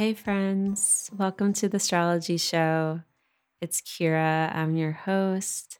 Hey, 0.00 0.14
friends. 0.14 1.10
Welcome 1.14 1.52
to 1.52 1.68
the 1.68 1.76
Astrology 1.76 2.38
Show. 2.38 3.02
It's 3.60 3.82
Kira. 3.82 4.50
I'm 4.56 4.74
your 4.74 4.92
host. 4.92 5.78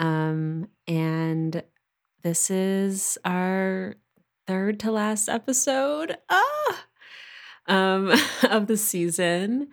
Um, 0.00 0.66
and 0.88 1.62
this 2.24 2.50
is 2.50 3.18
our 3.24 3.94
third 4.48 4.80
to 4.80 4.90
last 4.90 5.28
episode 5.28 6.16
ah! 6.28 6.86
um, 7.68 8.12
of 8.50 8.66
the 8.66 8.76
season. 8.76 9.68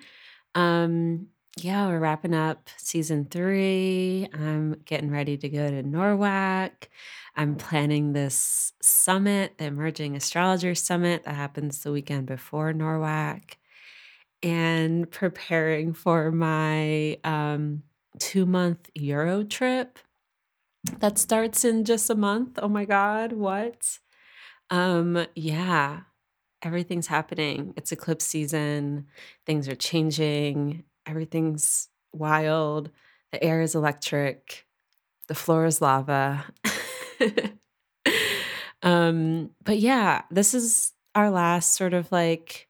Um, 0.53 1.30
yeah, 1.58 1.88
we're 1.88 1.97
wrapping 1.97 2.35
up 2.35 2.69
season 2.77 3.25
three. 3.25 4.27
I'm 4.31 4.83
getting 4.85 5.09
ready 5.09 5.35
to 5.38 5.49
go 5.49 5.67
to 5.67 5.81
NORWAC. 5.81 6.89
I'm 7.35 7.55
planning 7.55 8.13
this 8.13 8.71
summit, 8.83 9.58
the 9.58 9.66
Emerging 9.66 10.16
Astrologer 10.16 10.75
Summit 10.75 11.23
that 11.23 11.33
happens 11.33 11.81
the 11.81 11.91
weekend 11.91 12.27
before 12.27 12.71
NORWAC, 12.71 13.55
and 14.41 15.09
preparing 15.09 15.93
for 15.93 16.31
my 16.31 17.17
um, 17.23 17.84
two 18.20 18.45
month 18.45 18.89
Euro 18.95 19.43
trip 19.43 19.99
that 20.99 21.17
starts 21.17 21.66
in 21.66 21.85
just 21.85 22.09
a 22.09 22.16
month. 22.16 22.59
Oh 22.61 22.70
my 22.70 22.85
God, 22.85 23.33
what? 23.33 23.99
Um, 24.70 25.25
yeah, 25.35 26.02
everything's 26.61 27.07
happening. 27.07 27.73
It's 27.75 27.91
eclipse 27.91 28.25
season, 28.25 29.07
things 29.45 29.67
are 29.67 29.75
changing, 29.75 30.83
everything's 31.06 31.89
wild, 32.13 32.91
the 33.31 33.44
air 33.44 33.61
is 33.61 33.75
electric, 33.75 34.66
the 35.28 35.35
floor 35.35 35.66
is 35.66 35.81
lava. 35.81 36.45
um, 38.83 39.52
but 39.63 39.80
yeah, 39.80 40.23
this 40.31 40.53
is 40.53 40.94
our 41.16 41.30
last 41.30 41.75
sort 41.75 41.94
of 41.94 42.11
like, 42.11 42.69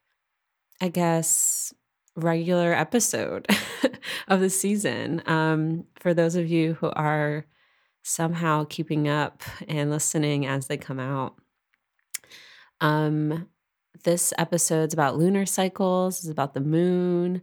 I 0.80 0.88
guess, 0.88 1.72
regular 2.16 2.72
episode 2.72 3.46
of 4.28 4.40
the 4.40 4.50
season. 4.50 5.22
Um, 5.26 5.84
for 5.96 6.14
those 6.14 6.36
of 6.36 6.48
you 6.48 6.74
who 6.74 6.90
are 6.90 7.46
somehow 8.02 8.64
keeping 8.68 9.08
up 9.08 9.42
and 9.68 9.90
listening 9.90 10.46
as 10.46 10.66
they 10.66 10.76
come 10.76 10.98
out. 10.98 11.34
Um, 12.80 13.48
this 14.04 14.32
episode's 14.38 14.94
about 14.94 15.18
lunar 15.18 15.44
cycles, 15.44 16.20
it's 16.20 16.30
about 16.30 16.54
the 16.54 16.60
moon. 16.60 17.42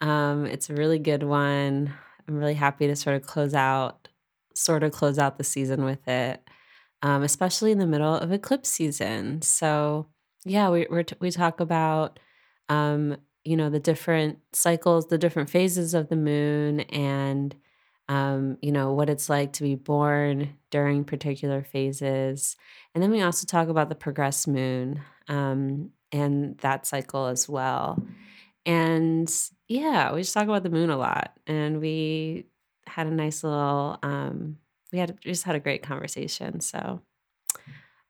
Um, 0.00 0.44
it's 0.44 0.68
a 0.68 0.74
really 0.74 0.98
good 0.98 1.22
one. 1.22 1.94
I'm 2.28 2.34
really 2.36 2.54
happy 2.54 2.86
to 2.86 2.96
sort 2.96 3.16
of 3.16 3.26
close 3.26 3.54
out, 3.54 4.08
sort 4.54 4.82
of 4.82 4.92
close 4.92 5.18
out 5.18 5.38
the 5.38 5.44
season 5.44 5.84
with 5.84 6.06
it, 6.06 6.42
um, 7.02 7.22
especially 7.22 7.72
in 7.72 7.78
the 7.78 7.86
middle 7.86 8.14
of 8.14 8.32
eclipse 8.32 8.68
season. 8.68 9.40
So 9.40 10.06
yeah, 10.44 10.68
we 10.68 10.86
we 10.90 11.04
we 11.20 11.30
talk 11.30 11.60
about 11.60 12.18
um, 12.68 13.16
you 13.44 13.56
know 13.56 13.70
the 13.70 13.80
different 13.80 14.38
cycles, 14.52 15.08
the 15.08 15.18
different 15.18 15.50
phases 15.50 15.94
of 15.94 16.08
the 16.08 16.16
moon, 16.16 16.80
and 16.80 17.54
um, 18.08 18.58
you 18.60 18.72
know, 18.72 18.92
what 18.92 19.08
it's 19.08 19.28
like 19.28 19.54
to 19.54 19.62
be 19.62 19.76
born 19.76 20.56
during 20.70 21.04
particular 21.04 21.62
phases. 21.62 22.56
And 22.94 23.02
then 23.02 23.10
we 23.10 23.22
also 23.22 23.46
talk 23.46 23.68
about 23.68 23.88
the 23.88 23.94
progress 23.94 24.46
moon 24.46 25.00
um, 25.28 25.90
and 26.12 26.58
that 26.58 26.86
cycle 26.86 27.26
as 27.26 27.48
well. 27.48 28.04
And 28.66 29.32
yeah, 29.68 30.12
we 30.12 30.20
just 30.20 30.34
talk 30.34 30.44
about 30.44 30.62
the 30.62 30.70
moon 30.70 30.90
a 30.90 30.96
lot. 30.96 31.38
And 31.46 31.80
we 31.80 32.46
had 32.86 33.06
a 33.06 33.10
nice 33.10 33.42
little, 33.42 33.98
um, 34.02 34.58
we 34.92 34.98
had 34.98 35.18
we 35.24 35.30
just 35.30 35.44
had 35.44 35.56
a 35.56 35.60
great 35.60 35.82
conversation. 35.82 36.60
So 36.60 37.00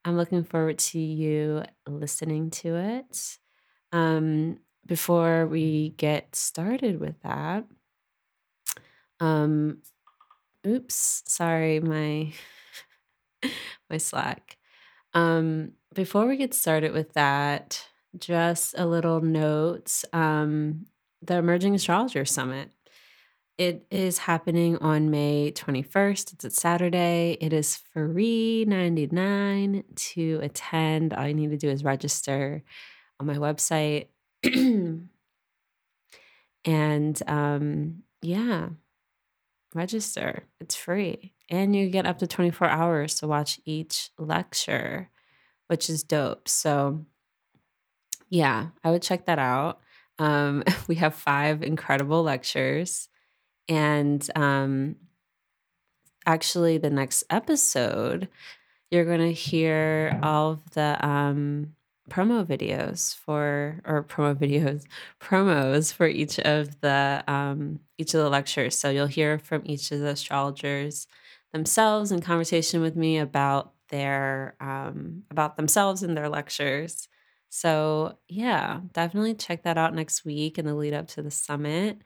I'm 0.04 0.16
looking 0.16 0.44
forward 0.44 0.78
to 0.78 0.98
you 0.98 1.62
listening 1.86 2.50
to 2.50 2.76
it. 2.76 3.38
Um, 3.94 4.59
before 4.84 5.47
we 5.47 5.91
get 5.91 6.34
started 6.34 6.99
with 6.99 7.15
that, 7.22 7.65
um, 9.21 9.82
oops, 10.66 11.22
sorry, 11.27 11.78
my 11.78 12.33
my 13.88 13.99
Slack. 13.99 14.59
Um, 15.15 15.75
before 15.94 16.27
we 16.27 16.37
get 16.37 16.54
started 16.54 16.93
with 16.93 17.12
that, 17.12 17.87
just 18.19 18.75
a 18.77 18.84
little 18.84 19.21
note. 19.21 20.03
Um, 20.12 20.87
the 21.22 21.37
Emerging 21.37 21.77
Astrologer 21.77 22.25
Summit. 22.25 22.72
It 23.56 23.87
is 23.93 24.19
happening 24.19 24.77
on 24.78 25.12
May 25.12 25.53
21st. 25.53 26.33
It's 26.33 26.44
a 26.44 26.50
Saturday. 26.50 27.38
It 27.41 27.53
is 27.53 27.77
free 27.77 28.65
99 28.66 29.84
to 29.94 30.41
attend. 30.43 31.15
All 31.15 31.28
you 31.28 31.34
need 31.34 31.50
to 31.50 31.56
do 31.56 31.71
is 31.71 31.84
register 31.84 32.65
on 33.20 33.26
my 33.26 33.36
website. 33.36 34.08
and 36.64 37.22
um, 37.26 38.02
yeah, 38.22 38.69
register. 39.75 40.44
It's 40.60 40.75
free. 40.75 41.34
And 41.50 41.76
you 41.76 41.91
get 41.91 42.06
up 42.06 42.19
to 42.19 42.26
24 42.26 42.69
hours 42.69 43.16
to 43.16 43.26
watch 43.26 43.60
each 43.64 44.10
lecture, 44.19 45.10
which 45.66 45.91
is 45.91 46.03
dope. 46.03 46.48
So, 46.48 47.04
yeah, 48.30 48.69
I 48.82 48.91
would 48.91 49.03
check 49.03 49.26
that 49.26 49.38
out. 49.38 49.80
Um, 50.19 50.64
we 50.88 50.94
have 50.97 51.14
five 51.14 51.62
incredible 51.62 52.22
lectures. 52.22 53.08
And 53.69 54.26
um, 54.34 54.97
actually, 56.24 56.78
the 56.78 56.91
next 56.91 57.24
episode, 57.30 58.28
you're 58.91 59.04
going 59.04 59.20
to 59.20 59.32
hear 59.32 60.19
all 60.22 60.53
of 60.53 60.70
the 60.70 61.06
um, 61.06 61.74
promo 62.10 62.44
videos 62.44 63.15
for 63.16 63.81
or 63.84 64.04
promo 64.04 64.34
videos 64.42 64.84
promos 65.20 65.92
for 65.92 66.06
each 66.06 66.38
of 66.41 66.81
the 66.81 67.25
um 67.26 67.81
each 67.98 68.15
of 68.15 68.20
the 68.20 68.28
lectures. 68.31 68.78
So 68.78 68.91
you'll 68.91 69.06
hear 69.06 69.38
from 69.38 69.62
each 69.65 69.91
of 69.92 70.00
the 70.00 70.09
astrologers 70.09 71.06
themselves 71.53 72.12
in 72.12 72.20
conversation 72.20 72.81
with 72.81 72.97
me 72.97 73.19
about 73.19 73.72
their 73.88 74.56
um 74.60 75.22
about 75.31 75.56
themselves 75.56 76.03
and 76.03 76.16
their 76.16 76.28
lectures. 76.28 77.09
So 77.50 78.19
yeah 78.28 78.81
definitely 78.92 79.34
check 79.34 79.62
that 79.65 79.78
out 79.78 79.94
next 79.94 80.25
week 80.25 80.59
in 80.59 80.66
the 80.66 80.75
lead 80.75 80.94
up 80.94 81.09
to 81.09 81.22
the 81.22 81.31
summit. 81.31 82.03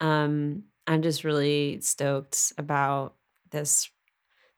Um 0.00 0.64
i'm 0.88 1.02
just 1.02 1.24
really 1.24 1.80
stoked 1.80 2.52
about 2.58 3.16
this 3.50 3.90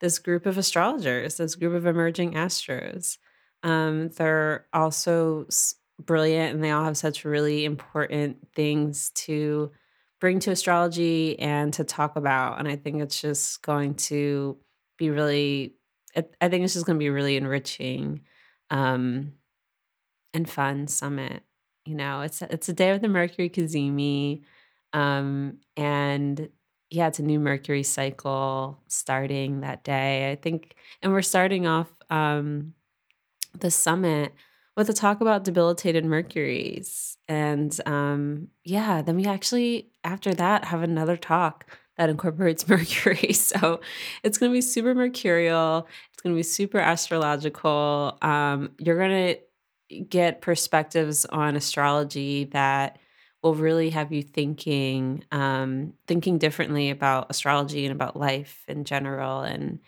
this 0.01 0.19
group 0.19 0.47
of 0.47 0.59
astrologers 0.59 1.37
this 1.37 1.55
group 1.55 1.75
of 1.75 1.87
emerging 1.87 2.33
astros 2.35 3.19
um, 3.63 4.09
they're 4.11 4.67
also 4.73 5.47
brilliant 6.01 6.55
and 6.55 6.63
they 6.63 6.71
all 6.71 6.85
have 6.85 6.97
such 6.97 7.25
really 7.25 7.65
important 7.65 8.37
things 8.55 9.11
to 9.11 9.71
bring 10.21 10.39
to 10.41 10.51
astrology 10.51 11.39
and 11.39 11.73
to 11.75 11.85
talk 11.85 12.17
about. 12.17 12.59
And 12.59 12.69
I 12.69 12.77
think 12.77 13.03
it's 13.03 13.21
just 13.21 13.63
going 13.63 13.95
to 13.95 14.57
be 14.97 15.11
really, 15.11 15.75
I 16.41 16.49
think 16.49 16.65
it's 16.65 16.75
just 16.75 16.87
going 16.87 16.97
to 16.97 17.03
be 17.03 17.11
really 17.11 17.37
enriching 17.37 18.23
um, 18.71 19.33
and 20.35 20.49
fun 20.49 20.89
summit. 20.89 21.43
You 21.85 21.95
know, 21.95 22.21
it's 22.21 22.43
it's 22.43 22.69
a 22.69 22.75
day 22.75 22.91
of 22.91 23.01
the 23.01 23.09
Mercury 23.09 23.49
Cazimi, 23.49 24.43
um, 24.93 25.59
and 25.75 26.51
yeah, 26.91 27.09
it's 27.09 27.19
a 27.19 27.23
new 27.23 27.41
Mercury 27.41 27.83
cycle 27.83 28.79
starting 28.89 29.61
that 29.61 29.85
day. 29.85 30.31
I 30.31 30.35
think, 30.35 30.75
and 31.01 31.13
we're 31.13 31.23
starting 31.23 31.67
off 31.67 31.89
um, 32.11 32.75
the 33.59 33.71
summit 33.71 34.33
with 34.77 34.89
a 34.89 34.93
talk 34.93 35.21
about 35.21 35.45
debilitated 35.45 36.05
mercuries. 36.05 37.19
And 37.27 37.79
um, 37.85 38.49
yeah, 38.65 39.03
then 39.03 39.17
we 39.17 39.27
actually, 39.27 39.91
after 40.05 40.33
that, 40.35 40.67
have 40.67 40.83
another 40.83 41.17
talk 41.17 41.67
that 41.97 42.09
incorporates 42.09 42.69
Mercury. 42.69 43.33
So 43.33 43.81
it's 44.23 44.39
going 44.39 44.51
to 44.51 44.57
be 44.57 44.63
super 44.63 44.95
mercurial. 44.95 45.89
It's 46.13 46.23
going 46.23 46.35
to 46.35 46.39
be 46.39 46.45
super 46.45 46.79
astrological. 46.79 48.17
Um, 48.23 48.71
you're 48.79 48.97
going 48.97 49.35
to 49.91 50.01
get 50.05 50.41
perspectives 50.41 51.25
on 51.27 51.57
astrology 51.57 52.45
that 52.45 52.99
will 53.43 53.55
really 53.55 53.91
have 53.91 54.13
you 54.13 54.23
thinking, 54.23 55.25
um, 55.33 55.93
thinking 56.07 56.39
differently 56.39 56.91
about 56.91 57.27
astrology 57.31 57.85
and 57.85 57.93
about 57.93 58.17
life 58.17 58.65
in 58.69 58.85
general. 58.85 59.41
And 59.41 59.81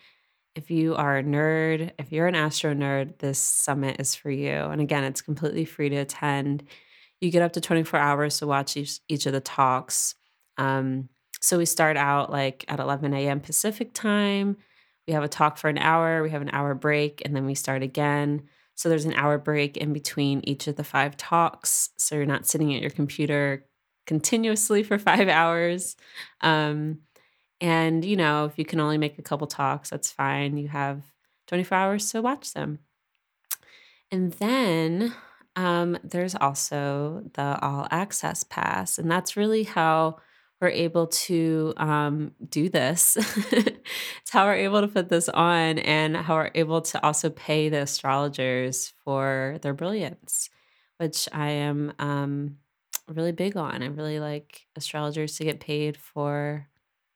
if 0.55 0.69
you 0.69 0.95
are 0.95 1.17
a 1.17 1.23
nerd, 1.23 1.91
if 1.97 2.11
you're 2.11 2.27
an 2.27 2.35
astro 2.35 2.73
nerd, 2.73 3.19
this 3.19 3.39
summit 3.39 3.97
is 3.99 4.15
for 4.15 4.29
you. 4.29 4.51
And 4.51 4.81
again, 4.81 5.03
it's 5.03 5.21
completely 5.21 5.65
free 5.65 5.89
to 5.89 5.97
attend. 5.97 6.63
You 7.21 7.31
get 7.31 7.41
up 7.41 7.53
to 7.53 7.61
24 7.61 7.99
hours 7.99 8.39
to 8.39 8.47
watch 8.47 8.75
each, 8.75 8.99
each 9.07 9.25
of 9.25 9.33
the 9.33 9.39
talks. 9.39 10.15
Um, 10.57 11.09
so 11.39 11.57
we 11.57 11.65
start 11.65 11.97
out 11.97 12.31
like 12.31 12.65
at 12.67 12.79
11 12.79 13.13
a.m. 13.13 13.39
Pacific 13.39 13.93
time. 13.93 14.57
We 15.07 15.13
have 15.13 15.23
a 15.23 15.27
talk 15.27 15.57
for 15.57 15.69
an 15.69 15.77
hour, 15.77 16.21
we 16.21 16.29
have 16.29 16.43
an 16.43 16.51
hour 16.53 16.75
break, 16.75 17.21
and 17.25 17.35
then 17.35 17.45
we 17.45 17.55
start 17.55 17.81
again. 17.81 18.43
So 18.75 18.89
there's 18.89 19.05
an 19.05 19.13
hour 19.13 19.37
break 19.37 19.77
in 19.77 19.93
between 19.93 20.41
each 20.43 20.67
of 20.67 20.75
the 20.75 20.83
five 20.83 21.17
talks. 21.17 21.89
So 21.97 22.15
you're 22.15 22.25
not 22.25 22.45
sitting 22.45 22.73
at 22.75 22.81
your 22.81 22.91
computer 22.91 23.65
continuously 24.05 24.83
for 24.83 24.97
five 24.99 25.27
hours. 25.27 25.95
Um, 26.41 26.99
and, 27.61 28.03
you 28.03 28.17
know, 28.17 28.45
if 28.45 28.57
you 28.57 28.65
can 28.65 28.79
only 28.79 28.97
make 28.97 29.19
a 29.19 29.21
couple 29.21 29.45
talks, 29.45 29.91
that's 29.91 30.11
fine. 30.11 30.57
You 30.57 30.67
have 30.69 31.03
24 31.47 31.77
hours 31.77 32.11
to 32.11 32.21
watch 32.21 32.53
them. 32.53 32.79
And 34.11 34.33
then 34.33 35.13
um, 35.55 35.97
there's 36.03 36.35
also 36.35 37.23
the 37.33 37.59
All 37.61 37.87
Access 37.91 38.43
Pass, 38.43 38.97
and 38.97 39.09
that's 39.09 39.37
really 39.37 39.63
how 39.63 40.17
we're 40.59 40.69
able 40.69 41.07
to 41.07 41.73
um, 41.77 42.31
do 42.49 42.69
this. 42.69 43.17
it's 43.51 44.29
how 44.29 44.45
we're 44.45 44.55
able 44.55 44.81
to 44.81 44.87
put 44.87 45.09
this 45.09 45.29
on, 45.29 45.79
and 45.79 46.17
how 46.17 46.35
we're 46.35 46.51
able 46.55 46.81
to 46.81 47.05
also 47.05 47.29
pay 47.29 47.69
the 47.69 47.81
astrologers 47.81 48.93
for 49.03 49.57
their 49.61 49.73
brilliance, 49.73 50.49
which 50.97 51.29
I 51.31 51.49
am 51.49 51.93
um, 51.99 52.57
really 53.07 53.31
big 53.31 53.55
on. 53.55 53.83
I 53.83 53.87
really 53.87 54.19
like 54.19 54.67
astrologers 54.75 55.37
to 55.37 55.43
get 55.43 55.59
paid 55.59 55.95
for 55.95 56.67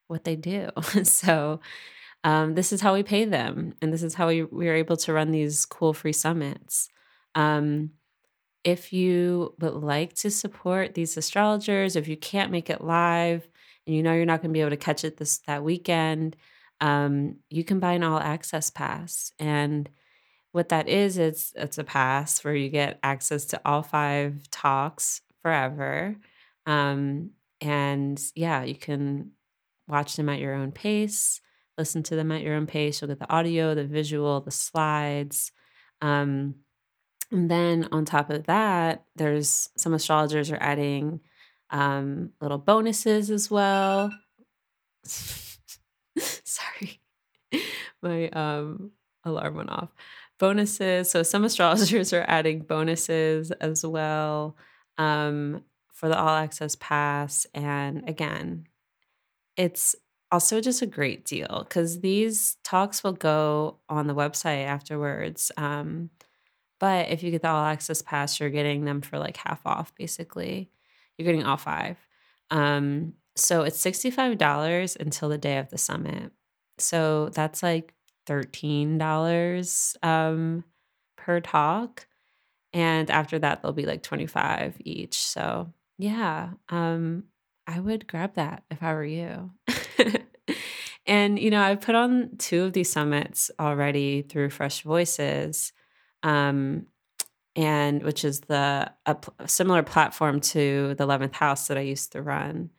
what 0.08 0.24
they 0.24 0.36
do. 0.36 0.70
so 1.04 1.60
um, 2.24 2.56
this 2.56 2.74
is 2.74 2.82
how 2.82 2.94
we 2.94 3.04
pay 3.04 3.26
them, 3.26 3.76
and 3.82 3.94
this 3.94 4.04
is 4.04 4.16
how 4.16 4.28
we, 4.28 4.44
we 4.44 4.68
are 4.68 4.74
able 4.74 4.98
to 4.98 5.14
run 5.14 5.32
these 5.32 5.66
cool 5.66 5.94
free 5.94 6.14
summits. 6.14 6.90
Um, 7.36 7.92
if 8.64 8.92
you 8.92 9.54
would 9.60 9.76
like 9.76 10.14
to 10.16 10.32
support 10.32 10.96
these 10.96 11.16
astrologers, 11.18 11.96
if 11.96 12.08
you 12.08 12.18
can't 12.18 12.52
make 12.52 12.70
it 12.70 12.84
live 12.84 13.48
and 13.86 13.96
you 13.96 14.02
know 14.02 14.14
you're 14.14 14.26
not 14.26 14.42
going 14.42 14.50
to 14.50 14.58
be 14.58 14.62
able 14.62 14.72
to 14.72 14.78
catch 14.78 15.04
it 15.04 15.18
this 15.18 15.38
that 15.46 15.64
weekend, 15.64 16.36
um, 16.82 17.36
you 17.50 17.64
can 17.64 17.80
buy 17.80 17.94
an 17.94 18.04
all 18.04 18.20
access 18.20 18.72
pass. 18.72 19.32
And 19.38 19.88
what 20.52 20.70
that 20.70 20.90
is, 20.90 21.20
it's 21.20 21.54
it's 21.56 21.78
a 21.78 21.84
pass 21.84 22.44
where 22.44 22.56
you 22.56 22.70
get 22.70 23.00
access 23.04 23.46
to 23.46 23.62
all 23.66 23.84
five 23.84 24.50
talks 24.50 25.22
forever. 25.44 26.16
Um, 26.66 27.32
and 27.62 28.20
yeah, 28.34 28.64
you 28.64 28.76
can 28.76 29.32
watch 29.88 30.16
them 30.16 30.30
at 30.30 30.40
your 30.40 30.54
own 30.54 30.72
pace, 30.72 31.42
listen 31.78 32.04
to 32.04 32.16
them 32.16 32.32
at 32.32 32.42
your 32.42 32.56
own 32.56 32.68
pace. 32.68 33.02
You'll 33.02 33.10
get 33.10 33.20
the 33.20 33.32
audio, 33.32 33.76
the 33.76 33.86
visual, 33.86 34.42
the 34.42 34.52
slides. 34.52 35.52
Um, 36.02 36.56
and 37.32 37.50
then 37.50 37.88
on 37.92 38.06
top 38.06 38.30
of 38.30 38.46
that, 38.46 39.06
there's 39.16 39.70
some 39.78 39.94
astrologers 39.94 40.52
are 40.52 40.58
adding 40.62 41.22
um, 41.70 42.32
little 42.40 42.58
bonuses 42.58 43.30
as 43.32 43.50
well. 43.50 44.12
Sorry, 46.18 47.02
my 48.02 48.30
um, 48.30 48.92
alarm 49.24 49.56
went 49.56 49.70
off. 49.70 49.90
Bonuses. 50.38 51.10
So 51.10 51.24
some 51.24 51.44
astrologers 51.46 52.14
are 52.14 52.26
adding 52.28 52.60
bonuses 52.62 53.52
as 53.52 53.86
well 53.86 54.56
um, 54.98 55.64
for 55.94 56.10
the 56.10 56.18
all 56.18 56.30
access 56.30 56.76
pass. 56.76 57.48
And 57.54 58.08
again, 58.08 58.68
it's 59.58 59.96
also 60.32 60.60
just 60.60 60.82
a 60.82 60.88
great 60.88 61.26
deal 61.26 61.66
because 61.68 62.02
these 62.02 62.58
talks 62.64 63.04
will 63.04 63.14
go 63.14 63.78
on 63.90 64.08
the 64.08 64.16
website 64.16 64.66
afterwards. 64.66 65.52
Um, 65.58 66.10
but 66.80 67.10
if 67.10 67.24
you 67.24 67.32
get 67.32 67.42
the 67.42 67.50
all 67.50 67.66
access 67.66 68.02
pass, 68.02 68.40
you're 68.40 68.50
getting 68.50 68.86
them 68.86 69.02
for 69.02 69.18
like 69.18 69.38
half 69.38 69.62
off 69.66 69.94
basically. 69.96 70.70
You're 71.18 71.26
getting 71.26 71.46
all 71.46 71.58
five. 71.58 71.98
Um, 72.52 73.14
so 73.36 73.64
it's 73.64 73.84
$65 73.84 74.98
until 74.98 75.30
the 75.30 75.38
day 75.38 75.58
of 75.58 75.70
the 75.70 75.78
summit. 75.78 76.32
So 76.78 77.30
that's 77.30 77.64
like 77.64 77.94
$13 78.28 79.96
um, 80.04 80.64
per 81.18 81.40
talk. 81.40 82.08
And 82.74 83.10
after 83.10 83.40
that, 83.40 83.62
they'll 83.62 83.72
be 83.72 83.86
like 83.86 84.04
25 84.04 84.76
each. 84.84 85.18
So 85.18 85.72
yeah, 85.98 86.52
um, 86.70 87.24
I 87.68 87.80
would 87.80 88.08
grab 88.08 88.36
that 88.36 88.64
if 88.70 88.84
I 88.84 88.94
were 88.94 89.06
you. 89.06 89.52
and, 91.06 91.40
you 91.40 91.50
know, 91.50 91.62
I've 91.62 91.82
put 91.82 91.96
on 91.96 92.32
two 92.38 92.64
of 92.64 92.74
these 92.74 92.92
summits 92.92 93.50
already 93.60 94.22
through 94.22 94.52
Fresh 94.52 94.84
Voices 94.84 95.74
um, 96.24 96.88
and 97.56 98.04
which 98.04 98.26
is 98.26 98.42
the 98.42 98.92
a, 99.06 99.18
a 99.40 99.48
similar 99.48 99.84
platform 99.84 100.42
to 100.42 100.96
the 100.96 101.06
11th 101.06 101.34
house 101.34 101.68
that 101.68 101.78
I 101.78 101.82
used 101.82 102.12
to 102.12 102.22
run. 102.22 102.72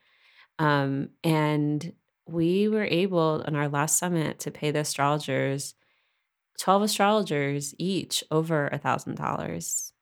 Um, 0.59 1.11
and 1.25 1.93
we 2.29 2.69
were 2.69 2.85
able 2.85 3.41
in 3.43 3.55
our 3.57 3.69
last 3.69 3.99
summit 3.99 4.41
to 4.41 4.51
pay 4.51 4.71
the 4.71 4.81
astrologers 4.81 5.75
12 6.59 6.83
astrologers 6.83 7.75
each 7.79 8.25
over 8.31 8.69
a 8.69 8.79
thousand 8.79 9.17
dollars. 9.17 9.93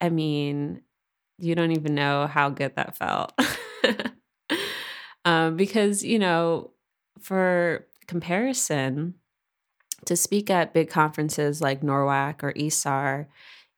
I 0.00 0.08
mean, 0.08 0.82
you 1.38 1.54
don't 1.54 1.72
even 1.72 1.94
know 1.94 2.26
how 2.26 2.48
good 2.50 2.76
that 2.76 2.96
felt. 2.96 3.32
um, 5.24 5.56
because, 5.56 6.02
you 6.02 6.18
know, 6.18 6.70
for 7.20 7.86
comparison, 8.06 9.14
to 10.06 10.16
speak 10.16 10.50
at 10.50 10.74
big 10.74 10.90
conferences 10.90 11.60
like 11.60 11.82
NORWAC 11.82 12.42
or 12.42 12.52
ISAR, 12.54 13.26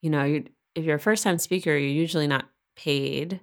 you 0.01 0.11
know, 0.11 0.25
you 0.25 0.45
if 0.75 0.85
you're 0.85 0.97
a 0.97 1.01
first 1.01 1.23
time 1.23 1.39
speaker, 1.39 1.71
you're 1.71 1.89
usually 1.89 2.27
not 2.27 2.47
paid, 2.77 3.41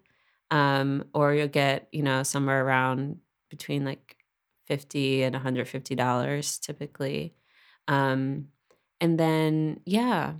um, 0.49 1.05
or 1.13 1.33
you'll 1.33 1.47
get, 1.47 1.87
you 1.91 2.03
know, 2.03 2.23
somewhere 2.23 2.65
around 2.65 3.17
between 3.49 3.85
like 3.85 4.17
50 4.67 5.23
and 5.23 5.35
$150 5.35 6.59
typically. 6.59 7.33
Um, 7.87 8.47
and 8.99 9.19
then, 9.19 9.79
yeah, 9.85 10.33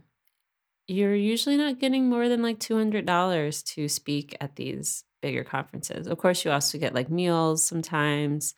you're 0.91 1.15
usually 1.15 1.57
not 1.57 1.79
getting 1.79 2.09
more 2.09 2.29
than 2.29 2.41
like 2.41 2.59
$200 2.59 3.63
to 3.63 3.88
speak 3.88 4.35
at 4.41 4.55
these 4.55 5.03
bigger 5.21 5.43
conferences. 5.43 6.07
Of 6.07 6.17
course, 6.17 6.43
you 6.43 6.51
also 6.51 6.77
get 6.77 6.93
like 6.93 7.09
meals 7.09 7.63
sometimes. 7.63 8.55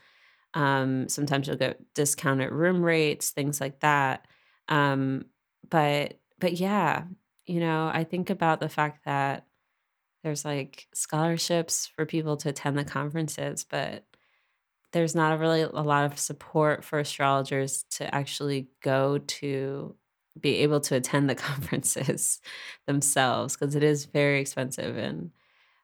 Um, 0.54 1.10
sometimes 1.10 1.48
you'll 1.48 1.58
get 1.58 1.82
discounted 1.94 2.52
room 2.52 2.84
rates, 2.84 3.32
things 3.32 3.62
like 3.62 3.82
that. 3.82 4.28
Um, 4.70 5.26
but 5.70 6.20
but 6.40 6.54
yeah, 6.54 7.06
you 7.46 7.60
know, 7.60 7.90
I 7.94 8.04
think 8.04 8.30
about 8.30 8.60
the 8.60 8.70
fact 8.70 9.06
that 9.06 9.46
there's 10.24 10.46
like 10.46 10.88
scholarships 10.94 11.88
for 11.88 12.06
people 12.06 12.38
to 12.38 12.50
attend 12.50 12.78
the 12.78 12.86
conferences, 12.86 13.66
but 13.70 14.06
there's 14.94 15.16
not 15.16 15.40
really 15.40 15.62
a 15.62 15.70
lot 15.70 16.06
of 16.06 16.20
support 16.20 16.84
for 16.86 17.00
astrologers 17.00 17.84
to 17.92 18.14
actually 18.14 18.70
go 18.82 19.18
to 19.18 19.96
be 20.40 20.58
able 20.58 20.80
to 20.82 20.96
attend 20.96 21.30
the 21.30 21.36
conferences 21.50 22.40
themselves 22.88 23.56
because 23.56 23.76
it 23.76 23.84
is 23.84 24.06
very 24.06 24.40
expensive 24.42 24.98
and 24.98 25.32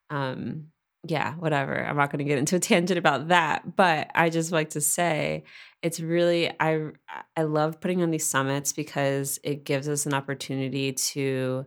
um 0.10 0.68
yeah, 1.08 1.36
whatever. 1.36 1.82
I'm 1.86 1.96
not 1.96 2.12
going 2.12 2.20
to 2.20 2.26
get 2.26 2.38
into 2.40 2.58
a 2.58 2.60
tangent 2.62 2.98
about 2.98 3.30
that, 3.30 3.78
but 3.78 4.12
I 4.16 4.30
just 4.30 4.52
like 4.52 4.72
to 4.72 4.82
say 4.82 5.44
it's 5.82 6.00
really 6.02 6.52
I 6.60 6.90
I 7.38 7.44
love 7.44 7.80
putting 7.80 8.02
on 8.04 8.12
these 8.12 8.26
summits 8.26 8.74
because 8.74 9.40
it 9.44 9.64
gives 9.64 9.88
us 9.88 10.06
an 10.06 10.14
opportunity 10.14 10.94
to 10.94 11.66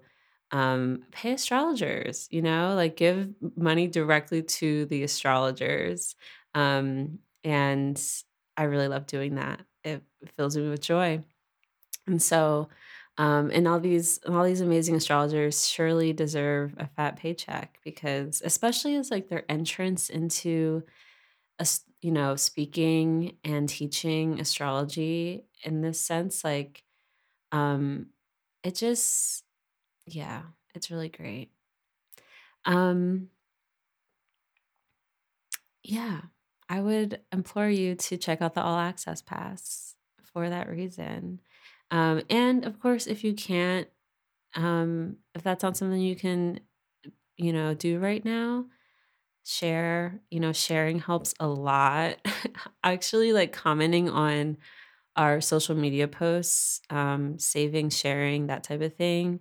um 0.50 1.04
pay 1.12 1.32
astrologers, 1.32 2.28
you 2.30 2.42
know, 2.42 2.74
like 2.74 2.96
give 2.96 3.30
money 3.56 3.88
directly 3.88 4.42
to 4.42 4.86
the 4.86 5.02
astrologers. 5.02 6.14
Um 6.54 7.18
and 7.44 8.00
I 8.56 8.64
really 8.64 8.88
love 8.88 9.06
doing 9.06 9.36
that. 9.36 9.62
It 9.84 10.02
fills 10.36 10.56
me 10.56 10.68
with 10.68 10.82
joy. 10.82 11.24
And 12.06 12.22
so 12.22 12.68
um, 13.18 13.50
and 13.50 13.68
all 13.68 13.78
these 13.80 14.18
all 14.26 14.44
these 14.44 14.60
amazing 14.62 14.96
astrologers 14.96 15.66
surely 15.68 16.12
deserve 16.12 16.74
a 16.78 16.86
fat 16.88 17.16
paycheck 17.16 17.78
because 17.84 18.40
especially 18.44 18.96
as 18.96 19.10
like 19.10 19.28
their 19.28 19.44
entrance 19.50 20.08
into 20.08 20.82
a, 21.58 21.66
you 22.02 22.12
know 22.12 22.36
speaking 22.36 23.38
and 23.44 23.68
teaching 23.68 24.40
astrology 24.40 25.46
in 25.64 25.80
this 25.82 26.00
sense 26.00 26.44
like 26.44 26.84
um 27.52 28.08
it 28.64 28.74
just 28.76 29.44
yeah 30.06 30.42
it's 30.74 30.90
really 30.90 31.10
great. 31.10 31.52
Um 32.64 33.30
yeah 35.82 36.22
i 36.68 36.80
would 36.80 37.20
implore 37.32 37.68
you 37.68 37.94
to 37.94 38.16
check 38.16 38.40
out 38.40 38.54
the 38.54 38.62
all 38.62 38.78
access 38.78 39.20
pass 39.22 39.96
for 40.22 40.48
that 40.48 40.68
reason 40.68 41.40
um, 41.92 42.22
and 42.30 42.66
of 42.66 42.80
course, 42.80 43.08
if 43.08 43.24
you 43.24 43.34
can't, 43.34 43.88
um, 44.56 45.18
if 45.34 45.42
that's 45.42 45.62
not 45.64 45.76
something 45.76 46.00
you 46.00 46.16
can, 46.16 46.60
you 47.36 47.52
know, 47.52 47.74
do 47.74 47.98
right 48.00 48.24
now, 48.24 48.66
share. 49.44 50.20
You 50.30 50.40
know, 50.40 50.52
sharing 50.52 51.00
helps 51.00 51.34
a 51.40 51.48
lot. 51.48 52.18
Actually, 52.84 53.32
like 53.32 53.52
commenting 53.52 54.10
on 54.10 54.58
our 55.16 55.40
social 55.42 55.76
media 55.76 56.08
posts, 56.08 56.82
um, 56.90 57.38
saving, 57.38 57.90
sharing, 57.90 58.48
that 58.48 58.64
type 58.64 58.82
of 58.82 58.94
thing 58.96 59.40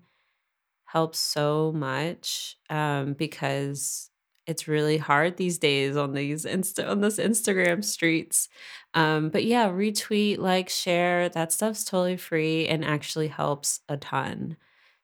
helps 0.86 1.20
so 1.20 1.74
much 1.74 2.58
um, 2.70 3.14
because 3.16 4.11
it's 4.52 4.68
really 4.68 4.98
hard 4.98 5.38
these 5.38 5.58
days 5.58 5.98
on 5.98 6.14
these 6.14 6.46
insta 6.46 6.88
on 6.88 7.02
this 7.02 7.18
Instagram 7.18 7.84
streets. 7.84 8.50
Um, 8.94 9.30
but 9.30 9.46
yeah, 9.46 9.70
retweet, 9.70 10.38
like, 10.38 10.70
share, 10.70 11.30
that 11.30 11.54
stuff's 11.54 11.86
totally 11.86 12.18
free 12.18 12.68
and 12.68 12.84
actually 12.86 13.30
helps 13.30 13.80
a 13.90 13.98
ton. 13.98 14.58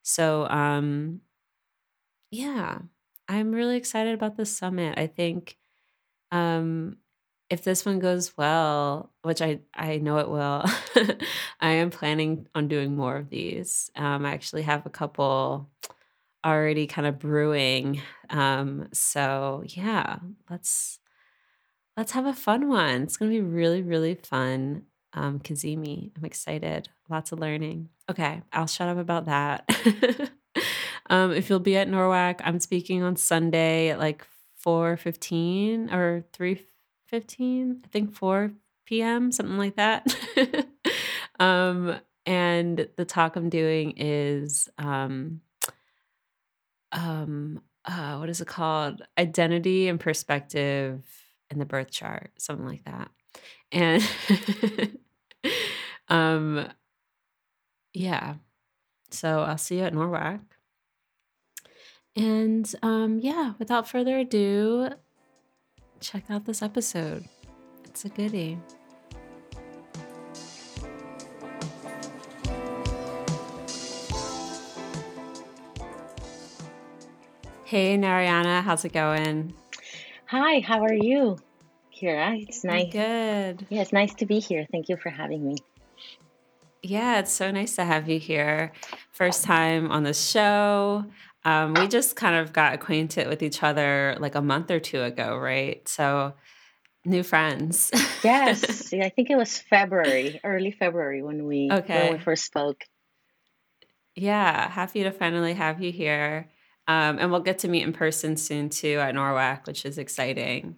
So 0.04 0.48
um 0.50 1.22
yeah, 2.32 2.80
I'm 3.28 3.52
really 3.52 3.78
excited 3.78 4.14
about 4.14 4.38
this 4.38 4.56
summit. 4.56 4.98
I 4.98 5.08
think 5.08 5.58
um 6.32 6.98
if 7.50 7.64
this 7.64 7.86
one 7.86 8.00
goes 8.00 8.36
well, 8.38 9.12
which 9.24 9.42
I 9.42 9.60
I 9.74 9.98
know 9.98 10.18
it 10.20 10.30
will, 10.30 10.66
I 11.62 11.72
am 11.72 11.90
planning 11.90 12.48
on 12.56 12.68
doing 12.68 12.96
more 12.96 13.18
of 13.18 13.30
these. 13.30 13.90
Um, 13.96 14.26
I 14.26 14.32
actually 14.32 14.64
have 14.64 14.86
a 14.86 14.90
couple 14.90 15.70
already 16.46 16.88
kind 16.88 17.08
of 17.08 17.20
brewing. 17.20 18.02
Um, 18.30 18.88
so 18.94 19.64
yeah, 19.66 20.18
let's 20.50 21.00
let's 21.96 22.12
have 22.12 22.26
a 22.26 22.34
fun 22.34 22.70
one. 22.70 23.04
It's 23.04 23.18
gonna 23.18 23.32
be 23.32 23.42
really, 23.42 23.82
really 23.82 24.16
fun. 24.16 24.84
Um, 25.14 25.40
Cazimi, 25.40 26.12
I'm 26.16 26.26
excited. 26.26 26.90
Lots 27.10 27.32
of 27.32 27.40
learning. 27.40 27.90
Okay, 28.10 28.42
I'll 28.54 28.68
shut 28.68 28.90
up 28.90 28.98
about 28.98 29.26
that. 29.26 29.70
um, 31.10 31.32
if 31.32 31.50
you'll 31.50 31.60
be 31.60 31.78
at 31.78 31.88
NORWAC, 31.88 32.42
I'm 32.44 32.60
speaking 32.60 33.04
on 33.04 33.16
Sunday 33.16 33.90
at 33.90 34.00
like 34.00 34.26
4:15 34.66 35.92
or 35.92 36.26
3:15, 36.34 37.82
I 37.84 37.88
think 37.88 38.14
4 38.14 38.52
p.m., 38.86 39.32
something 39.32 39.58
like 39.58 39.76
that. 39.76 40.06
um, 41.40 42.00
and 42.26 42.88
the 42.98 43.06
talk 43.06 43.36
I'm 43.36 43.50
doing 43.50 43.94
is 43.98 44.68
um, 44.78 45.42
um, 46.92 47.62
uh, 47.86 48.18
what 48.18 48.30
is 48.30 48.42
it 48.42 48.48
called? 48.48 49.02
Identity 49.18 49.88
and 49.88 50.00
perspective 50.00 51.04
in 51.50 51.60
the 51.60 51.66
birth 51.66 51.92
chart, 51.92 52.32
something 52.38 52.68
like 52.68 52.84
that. 52.86 53.10
And 53.72 54.08
um, 56.10 56.68
yeah. 57.94 58.36
So 59.10 59.40
I'll 59.40 59.58
see 59.58 59.78
you 59.78 59.84
at 59.84 59.94
NORWAC. 59.94 60.42
And 62.16 62.74
um, 62.82 63.20
yeah, 63.20 63.54
without 63.60 63.88
further 63.88 64.18
ado, 64.18 64.90
check 66.00 66.24
out 66.30 66.46
this 66.46 66.62
episode. 66.62 67.26
It's 67.86 68.06
a 68.06 68.10
goodie. 68.10 68.58
Hey, 77.68 77.98
Narayana, 77.98 78.62
how's 78.62 78.86
it 78.86 78.94
going? 78.94 79.54
Hi, 80.28 80.62
how 80.62 80.84
are 80.84 80.94
you, 80.94 81.36
Kira? 81.94 82.42
It's 82.48 82.64
I'm 82.64 82.72
nice. 82.72 82.94
good. 82.94 83.66
Yeah, 83.68 83.82
it's 83.82 83.92
nice 83.92 84.14
to 84.14 84.26
be 84.26 84.40
here. 84.40 84.66
Thank 84.72 84.88
you 84.88 84.96
for 84.96 85.10
having 85.10 85.46
me. 85.46 85.58
Yeah, 86.82 87.20
it's 87.20 87.34
so 87.34 87.52
nice 87.52 87.76
to 87.76 87.84
have 87.84 88.08
you 88.08 88.20
here. 88.20 88.72
First 89.12 89.44
time 89.44 89.92
on 89.92 90.04
the 90.04 90.14
show. 90.14 91.04
Um, 91.44 91.74
we 91.74 91.90
just 91.90 92.16
kind 92.16 92.38
of 92.38 92.54
got 92.54 92.74
acquainted 92.74 93.28
with 93.28 93.44
each 93.44 93.62
other 93.62 94.16
like 94.18 94.36
a 94.36 94.42
month 94.42 94.72
or 94.72 94.80
two 94.80 95.04
ago, 95.04 95.38
right? 95.38 95.86
So, 95.90 96.36
new 97.04 97.22
friends. 97.22 97.92
Yes, 98.24 98.94
yeah, 98.94 99.04
I 99.04 99.10
think 99.10 99.30
it 99.30 99.36
was 99.36 99.60
February, 99.60 100.40
early 100.42 100.72
February 100.72 101.22
when 101.22 101.46
we 101.46 101.68
okay. 101.70 102.04
when 102.04 102.14
we 102.14 102.24
first 102.24 102.46
spoke. 102.46 102.86
Yeah, 104.16 104.70
happy 104.70 105.04
to 105.04 105.12
finally 105.12 105.54
have 105.54 105.82
you 105.82 105.92
here. 105.92 106.48
Um, 106.88 107.20
and 107.20 107.32
we'll 107.32 107.42
get 107.42 107.60
to 107.60 107.68
meet 107.68 107.84
in 107.84 107.92
person 107.92 108.38
soon 108.38 108.70
too 108.70 108.98
at 109.00 109.14
NORWAC, 109.14 109.68
which 109.68 109.86
is 109.86 109.98
exciting. 109.98 110.78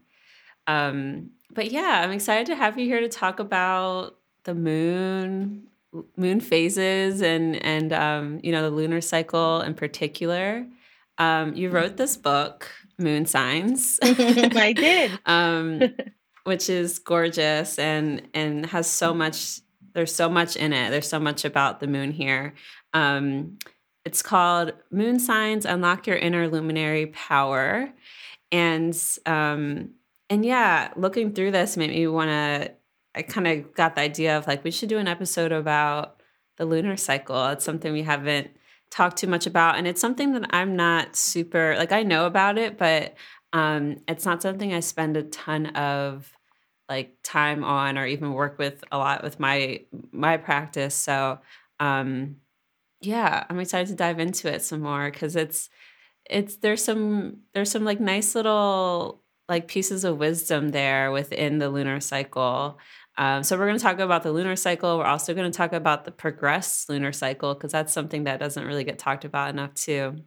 Um, 0.65 1.31
but 1.51 1.71
yeah, 1.71 2.01
I'm 2.03 2.11
excited 2.11 2.47
to 2.47 2.55
have 2.55 2.77
you 2.77 2.85
here 2.85 2.99
to 2.99 3.09
talk 3.09 3.39
about 3.39 4.17
the 4.43 4.53
moon, 4.53 5.67
moon 6.15 6.39
phases, 6.39 7.21
and 7.21 7.55
and 7.63 7.93
um, 7.93 8.39
you 8.43 8.51
know 8.51 8.63
the 8.63 8.75
lunar 8.75 9.01
cycle 9.01 9.61
in 9.61 9.73
particular. 9.73 10.65
Um, 11.17 11.53
you 11.55 11.69
wrote 11.69 11.97
this 11.97 12.15
book, 12.15 12.71
Moon 12.97 13.25
Signs, 13.25 13.99
I 14.03 14.73
did. 14.73 15.19
um, 15.25 15.81
which 16.45 16.69
is 16.69 16.99
gorgeous 16.99 17.77
and 17.77 18.27
and 18.33 18.65
has 18.67 18.89
so 18.89 19.13
much. 19.13 19.59
There's 19.93 20.13
so 20.13 20.29
much 20.29 20.55
in 20.55 20.71
it. 20.71 20.91
There's 20.91 21.09
so 21.09 21.19
much 21.19 21.45
about 21.45 21.79
the 21.79 21.87
moon 21.87 22.11
here. 22.11 22.53
Um, 22.93 23.57
it's 24.05 24.21
called 24.21 24.73
Moon 24.91 25.19
Signs: 25.19 25.65
Unlock 25.65 26.07
Your 26.07 26.17
Inner 26.17 26.47
Luminary 26.47 27.07
Power, 27.07 27.91
and 28.51 28.97
um, 29.25 29.91
and 30.29 30.45
yeah, 30.45 30.91
looking 30.95 31.33
through 31.33 31.51
this 31.51 31.77
made 31.77 31.89
me 31.89 32.07
want 32.07 32.29
to. 32.29 32.73
I 33.15 33.23
kind 33.23 33.47
of 33.47 33.73
got 33.73 33.95
the 33.95 34.01
idea 34.01 34.37
of 34.37 34.47
like 34.47 34.63
we 34.63 34.71
should 34.71 34.89
do 34.89 34.99
an 34.99 35.07
episode 35.07 35.51
about 35.51 36.21
the 36.57 36.65
lunar 36.65 36.95
cycle. 36.95 37.47
It's 37.47 37.65
something 37.65 37.91
we 37.91 38.03
haven't 38.03 38.51
talked 38.91 39.17
too 39.17 39.27
much 39.27 39.45
about, 39.45 39.75
and 39.75 39.87
it's 39.87 40.01
something 40.01 40.33
that 40.33 40.49
I'm 40.51 40.75
not 40.75 41.15
super 41.15 41.75
like. 41.77 41.91
I 41.91 42.03
know 42.03 42.25
about 42.25 42.57
it, 42.57 42.77
but 42.77 43.15
um, 43.53 43.97
it's 44.07 44.25
not 44.25 44.41
something 44.41 44.73
I 44.73 44.79
spend 44.79 45.17
a 45.17 45.23
ton 45.23 45.67
of 45.67 46.31
like 46.87 47.17
time 47.23 47.63
on 47.63 47.97
or 47.97 48.05
even 48.05 48.33
work 48.33 48.57
with 48.57 48.83
a 48.91 48.97
lot 48.97 49.23
with 49.23 49.39
my 49.39 49.81
my 50.11 50.37
practice. 50.37 50.95
So 50.95 51.39
um, 51.79 52.37
yeah, 53.01 53.45
I'm 53.49 53.59
excited 53.59 53.87
to 53.87 53.95
dive 53.95 54.19
into 54.19 54.53
it 54.53 54.61
some 54.61 54.81
more 54.81 55.09
because 55.09 55.35
it's 55.35 55.69
it's 56.29 56.57
there's 56.57 56.83
some 56.83 57.39
there's 57.53 57.71
some 57.71 57.85
like 57.85 57.99
nice 57.99 58.35
little 58.35 59.23
like 59.47 59.67
pieces 59.67 60.03
of 60.03 60.17
wisdom 60.17 60.69
there 60.69 61.11
within 61.11 61.57
the 61.59 61.69
lunar 61.69 61.99
cycle. 61.99 62.77
Um, 63.17 63.43
so 63.43 63.57
we're 63.57 63.65
going 63.65 63.77
to 63.77 63.83
talk 63.83 63.99
about 63.99 64.23
the 64.23 64.31
lunar 64.31 64.55
cycle. 64.55 64.97
We're 64.97 65.05
also 65.05 65.33
going 65.33 65.51
to 65.51 65.57
talk 65.57 65.73
about 65.73 66.05
the 66.05 66.11
progressed 66.11 66.87
lunar 66.87 67.11
cycle 67.11 67.53
because 67.53 67.71
that's 67.71 67.91
something 67.91 68.25
that 68.25 68.39
doesn't 68.39 68.63
really 68.65 68.83
get 68.85 68.99
talked 68.99 69.25
about 69.25 69.49
enough 69.49 69.73
too. 69.73 70.21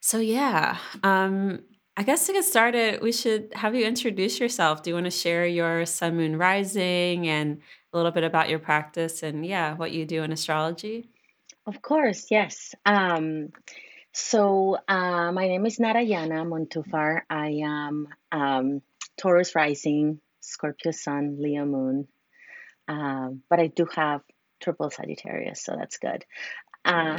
So 0.00 0.18
yeah, 0.18 0.76
um, 1.02 1.60
I 1.96 2.02
guess 2.02 2.26
to 2.26 2.32
get 2.32 2.44
started, 2.44 3.00
we 3.00 3.12
should 3.12 3.52
have 3.54 3.74
you 3.74 3.86
introduce 3.86 4.40
yourself. 4.40 4.82
Do 4.82 4.90
you 4.90 4.94
want 4.94 5.06
to 5.06 5.10
share 5.10 5.46
your 5.46 5.86
sun, 5.86 6.16
moon, 6.16 6.36
rising, 6.36 7.28
and 7.28 7.62
a 7.92 7.96
little 7.96 8.12
bit 8.12 8.24
about 8.24 8.50
your 8.50 8.58
practice 8.58 9.22
and 9.22 9.46
yeah, 9.46 9.74
what 9.74 9.92
you 9.92 10.04
do 10.04 10.22
in 10.22 10.32
astrology? 10.32 11.13
Of 11.66 11.80
course, 11.80 12.26
yes. 12.30 12.74
Um, 12.84 13.48
so 14.12 14.76
uh, 14.86 15.32
my 15.32 15.48
name 15.48 15.64
is 15.64 15.80
Narayana 15.80 16.44
Montúfar. 16.44 17.22
I 17.30 17.62
am 17.64 18.08
um, 18.30 18.82
Taurus 19.16 19.54
rising, 19.54 20.20
Scorpio 20.40 20.92
sun, 20.92 21.38
Leo 21.40 21.64
moon, 21.64 22.06
um, 22.86 23.42
but 23.48 23.60
I 23.60 23.68
do 23.68 23.86
have 23.96 24.20
triple 24.60 24.90
Sagittarius, 24.90 25.62
so 25.64 25.74
that's 25.74 25.96
good. 25.96 26.24
Uh, 26.84 27.18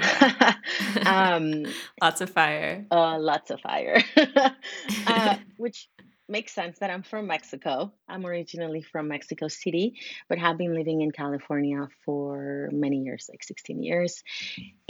um, 1.05 1.65
Lots 2.01 2.21
of 2.21 2.29
fire. 2.29 2.85
Uh, 2.91 3.17
lots 3.17 3.49
of 3.49 3.59
fire. 3.61 4.03
uh, 5.07 5.37
which 5.57 5.89
makes 6.27 6.53
sense 6.53 6.79
that 6.79 6.89
I'm 6.89 7.03
from 7.03 7.27
Mexico. 7.27 7.93
I'm 8.07 8.25
originally 8.25 8.81
from 8.81 9.07
Mexico 9.07 9.47
City, 9.47 9.99
but 10.27 10.37
have 10.37 10.57
been 10.57 10.73
living 10.73 11.01
in 11.01 11.11
California 11.11 11.87
for 12.03 12.69
many 12.71 12.97
years, 12.97 13.27
like 13.29 13.43
16 13.43 13.83
years. 13.83 14.23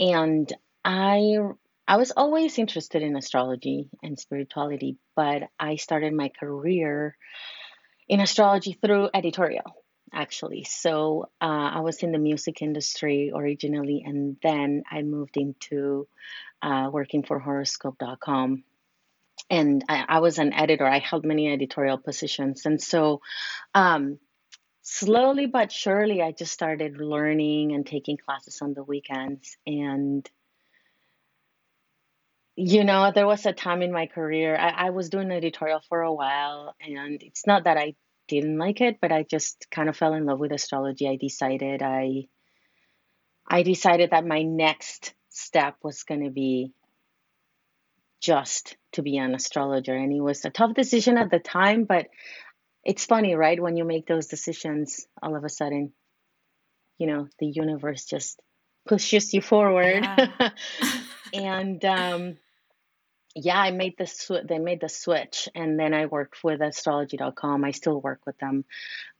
And 0.00 0.52
I 0.84 1.36
I 1.88 1.98
was 1.98 2.10
always 2.16 2.58
interested 2.58 3.02
in 3.02 3.16
astrology 3.16 3.88
and 4.02 4.18
spirituality, 4.18 4.98
but 5.14 5.44
I 5.58 5.76
started 5.76 6.12
my 6.12 6.30
career 6.30 7.16
in 8.08 8.20
astrology 8.20 8.72
through 8.72 9.10
editorial 9.14 9.76
actually. 10.12 10.64
So 10.64 11.28
uh, 11.40 11.70
I 11.74 11.80
was 11.80 12.02
in 12.02 12.12
the 12.12 12.18
music 12.18 12.62
industry 12.62 13.32
originally, 13.34 14.02
and 14.04 14.36
then 14.42 14.82
I 14.90 15.02
moved 15.02 15.36
into 15.36 16.08
uh, 16.62 16.88
working 16.92 17.22
for 17.22 17.38
horoscope.com. 17.38 18.64
And 19.48 19.84
I, 19.88 20.04
I 20.08 20.18
was 20.20 20.38
an 20.38 20.52
editor, 20.52 20.86
I 20.86 20.98
held 20.98 21.24
many 21.24 21.52
editorial 21.52 21.98
positions. 21.98 22.66
And 22.66 22.82
so 22.82 23.20
um, 23.74 24.18
slowly 24.82 25.46
but 25.46 25.72
surely, 25.72 26.22
I 26.22 26.32
just 26.32 26.52
started 26.52 26.98
learning 26.98 27.72
and 27.72 27.86
taking 27.86 28.16
classes 28.16 28.60
on 28.62 28.74
the 28.74 28.82
weekends. 28.82 29.56
And 29.66 30.28
you 32.56 32.84
know, 32.84 33.12
there 33.14 33.26
was 33.26 33.44
a 33.44 33.52
time 33.52 33.82
in 33.82 33.92
my 33.92 34.06
career, 34.06 34.56
I, 34.56 34.86
I 34.86 34.90
was 34.90 35.10
doing 35.10 35.30
editorial 35.30 35.82
for 35.90 36.00
a 36.00 36.12
while, 36.12 36.74
and 36.80 37.22
it's 37.22 37.46
not 37.46 37.64
that 37.64 37.76
I 37.76 37.94
didn't 38.28 38.56
like 38.56 38.80
it, 38.80 38.98
but 39.00 39.12
I 39.12 39.24
just 39.24 39.66
kind 39.70 39.90
of 39.90 39.96
fell 39.96 40.14
in 40.14 40.24
love 40.24 40.40
with 40.40 40.52
astrology. 40.52 41.06
I 41.06 41.16
decided 41.16 41.82
I 41.82 42.28
I 43.48 43.62
decided 43.62 44.10
that 44.10 44.26
my 44.26 44.42
next 44.42 45.14
step 45.28 45.76
was 45.82 46.02
going 46.02 46.24
to 46.24 46.30
be 46.30 46.72
just 48.20 48.76
to 48.96 49.02
be 49.02 49.16
an 49.16 49.34
astrologer, 49.34 49.94
and 49.94 50.12
it 50.12 50.20
was 50.20 50.44
a 50.44 50.50
tough 50.50 50.74
decision 50.74 51.16
at 51.16 51.30
the 51.30 51.38
time. 51.38 51.84
But 51.84 52.08
it's 52.84 53.06
funny, 53.06 53.34
right? 53.34 53.60
When 53.60 53.76
you 53.76 53.84
make 53.84 54.06
those 54.06 54.26
decisions, 54.26 55.06
all 55.22 55.36
of 55.36 55.44
a 55.44 55.48
sudden, 55.48 55.92
you 56.98 57.06
know, 57.06 57.28
the 57.38 57.46
universe 57.46 58.04
just 58.04 58.40
pushes 58.86 59.32
you 59.34 59.40
forward, 59.40 60.04
Yeah. 60.04 60.50
and 61.34 61.84
um, 61.84 62.36
yeah, 63.34 63.60
I 63.60 63.70
made 63.70 63.96
the 63.98 64.06
sw- 64.06 64.46
they 64.48 64.58
made 64.58 64.80
the 64.80 64.88
switch, 64.88 65.48
and 65.54 65.78
then 65.78 65.92
I 65.92 66.06
worked 66.06 66.42
with 66.42 66.62
astrology.com. 66.62 67.64
I 67.64 67.72
still 67.72 68.00
work 68.00 68.20
with 68.24 68.38
them, 68.38 68.64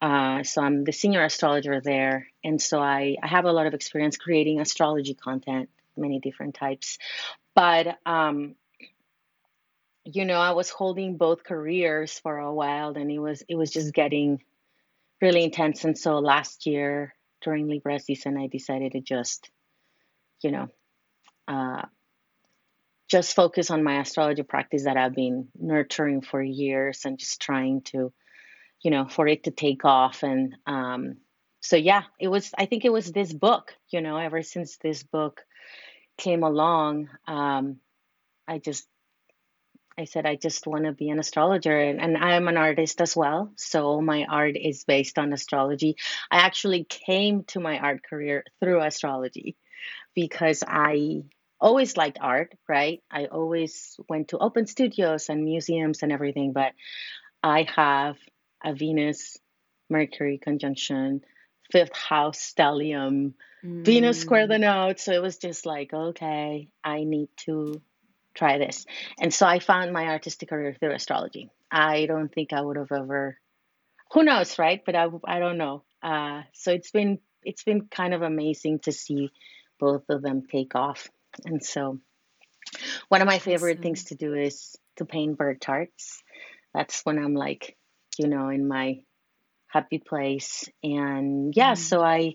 uh, 0.00 0.42
so 0.42 0.62
I'm 0.62 0.84
the 0.84 0.92
senior 0.92 1.22
astrologer 1.22 1.80
there, 1.80 2.28
and 2.42 2.60
so 2.62 2.80
I 2.80 3.16
I 3.22 3.26
have 3.26 3.44
a 3.44 3.52
lot 3.52 3.66
of 3.66 3.74
experience 3.74 4.16
creating 4.16 4.60
astrology 4.60 5.14
content, 5.14 5.68
many 5.96 6.18
different 6.20 6.54
types. 6.54 6.98
But 7.54 7.98
um, 8.06 8.54
you 10.06 10.24
know, 10.24 10.38
I 10.38 10.52
was 10.52 10.70
holding 10.70 11.16
both 11.16 11.42
careers 11.42 12.18
for 12.20 12.38
a 12.38 12.54
while 12.54 12.96
and 12.96 13.10
it 13.10 13.18
was 13.18 13.42
it 13.48 13.56
was 13.56 13.70
just 13.70 13.92
getting 13.92 14.42
really 15.20 15.42
intense. 15.42 15.84
And 15.84 15.98
so 15.98 16.18
last 16.18 16.66
year 16.66 17.14
during 17.42 17.68
Libra 17.68 17.98
season 17.98 18.38
I 18.38 18.46
decided 18.46 18.92
to 18.92 19.00
just, 19.00 19.50
you 20.42 20.52
know, 20.52 20.68
uh, 21.48 21.82
just 23.08 23.34
focus 23.34 23.70
on 23.70 23.84
my 23.84 24.00
astrology 24.00 24.42
practice 24.42 24.84
that 24.84 24.96
I've 24.96 25.14
been 25.14 25.48
nurturing 25.58 26.22
for 26.22 26.42
years 26.42 27.04
and 27.04 27.18
just 27.18 27.40
trying 27.40 27.82
to, 27.82 28.12
you 28.82 28.90
know, 28.90 29.06
for 29.06 29.26
it 29.26 29.44
to 29.44 29.50
take 29.50 29.84
off. 29.84 30.22
And 30.22 30.56
um, 30.66 31.16
so, 31.60 31.76
yeah, 31.76 32.02
it 32.20 32.28
was, 32.28 32.52
I 32.56 32.66
think 32.66 32.84
it 32.84 32.92
was 32.92 33.10
this 33.10 33.32
book, 33.32 33.72
you 33.90 34.00
know, 34.00 34.16
ever 34.16 34.42
since 34.42 34.76
this 34.78 35.02
book 35.02 35.40
came 36.18 36.42
along, 36.42 37.08
um, 37.28 37.76
I 38.48 38.58
just, 38.58 38.86
I 39.98 40.04
said, 40.04 40.26
I 40.26 40.36
just 40.36 40.66
want 40.66 40.84
to 40.84 40.92
be 40.92 41.08
an 41.08 41.18
astrologer. 41.18 41.78
And, 41.78 42.00
and 42.00 42.16
I'm 42.18 42.48
an 42.48 42.56
artist 42.56 43.00
as 43.00 43.16
well. 43.16 43.52
So 43.56 44.00
my 44.00 44.26
art 44.28 44.56
is 44.56 44.84
based 44.84 45.18
on 45.18 45.32
astrology. 45.32 45.96
I 46.30 46.38
actually 46.38 46.84
came 46.84 47.44
to 47.44 47.60
my 47.60 47.78
art 47.78 48.02
career 48.08 48.44
through 48.60 48.82
astrology 48.82 49.56
because 50.14 50.62
I 50.66 51.22
always 51.58 51.96
liked 51.96 52.18
art, 52.20 52.54
right? 52.68 53.02
I 53.10 53.26
always 53.26 53.98
went 54.08 54.28
to 54.28 54.38
open 54.38 54.66
studios 54.66 55.28
and 55.28 55.44
museums 55.44 56.02
and 56.02 56.12
everything, 56.12 56.52
but 56.52 56.72
I 57.42 57.66
have 57.74 58.16
a 58.64 58.74
Venus 58.74 59.38
Mercury 59.88 60.38
conjunction, 60.38 61.22
fifth 61.70 61.96
house 61.96 62.52
stellium, 62.54 63.34
mm. 63.64 63.84
Venus 63.84 64.20
square 64.20 64.46
the 64.46 64.58
node. 64.58 65.00
So 65.00 65.12
it 65.12 65.22
was 65.22 65.38
just 65.38 65.64
like, 65.64 65.94
okay, 65.94 66.68
I 66.84 67.04
need 67.04 67.28
to 67.46 67.80
try 68.36 68.58
this. 68.58 68.86
And 69.20 69.32
so 69.32 69.46
I 69.46 69.58
found 69.58 69.92
my 69.92 70.06
artistic 70.06 70.50
career 70.50 70.76
through 70.78 70.94
astrology. 70.94 71.50
I 71.70 72.06
don't 72.06 72.32
think 72.32 72.52
I 72.52 72.60
would 72.60 72.76
have 72.76 72.92
ever, 72.92 73.38
who 74.12 74.22
knows, 74.22 74.58
right? 74.58 74.82
But 74.84 74.94
I, 74.94 75.08
I 75.24 75.38
don't 75.38 75.58
know. 75.58 75.82
Uh, 76.02 76.42
so 76.52 76.72
it's 76.72 76.90
been 76.90 77.18
it's 77.46 77.62
been 77.62 77.86
kind 77.88 78.12
of 78.12 78.22
amazing 78.22 78.80
to 78.80 78.92
see 78.92 79.30
both 79.78 80.02
of 80.08 80.20
them 80.20 80.42
take 80.50 80.74
off. 80.74 81.08
And 81.44 81.62
so, 81.62 82.00
one 83.08 83.22
of 83.22 83.26
my 83.26 83.38
favorite 83.38 83.74
awesome. 83.74 83.82
things 83.82 84.04
to 84.04 84.16
do 84.16 84.34
is 84.34 84.76
to 84.96 85.04
paint 85.04 85.38
birth 85.38 85.60
charts. 85.60 86.22
That's 86.74 87.02
when 87.04 87.18
I'm 87.18 87.34
like, 87.34 87.76
you 88.18 88.26
know, 88.26 88.48
in 88.48 88.66
my 88.66 89.00
happy 89.68 89.98
place. 89.98 90.68
And 90.82 91.54
yeah, 91.56 91.72
mm. 91.72 91.78
so 91.78 92.02
I 92.02 92.34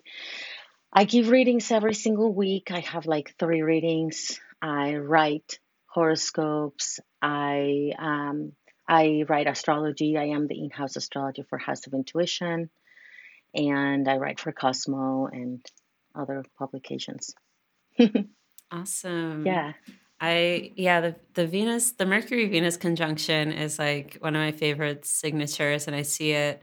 I 0.93 1.03
give 1.05 1.29
readings 1.29 1.72
every 1.72 1.93
single 1.93 2.34
week. 2.34 2.72
I 2.72 2.79
have 2.79 3.05
like 3.05 3.36
three 3.38 3.62
readings. 3.62 4.39
I 4.62 4.96
write 4.96 5.60
horoscopes. 5.91 7.00
I 7.21 7.91
um, 8.00 8.53
I 8.88 9.24
write 9.27 9.48
astrology. 9.48 10.17
I 10.17 10.25
am 10.25 10.48
the 10.48 10.60
in-house 10.60 10.95
astrologer 10.95 11.43
for 11.43 11.57
House 11.57 11.86
of 11.88 11.93
Intuition, 11.93 12.69
and 13.53 14.07
I 14.07 14.17
write 14.17 14.39
for 14.39 14.51
Cosmo 14.51 15.27
and 15.27 15.63
other 16.15 16.43
publications. 16.57 17.33
awesome. 18.71 19.45
Yeah. 19.45 19.74
I 20.19 20.71
yeah, 20.75 21.01
the 21.01 21.15
the 21.33 21.48
Venus, 21.48 21.91
the 21.93 22.05
Mercury 22.05 22.48
Venus 22.48 22.77
conjunction 22.77 23.51
is 23.51 23.79
like 23.79 24.17
one 24.19 24.36
of 24.36 24.39
my 24.39 24.51
favorite 24.51 25.03
signatures 25.05 25.88
and 25.88 25.95
I 25.95 26.03
see 26.03 26.31
it 26.31 26.62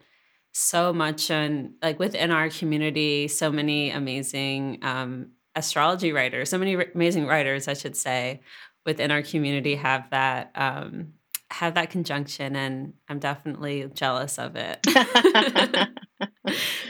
so 0.52 0.92
much 0.92 1.30
on 1.30 1.74
like 1.82 1.98
within 1.98 2.30
our 2.30 2.50
community, 2.50 3.26
so 3.26 3.50
many 3.50 3.90
amazing 3.90 4.78
um 4.82 5.32
astrology 5.56 6.12
writers, 6.12 6.48
so 6.50 6.56
many 6.56 6.74
amazing 6.94 7.26
writers, 7.26 7.66
I 7.66 7.74
should 7.74 7.96
say, 7.96 8.40
within 8.88 9.10
our 9.10 9.20
community 9.20 9.74
have 9.74 10.08
that 10.08 10.50
um 10.54 11.12
have 11.50 11.74
that 11.74 11.90
conjunction 11.90 12.56
and 12.56 12.94
I'm 13.08 13.18
definitely 13.18 13.86
jealous 13.92 14.38
of 14.38 14.56
it. 14.56 14.78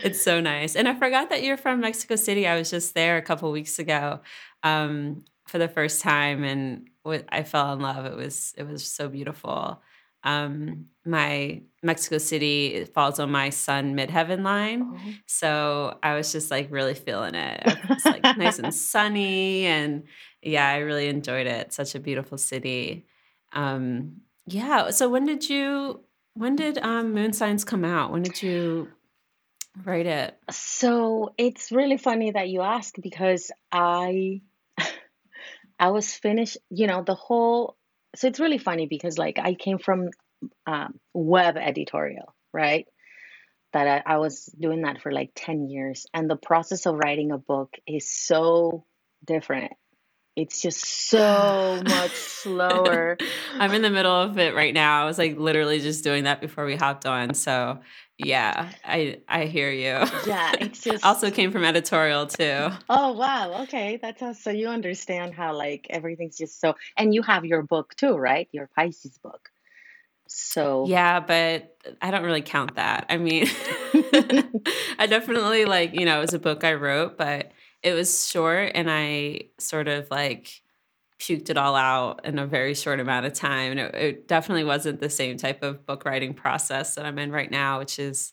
it's 0.04 0.22
so 0.22 0.40
nice. 0.40 0.76
And 0.76 0.88
I 0.88 0.94
forgot 0.94 1.30
that 1.30 1.42
you're 1.42 1.56
from 1.56 1.80
Mexico 1.80 2.14
City. 2.16 2.46
I 2.46 2.56
was 2.56 2.70
just 2.70 2.94
there 2.94 3.16
a 3.16 3.22
couple 3.22 3.50
weeks 3.52 3.78
ago 3.78 4.20
um, 4.62 5.24
for 5.46 5.58
the 5.58 5.68
first 5.68 6.00
time 6.00 6.44
and 6.44 6.88
I 7.28 7.42
fell 7.42 7.72
in 7.72 7.80
love. 7.80 8.04
It 8.06 8.16
was 8.16 8.54
it 8.56 8.64
was 8.64 8.87
so 8.87 9.08
beautiful. 9.08 9.80
Um, 10.24 10.87
my 11.04 11.62
Mexico 11.82 12.18
City 12.18 12.84
falls 12.84 13.18
on 13.18 13.30
my 13.30 13.50
sun 13.50 13.96
midheaven 13.96 14.42
line. 14.42 14.92
Oh. 14.92 15.12
So 15.26 15.98
I 16.02 16.14
was 16.14 16.32
just 16.32 16.50
like 16.50 16.68
really 16.70 16.94
feeling 16.94 17.34
it. 17.34 17.62
It's 17.90 18.04
like 18.04 18.22
nice 18.37 18.58
and 18.58 18.74
sunny 18.74 19.66
and 19.66 20.04
yeah, 20.42 20.68
I 20.68 20.79
really 20.79 21.09
enjoyed 21.09 21.46
it. 21.46 21.72
Such 21.72 21.94
a 21.94 22.01
beautiful 22.01 22.38
city. 22.38 23.07
Um, 23.53 24.22
yeah. 24.46 24.90
So 24.90 25.09
when 25.09 25.27
did 25.27 25.48
you 25.48 26.01
when 26.35 26.57
did 26.57 26.79
um, 26.79 27.14
Moon 27.14 27.33
Signs 27.33 27.64
come 27.64 27.85
out? 27.85 28.12
When 28.12 28.22
did 28.22 28.42
you 28.42 28.88
write 29.85 30.07
it? 30.07 30.38
So 30.51 31.35
it's 31.37 31.72
really 31.72 31.96
funny 31.96 32.31
that 32.31 32.48
you 32.48 32.62
ask 32.62 32.94
because 33.01 33.51
I 33.72 34.42
I 35.79 35.90
was 35.90 36.12
finished, 36.14 36.59
you 36.70 36.87
know, 36.87 37.03
the 37.03 37.14
whole 37.14 37.77
so 38.16 38.29
it's 38.29 38.40
really 38.40 38.59
funny 38.59 38.87
because 38.87 39.18
like 39.18 39.38
I 39.38 39.55
came 39.55 39.79
from 39.79 40.11
um, 40.66 40.98
web 41.12 41.57
editorial, 41.57 42.35
right? 42.53 42.87
That 43.72 44.03
I, 44.07 44.14
I 44.14 44.18
was 44.18 44.46
doing 44.59 44.83
that 44.83 45.03
for 45.03 45.12
like 45.12 45.33
10 45.35 45.68
years. 45.68 46.07
And 46.14 46.31
the 46.31 46.37
process 46.37 46.87
of 46.87 46.94
writing 46.94 47.33
a 47.33 47.38
book 47.38 47.74
is 47.87 48.09
so 48.09 48.87
different 49.27 49.72
it's 50.38 50.62
just 50.62 50.85
so 51.11 51.83
much 51.85 52.12
slower. 52.12 53.18
I'm 53.55 53.74
in 53.74 53.83
the 53.83 53.90
middle 53.90 54.14
of 54.14 54.38
it 54.38 54.55
right 54.55 54.72
now. 54.72 55.03
I 55.03 55.05
was 55.05 55.18
like 55.18 55.37
literally 55.37 55.81
just 55.81 56.05
doing 56.05 56.24
that 56.24 56.40
before 56.40 56.64
we 56.64 56.77
hopped 56.77 57.07
on. 57.07 57.35
So 57.35 57.81
yeah, 58.18 58.70
I 58.85 59.20
I 59.29 59.46
hear 59.46 59.72
you. 59.72 60.07
Yeah, 60.27 60.53
it's 60.61 60.81
just 60.85 61.05
also 61.05 61.33
came 61.33 61.51
from 61.51 61.64
editorial 61.64 62.29
too. 62.29 62.68
Oh 62.88 63.12
wow, 63.14 63.62
okay, 63.64 63.98
that's 64.01 64.20
how, 64.20 64.33
so 64.33 64.51
you 64.51 64.68
understand 64.68 65.35
how 65.35 65.57
like 65.57 65.88
everything's 65.90 66.37
just 66.38 66.61
so. 66.61 66.77
And 66.96 67.12
you 67.12 67.22
have 67.22 67.44
your 67.44 67.62
book 67.62 67.96
too, 67.96 68.14
right? 68.14 68.48
Your 68.53 68.70
Pisces 68.77 69.18
book. 69.18 69.51
So 70.29 70.87
yeah, 70.87 71.18
but 71.18 71.77
I 72.01 72.12
don't 72.12 72.22
really 72.22 72.42
count 72.42 72.77
that. 72.77 73.07
I 73.09 73.16
mean, 73.16 73.46
I 75.01 75.09
definitely 75.09 75.64
like 75.64 75.94
you 75.98 76.07
know 76.07 76.18
it 76.18 76.20
was 76.20 76.35
a 76.35 76.38
book 76.38 76.62
I 76.62 76.74
wrote, 76.74 77.18
but 77.18 77.51
it 77.82 77.94
was 77.94 78.28
short 78.28 78.72
and 78.74 78.90
I 78.90 79.42
sort 79.58 79.88
of 79.88 80.10
like 80.10 80.62
puked 81.18 81.50
it 81.50 81.56
all 81.56 81.74
out 81.74 82.24
in 82.24 82.38
a 82.38 82.46
very 82.46 82.74
short 82.74 83.00
amount 83.00 83.26
of 83.26 83.32
time. 83.32 83.72
And 83.72 83.80
it, 83.80 83.94
it, 83.94 84.28
definitely 84.28 84.64
wasn't 84.64 85.00
the 85.00 85.10
same 85.10 85.36
type 85.36 85.62
of 85.62 85.84
book 85.84 86.04
writing 86.04 86.34
process 86.34 86.94
that 86.94 87.06
I'm 87.06 87.18
in 87.18 87.32
right 87.32 87.50
now, 87.50 87.78
which 87.80 87.98
is 87.98 88.32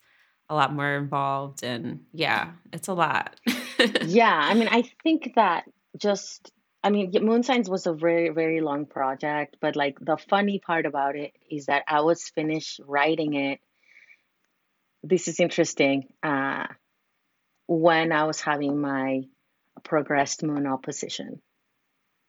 a 0.49 0.55
lot 0.55 0.73
more 0.73 0.95
involved. 0.95 1.63
And 1.63 2.01
yeah, 2.13 2.51
it's 2.71 2.87
a 2.87 2.93
lot. 2.93 3.39
yeah. 4.05 4.39
I 4.39 4.53
mean, 4.53 4.67
I 4.69 4.83
think 5.03 5.33
that 5.35 5.65
just, 5.97 6.51
I 6.83 6.91
mean, 6.91 7.11
Moon 7.21 7.41
Signs 7.41 7.69
was 7.69 7.87
a 7.87 7.93
very, 7.93 8.29
very 8.29 8.61
long 8.61 8.85
project, 8.85 9.57
but 9.59 9.75
like 9.75 9.97
the 9.99 10.17
funny 10.17 10.59
part 10.59 10.85
about 10.85 11.15
it 11.15 11.33
is 11.49 11.65
that 11.65 11.83
I 11.87 12.01
was 12.01 12.29
finished 12.29 12.79
writing 12.85 13.33
it. 13.33 13.59
This 15.01 15.27
is 15.27 15.39
interesting. 15.39 16.09
Uh, 16.21 16.67
when 17.67 18.11
I 18.11 18.25
was 18.25 18.41
having 18.41 18.79
my 18.79 19.23
progressed 19.85 20.43
moon 20.43 20.67
opposition. 20.67 21.41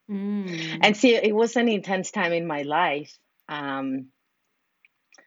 Mm. 0.09 0.79
And 0.83 0.97
see, 0.97 1.17
it 1.17 1.35
was 1.35 1.57
an 1.57 1.69
intense 1.69 2.13
time 2.13 2.33
in 2.33 2.47
my 2.47 2.63
life. 2.63 3.19
Um, 3.49 4.09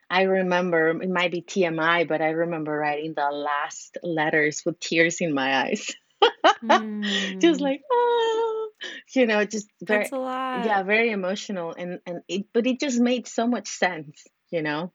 I 0.10 0.24
remember, 0.24 0.90
it 0.90 1.10
might 1.10 1.32
be 1.32 1.42
TMI, 1.42 2.08
but 2.08 2.22
I 2.22 2.30
remember 2.30 2.72
writing 2.72 3.14
the 3.14 3.30
last 3.30 3.98
letters 4.02 4.64
with 4.66 4.80
tears 4.80 5.20
in 5.20 5.34
my 5.34 5.66
eyes. 5.66 5.92
mm. 6.64 7.42
Just 7.42 7.60
like, 7.60 7.82
oh, 7.92 8.70
you 9.14 9.28
know, 9.28 9.44
just 9.44 9.68
very, 9.82 10.08
yeah, 10.12 10.84
very 10.84 11.12
emotional. 11.12 11.76
And, 11.78 12.00
and 12.06 12.22
it, 12.28 12.46
but 12.54 12.66
it 12.66 12.80
just 12.80 13.00
made 13.00 13.28
so 13.28 13.48
much 13.48 13.68
sense, 13.68 14.26
you 14.50 14.62
know? 14.62 14.92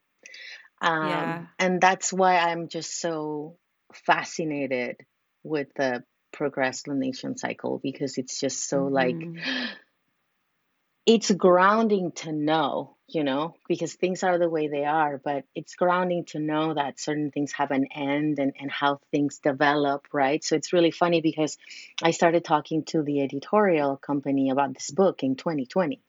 Um, 0.80 1.08
yeah. 1.08 1.46
And 1.58 1.80
that's 1.80 2.12
why 2.12 2.38
I'm 2.38 2.68
just 2.68 3.00
so 3.00 3.56
fascinated 3.92 4.96
with 5.44 5.68
the 5.76 6.02
procrastination 6.34 7.38
cycle 7.38 7.80
because 7.82 8.18
it's 8.18 8.38
just 8.38 8.68
so 8.68 8.82
mm-hmm. 8.82 8.94
like 8.94 9.16
it's 11.06 11.30
grounding 11.30 12.12
to 12.12 12.32
know, 12.32 12.96
you 13.06 13.24
know, 13.24 13.54
because 13.68 13.94
things 13.94 14.22
are 14.22 14.38
the 14.38 14.48
way 14.48 14.68
they 14.68 14.84
are, 14.84 15.20
but 15.22 15.44
it's 15.54 15.74
grounding 15.74 16.24
to 16.24 16.38
know 16.38 16.74
that 16.74 16.98
certain 16.98 17.30
things 17.30 17.52
have 17.52 17.70
an 17.70 17.86
end 17.94 18.38
and, 18.38 18.54
and 18.58 18.70
how 18.70 19.00
things 19.10 19.38
develop, 19.38 20.06
right? 20.12 20.42
So 20.42 20.56
it's 20.56 20.72
really 20.72 20.90
funny 20.90 21.20
because 21.20 21.58
I 22.02 22.12
started 22.12 22.44
talking 22.44 22.84
to 22.86 23.02
the 23.02 23.20
editorial 23.22 23.96
company 23.96 24.50
about 24.50 24.74
this 24.74 24.90
book 24.90 25.22
in 25.22 25.36
2020. 25.36 26.00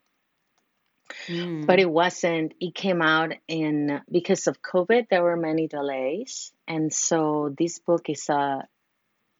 Mm. 1.27 1.65
But 1.65 1.79
it 1.79 1.89
wasn't, 1.89 2.53
it 2.59 2.73
came 2.73 3.01
out 3.01 3.33
in 3.47 4.01
because 4.09 4.47
of 4.47 4.61
COVID, 4.61 5.09
there 5.09 5.23
were 5.23 5.37
many 5.37 5.67
delays. 5.67 6.51
And 6.67 6.91
so 6.91 7.53
this 7.57 7.79
book 7.79 8.09
is 8.09 8.29
a 8.29 8.67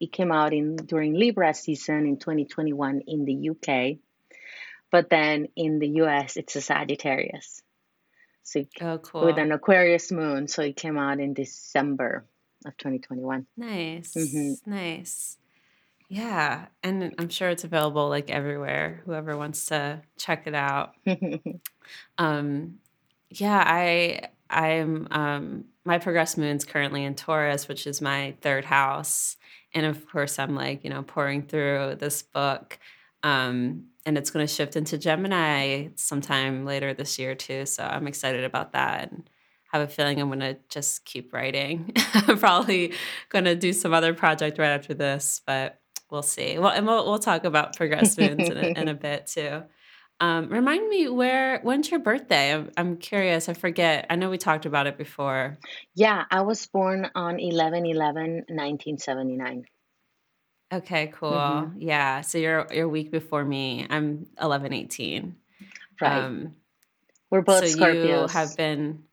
it 0.00 0.12
came 0.12 0.32
out 0.32 0.52
in 0.52 0.76
during 0.76 1.14
Libra 1.14 1.54
season 1.54 2.06
in 2.06 2.18
2021 2.18 3.02
in 3.06 3.24
the 3.24 3.50
UK, 3.50 3.98
but 4.90 5.08
then 5.10 5.48
in 5.56 5.78
the 5.78 5.88
US 6.02 6.36
it's 6.36 6.56
a 6.56 6.60
Sagittarius. 6.60 7.62
So 8.42 8.64
Oh, 8.80 8.98
cool. 8.98 9.24
with 9.24 9.38
an 9.38 9.50
Aquarius 9.52 10.12
moon, 10.12 10.46
so 10.48 10.62
it 10.62 10.76
came 10.76 10.96
out 10.98 11.18
in 11.20 11.34
December 11.34 12.24
of 12.64 12.76
2021. 12.76 13.46
Nice. 13.56 14.14
Mhm. 14.14 14.54
Nice. 14.66 15.38
Yeah. 16.08 16.66
And 16.84 17.12
I'm 17.18 17.28
sure 17.28 17.48
it's 17.48 17.64
available 17.64 18.08
like 18.08 18.30
everywhere, 18.30 19.02
whoever 19.04 19.36
wants 19.36 19.66
to 19.66 20.02
check 20.16 20.46
it 20.46 20.54
out. 20.54 20.94
Um, 22.18 22.78
yeah, 23.30 23.62
I 23.64 24.22
I'm 24.50 25.06
um 25.10 25.64
my 25.84 25.98
progress 25.98 26.36
moon's 26.36 26.64
currently 26.64 27.04
in 27.04 27.14
Taurus, 27.14 27.68
which 27.68 27.86
is 27.86 28.00
my 28.00 28.34
third 28.40 28.64
house. 28.64 29.36
And 29.76 29.84
of 29.84 30.08
course 30.08 30.38
I'm 30.38 30.54
like, 30.54 30.84
you 30.84 30.90
know, 30.90 31.02
pouring 31.02 31.42
through 31.42 31.96
this 31.98 32.22
book. 32.22 32.78
Um, 33.22 33.88
and 34.06 34.16
it's 34.16 34.30
gonna 34.30 34.46
shift 34.46 34.74
into 34.74 34.96
Gemini 34.96 35.88
sometime 35.96 36.64
later 36.64 36.94
this 36.94 37.18
year 37.18 37.34
too. 37.34 37.66
So 37.66 37.84
I'm 37.84 38.06
excited 38.06 38.44
about 38.44 38.72
that 38.72 39.12
and 39.12 39.28
have 39.72 39.82
a 39.82 39.86
feeling 39.92 40.18
I'm 40.18 40.30
gonna 40.30 40.56
just 40.70 41.04
keep 41.04 41.34
writing. 41.34 41.92
I'm 42.14 42.38
probably 42.38 42.94
gonna 43.28 43.54
do 43.54 43.74
some 43.74 43.92
other 43.92 44.14
project 44.14 44.58
right 44.58 44.70
after 44.70 44.94
this, 44.94 45.42
but 45.46 45.78
we'll 46.10 46.22
see. 46.22 46.58
Well, 46.58 46.72
and 46.72 46.86
we'll 46.86 47.04
we'll 47.04 47.18
talk 47.18 47.44
about 47.44 47.76
progress 47.76 48.16
moons 48.16 48.48
in 48.48 48.56
a, 48.56 48.80
in 48.80 48.88
a 48.88 48.94
bit 49.08 49.26
too. 49.26 49.62
Um, 50.18 50.48
remind 50.48 50.88
me 50.88 51.08
where 51.08 51.60
when's 51.60 51.90
your 51.90 52.00
birthday? 52.00 52.54
I'm, 52.54 52.70
I'm 52.76 52.96
curious. 52.96 53.48
I 53.48 53.52
forget. 53.52 54.06
I 54.08 54.16
know 54.16 54.30
we 54.30 54.38
talked 54.38 54.64
about 54.64 54.86
it 54.86 54.96
before. 54.96 55.58
yeah, 55.94 56.24
I 56.30 56.40
was 56.40 56.66
born 56.66 57.10
on 57.14 57.38
11 57.38 57.84
11 57.84 58.44
1979. 58.48 59.66
Okay, 60.72 61.12
cool. 61.14 61.38
hmm 61.38 61.78
Yeah. 61.78 62.22
So 62.22 62.38
you're 62.38 62.66
you're 62.72 62.86
a 62.86 62.88
week 62.88 63.10
before 63.10 63.44
me. 63.44 63.86
I'm 63.88 64.26
11 64.40 64.72
18. 64.72 65.36
Right. 66.00 66.12
Um, 66.12 66.56
We're 67.30 67.44
so 67.44 67.60
both 67.60 67.76
you 67.76 68.26
have 68.28 68.56
been 68.56 69.04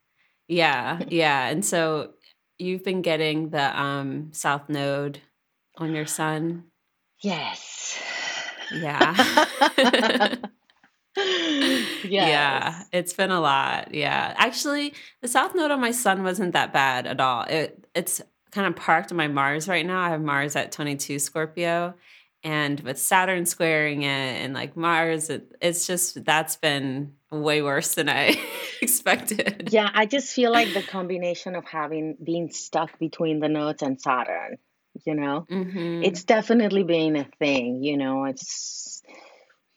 yeah, 0.48 1.00
yeah. 1.10 1.48
And 1.48 1.66
so 1.66 2.14
you've 2.58 2.84
been 2.84 3.02
getting 3.02 3.50
the 3.50 3.80
um 3.80 4.30
South 4.32 4.70
Node 4.70 5.20
on 5.78 5.94
your 5.94 6.06
sun. 6.06 6.66
Yes. 7.22 8.02
Yeah. 8.72 9.46
Yeah, 12.04 12.28
yes. 12.28 12.86
it's 12.92 13.14
been 13.14 13.32
a 13.32 13.40
lot. 13.40 13.94
Yeah. 13.94 14.34
Actually, 14.38 14.94
the 15.22 15.28
south 15.28 15.56
node 15.56 15.72
on 15.72 15.80
my 15.80 15.92
sun 15.92 16.24
wasn't 16.24 16.54
that 16.54 16.74
bad 16.74 17.08
at 17.08 17.20
all. 17.22 17.44
It 17.44 17.86
it's 17.96 18.22
kind 18.52 18.68
of 18.68 18.76
parked 18.76 19.12
on 19.12 19.18
my 19.18 19.28
Mars 19.28 19.68
right 19.68 19.86
now. 19.86 20.00
I 20.02 20.10
have 20.10 20.22
Mars 20.22 20.56
at 20.56 20.72
22 20.72 21.20
Scorpio 21.20 21.94
and 22.44 22.80
with 22.82 23.00
Saturn 23.00 23.46
squaring 23.46 24.04
it 24.04 24.08
and 24.42 24.54
like 24.54 24.76
Mars 24.76 25.30
it, 25.30 25.56
it's 25.62 25.88
just 25.88 26.24
that's 26.26 26.56
been 26.58 27.14
way 27.32 27.62
worse 27.62 27.96
than 27.96 28.10
I 28.10 28.36
expected. 28.82 29.70
Yeah, 29.72 29.90
I 29.94 30.06
just 30.06 30.34
feel 30.34 30.52
like 30.52 30.74
the 30.74 30.84
combination 30.84 31.56
of 31.56 31.66
having 31.66 32.18
being 32.24 32.50
stuck 32.52 33.00
between 33.00 33.40
the 33.40 33.50
nodes 33.50 33.82
and 33.82 34.00
Saturn, 34.00 34.58
you 35.06 35.16
know, 35.16 35.46
Mhm. 35.50 36.06
it's 36.06 36.26
definitely 36.26 36.84
been 36.84 37.16
a 37.16 37.26
thing, 37.40 37.82
you 37.84 37.98
know, 37.98 38.26
it's 38.26 38.93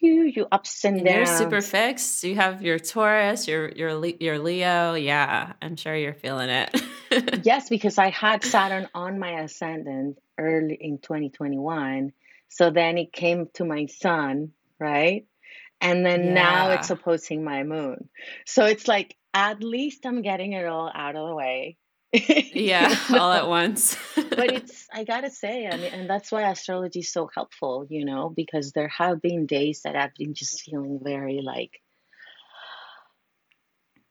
you, 0.06 0.22
you 0.24 0.46
ups 0.50 0.84
and 0.84 0.98
And 0.98 1.06
you're 1.06 1.26
super 1.26 1.60
fixed. 1.60 2.24
You 2.24 2.36
have 2.36 2.62
your 2.62 2.78
Taurus, 2.78 3.46
your 3.46 3.70
your 3.70 4.04
your 4.20 4.38
Leo. 4.38 4.94
Yeah, 4.94 5.52
I'm 5.60 5.76
sure 5.76 5.94
you're 5.94 6.14
feeling 6.14 6.50
it. 6.50 6.82
Yes, 7.44 7.68
because 7.68 7.98
I 7.98 8.10
had 8.10 8.44
Saturn 8.44 8.88
on 8.92 9.18
my 9.18 9.40
ascendant 9.40 10.18
early 10.38 10.74
in 10.74 10.98
2021. 10.98 12.12
So 12.48 12.70
then 12.70 12.98
it 12.98 13.12
came 13.12 13.48
to 13.54 13.64
my 13.64 13.86
sun, 13.86 14.52
right? 14.80 15.24
And 15.80 16.04
then 16.04 16.34
now 16.34 16.70
it's 16.70 16.90
opposing 16.90 17.44
my 17.44 17.62
moon. 17.62 18.08
So 18.44 18.64
it's 18.64 18.88
like, 18.88 19.16
at 19.34 19.62
least 19.62 20.06
I'm 20.06 20.22
getting 20.22 20.52
it 20.52 20.66
all 20.66 20.90
out 20.92 21.16
of 21.16 21.28
the 21.28 21.34
way. 21.34 21.76
Yeah, 22.12 22.96
all 23.10 23.32
at 23.32 23.48
once. 23.48 23.96
But 24.14 24.52
it's, 24.52 24.86
I 24.92 25.04
gotta 25.04 25.30
say, 25.30 25.66
I 25.66 25.76
mean, 25.76 25.92
and 25.92 26.08
that's 26.10 26.30
why 26.32 26.50
astrology 26.50 27.00
is 27.00 27.12
so 27.12 27.28
helpful, 27.34 27.86
you 27.88 28.04
know, 28.04 28.32
because 28.34 28.72
there 28.72 28.88
have 28.88 29.20
been 29.20 29.46
days 29.46 29.82
that 29.84 29.96
I've 29.96 30.14
been 30.14 30.34
just 30.34 30.62
feeling 30.62 31.00
very 31.02 31.40
like, 31.42 31.80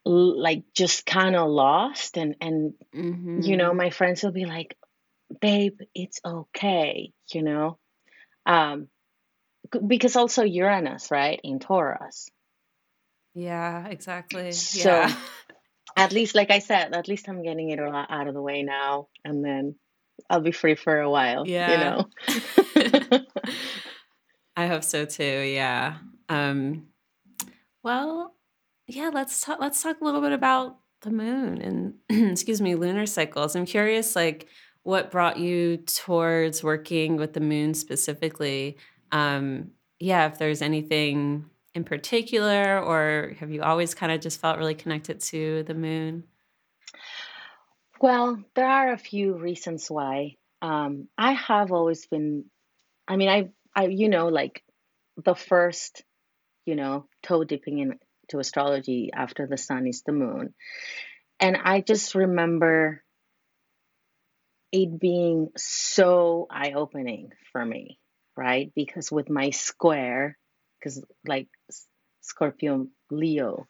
like 0.06 0.64
just 0.74 1.06
kind 1.06 1.36
of 1.36 1.50
lost 1.50 2.18
and 2.18 2.36
and 2.40 2.74
you 3.36 3.58
know 3.58 3.72
mhm. 3.72 3.76
my 3.76 3.90
friends 3.90 4.22
will 4.22 4.32
be 4.32 4.46
like 4.46 4.78
babe 5.42 5.80
it's 5.96 6.20
okay 6.24 7.12
you 7.34 7.42
know 7.42 7.80
um 8.46 8.88
because 9.88 10.16
also 10.16 10.44
uranus 10.44 11.10
right 11.10 11.40
in 11.44 11.58
taurus 11.58 12.30
Yeah, 13.36 13.88
exactly. 13.88 14.52
so 14.52 14.90
Yeah. 14.90 15.16
at 15.96 16.12
least 16.12 16.36
like 16.36 16.52
i 16.52 16.60
said 16.60 16.94
at 16.94 17.08
least 17.08 17.28
i'm 17.30 17.42
getting 17.44 17.70
it 17.70 17.80
all 17.80 17.94
out 18.10 18.28
of 18.28 18.34
the 18.34 18.42
way 18.42 18.64
now 18.64 19.08
and 19.24 19.44
then 19.44 19.76
i'll 20.30 20.42
be 20.42 20.52
free 20.52 20.76
for 20.76 21.00
a 21.00 21.10
while 21.10 21.48
Yeah. 21.48 21.72
you 21.72 21.78
know 23.12 23.20
I 24.58 24.68
hope 24.68 24.84
so 24.84 25.04
too. 25.06 25.24
Yeah. 25.24 25.98
Um, 26.30 26.88
well, 27.84 28.34
yeah, 28.88 29.10
let's 29.14 29.42
talk 29.42 29.60
let's 29.60 29.84
talk 29.84 30.00
a 30.00 30.04
little 30.06 30.22
bit 30.22 30.32
about 30.32 30.78
the 31.02 31.12
moon 31.12 31.62
and 32.10 32.32
excuse 32.32 32.62
me, 32.62 32.76
lunar 32.76 33.06
cycles. 33.06 33.56
I'm 33.56 33.66
curious 33.66 34.16
like 34.16 34.48
what 34.84 35.12
brought 35.12 35.38
you 35.38 35.78
towards 35.78 36.64
working 36.64 37.18
with 37.18 37.34
the 37.34 37.42
moon 37.42 37.74
specifically. 37.74 38.78
Um, 39.12 39.72
yeah, 40.00 40.28
if 40.28 40.38
there's 40.38 40.62
anything 40.62 41.50
in 41.76 41.84
particular 41.84 42.80
or 42.80 43.34
have 43.40 43.52
you 43.52 43.62
always 43.62 43.94
kind 43.94 44.12
of 44.12 44.22
just 44.22 44.40
felt 44.40 44.58
really 44.58 44.76
connected 44.76 45.20
to 45.20 45.64
the 45.64 45.74
moon? 45.74 46.24
well 48.02 48.44
there 48.56 48.68
are 48.68 48.92
a 48.92 48.98
few 48.98 49.38
reasons 49.38 49.88
why 49.90 50.36
um 50.62 51.08
i 51.18 51.32
have 51.32 51.72
always 51.72 52.06
been 52.08 52.44
i 53.08 53.16
mean 53.16 53.30
i 53.30 53.50
i 53.74 53.86
you 53.86 54.10
know 54.10 54.28
like 54.28 54.64
the 55.24 55.34
first 55.34 56.04
you 56.66 56.76
know 56.76 57.08
toe 57.24 57.44
dipping 57.46 57.80
into 57.80 58.40
astrology 58.40 59.12
after 59.14 59.48
the 59.48 59.58
sun 59.58 59.88
is 59.88 60.02
the 60.06 60.12
moon 60.12 60.54
and 61.40 61.56
i 61.64 61.80
just 61.80 62.16
remember 62.16 63.02
it 64.76 65.00
being 65.00 65.50
so 65.56 66.48
eye 66.52 66.74
opening 66.76 67.32
for 67.52 67.66
me, 67.66 67.98
right? 68.36 68.72
Because 68.76 69.10
with 69.10 69.30
my 69.30 69.52
square, 69.52 70.38
because 70.86 71.04
like 71.28 71.50
Scorpio 72.22 72.88
Leo, 73.12 73.68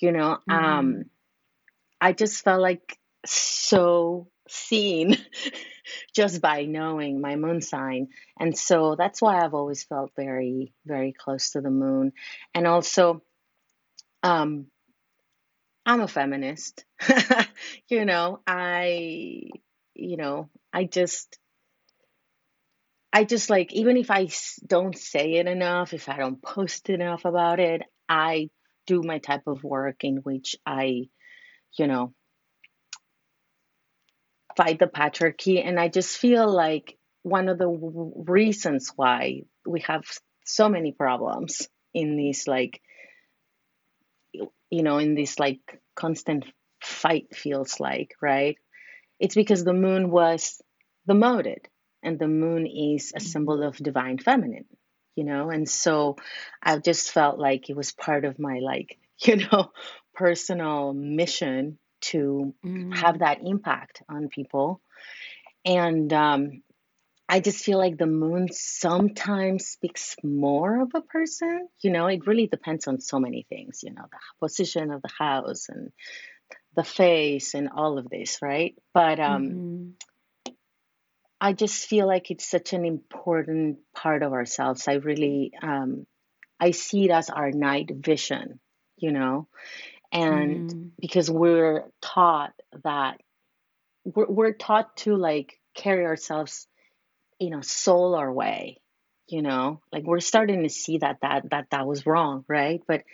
you 0.00 0.12
know, 0.12 0.38
um, 0.50 1.04
Mhm. 1.04 1.10
I 2.00 2.12
just 2.12 2.44
felt 2.44 2.60
like 2.60 2.98
so 3.26 4.28
seen 4.48 5.16
just 6.14 6.42
by 6.42 6.64
knowing 6.64 7.20
my 7.20 7.36
moon 7.36 7.62
sign. 7.62 8.08
And 8.40 8.58
so 8.58 8.96
that's 8.96 9.22
why 9.22 9.44
I've 9.44 9.54
always 9.54 9.84
felt 9.84 10.12
very, 10.16 10.74
very 10.86 11.12
close 11.12 11.52
to 11.52 11.62
the 11.62 11.70
moon. 11.70 12.12
And 12.54 12.66
also, 12.66 13.22
um, 14.22 14.66
I'm 15.84 16.00
a 16.00 16.08
feminist. 16.08 16.84
you 17.88 18.04
know, 18.04 18.40
I, 18.46 19.50
you 19.94 20.16
know, 20.16 20.50
I 20.72 20.84
just, 20.84 21.38
I 23.12 23.24
just 23.24 23.50
like, 23.50 23.72
even 23.72 23.96
if 23.96 24.10
I 24.10 24.28
don't 24.66 24.96
say 24.96 25.34
it 25.34 25.46
enough, 25.46 25.92
if 25.92 26.08
I 26.08 26.16
don't 26.16 26.42
post 26.42 26.88
enough 26.88 27.24
about 27.24 27.60
it, 27.60 27.82
I 28.08 28.50
do 28.86 29.02
my 29.02 29.18
type 29.18 29.46
of 29.46 29.62
work 29.62 30.04
in 30.04 30.16
which 30.18 30.56
I, 30.66 31.08
you 31.78 31.86
know, 31.86 32.14
fight 34.56 34.78
the 34.78 34.86
patriarchy. 34.86 35.64
And 35.66 35.78
I 35.78 35.88
just 35.88 36.16
feel 36.18 36.48
like 36.50 36.98
one 37.22 37.48
of 37.48 37.58
the 37.58 37.70
w- 37.70 38.24
reasons 38.26 38.92
why 38.96 39.42
we 39.66 39.80
have 39.82 40.04
so 40.44 40.68
many 40.68 40.92
problems 40.92 41.68
in 41.94 42.16
this, 42.16 42.46
like, 42.46 42.80
you 44.70 44.82
know, 44.82 44.98
in 44.98 45.14
this 45.14 45.38
like 45.38 45.60
constant 45.94 46.44
fight 46.82 47.34
feels 47.34 47.78
like, 47.80 48.14
right? 48.20 48.56
It's 49.20 49.34
because 49.34 49.64
the 49.64 49.74
moon 49.74 50.10
was 50.10 50.60
demoted, 51.06 51.68
and 52.02 52.18
the 52.18 52.28
moon 52.28 52.66
is 52.66 53.12
a 53.14 53.20
symbol 53.20 53.62
Mhm. 53.62 53.66
of 53.66 53.76
divine 53.76 54.18
feminine, 54.18 54.66
you 55.16 55.24
know. 55.24 55.50
And 55.50 55.68
so 55.68 56.16
I 56.62 56.78
just 56.78 57.12
felt 57.12 57.38
like 57.38 57.70
it 57.70 57.76
was 57.76 57.92
part 57.92 58.24
of 58.24 58.38
my 58.38 58.58
like, 58.60 58.98
you 59.22 59.36
know, 59.36 59.72
personal 60.14 60.92
mission 60.94 61.78
to 62.02 62.54
have 62.90 63.18
Mhm. 63.18 63.20
that 63.20 63.38
impact 63.42 64.02
on 64.08 64.28
people. 64.28 64.80
And 65.64 66.12
um, 66.12 66.62
I 67.28 67.40
just 67.40 67.64
feel 67.64 67.78
like 67.78 67.96
the 67.98 68.06
moon 68.06 68.48
sometimes 68.52 69.66
speaks 69.66 70.16
more 70.22 70.82
of 70.82 70.92
a 70.94 71.02
person. 71.02 71.68
You 71.80 71.90
know, 71.92 72.06
it 72.06 72.26
really 72.26 72.46
depends 72.46 72.88
on 72.88 73.00
so 73.00 73.18
many 73.20 73.46
things, 73.48 73.80
you 73.82 73.92
know, 73.94 74.04
the 74.10 74.18
position 74.40 74.90
of 74.90 75.02
the 75.02 75.10
house 75.18 75.68
and 75.68 75.92
the 76.76 76.84
face 76.84 77.54
and 77.54 77.68
all 77.70 77.98
of 77.98 78.08
this, 78.10 78.40
right? 78.42 78.74
But 78.94 79.20
um, 79.20 79.64
Mhm. 79.64 79.94
I 81.42 81.54
just 81.54 81.86
feel 81.86 82.08
like 82.08 82.30
it's 82.32 82.48
such 82.50 82.72
an 82.74 82.86
important 82.86 83.80
part 83.94 84.24
of 84.24 84.32
ourselves. 84.32 84.88
I 84.88 84.94
really, 84.94 85.52
um, 85.62 86.06
I 86.60 86.72
see 86.72 87.06
it 87.06 87.12
as 87.12 87.30
our 87.30 87.52
night 87.52 87.90
vision, 87.94 88.60
you 88.98 89.12
know, 89.12 89.48
And 90.12 90.66
Mm-hmm. 90.66 90.88
because 91.00 91.30
we're 91.30 91.84
taught 92.02 92.54
that 92.84 93.20
we're, 94.04 94.26
we're 94.28 94.52
taught 94.54 94.96
to 94.98 95.16
like 95.16 95.58
carry 95.74 96.06
ourselves, 96.06 96.68
you 97.40 97.50
know, 97.50 97.62
solar 97.62 98.32
way, 98.32 98.80
you 99.28 99.42
know, 99.42 99.82
like 99.92 100.04
we're 100.04 100.20
starting 100.20 100.64
to 100.64 100.70
see 100.70 100.98
that 100.98 101.18
that 101.22 101.50
that 101.50 101.68
that 101.72 101.86
was 101.86 102.06
wrong, 102.06 102.44
right? 102.48 102.82
But 102.88 103.04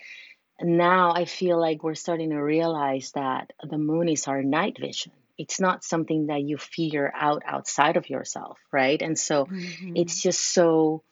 now 0.61 1.13
I 1.13 1.25
feel 1.25 1.59
like 1.59 1.83
we're 1.83 1.95
starting 1.95 2.31
to 2.31 2.37
realize 2.41 3.11
that 3.15 3.53
the 3.69 3.79
moon 3.79 4.09
is 4.09 4.27
our 4.27 4.43
night 4.43 4.77
vision. 4.79 5.13
It's 5.39 5.59
not 5.59 5.83
something 5.83 6.27
that 6.27 6.41
you 6.41 6.57
figure 6.57 7.11
out 7.15 7.43
outside 7.47 7.97
of 7.97 8.09
yourself, 8.09 8.59
right? 8.71 9.01
And 9.01 9.17
so 9.17 9.45
Mm-hmm. 9.45 9.95
it's 9.95 10.21
just 10.21 10.53
so 10.53 11.03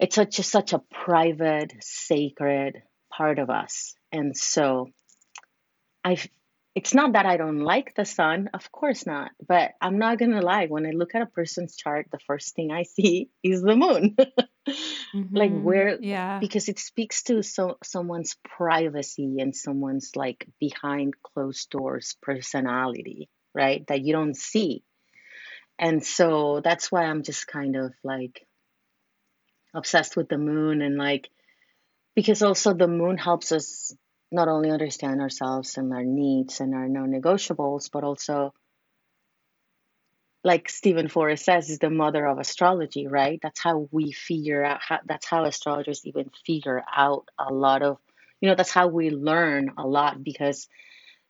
it's 0.00 0.16
such 0.16 0.36
just 0.36 0.50
such 0.50 0.72
a 0.72 0.82
private, 1.04 1.72
sacred 1.80 2.82
part 3.12 3.38
of 3.38 3.50
us. 3.50 3.94
And 4.12 4.36
so 4.36 4.90
I 6.04 6.16
it's 6.74 6.94
not 6.94 7.12
that 7.12 7.26
I 7.26 7.36
don't 7.36 7.60
like 7.60 7.94
the 7.94 8.04
sun, 8.04 8.50
of 8.54 8.70
course 8.72 9.06
not, 9.06 9.30
but 9.46 9.72
I'm 9.80 9.98
not 9.98 10.18
gonna 10.18 10.42
lie, 10.42 10.66
when 10.66 10.86
I 10.86 10.90
look 10.90 11.14
at 11.14 11.22
a 11.22 11.26
person's 11.26 11.76
chart, 11.76 12.08
the 12.12 12.18
first 12.26 12.54
thing 12.56 12.72
I 12.72 12.84
see 12.84 13.30
is 13.42 13.62
the 13.62 13.76
moon. 13.76 14.16
like 15.34 15.50
Mm-hmm. 15.50 15.64
where 15.64 15.98
Yeah. 16.00 16.38
because 16.40 16.68
it 16.68 16.78
speaks 16.78 17.22
to 17.24 17.42
so 17.42 17.78
someone's 17.82 18.36
privacy 18.44 19.36
and 19.40 19.54
someone's 19.54 20.16
like 20.16 20.46
behind 20.60 21.14
closed 21.22 21.70
doors 21.70 22.16
personality, 22.22 23.28
right? 23.54 23.86
That 23.86 24.02
you 24.02 24.12
don't 24.12 24.36
see. 24.36 24.82
And 25.78 26.04
so 26.04 26.60
that's 26.62 26.90
why 26.92 27.04
I'm 27.04 27.22
just 27.22 27.46
kind 27.46 27.76
of 27.76 27.92
like 28.04 28.46
obsessed 29.74 30.16
with 30.16 30.28
the 30.28 30.38
moon 30.38 30.82
and 30.82 30.96
like 30.96 31.28
because 32.14 32.42
also 32.42 32.74
the 32.74 32.88
moon 32.88 33.18
helps 33.18 33.52
us 33.52 33.94
not 34.30 34.48
only 34.48 34.70
understand 34.70 35.20
ourselves 35.20 35.76
and 35.78 35.92
our 35.92 36.04
needs 36.04 36.60
and 36.60 36.74
our 36.74 36.88
non-negotiables 36.88 37.90
but 37.92 38.04
also 38.04 38.52
like 40.44 40.68
Steven 40.68 41.08
Forrest 41.08 41.44
says 41.44 41.70
is 41.70 41.78
the 41.78 41.90
mother 41.90 42.26
of 42.26 42.38
astrology 42.38 43.06
right 43.08 43.40
that's 43.42 43.60
how 43.60 43.88
we 43.90 44.12
figure 44.12 44.64
out 44.64 44.80
how 44.82 45.00
that's 45.06 45.26
how 45.26 45.44
astrologers 45.44 46.02
even 46.04 46.30
figure 46.46 46.82
out 46.94 47.28
a 47.38 47.52
lot 47.52 47.82
of 47.82 47.98
you 48.40 48.48
know 48.48 48.54
that's 48.54 48.70
how 48.72 48.88
we 48.88 49.10
learn 49.10 49.72
a 49.78 49.86
lot 49.86 50.22
because 50.22 50.68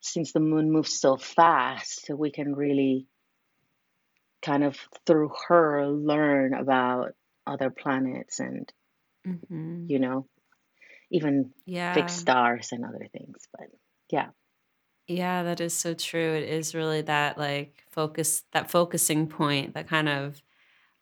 since 0.01 0.33
the 0.33 0.41
moon 0.41 0.71
moves 0.73 1.01
so 1.01 1.17
fast 1.17 2.11
we 2.11 2.31
can 2.31 2.55
really 2.55 3.07
kind 4.43 4.65
of 4.65 4.79
through 5.07 5.31
her 5.49 5.87
learn 5.87 6.55
about 6.55 7.15
other 7.47 7.71
planets 7.71 8.41
and 8.41 8.73
Mm-hmm. 9.27 9.87
you 9.89 9.99
know 9.99 10.27
even 11.11 11.53
Yeah. 11.67 11.95
fixed 11.95 12.19
stars 12.19 12.73
and 12.73 12.85
other 12.85 13.07
things. 13.13 13.49
But 13.53 13.69
yeah, 14.11 14.29
Yeah, 15.07 15.43
that 15.43 15.61
is 15.61 15.75
so 15.75 15.95
true. 15.95 16.35
It 16.35 16.45
is 16.49 16.75
really 16.75 17.03
that 17.03 17.37
like 17.37 17.85
focus, 17.91 18.43
that 18.53 18.71
focusing 18.71 19.27
point 19.27 19.75
that 19.75 19.87
kind 19.89 20.09
of 20.09 20.41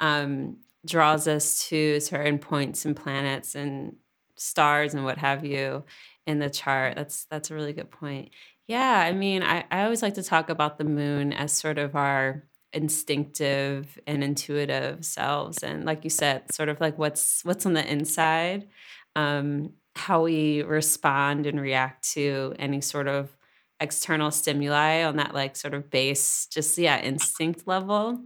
um, 0.01 0.59
draws 0.87 1.29
us 1.29 1.69
to 1.69 2.01
certain 2.01 2.39
points 2.39 2.85
and 2.87 2.97
planets 2.97 3.55
and 3.55 3.97
stars 4.37 4.95
and 4.95 5.05
what 5.05 5.19
have 5.19 5.45
you 5.45 5.85
in 6.27 6.41
the 6.41 6.51
chart. 6.51 6.97
That's 6.97 7.27
that's 7.27 7.51
a 7.51 7.55
really 7.55 7.73
good 7.75 7.91
point. 7.91 8.31
Yeah, 8.69 9.01
I 9.07 9.13
mean, 9.13 9.43
I, 9.43 9.65
I 9.71 9.85
always 9.85 10.03
like 10.03 10.15
to 10.15 10.23
talk 10.25 10.51
about 10.51 10.79
the 10.79 10.85
moon 10.85 11.33
as 11.33 11.53
sort 11.53 11.79
of 11.79 11.97
our 11.97 12.45
instinctive 12.73 13.99
and 14.07 14.25
intuitive 14.25 15.05
selves, 15.05 15.63
and 15.63 15.85
like 15.85 16.05
you 16.05 16.11
said, 16.11 16.53
sort 16.53 16.69
of 16.71 16.81
like 16.81 16.99
what's 16.99 17.45
what's 17.45 17.67
on 17.67 17.75
the 17.75 17.91
inside, 17.91 18.69
um, 19.17 19.75
how 19.97 20.23
we 20.25 20.63
respond 20.63 21.47
and 21.47 21.61
react 21.61 22.09
to 22.15 22.55
any 22.59 22.81
sort 22.81 23.09
of 23.09 23.37
external 23.83 24.31
stimuli 24.31 25.03
on 25.03 25.17
that 25.17 25.35
like 25.35 25.57
sort 25.57 25.75
of 25.75 25.91
base, 25.91 26.47
just 26.47 26.79
yeah, 26.79 27.01
instinct 27.01 27.67
level. 27.67 28.23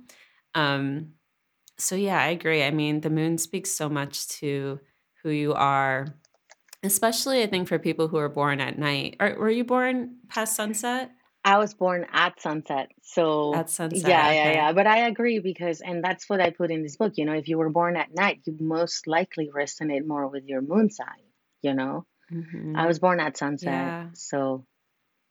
Um, 0.54 1.14
so 1.78 1.96
yeah, 1.96 2.20
I 2.20 2.28
agree. 2.28 2.62
I 2.62 2.70
mean, 2.70 3.00
the 3.00 3.10
moon 3.10 3.38
speaks 3.38 3.70
so 3.70 3.88
much 3.88 4.28
to 4.40 4.80
who 5.22 5.30
you 5.30 5.54
are, 5.54 6.06
especially 6.82 7.42
I 7.42 7.46
think 7.46 7.68
for 7.68 7.78
people 7.78 8.08
who 8.08 8.16
are 8.16 8.28
born 8.28 8.60
at 8.60 8.78
night. 8.78 9.16
Or 9.20 9.34
were 9.38 9.50
you 9.50 9.64
born 9.64 10.16
past 10.28 10.56
sunset? 10.56 11.10
I 11.44 11.58
was 11.58 11.74
born 11.74 12.06
at 12.12 12.40
sunset. 12.40 12.88
So 13.02 13.54
At 13.54 13.70
sunset, 13.70 14.08
yeah, 14.08 14.32
yeah, 14.32 14.40
okay. 14.40 14.54
yeah. 14.54 14.72
But 14.72 14.88
I 14.88 15.06
agree 15.06 15.38
because, 15.38 15.80
and 15.80 16.02
that's 16.02 16.28
what 16.28 16.40
I 16.40 16.50
put 16.50 16.72
in 16.72 16.82
this 16.82 16.96
book. 16.96 17.12
You 17.16 17.24
know, 17.24 17.34
if 17.34 17.46
you 17.46 17.56
were 17.56 17.70
born 17.70 17.96
at 17.96 18.12
night, 18.12 18.40
you 18.44 18.56
most 18.58 19.06
likely 19.06 19.50
resonate 19.54 20.04
more 20.04 20.26
with 20.26 20.44
your 20.44 20.60
moon 20.60 20.90
sign. 20.90 21.22
You 21.62 21.74
know, 21.74 22.04
hmm 22.28 22.76
I 22.76 22.86
was 22.86 22.98
born 22.98 23.20
at 23.20 23.36
sunset. 23.36 23.70
Yeah. 23.70 24.06
So, 24.12 24.66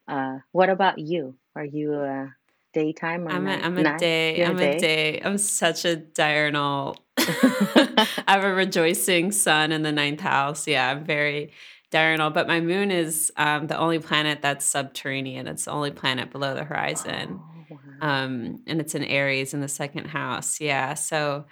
uh, 0.08 0.38
what 0.52 0.68
about 0.70 0.98
you? 0.98 1.36
Are 1.54 1.64
you 1.64 1.94
a 1.94 2.34
daytime 2.72 3.26
or 3.28 3.32
I'm 3.32 3.46
a 3.46 3.56
night? 3.56 3.64
I'm 3.64 3.78
a 3.78 3.84
Night? 3.84 3.98
day. 3.98 4.36
You're 4.36 4.48
I'm 4.48 4.58
a 4.58 4.60
day? 4.60 4.78
day. 4.78 5.20
I'm 5.24 5.38
such 5.38 5.84
a 5.84 5.96
diurnal. 5.96 6.96
I 7.18 8.06
have 8.28 8.44
a 8.44 8.54
rejoicing 8.54 9.32
sun 9.32 9.72
in 9.72 9.82
the 9.82 9.92
ninth 9.92 10.20
house. 10.20 10.66
Yeah, 10.68 10.90
I'm 10.90 11.04
very 11.04 11.52
diurnal. 11.90 12.30
But 12.30 12.46
my 12.46 12.60
moon 12.60 12.90
is 12.90 13.32
um, 13.36 13.66
the 13.66 13.76
only 13.76 13.98
planet 13.98 14.42
that's 14.42 14.64
subterranean. 14.64 15.48
It's 15.48 15.64
the 15.64 15.72
only 15.72 15.90
planet 15.90 16.30
below 16.30 16.54
the 16.54 16.64
horizon. 16.64 17.40
Oh, 17.42 17.66
wow. 17.68 17.78
Um, 18.00 18.62
and 18.66 18.80
it's 18.80 18.94
in 18.94 19.02
Aries 19.04 19.54
in 19.54 19.60
the 19.60 19.68
second 19.68 20.06
house. 20.06 20.60
Yeah. 20.60 20.94
So 20.94 21.46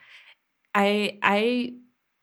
I 0.75 1.19
I 1.23 1.75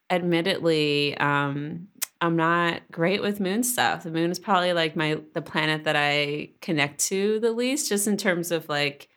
admittedly 0.10 1.18
um 1.18 1.88
I'm 2.22 2.36
not 2.36 2.82
great 2.92 3.22
with 3.22 3.40
moon 3.40 3.64
stuff. 3.64 4.04
The 4.04 4.12
moon 4.12 4.30
is 4.32 4.40
probably 4.40 4.74
like 4.74 4.96
my 4.96 5.20
the 5.34 5.42
planet 5.42 5.86
that 5.86 5.96
I 5.96 6.52
connect 6.62 7.00
to 7.08 7.40
the 7.40 7.52
least, 7.52 7.90
just 7.90 8.08
in 8.08 8.18
terms 8.18 8.52
of 8.52 8.70
like 8.70 9.08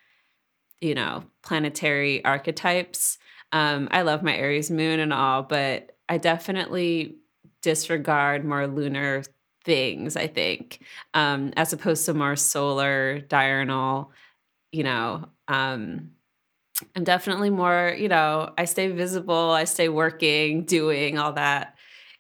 you 0.81 0.95
know, 0.95 1.25
planetary 1.43 2.25
archetypes. 2.25 3.19
Um, 3.53 3.89
I 3.93 4.03
love 4.03 4.23
my 4.23 4.37
Aries 4.37 4.71
moon 4.71 5.01
and 5.01 5.13
all, 5.13 5.43
but 5.43 5.97
I 6.09 6.19
definitely 6.19 7.17
disregard 7.63 8.45
more 8.45 8.67
lunar 8.67 9.23
things, 9.65 10.17
I 10.17 10.27
think, 10.27 10.83
um, 11.15 11.53
as 11.57 11.73
opposed 11.73 12.07
to 12.07 12.15
more 12.15 12.37
solar, 12.37 13.21
diurnal, 13.21 14.13
you 14.73 14.85
know. 14.85 15.29
Um, 15.49 16.11
I'm 16.97 17.05
definitely 17.05 17.51
more, 17.51 17.95
you 17.99 18.09
know, 18.09 18.53
I 18.59 18.65
stay 18.65 18.89
visible, 18.89 19.51
I 19.51 19.65
stay 19.65 19.89
working, 19.89 20.65
doing 20.65 21.19
all 21.19 21.33
that. 21.35 21.74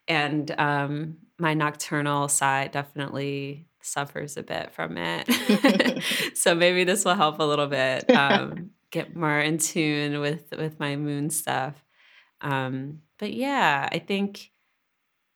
And 0.06 0.50
um, 0.58 1.16
my 1.38 1.54
nocturnal 1.54 2.28
side 2.28 2.72
definitely 2.72 3.66
suffers 3.80 4.36
a 4.36 4.42
bit 4.42 4.72
from 4.72 4.96
it. 4.96 6.02
so 6.34 6.54
maybe 6.54 6.84
this 6.84 7.04
will 7.04 7.14
help 7.14 7.38
a 7.38 7.44
little 7.44 7.66
bit 7.66 8.08
um, 8.10 8.70
get 8.90 9.14
more 9.14 9.40
in 9.40 9.58
tune 9.58 10.20
with 10.20 10.52
with 10.56 10.78
my 10.80 10.96
moon 10.96 11.30
stuff. 11.30 11.74
Um, 12.40 13.00
but 13.18 13.32
yeah, 13.32 13.88
I 13.90 13.98
think 13.98 14.50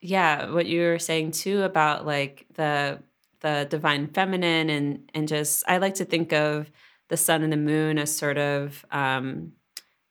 yeah, 0.01 0.51
what 0.51 0.67
you 0.67 0.83
were 0.83 0.99
saying 0.99 1.33
too 1.33 1.63
about 1.63 2.07
like 2.07 2.47
the 2.55 3.01
the 3.41 3.67
divine 3.69 4.09
feminine 4.09 4.71
and 4.71 5.11
and 5.15 5.29
just 5.29 5.65
I 5.69 5.79
like 5.79 5.95
to 5.95 6.05
think 6.05 6.33
of 6.33 6.71
the 7.09 7.17
sun 7.17 7.43
and 7.43 7.53
the 7.53 7.57
moon 7.57 7.99
as 7.99 8.17
sort 8.17 8.39
of 8.39 8.85
um 8.91 9.53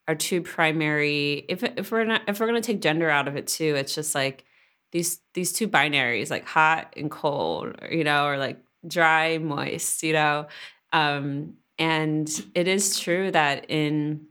our 0.08 0.16
two 0.16 0.42
primary 0.42 1.46
if 1.50 1.64
if 1.64 1.92
we're 1.92 2.06
not 2.06 2.22
if 2.28 2.40
we're 2.40 2.48
going 2.48 2.62
to 2.62 2.66
take 2.66 2.82
gender 2.82 3.10
out 3.10 3.28
of 3.28 3.36
it 3.36 3.48
too, 3.48 3.76
it's 3.76 3.96
just 3.96 4.16
like 4.16 4.46
these 4.92 5.20
these 5.34 5.54
two 5.54 5.68
binaries 5.68 6.30
like 6.30 6.46
hot 6.46 6.94
and 6.98 7.12
cold, 7.12 7.76
you 7.92 8.04
know, 8.04 8.26
or 8.28 8.38
like 8.38 8.60
dry, 8.88 9.38
moist, 9.38 10.04
you 10.04 10.14
know. 10.14 10.48
Um 10.94 11.56
and 11.80 12.30
it 12.56 12.68
is 12.68 13.00
true 13.00 13.32
that 13.32 13.66
in 13.70 14.28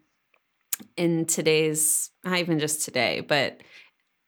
in 0.97 1.27
today's 1.27 2.11
not 2.25 2.39
even 2.39 2.59
just 2.59 2.83
today, 2.85 3.21
but 3.21 3.63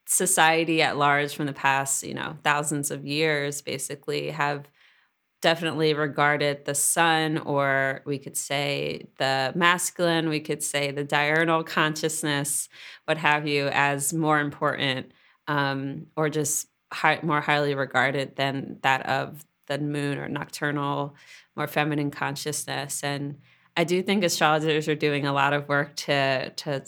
society 0.07 0.81
at 0.81 0.97
large 0.97 1.35
from 1.35 1.45
the 1.45 1.53
past, 1.53 2.03
you 2.03 2.13
know, 2.13 2.37
thousands 2.43 2.91
of 2.91 3.05
years 3.05 3.61
basically 3.61 4.31
have 4.31 4.67
definitely 5.41 5.93
regarded 5.93 6.65
the 6.65 6.75
sun, 6.75 7.37
or 7.39 8.01
we 8.05 8.17
could 8.19 8.35
say 8.35 9.07
the 9.19 9.53
masculine, 9.55 10.29
we 10.29 10.39
could 10.39 10.61
say 10.63 10.91
the 10.91 11.03
diurnal 11.03 11.63
consciousness, 11.63 12.67
what 13.05 13.17
have 13.17 13.47
you, 13.47 13.67
as 13.69 14.13
more 14.13 14.39
important 14.39 15.11
um, 15.49 16.05
or 16.15 16.29
just 16.29 16.67
high, 16.93 17.19
more 17.21 17.41
highly 17.41 17.75
regarded 17.75 18.37
than 18.37 18.77
that 18.83 19.05
of 19.07 19.45
the 19.67 19.79
moon 19.79 20.17
or 20.17 20.29
nocturnal, 20.29 21.15
more 21.57 21.67
feminine 21.67 22.11
consciousness. 22.11 23.03
And 23.03 23.39
I 23.75 23.83
do 23.83 24.01
think 24.01 24.23
astrologers 24.23 24.87
are 24.87 24.95
doing 24.95 25.25
a 25.25 25.33
lot 25.33 25.51
of 25.53 25.67
work 25.67 25.95
to 25.97 26.51
to 26.51 26.85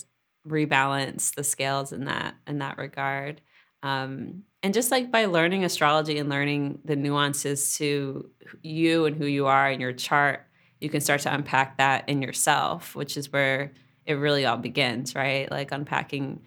rebalance 0.48 1.36
the 1.36 1.44
scales 1.44 1.92
in 1.92 2.06
that 2.06 2.36
in 2.48 2.60
that 2.60 2.78
regard. 2.78 3.42
Um, 3.84 4.44
and 4.64 4.74
just 4.76 4.92
like 4.92 5.12
by 5.12 5.26
learning 5.26 5.64
astrology 5.64 6.20
and 6.20 6.30
learning 6.30 6.80
the 6.86 6.96
nuances 6.96 7.76
to 7.78 8.30
you 8.62 9.06
and 9.06 9.16
who 9.16 9.26
you 9.26 9.48
are 9.48 9.72
in 9.72 9.80
your 9.80 9.94
chart, 9.94 10.46
you 10.80 10.90
can 10.90 11.02
start 11.02 11.22
to 11.22 11.34
unpack 11.34 11.78
that 11.78 12.08
in 12.08 12.22
yourself, 12.22 12.96
which 12.96 13.18
is 13.18 13.32
where 13.32 13.72
it 14.06 14.14
really 14.14 14.46
all 14.46 14.58
begins, 14.58 15.16
right? 15.16 15.50
Like 15.50 15.72
unpacking 15.72 16.42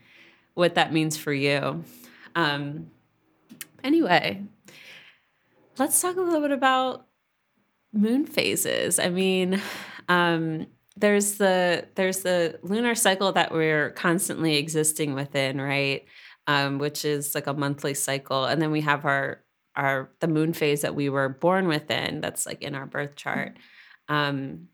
what 0.55 0.77
that 0.77 0.93
means 0.93 1.17
for 1.17 1.33
you. 1.33 1.83
Um, 2.35 2.91
anyway, 3.83 4.43
let's 5.79 6.01
talk 6.01 6.17
a 6.17 6.21
little 6.21 6.41
bit 6.41 6.51
about 6.51 7.07
moon 7.93 8.27
phases. 8.27 8.99
I 8.99 9.09
mean, 9.09 9.61
um, 10.09 10.67
there's 10.97 11.35
the 11.35 11.87
there's 11.95 12.21
the 12.21 12.59
lunar 12.63 12.95
cycle 12.95 13.33
that 13.33 13.53
we're 13.53 13.91
constantly 13.91 14.57
existing 14.57 15.15
within, 15.15 15.61
right? 15.61 16.05
Um, 16.47 16.79
which 16.79 17.05
is 17.05 17.35
like 17.35 17.47
a 17.47 17.55
monthly 17.55 17.95
cycle, 17.95 18.45
and 18.45 18.61
then 18.61 18.71
we 18.71 18.83
have 18.83 19.05
our 19.05 19.43
our 19.77 20.11
the 20.21 20.29
moon 20.29 20.53
phase 20.53 20.83
that 20.83 20.95
we 20.95 21.09
were 21.09 21.29
born 21.29 21.69
within. 21.69 22.21
That's 22.21 22.47
like 22.47 22.63
in 22.63 22.75
our 22.75 22.87
birth 22.87 23.17
chart. 23.17 23.57
Um, 24.09 24.69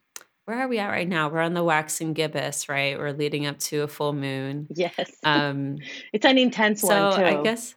where 0.51 0.63
are 0.63 0.69
we 0.69 0.81
at 0.81 0.89
right 0.89 1.09
now? 1.09 1.29
We're 1.29 1.43
on 1.43 1.55
the 1.55 1.63
waxing 1.63 2.13
gibbous, 2.13 2.69
right? 2.69 2.99
We're 2.99 3.13
leading 3.13 3.47
up 3.47 3.61
to 3.61 3.83
a 3.83 3.89
full 3.89 4.13
moon. 4.13 4.67
Yes. 4.75 5.09
Um, 5.23 5.79
it's 6.13 6.27
an 6.27 6.39
intense 6.39 6.81
so 6.81 6.89
one 6.89 7.19
too. 7.21 7.25
I 7.25 7.43
guess, 7.45 7.77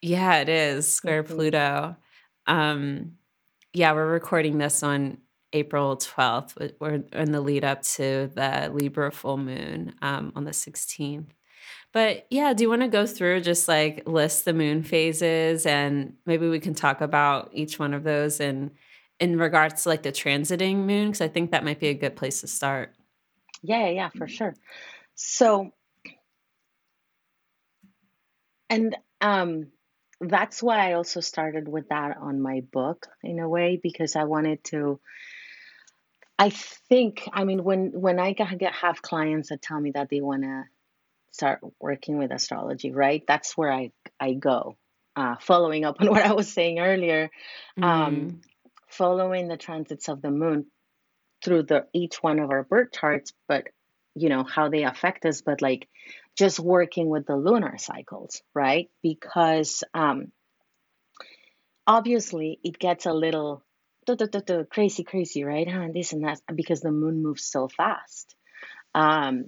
yeah, 0.00 0.36
it 0.38 0.48
is 0.48 0.90
square 0.90 1.22
Mhm. 1.22 1.28
Pluto. 1.28 1.96
Um, 2.46 3.12
yeah, 3.74 3.92
we're 3.92 4.10
recording 4.10 4.56
this 4.56 4.82
on 4.82 5.18
April 5.52 5.98
12th. 5.98 6.72
We're 6.80 7.04
in 7.12 7.32
the 7.32 7.42
lead 7.42 7.64
up 7.64 7.82
to 7.82 8.30
the 8.34 8.70
Libra 8.72 9.12
full 9.12 9.36
moon 9.36 9.94
um, 10.00 10.32
on 10.34 10.44
the 10.44 10.54
16th. 10.54 11.26
But 11.92 12.26
yeah, 12.30 12.54
do 12.54 12.64
you 12.64 12.70
want 12.70 12.80
to 12.80 12.88
go 12.88 13.04
through 13.04 13.42
just 13.42 13.68
like 13.68 14.08
list 14.08 14.46
the 14.46 14.54
moon 14.54 14.84
phases 14.84 15.66
and 15.66 16.14
maybe 16.24 16.48
we 16.48 16.60
can 16.60 16.72
talk 16.74 17.02
about 17.02 17.50
each 17.52 17.78
one 17.78 17.92
of 17.92 18.04
those 18.04 18.40
and 18.40 18.70
in 19.20 19.38
regards 19.38 19.82
to 19.82 19.88
like 19.88 20.02
the 20.02 20.12
transiting 20.12 20.86
moon? 20.86 21.08
Because 21.08 21.20
I 21.20 21.28
think 21.28 21.50
that 21.50 21.64
might 21.64 21.80
be 21.80 21.88
a 21.88 21.94
good 21.94 22.16
place 22.16 22.40
to 22.40 22.46
start. 22.46 22.94
Yeah, 23.62 23.86
yeah, 23.86 23.90
yeah, 23.90 24.08
for 24.10 24.28
sure. 24.28 24.54
So, 25.14 25.72
and 28.68 28.96
um, 29.20 29.68
that's 30.20 30.62
why 30.62 30.90
I 30.90 30.94
also 30.94 31.20
started 31.20 31.68
with 31.68 31.88
that 31.88 32.16
on 32.18 32.40
my 32.40 32.62
book 32.72 33.06
in 33.22 33.38
a 33.38 33.48
way 33.48 33.80
because 33.82 34.16
I 34.16 34.24
wanted 34.24 34.62
to. 34.64 35.00
I 36.36 36.50
think, 36.50 37.28
I 37.32 37.44
mean, 37.44 37.62
when 37.62 37.92
when 37.92 38.18
I 38.18 38.32
get 38.32 38.74
have 38.74 39.00
clients 39.00 39.50
that 39.50 39.62
tell 39.62 39.80
me 39.80 39.92
that 39.92 40.08
they 40.10 40.20
want 40.20 40.42
to 40.42 40.64
start 41.30 41.60
working 41.80 42.18
with 42.18 42.32
astrology, 42.32 42.92
right? 42.92 43.22
That's 43.26 43.56
where 43.56 43.72
I 43.72 43.92
I 44.20 44.34
go. 44.34 44.76
Uh, 45.16 45.36
following 45.40 45.84
up 45.84 45.96
on 46.00 46.10
what 46.10 46.24
I 46.24 46.32
was 46.32 46.52
saying 46.52 46.80
earlier, 46.80 47.30
um, 47.80 48.32
Mm, 48.32 48.40
following 48.96 49.48
the 49.48 49.56
transits 49.56 50.08
of 50.08 50.22
the 50.22 50.30
moon 50.30 50.66
through 51.44 51.64
the 51.64 51.86
each 51.92 52.22
one 52.22 52.38
of 52.38 52.50
our 52.50 52.62
birth 52.62 52.92
charts, 52.92 53.32
but 53.48 53.68
you 54.14 54.28
know 54.28 54.44
how 54.44 54.68
they 54.68 54.84
affect 54.84 55.26
us, 55.26 55.42
but 55.42 55.60
like 55.60 55.88
just 56.36 56.58
working 56.58 57.08
with 57.08 57.26
the 57.26 57.36
lunar 57.36 57.76
cycles, 57.78 58.42
right? 58.54 58.88
Because 59.02 59.84
um, 59.92 60.32
obviously 61.86 62.58
it 62.62 62.78
gets 62.78 63.06
a 63.06 63.12
little 63.12 63.62
crazy, 64.70 65.04
crazy, 65.04 65.44
right? 65.44 65.68
Huh? 65.68 65.88
This 65.92 66.12
and 66.12 66.24
that 66.24 66.40
because 66.54 66.80
the 66.80 66.90
moon 66.92 67.22
moves 67.22 67.44
so 67.44 67.68
fast. 67.68 68.34
Um, 68.94 69.46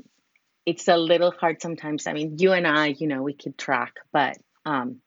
it's 0.64 0.88
a 0.88 0.96
little 0.96 1.30
hard 1.30 1.62
sometimes. 1.62 2.06
I 2.06 2.12
mean, 2.12 2.36
you 2.38 2.52
and 2.52 2.66
I, 2.66 2.88
you 2.88 3.06
know, 3.06 3.22
we 3.22 3.34
keep 3.34 3.56
track, 3.56 3.94
but 4.12 4.36
um, 4.64 5.00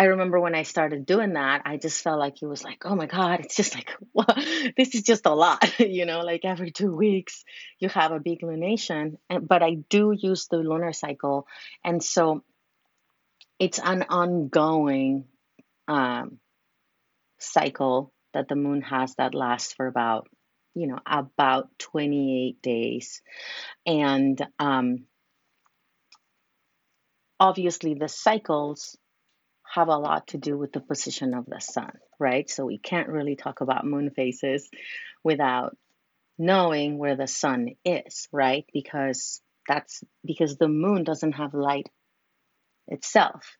I 0.00 0.04
remember 0.04 0.40
when 0.40 0.54
I 0.54 0.62
started 0.62 1.04
doing 1.04 1.34
that, 1.34 1.60
I 1.66 1.76
just 1.76 2.02
felt 2.02 2.18
like 2.18 2.40
it 2.40 2.46
was 2.46 2.64
like, 2.64 2.86
oh 2.86 2.96
my 2.96 3.04
God, 3.04 3.40
it's 3.40 3.54
just 3.54 3.74
like, 3.74 3.90
what? 4.12 4.34
this 4.74 4.94
is 4.94 5.02
just 5.02 5.26
a 5.26 5.34
lot, 5.34 5.62
you 5.78 6.06
know, 6.06 6.20
like 6.22 6.46
every 6.46 6.70
two 6.70 6.96
weeks 6.96 7.44
you 7.78 7.90
have 7.90 8.10
a 8.10 8.18
big 8.18 8.40
lunation. 8.40 9.18
And, 9.28 9.46
but 9.46 9.62
I 9.62 9.74
do 9.90 10.16
use 10.16 10.46
the 10.46 10.56
lunar 10.56 10.94
cycle. 10.94 11.46
And 11.84 12.02
so 12.02 12.42
it's 13.58 13.78
an 13.78 14.06
ongoing 14.08 15.26
um, 15.86 16.38
cycle 17.38 18.10
that 18.32 18.48
the 18.48 18.56
moon 18.56 18.80
has 18.80 19.14
that 19.16 19.34
lasts 19.34 19.74
for 19.74 19.86
about, 19.86 20.28
you 20.74 20.86
know, 20.86 21.00
about 21.04 21.68
28 21.78 22.62
days. 22.62 23.20
And 23.84 24.40
um, 24.58 25.04
obviously 27.38 27.92
the 27.92 28.08
cycles 28.08 28.96
have 29.72 29.88
a 29.88 29.96
lot 29.96 30.28
to 30.28 30.38
do 30.38 30.58
with 30.58 30.72
the 30.72 30.80
position 30.80 31.32
of 31.32 31.46
the 31.46 31.60
sun, 31.60 31.92
right? 32.18 32.50
So 32.50 32.66
we 32.66 32.78
can't 32.78 33.08
really 33.08 33.36
talk 33.36 33.60
about 33.60 33.86
moon 33.86 34.10
phases 34.10 34.68
without 35.22 35.76
knowing 36.38 36.98
where 36.98 37.16
the 37.16 37.28
sun 37.28 37.68
is, 37.84 38.28
right? 38.32 38.64
Because 38.72 39.40
that's 39.68 40.02
because 40.24 40.56
the 40.56 40.68
moon 40.68 41.04
doesn't 41.04 41.32
have 41.32 41.54
light 41.54 41.88
itself. 42.88 43.56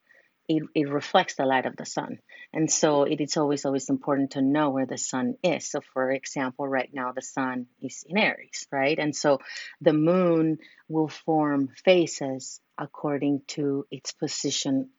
It, 0.49 0.63
it 0.75 0.89
reflects 0.89 1.35
the 1.35 1.45
light 1.45 1.65
of 1.65 1.77
the 1.77 1.85
sun. 1.85 2.19
And 2.51 2.69
so 2.69 3.03
it 3.03 3.21
is 3.21 3.37
always, 3.37 3.63
always 3.63 3.89
important 3.89 4.31
to 4.31 4.41
know 4.41 4.71
where 4.71 4.87
the 4.87 4.97
sun 4.97 5.35
is. 5.41 5.69
So, 5.69 5.79
for 5.93 6.11
example, 6.11 6.67
right 6.67 6.89
now 6.91 7.13
the 7.13 7.21
sun 7.21 7.67
is 7.81 8.03
in 8.05 8.17
Aries, 8.17 8.67
right? 8.69 8.99
And 8.99 9.15
so 9.15 9.39
the 9.79 9.93
moon 9.93 10.57
will 10.89 11.07
form 11.07 11.69
phases 11.85 12.59
according 12.77 13.43
to 13.49 13.85
its 13.91 14.11
position 14.11 14.89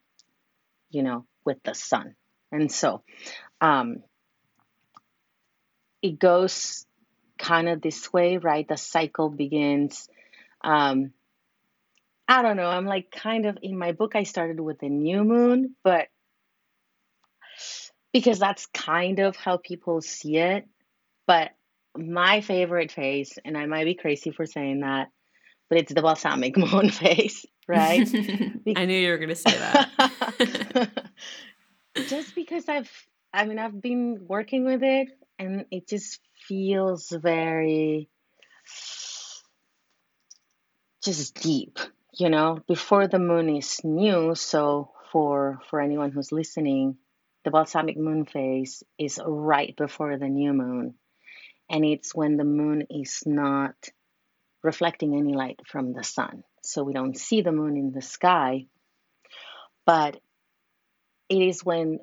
you 0.93 1.03
know, 1.03 1.25
with 1.45 1.63
the 1.65 1.75
sun. 1.75 2.15
And 2.51 2.71
so 2.71 3.03
um, 3.61 4.03
it 6.03 6.19
goes 6.19 6.87
kind 7.39 7.69
of 7.69 7.81
this 7.81 8.13
way, 8.13 8.37
right? 8.37 8.67
The 8.67 8.77
cycle 8.77 9.31
begins. 9.31 10.09
Um, 10.63 11.13
I 12.29 12.43
don't 12.43 12.57
know. 12.57 12.69
I'm 12.69 12.87
like 12.87 13.11
kind 13.11 13.47
of 13.47 13.59
in 13.63 13.77
my 13.77 13.93
book, 13.93 14.15
I 14.15 14.23
started 14.23 14.61
with 14.61 14.79
the 14.79 14.89
new 14.89 15.25
moon, 15.25 15.75
but 15.83 16.09
because 18.13 18.39
that's 18.39 18.67
kind 18.67 19.19
of 19.19 19.37
how 19.37 19.57
people 19.57 20.01
see 20.01 20.37
it. 20.37 20.67
But 21.27 21.51
my 21.97 22.41
favorite 22.41 22.93
phase, 22.93 23.39
and 23.45 23.57
I 23.57 23.67
might 23.67 23.85
be 23.85 23.95
crazy 23.95 24.31
for 24.31 24.47
saying 24.47 24.81
that, 24.81 25.09
but 25.73 25.79
it's 25.79 25.95
the 25.95 26.03
balsamic 26.03 26.55
moon 26.59 26.91
phase, 26.91 27.47
right? 27.67 28.07
I 28.77 28.85
knew 28.85 28.99
you 28.99 29.11
were 29.11 29.17
going 29.17 29.31
to 29.31 29.35
say 29.35 29.53
that. 29.53 30.91
just 32.09 32.35
because 32.35 32.69
I've, 32.69 32.91
I 33.33 33.47
mean, 33.47 33.59
I've 33.59 33.81
been 33.81 34.27
working 34.29 34.67
with 34.67 34.83
it 34.83 35.09
and 35.39 35.65
it 35.71 35.89
just 35.89 36.21
feels 36.47 37.09
very 37.09 38.11
just 41.03 41.37
deep, 41.37 41.79
you 42.13 42.29
know, 42.29 42.59
before 42.69 43.09
the 43.09 43.19
moon 43.19 43.57
is 43.57 43.81
new. 43.83 44.35
So 44.35 44.93
for, 45.11 45.59
for 45.71 45.81
anyone 45.81 46.11
who's 46.11 46.33
listening, 46.33 46.99
the 47.45 47.51
balsamic 47.51 47.97
moon 47.97 48.27
phase 48.27 48.83
is 48.99 49.19
right 49.25 49.75
before 49.75 50.19
the 50.19 50.29
new 50.29 50.53
moon. 50.53 50.97
And 51.71 51.83
it's 51.83 52.15
when 52.15 52.37
the 52.37 52.45
moon 52.45 52.89
is 52.91 53.23
not 53.25 53.75
reflecting 54.63 55.17
any 55.17 55.35
light 55.35 55.61
from 55.67 55.93
the 55.93 56.05
sun. 56.05 56.45
So 56.63 56.85
we 56.85 56.93
don't 56.93 57.17
see 57.17 57.43
the 57.43 57.53
moon 57.53 57.77
in 57.77 57.93
the 57.93 58.03
sky, 58.03 58.67
but 59.85 60.21
it 61.29 61.43
is 61.43 61.65
when 61.65 61.99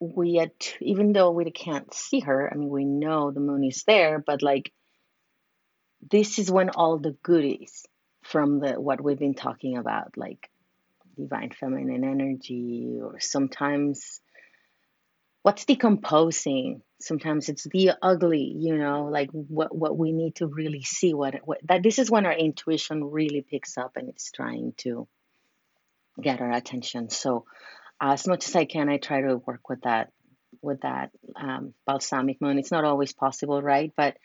we 0.00 0.38
at 0.38 0.76
even 0.80 1.12
though 1.12 1.30
we 1.30 1.50
can't 1.50 1.92
see 1.92 2.20
her 2.20 2.48
i 2.52 2.56
mean 2.56 2.68
we 2.68 2.84
know 2.84 3.30
the 3.30 3.40
moon 3.40 3.64
is 3.64 3.82
there 3.84 4.18
but 4.24 4.42
like 4.42 4.72
this 6.10 6.38
is 6.38 6.50
when 6.50 6.70
all 6.70 6.98
the 6.98 7.16
goodies 7.22 7.84
from 8.22 8.60
the 8.60 8.80
what 8.80 9.02
we've 9.02 9.18
been 9.18 9.34
talking 9.34 9.76
about 9.76 10.16
like 10.16 10.48
divine 11.16 11.50
feminine 11.50 12.04
energy 12.04 13.00
or 13.02 13.18
sometimes 13.18 14.20
what's 15.48 15.64
decomposing 15.64 16.82
sometimes 17.00 17.48
it's 17.48 17.64
the 17.64 17.92
ugly 18.02 18.54
you 18.56 18.76
know 18.76 19.08
like 19.10 19.30
what 19.30 19.74
what 19.74 19.96
we 19.96 20.12
need 20.12 20.34
to 20.34 20.46
really 20.46 20.82
see 20.82 21.14
what, 21.14 21.34
what 21.44 21.58
that 21.64 21.82
this 21.82 21.98
is 21.98 22.10
when 22.10 22.26
our 22.26 22.32
intuition 22.32 23.04
really 23.04 23.40
picks 23.40 23.78
up 23.78 23.96
and 23.96 24.08
it's 24.08 24.30
trying 24.30 24.72
to 24.76 25.08
get 26.20 26.40
our 26.40 26.52
attention 26.52 27.08
so 27.08 27.44
as 28.00 28.26
much 28.26 28.46
as 28.46 28.54
I 28.54 28.64
can, 28.64 28.88
I 28.88 28.98
try 28.98 29.22
to 29.22 29.38
work 29.38 29.68
with 29.68 29.82
that 29.82 30.12
with 30.62 30.80
that 30.80 31.10
um, 31.36 31.74
balsamic 31.86 32.40
moon. 32.40 32.58
It's 32.58 32.70
not 32.70 32.84
always 32.84 33.12
possible, 33.12 33.60
right? 33.60 33.92
But 33.96 34.16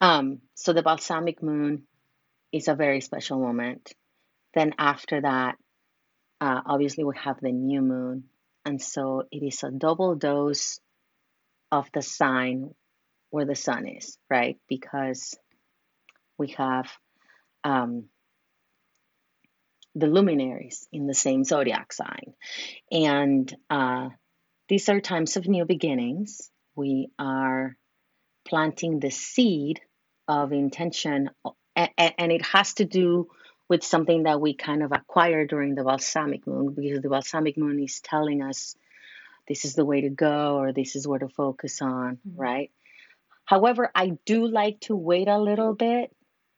um, 0.00 0.40
so 0.54 0.72
the 0.72 0.82
balsamic 0.82 1.42
moon 1.42 1.84
is 2.52 2.68
a 2.68 2.74
very 2.74 3.00
special 3.00 3.38
moment. 3.38 3.92
Then 4.54 4.72
after 4.78 5.20
that, 5.20 5.56
uh, 6.40 6.60
obviously 6.64 7.04
we 7.04 7.14
have 7.22 7.38
the 7.40 7.52
new 7.52 7.82
moon, 7.82 8.24
and 8.64 8.80
so 8.80 9.24
it 9.30 9.42
is 9.42 9.62
a 9.62 9.70
double 9.70 10.14
dose 10.14 10.80
of 11.72 11.88
the 11.92 12.02
sign 12.02 12.74
where 13.30 13.46
the 13.46 13.54
sun 13.54 13.86
is, 13.86 14.18
right? 14.28 14.58
Because 14.68 15.36
we 16.36 16.48
have 16.58 16.90
um, 17.64 18.06
the 19.94 20.06
luminaries 20.06 20.88
in 20.92 21.06
the 21.06 21.14
same 21.14 21.44
zodiac 21.44 21.92
sign. 21.92 22.34
And 22.90 23.54
uh, 23.68 24.08
these 24.68 24.88
are 24.88 25.00
times 25.00 25.36
of 25.36 25.48
new 25.48 25.64
beginnings. 25.64 26.50
We 26.76 27.08
are 27.18 27.76
planting 28.46 29.00
the 29.00 29.10
seed 29.10 29.80
of 30.28 30.52
intention, 30.52 31.30
and, 31.76 31.90
and 31.96 32.32
it 32.32 32.44
has 32.46 32.74
to 32.74 32.84
do 32.84 33.28
with 33.70 33.84
something 33.84 34.24
that 34.24 34.40
we 34.40 34.52
kind 34.52 34.82
of 34.82 34.90
acquire 34.90 35.46
during 35.46 35.76
the 35.76 35.84
balsamic 35.84 36.44
moon 36.44 36.74
because 36.74 37.00
the 37.00 37.08
balsamic 37.08 37.56
moon 37.56 37.80
is 37.80 38.00
telling 38.00 38.42
us 38.42 38.74
this 39.46 39.64
is 39.64 39.74
the 39.74 39.84
way 39.84 40.00
to 40.00 40.10
go 40.10 40.58
or 40.58 40.72
this 40.72 40.96
is 40.96 41.06
where 41.06 41.20
to 41.20 41.28
focus 41.28 41.80
on, 41.80 42.16
mm-hmm. 42.16 42.40
right? 42.40 42.70
However, 43.44 43.88
I 43.94 44.18
do 44.26 44.46
like 44.48 44.80
to 44.82 44.96
wait 44.96 45.28
a 45.28 45.38
little 45.38 45.74
bit. 45.74 46.14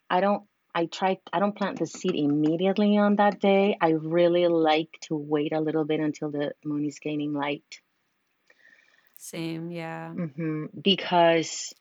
I 0.08 0.20
don't 0.20 0.44
I 0.74 0.86
try 0.86 1.18
I 1.30 1.38
don't 1.38 1.54
plant 1.54 1.78
the 1.78 1.86
seed 1.86 2.14
immediately 2.14 2.96
on 2.96 3.16
that 3.16 3.40
day. 3.40 3.76
I 3.78 3.90
really 3.90 4.48
like 4.48 4.90
to 5.02 5.14
wait 5.14 5.52
a 5.52 5.60
little 5.60 5.84
bit 5.84 6.00
until 6.00 6.30
the 6.30 6.52
moon 6.64 6.86
is 6.86 6.98
gaining 6.98 7.34
light. 7.34 7.80
Same, 9.18 9.70
yeah. 9.70 10.12
Mm-hmm. 10.16 10.80
Because 10.80 11.74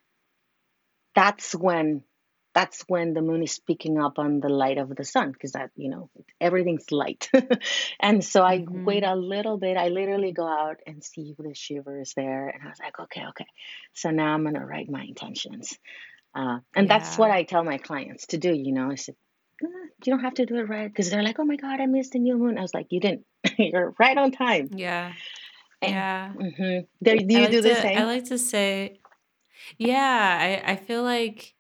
that's 1.16 1.56
when 1.56 2.04
that's 2.54 2.84
when 2.88 3.14
the 3.14 3.22
moon 3.22 3.44
is 3.44 3.60
picking 3.60 4.00
up 4.00 4.20
on 4.20 4.40
the 4.40 4.50
light 4.50 4.78
of 4.78 4.94
the 4.96 5.06
sun 5.06 5.32
because 5.32 5.54
that 5.54 5.72
you 5.76 5.90
know 5.90 6.10
everything's 6.40 6.92
light. 6.92 7.30
And 8.00 8.24
so 8.24 8.44
i 8.44 8.60
mm-hmm. 8.60 8.86
wait 8.86 9.04
a 9.04 9.16
little 9.16 9.58
bit 9.58 9.78
i 9.78 9.88
literally 9.90 10.32
go 10.32 10.48
out 10.48 10.78
and 10.86 11.04
see 11.04 11.32
if 11.32 11.38
the 11.38 11.54
shiver 11.54 12.02
is 12.02 12.14
there 12.16 12.50
and 12.50 12.64
i 12.64 12.68
was 12.68 12.80
like 12.80 13.00
okay 13.00 13.24
okay. 13.30 13.48
So 13.94 14.10
now 14.10 14.34
i'm 14.34 14.44
going 14.44 14.56
to 14.56 14.66
write 14.66 14.90
my 14.90 15.04
intentions. 15.04 15.78
Uh, 16.34 16.60
and 16.76 16.88
yeah. 16.88 16.98
that's 16.98 17.18
what 17.18 17.32
i 17.32 17.44
tell 17.44 17.64
my 17.64 17.78
clients 17.78 18.28
to 18.28 18.38
do 18.38 18.54
you 18.54 18.72
know 18.72 18.90
i 18.90 18.96
said 18.96 19.16
you 19.62 20.14
don't 20.14 20.22
have 20.22 20.34
to 20.34 20.46
do 20.46 20.56
it 20.58 20.70
right 20.70 20.88
because 20.88 21.10
they're 21.10 21.24
like 21.24 21.40
oh 21.40 21.46
my 21.46 21.58
god 21.58 21.80
i 21.82 21.86
missed 21.86 22.14
the 22.14 22.20
new 22.20 22.38
moon. 22.38 22.58
I 22.58 22.62
was 22.62 22.74
like 22.74 22.88
you 22.90 23.00
didn't 23.00 23.26
you're 23.58 23.94
right 24.00 24.18
on 24.18 24.32
time. 24.32 24.70
Yeah. 24.76 25.14
And, 25.82 25.92
yeah. 25.92 26.34
mm-hmm. 26.34 26.80
do 27.04 27.12
you 27.12 27.42
like 27.42 27.52
do 27.52 27.62
to, 27.62 27.70
the 27.70 27.76
same? 27.76 27.98
i 27.98 28.04
like 28.04 28.26
to 28.26 28.38
say 28.38 29.00
yeah 29.78 30.62
I, 30.66 30.74
I 30.74 30.76
feel 30.76 31.04
like 31.04 31.56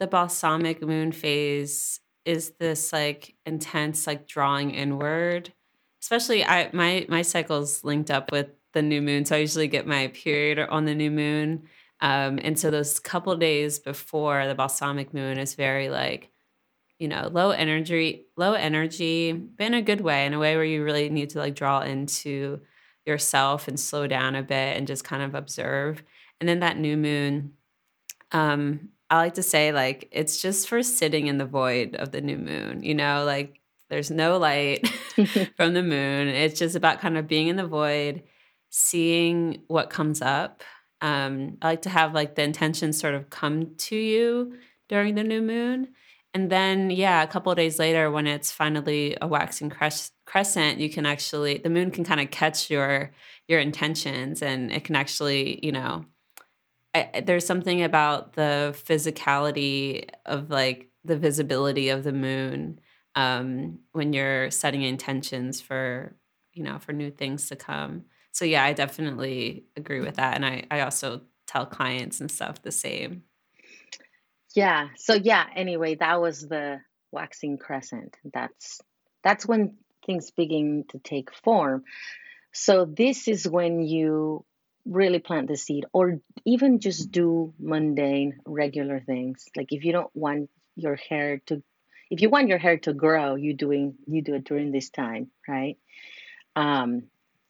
the 0.00 0.06
balsamic 0.06 0.82
moon 0.82 1.12
phase 1.12 2.00
is 2.24 2.54
this 2.58 2.92
like 2.92 3.36
intense 3.46 4.06
like 4.06 4.26
drawing 4.26 4.72
inward. 4.72 5.52
Especially 6.02 6.44
i 6.44 6.70
my 6.72 7.06
my 7.08 7.22
cycle's 7.22 7.84
linked 7.84 8.10
up 8.10 8.32
with 8.32 8.48
the 8.72 8.82
new 8.82 9.02
moon 9.02 9.24
so 9.24 9.36
i 9.36 9.38
usually 9.38 9.68
get 9.68 9.86
my 9.86 10.08
period 10.08 10.58
on 10.58 10.86
the 10.86 10.94
new 10.94 11.10
moon. 11.10 11.68
Um, 12.02 12.40
and 12.42 12.58
so 12.58 12.70
those 12.70 12.98
couple 12.98 13.36
days 13.36 13.78
before 13.78 14.46
the 14.46 14.54
balsamic 14.54 15.12
moon 15.12 15.38
is 15.38 15.54
very 15.54 15.90
like 15.90 16.30
you 16.98 17.06
know 17.06 17.28
low 17.30 17.50
energy 17.50 18.26
low 18.36 18.54
energy 18.54 19.32
but 19.32 19.66
in 19.66 19.74
a 19.74 19.82
good 19.82 20.00
way 20.00 20.24
in 20.24 20.32
a 20.32 20.38
way 20.38 20.56
where 20.56 20.64
you 20.64 20.82
really 20.82 21.10
need 21.10 21.30
to 21.30 21.38
like 21.38 21.54
draw 21.54 21.80
into 21.82 22.60
yourself 23.06 23.68
and 23.68 23.78
slow 23.78 24.06
down 24.06 24.34
a 24.34 24.42
bit 24.42 24.76
and 24.76 24.86
just 24.86 25.04
kind 25.04 25.22
of 25.22 25.34
observe. 25.34 26.02
And 26.40 26.48
then 26.48 26.60
that 26.60 26.78
new 26.78 26.96
moon 26.96 27.52
um 28.32 28.88
I 29.10 29.16
like 29.16 29.34
to 29.34 29.42
say 29.42 29.72
like 29.72 30.08
it's 30.12 30.40
just 30.40 30.68
for 30.68 30.82
sitting 30.82 31.26
in 31.26 31.38
the 31.38 31.44
void 31.44 31.96
of 31.96 32.12
the 32.12 32.20
new 32.20 32.38
moon, 32.38 32.82
you 32.84 32.94
know, 32.94 33.24
like 33.24 33.60
there's 33.88 34.10
no 34.10 34.38
light 34.38 34.88
from 35.56 35.74
the 35.74 35.82
moon. 35.82 36.28
It's 36.28 36.58
just 36.58 36.76
about 36.76 37.00
kind 37.00 37.18
of 37.18 37.26
being 37.26 37.48
in 37.48 37.56
the 37.56 37.66
void, 37.66 38.22
seeing 38.70 39.62
what 39.66 39.90
comes 39.90 40.22
up. 40.22 40.62
Um, 41.00 41.58
I 41.60 41.68
like 41.68 41.82
to 41.82 41.90
have 41.90 42.14
like 42.14 42.36
the 42.36 42.42
intention 42.42 42.92
sort 42.92 43.14
of 43.14 43.30
come 43.30 43.74
to 43.76 43.96
you 43.96 44.54
during 44.88 45.16
the 45.16 45.24
new 45.24 45.42
moon. 45.42 45.88
And 46.32 46.50
then, 46.50 46.90
yeah, 46.90 47.22
a 47.22 47.26
couple 47.26 47.52
days 47.56 47.80
later, 47.80 48.08
when 48.10 48.28
it's 48.28 48.52
finally 48.52 49.16
a 49.20 49.26
waxing 49.26 49.70
cres- 49.70 50.12
crescent, 50.26 50.78
you 50.78 50.88
can 50.88 51.04
actually 51.04 51.58
the 51.58 51.70
moon 51.70 51.90
can 51.90 52.04
kind 52.04 52.20
of 52.20 52.30
catch 52.30 52.70
your 52.70 53.10
your 53.48 53.58
intentions, 53.58 54.40
and 54.40 54.70
it 54.70 54.84
can 54.84 54.94
actually, 54.94 55.58
you 55.64 55.72
know, 55.72 56.04
I, 56.94 57.22
there's 57.24 57.46
something 57.46 57.82
about 57.82 58.32
the 58.32 58.74
physicality 58.86 60.08
of 60.26 60.50
like 60.50 60.90
the 61.04 61.16
visibility 61.16 61.88
of 61.88 62.04
the 62.04 62.12
moon 62.12 62.80
um, 63.14 63.78
when 63.92 64.12
you're 64.12 64.50
setting 64.50 64.82
intentions 64.82 65.60
for 65.60 66.16
you 66.52 66.64
know 66.64 66.78
for 66.78 66.92
new 66.92 67.10
things 67.10 67.48
to 67.48 67.56
come. 67.56 68.04
So 68.32 68.44
yeah 68.44 68.64
i 68.64 68.72
definitely 68.72 69.64
agree 69.76 70.00
with 70.00 70.16
that 70.16 70.36
and 70.36 70.46
i 70.46 70.64
i 70.70 70.80
also 70.80 71.22
tell 71.46 71.66
clients 71.66 72.20
and 72.20 72.30
stuff 72.30 72.62
the 72.62 72.72
same. 72.72 73.24
Yeah 74.54 74.88
so 74.96 75.14
yeah 75.14 75.46
anyway 75.54 75.96
that 75.96 76.20
was 76.20 76.40
the 76.40 76.80
waxing 77.12 77.58
crescent. 77.58 78.16
That's 78.32 78.80
that's 79.22 79.46
when 79.46 79.76
things 80.06 80.30
begin 80.30 80.84
to 80.90 80.98
take 80.98 81.32
form. 81.34 81.84
So 82.52 82.84
this 82.84 83.28
is 83.28 83.46
when 83.48 83.80
you 83.82 84.44
really 84.90 85.20
plant 85.20 85.46
the 85.46 85.56
seed 85.56 85.86
or 85.92 86.20
even 86.44 86.80
just 86.80 87.12
do 87.12 87.54
mundane 87.60 88.40
regular 88.44 89.00
things. 89.00 89.48
Like 89.56 89.68
if 89.70 89.84
you 89.84 89.92
don't 89.92 90.14
want 90.14 90.50
your 90.74 90.96
hair 90.96 91.40
to 91.46 91.62
if 92.10 92.20
you 92.20 92.28
want 92.28 92.48
your 92.48 92.58
hair 92.58 92.76
to 92.78 92.92
grow 92.92 93.36
you 93.36 93.54
doing 93.54 93.94
you 94.06 94.20
do 94.20 94.34
it 94.34 94.44
during 94.44 94.72
this 94.72 94.90
time 94.90 95.30
right? 95.48 95.78
Um 96.56 97.04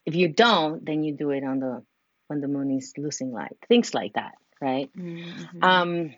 if 0.04 0.14
you 0.14 0.28
don't 0.28 0.84
then 0.84 1.02
you 1.02 1.16
do 1.16 1.30
it 1.30 1.42
on 1.42 1.60
the 1.60 1.82
when 2.26 2.40
the 2.40 2.48
moon 2.48 2.70
is 2.70 2.92
losing 2.98 3.32
light 3.32 3.56
things 3.68 3.94
like 3.94 4.12
that 4.14 4.34
right? 4.60 4.90
Mm-hmm. 4.94 5.64
um 5.64 6.14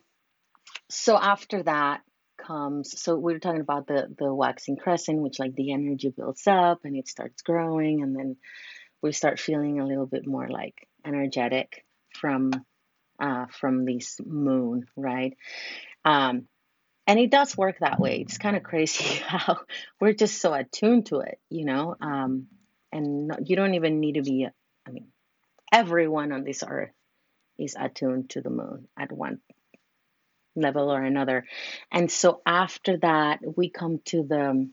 so 0.90 1.16
after 1.16 1.62
that 1.62 2.02
comes 2.36 3.00
so 3.00 3.16
we 3.16 3.34
are 3.34 3.38
talking 3.38 3.60
about 3.60 3.86
the 3.86 4.08
the 4.18 4.34
waxing 4.34 4.76
crescent 4.76 5.20
which 5.20 5.38
like 5.38 5.54
the 5.54 5.72
energy 5.72 6.12
builds 6.16 6.46
up 6.48 6.80
and 6.82 6.96
it 6.96 7.06
starts 7.06 7.42
growing 7.42 8.02
and 8.02 8.16
then 8.16 8.36
we 9.02 9.12
start 9.12 9.38
feeling 9.38 9.78
a 9.78 9.86
little 9.86 10.06
bit 10.06 10.26
more 10.26 10.48
like 10.48 10.88
energetic 11.05 11.84
from 12.14 12.53
uh, 13.20 13.46
from 13.46 13.84
this 13.84 14.20
moon, 14.24 14.86
right? 14.96 15.36
Um, 16.05 16.48
and 17.07 17.18
it 17.18 17.30
does 17.30 17.57
work 17.57 17.78
that 17.80 18.00
way. 18.00 18.20
It's 18.20 18.38
kind 18.38 18.57
of 18.57 18.62
crazy 18.62 19.05
how 19.26 19.61
we're 20.00 20.12
just 20.12 20.40
so 20.40 20.53
attuned 20.53 21.07
to 21.07 21.20
it, 21.20 21.38
you 21.50 21.64
know. 21.64 21.96
Um, 22.00 22.46
and 22.92 23.28
no, 23.28 23.36
you 23.44 23.57
don't 23.57 23.74
even 23.74 24.00
need 24.00 24.14
to 24.14 24.22
be. 24.22 24.46
I 24.86 24.90
mean, 24.90 25.09
everyone 25.70 26.32
on 26.32 26.44
this 26.44 26.62
earth 26.66 26.92
is 27.59 27.76
attuned 27.78 28.30
to 28.30 28.40
the 28.40 28.50
moon 28.50 28.88
at 28.98 29.12
one 29.12 29.40
level 30.55 30.92
or 30.92 31.03
another. 31.03 31.46
And 31.90 32.11
so 32.11 32.42
after 32.44 32.98
that, 32.98 33.40
we 33.57 33.70
come 33.70 34.00
to 34.07 34.22
the 34.22 34.68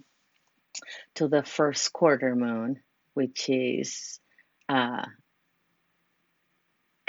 to 1.16 1.28
the 1.28 1.44
first 1.44 1.92
quarter 1.94 2.36
moon, 2.36 2.82
which 3.14 3.50
is 3.50 4.20
uh, 4.68 5.06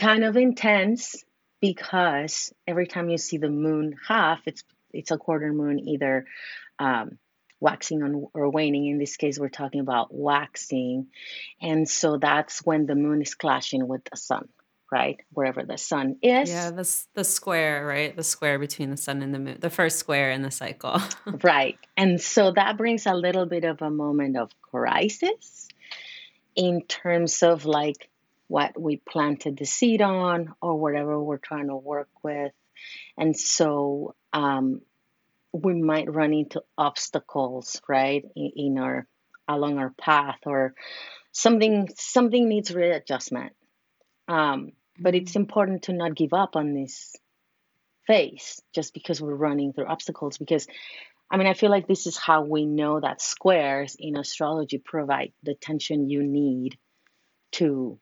kind 0.00 0.24
of 0.24 0.36
intense 0.36 1.22
because 1.60 2.52
every 2.66 2.86
time 2.86 3.10
you 3.10 3.18
see 3.18 3.36
the 3.36 3.50
moon 3.50 3.96
half, 4.08 4.40
it's 4.46 4.64
it's 4.92 5.10
a 5.10 5.18
quarter 5.18 5.52
moon 5.52 5.78
either 5.78 6.26
um, 6.78 7.18
waxing 7.60 8.02
on, 8.02 8.26
or 8.34 8.50
waning. 8.50 8.86
In 8.86 8.98
this 8.98 9.16
case, 9.16 9.38
we're 9.38 9.50
talking 9.50 9.80
about 9.80 10.08
waxing, 10.10 11.08
and 11.60 11.88
so 11.88 12.16
that's 12.16 12.64
when 12.64 12.86
the 12.86 12.94
moon 12.94 13.22
is 13.22 13.34
clashing 13.34 13.86
with 13.86 14.02
the 14.10 14.16
sun, 14.16 14.48
right? 14.90 15.20
Wherever 15.32 15.62
the 15.64 15.78
sun 15.78 16.16
is. 16.22 16.50
Yeah, 16.50 16.70
the 16.70 17.04
the 17.14 17.24
square, 17.24 17.86
right? 17.86 18.16
The 18.16 18.24
square 18.24 18.58
between 18.58 18.90
the 18.90 18.96
sun 18.96 19.22
and 19.22 19.34
the 19.34 19.38
moon, 19.38 19.58
the 19.60 19.70
first 19.70 19.98
square 19.98 20.30
in 20.30 20.42
the 20.42 20.50
cycle. 20.50 21.00
right, 21.44 21.78
and 21.96 22.20
so 22.20 22.52
that 22.52 22.78
brings 22.78 23.06
a 23.06 23.14
little 23.14 23.46
bit 23.46 23.64
of 23.64 23.82
a 23.82 23.90
moment 23.90 24.38
of 24.38 24.50
crisis 24.62 25.68
in 26.56 26.82
terms 26.82 27.42
of 27.42 27.64
like 27.64 28.09
what 28.50 28.78
we 28.78 28.96
planted 28.96 29.56
the 29.56 29.64
seed 29.64 30.02
on 30.02 30.52
or 30.60 30.76
whatever 30.76 31.22
we're 31.22 31.38
trying 31.38 31.68
to 31.68 31.76
work 31.76 32.08
with. 32.24 32.50
And 33.16 33.38
so 33.38 34.16
um, 34.32 34.80
we 35.52 35.80
might 35.80 36.12
run 36.12 36.34
into 36.34 36.60
obstacles, 36.76 37.80
right, 37.88 38.24
in, 38.34 38.50
in, 38.56 38.78
our 38.78 39.06
along 39.46 39.78
our 39.78 39.94
path, 39.96 40.40
or 40.46 40.74
something 41.30 41.90
something 41.96 42.48
needs 42.48 42.74
readjustment. 42.74 43.52
Um, 44.26 44.72
but 44.98 45.14
it's 45.14 45.30
mm-hmm. 45.30 45.42
important 45.42 45.82
to 45.84 45.92
not 45.92 46.16
give 46.16 46.32
up 46.32 46.56
on 46.56 46.74
this 46.74 47.14
phase 48.08 48.60
just 48.74 48.92
because 48.94 49.20
we're 49.22 49.32
running 49.32 49.72
through 49.72 49.86
obstacles. 49.86 50.38
Because 50.38 50.66
I 51.30 51.36
mean, 51.36 51.46
I 51.46 51.54
feel 51.54 51.70
like 51.70 51.86
this 51.86 52.08
is 52.08 52.16
how 52.16 52.42
we 52.42 52.66
know 52.66 52.98
that 52.98 53.22
squares 53.22 53.94
in 53.96 54.16
astrology 54.16 54.78
provide 54.78 55.32
the 55.44 55.54
tension 55.54 56.10
you 56.10 56.24
need 56.24 56.76
to 57.52 58.00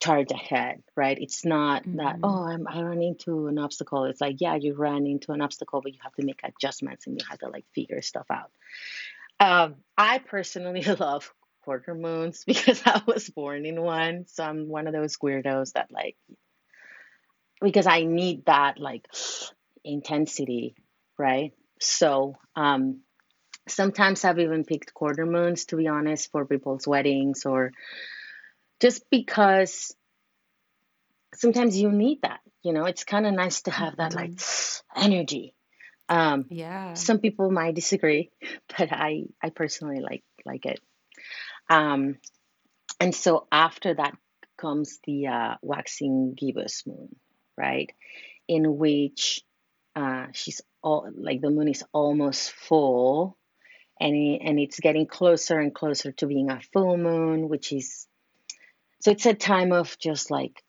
charge 0.00 0.30
ahead, 0.30 0.82
right? 0.96 1.18
It's 1.20 1.44
not 1.44 1.82
mm-hmm. 1.82 1.98
that, 1.98 2.16
oh, 2.22 2.44
I'm, 2.44 2.66
I 2.66 2.82
ran 2.82 3.02
into 3.02 3.46
an 3.48 3.58
obstacle. 3.58 4.04
It's 4.04 4.20
like, 4.20 4.36
yeah, 4.38 4.56
you 4.56 4.74
ran 4.74 5.06
into 5.06 5.32
an 5.32 5.42
obstacle, 5.42 5.80
but 5.82 5.92
you 5.92 5.98
have 6.02 6.14
to 6.14 6.24
make 6.24 6.40
adjustments 6.42 7.06
and 7.06 7.20
you 7.20 7.26
have 7.28 7.38
to 7.40 7.48
like 7.48 7.64
figure 7.74 8.02
stuff 8.02 8.26
out. 8.30 8.50
Um, 9.38 9.76
I 9.96 10.18
personally 10.18 10.82
love 10.98 11.32
quarter 11.62 11.94
moons 11.94 12.44
because 12.46 12.82
I 12.86 13.02
was 13.06 13.28
born 13.28 13.66
in 13.66 13.80
one. 13.80 14.26
So 14.26 14.42
I'm 14.42 14.68
one 14.68 14.86
of 14.86 14.92
those 14.92 15.18
weirdos 15.18 15.72
that 15.72 15.92
like, 15.92 16.16
because 17.60 17.86
I 17.86 18.04
need 18.04 18.46
that 18.46 18.78
like 18.78 19.06
intensity, 19.84 20.74
right? 21.18 21.52
So, 21.78 22.36
um, 22.56 23.00
sometimes 23.68 24.24
I've 24.24 24.38
even 24.38 24.64
picked 24.64 24.94
quarter 24.94 25.26
moons 25.26 25.66
to 25.66 25.76
be 25.76 25.86
honest 25.86 26.30
for 26.32 26.44
people's 26.44 26.88
weddings 26.88 27.44
or 27.44 27.72
just 28.80 29.04
because 29.10 29.94
sometimes 31.34 31.78
you 31.78 31.90
need 31.92 32.20
that 32.22 32.40
you 32.62 32.72
know 32.72 32.84
it's 32.84 33.04
kind 33.04 33.26
of 33.26 33.34
nice 33.34 33.62
to 33.62 33.70
have 33.70 33.96
that 33.96 34.14
like 34.14 34.32
mm-hmm. 34.32 35.02
energy 35.02 35.54
um 36.08 36.44
yeah 36.50 36.94
some 36.94 37.18
people 37.18 37.50
might 37.50 37.74
disagree 37.74 38.30
but 38.78 38.92
i 38.92 39.24
i 39.42 39.50
personally 39.50 40.00
like 40.00 40.24
like 40.44 40.66
it 40.66 40.80
um 41.68 42.16
and 43.00 43.14
so 43.14 43.46
after 43.50 43.94
that 43.94 44.14
comes 44.60 45.00
the 45.04 45.26
uh, 45.26 45.54
waxing 45.62 46.34
gibbous 46.34 46.86
moon, 46.86 47.16
right? 47.56 47.90
In 48.46 48.76
which 48.76 49.42
uh, 49.96 50.26
she's 50.32 50.60
all 50.82 51.08
like 51.16 51.40
the 51.40 51.50
moon 51.50 51.68
is 51.68 51.82
almost 51.92 52.52
full, 52.52 53.38
and 53.98 54.14
it, 54.14 54.42
and 54.44 54.60
it's 54.60 54.78
getting 54.80 55.06
closer 55.06 55.58
and 55.58 55.74
closer 55.74 56.12
to 56.12 56.26
being 56.26 56.50
a 56.50 56.60
full 56.72 56.96
moon, 56.96 57.48
which 57.48 57.72
is 57.72 58.06
so 59.00 59.10
it's 59.10 59.26
a 59.26 59.34
time 59.34 59.72
of 59.72 59.98
just 59.98 60.30
like 60.30 60.62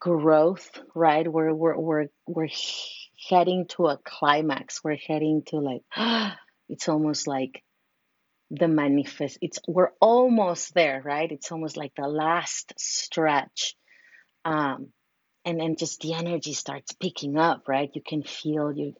growth, 0.00 0.70
right? 0.94 1.30
We're 1.30 1.52
we're 1.52 1.78
we're 1.78 2.06
we're 2.26 2.48
heading 3.28 3.66
to 3.70 3.86
a 3.86 3.98
climax. 3.98 4.82
We're 4.82 4.96
heading 4.96 5.42
to 5.46 5.58
like 5.58 5.82
it's 6.68 6.88
almost 6.88 7.26
like 7.26 7.62
the 8.50 8.68
manifest 8.68 9.38
it's 9.42 9.58
we're 9.66 9.90
almost 10.00 10.72
there 10.72 11.02
right 11.04 11.32
it's 11.32 11.50
almost 11.50 11.76
like 11.76 11.92
the 11.96 12.06
last 12.06 12.72
stretch 12.78 13.74
um 14.44 14.92
and 15.46 15.58
then 15.58 15.76
just 15.76 16.00
the 16.00 16.12
energy 16.12 16.52
starts 16.52 16.92
picking 16.92 17.38
up 17.38 17.68
right? 17.68 17.90
You 17.94 18.02
can 18.06 18.22
feel 18.22 18.72
your 18.72 18.92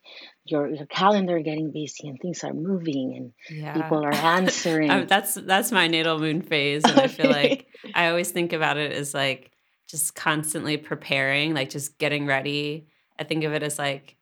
your, 0.44 0.68
your 0.68 0.86
calendar 0.86 1.40
getting 1.40 1.72
busy 1.72 2.08
and 2.08 2.18
things 2.18 2.44
are 2.44 2.54
moving 2.54 3.14
and 3.16 3.58
yeah. 3.58 3.74
people 3.74 4.04
are 4.04 4.14
answering. 4.38 4.90
um, 4.90 5.06
that's 5.06 5.34
that's 5.34 5.72
my 5.72 5.88
natal 5.88 6.20
moon 6.20 6.40
phase 6.40 6.84
and 6.84 7.00
i 7.00 7.08
feel 7.08 7.28
like 7.28 7.66
i 7.94 8.08
always 8.08 8.30
think 8.30 8.52
about 8.52 8.76
it 8.76 8.92
as 8.92 9.12
like 9.12 9.50
just 9.88 10.14
constantly 10.14 10.76
preparing 10.76 11.54
like 11.54 11.70
just 11.70 11.98
getting 11.98 12.26
ready. 12.26 12.88
I 13.18 13.24
think 13.24 13.44
of 13.44 13.52
it 13.52 13.62
as 13.62 13.78
like 13.78 14.16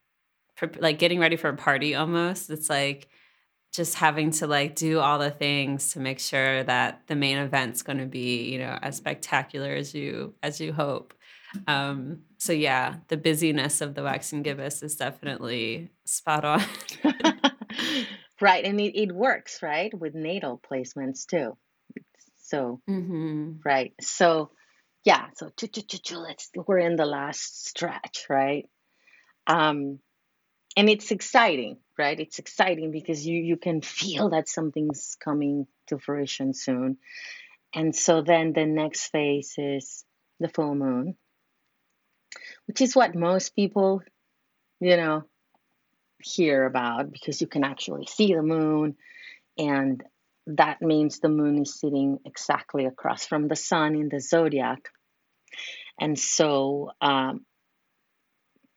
pre- 0.56 0.68
like 0.78 0.98
getting 0.98 1.18
ready 1.18 1.36
for 1.36 1.48
a 1.48 1.56
party 1.56 1.94
almost. 1.94 2.50
It's 2.50 2.68
like 2.68 3.08
just 3.72 3.96
having 3.96 4.30
to 4.30 4.46
like 4.46 4.76
do 4.76 5.00
all 5.00 5.18
the 5.18 5.30
things 5.30 5.92
to 5.92 6.00
make 6.00 6.20
sure 6.20 6.62
that 6.64 7.02
the 7.08 7.16
main 7.16 7.38
event's 7.38 7.82
going 7.82 7.98
to 7.98 8.06
be 8.06 8.52
you 8.52 8.58
know 8.58 8.78
as 8.82 8.96
spectacular 8.96 9.70
as 9.72 9.94
you 9.94 10.34
as 10.44 10.60
you 10.60 10.72
hope 10.72 11.12
um 11.66 12.22
so 12.38 12.52
yeah 12.52 12.96
the 13.08 13.16
busyness 13.16 13.80
of 13.80 13.94
the 13.94 14.02
waxing 14.02 14.42
gibbous 14.42 14.82
is 14.82 14.96
definitely 14.96 15.90
spot 16.04 16.44
on. 16.44 16.62
Right 18.40 18.64
and 18.64 18.80
it, 18.80 19.00
it 19.00 19.12
works 19.12 19.62
right 19.62 19.92
with 19.96 20.14
natal 20.14 20.60
placements 20.60 21.24
too. 21.24 21.56
So 22.42 22.80
mm-hmm. 22.90 23.52
right 23.64 23.94
so 24.00 24.50
yeah 25.04 25.28
so 25.34 25.50
let's 26.16 26.50
we're 26.66 26.78
in 26.78 26.96
the 26.96 27.06
last 27.06 27.66
stretch 27.66 28.26
right? 28.28 28.68
Um 29.46 30.00
and 30.76 30.90
it's 30.90 31.10
exciting 31.10 31.78
right? 31.98 32.18
It's 32.18 32.38
exciting 32.38 32.90
because 32.90 33.26
you 33.26 33.38
you 33.40 33.56
can 33.56 33.80
feel 33.80 34.30
that 34.30 34.48
something's 34.48 35.16
coming 35.22 35.66
to 35.86 35.98
fruition 35.98 36.54
soon. 36.54 36.98
And 37.74 37.94
so 37.94 38.22
then 38.22 38.52
the 38.52 38.66
next 38.66 39.08
phase 39.08 39.54
is 39.58 40.04
the 40.40 40.48
full 40.48 40.74
moon 40.74 41.16
which 42.66 42.80
is 42.80 42.96
what 42.96 43.14
most 43.14 43.54
people 43.54 44.02
you 44.80 44.96
know 44.96 45.22
hear 46.22 46.64
about 46.64 47.12
because 47.12 47.40
you 47.40 47.46
can 47.46 47.64
actually 47.64 48.06
see 48.06 48.34
the 48.34 48.42
moon 48.42 48.96
and 49.58 50.02
that 50.46 50.82
means 50.82 51.18
the 51.18 51.28
moon 51.28 51.62
is 51.62 51.78
sitting 51.78 52.18
exactly 52.24 52.86
across 52.86 53.26
from 53.26 53.48
the 53.48 53.56
sun 53.56 53.94
in 53.94 54.08
the 54.08 54.20
zodiac 54.20 54.88
and 55.98 56.18
so 56.18 56.90
um, 57.00 57.44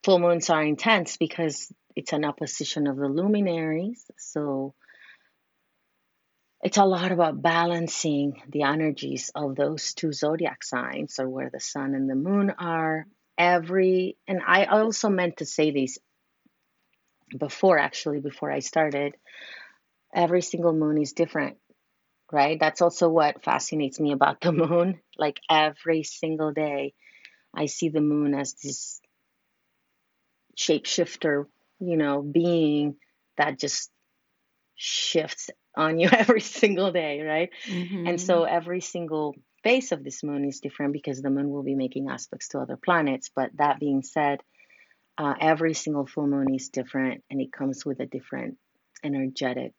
full 0.04 0.20
moons 0.20 0.50
are 0.50 0.64
intense 0.64 1.18
because 1.18 1.72
it's 1.96 2.14
an 2.14 2.26
opposition 2.26 2.88
of 2.88 2.98
the 2.98 3.08
luminaries. 3.08 4.06
So 4.18 4.74
it's 6.62 6.78
a 6.78 6.86
lot 6.86 7.12
about 7.12 7.42
balancing 7.42 8.42
the 8.50 8.64
energies 8.64 9.32
of 9.36 9.56
those 9.56 9.94
two 9.94 10.14
zodiac 10.14 10.64
signs 10.64 11.20
or 11.20 11.28
where 11.28 11.50
the 11.52 11.60
sun 11.60 11.96
and 11.96 12.10
the 12.10 12.16
moon 12.16 12.52
are. 12.58 13.06
Every, 13.38 14.18
and 14.28 14.42
I 14.46 14.66
also 14.66 15.10
meant 15.10 15.38
to 15.38 15.46
say 15.46 15.72
this 15.72 16.00
before 17.38 17.78
actually, 17.78 18.20
before 18.20 18.52
I 18.52 18.60
started. 18.60 19.16
Every 20.14 20.42
single 20.42 20.74
moon 20.74 21.02
is 21.02 21.14
different, 21.14 21.58
right? 22.32 22.60
That's 22.60 22.82
also 22.82 23.10
what 23.10 23.44
fascinates 23.44 24.00
me 24.00 24.12
about 24.12 24.42
the 24.42 24.52
moon. 24.52 25.00
Like 25.18 25.40
every 25.50 26.04
single 26.04 26.52
day, 26.52 26.94
I 27.54 27.68
see 27.68 27.90
the 27.90 28.02
moon 28.02 28.34
as 28.34 28.54
this 28.54 29.02
shapeshifter 30.58 31.46
you 31.80 31.98
know, 31.98 32.22
being 32.22 32.96
that 33.38 33.60
just 33.60 33.92
shifts 34.76 35.50
on 35.76 36.00
you 36.00 36.10
every 36.12 36.42
single 36.42 36.92
day, 36.92 37.22
right? 37.22 37.50
Mm-hmm. 37.68 38.08
And 38.08 38.22
so 38.22 38.44
every 38.44 38.82
single 38.82 39.36
phase 39.64 39.91
of 39.91 40.03
this 40.03 40.24
moon 40.24 40.45
is 40.45 40.60
different 40.60 40.93
because 40.93 41.22
the 41.22 41.30
moon 41.30 41.49
will 41.49 41.64
be 41.64 41.76
making 41.76 42.10
aspects 42.10 42.49
to 42.49 42.60
other 42.60 42.78
planets. 42.78 43.30
But 43.34 43.51
that 43.55 43.80
being 43.80 44.03
said, 44.03 44.39
uh, 45.18 45.34
every 45.39 45.74
single 45.74 46.05
full 46.05 46.28
moon 46.28 46.53
is 46.53 46.70
different 46.70 47.24
and 47.30 47.41
it 47.41 47.51
comes 47.51 47.86
with 47.86 47.99
a 47.99 48.05
different 48.05 48.58
energetic 49.03 49.74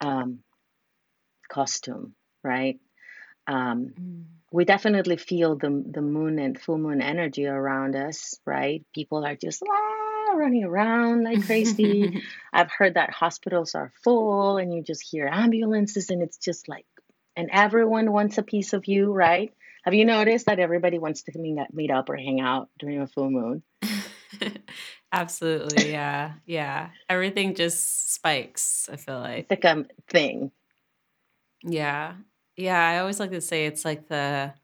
um, 0.00 0.40
costume, 1.48 2.14
right? 2.42 2.78
Um, 3.46 3.92
mm. 3.98 4.24
We 4.52 4.64
definitely 4.64 5.16
feel 5.16 5.56
the 5.56 5.82
the 5.90 6.00
moon 6.00 6.38
and 6.38 6.60
full 6.60 6.78
moon 6.78 7.02
energy 7.02 7.46
around 7.46 7.96
us, 7.96 8.38
right? 8.46 8.84
People 8.94 9.24
are 9.26 9.34
just 9.34 9.62
ah, 9.68 10.32
running 10.34 10.64
around 10.64 11.24
like 11.24 11.44
crazy. 11.44 12.22
I've 12.52 12.70
heard 12.70 12.94
that 12.94 13.10
hospitals 13.10 13.74
are 13.74 13.92
full 14.04 14.58
and 14.58 14.72
you 14.72 14.82
just 14.82 15.02
hear 15.02 15.26
ambulances 15.26 16.10
and 16.10 16.22
it's 16.22 16.38
just 16.38 16.68
like, 16.68 16.86
and 17.36 17.48
everyone 17.52 18.12
wants 18.12 18.38
a 18.38 18.42
piece 18.42 18.72
of 18.72 18.86
you, 18.86 19.12
right? 19.12 19.52
Have 19.84 19.94
you 19.94 20.04
noticed 20.04 20.46
that 20.46 20.58
everybody 20.58 20.98
wants 20.98 21.22
to 21.24 21.66
meet 21.72 21.90
up 21.90 22.08
or 22.08 22.16
hang 22.16 22.40
out 22.40 22.70
during 22.78 23.00
a 23.00 23.06
full 23.06 23.30
moon? 23.30 23.62
Absolutely, 25.12 25.90
yeah, 25.92 26.32
yeah. 26.46 26.88
Everything 27.08 27.54
just 27.54 28.14
spikes. 28.14 28.88
I 28.92 28.96
feel 28.96 29.20
like 29.20 29.46
it's 29.50 29.64
like 29.64 29.64
a 29.64 29.84
thing. 30.08 30.50
Yeah, 31.62 32.14
yeah. 32.56 32.88
I 32.88 32.98
always 32.98 33.20
like 33.20 33.30
to 33.30 33.40
say 33.40 33.66
it's 33.66 33.84
like 33.84 34.08
the, 34.08 34.54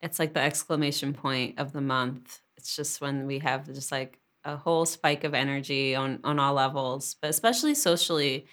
it's 0.00 0.18
like 0.18 0.34
the 0.34 0.40
exclamation 0.40 1.12
point 1.12 1.58
of 1.58 1.72
the 1.72 1.80
month. 1.80 2.40
It's 2.56 2.74
just 2.74 3.00
when 3.00 3.26
we 3.26 3.38
have 3.40 3.66
just 3.66 3.92
like 3.92 4.18
a 4.44 4.56
whole 4.56 4.86
spike 4.86 5.24
of 5.24 5.34
energy 5.34 5.94
on 5.94 6.20
on 6.24 6.38
all 6.38 6.54
levels, 6.54 7.14
but 7.20 7.28
especially 7.28 7.74
socially, 7.74 8.46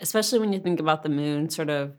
especially 0.00 0.38
when 0.38 0.52
you 0.52 0.58
think 0.58 0.80
about 0.80 1.02
the 1.02 1.08
moon 1.08 1.50
sort 1.50 1.70
of 1.70 1.96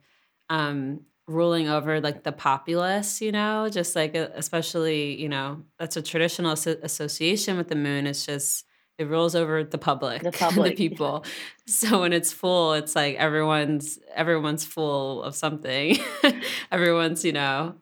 um, 0.52 1.00
ruling 1.28 1.70
over 1.70 2.02
like 2.02 2.24
the 2.24 2.32
populace, 2.32 3.22
you 3.22 3.32
know, 3.32 3.70
just 3.70 3.96
like 3.96 4.14
especially 4.16 5.20
you 5.20 5.30
know 5.30 5.64
that's 5.80 5.98
a 5.98 6.02
traditional 6.02 6.52
association 6.52 7.58
with 7.58 7.70
the 7.70 7.76
moon. 7.76 8.06
It's 8.06 8.26
just 8.26 8.66
it 8.98 9.08
rules 9.08 9.34
over 9.34 9.64
the 9.64 9.78
public, 9.78 10.22
the 10.22 10.32
public, 10.48 10.76
the 10.76 10.90
people. 10.90 11.26
So 11.66 12.02
when 12.02 12.14
it's 12.14 12.34
full, 12.34 12.74
it's 12.74 12.96
like 12.96 13.16
everyone's 13.16 13.98
everyone's 14.14 14.66
full 14.66 15.24
of 15.24 15.36
something. 15.36 15.98
everyone's 16.72 17.24
you 17.24 17.32
know 17.32 17.76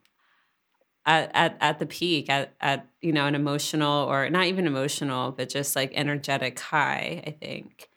at, 1.06 1.32
at, 1.34 1.58
at 1.60 1.80
the 1.80 1.88
peak 1.88 2.30
at, 2.30 2.54
at 2.62 2.88
you 3.02 3.12
know 3.12 3.26
an 3.26 3.34
emotional 3.34 4.08
or 4.08 4.30
not 4.30 4.46
even 4.46 4.68
emotional 4.68 5.32
but 5.32 5.50
just 5.50 5.76
like 5.76 5.92
energetic 5.96 6.60
high 6.60 7.24
i 7.26 7.32
think 7.32 7.89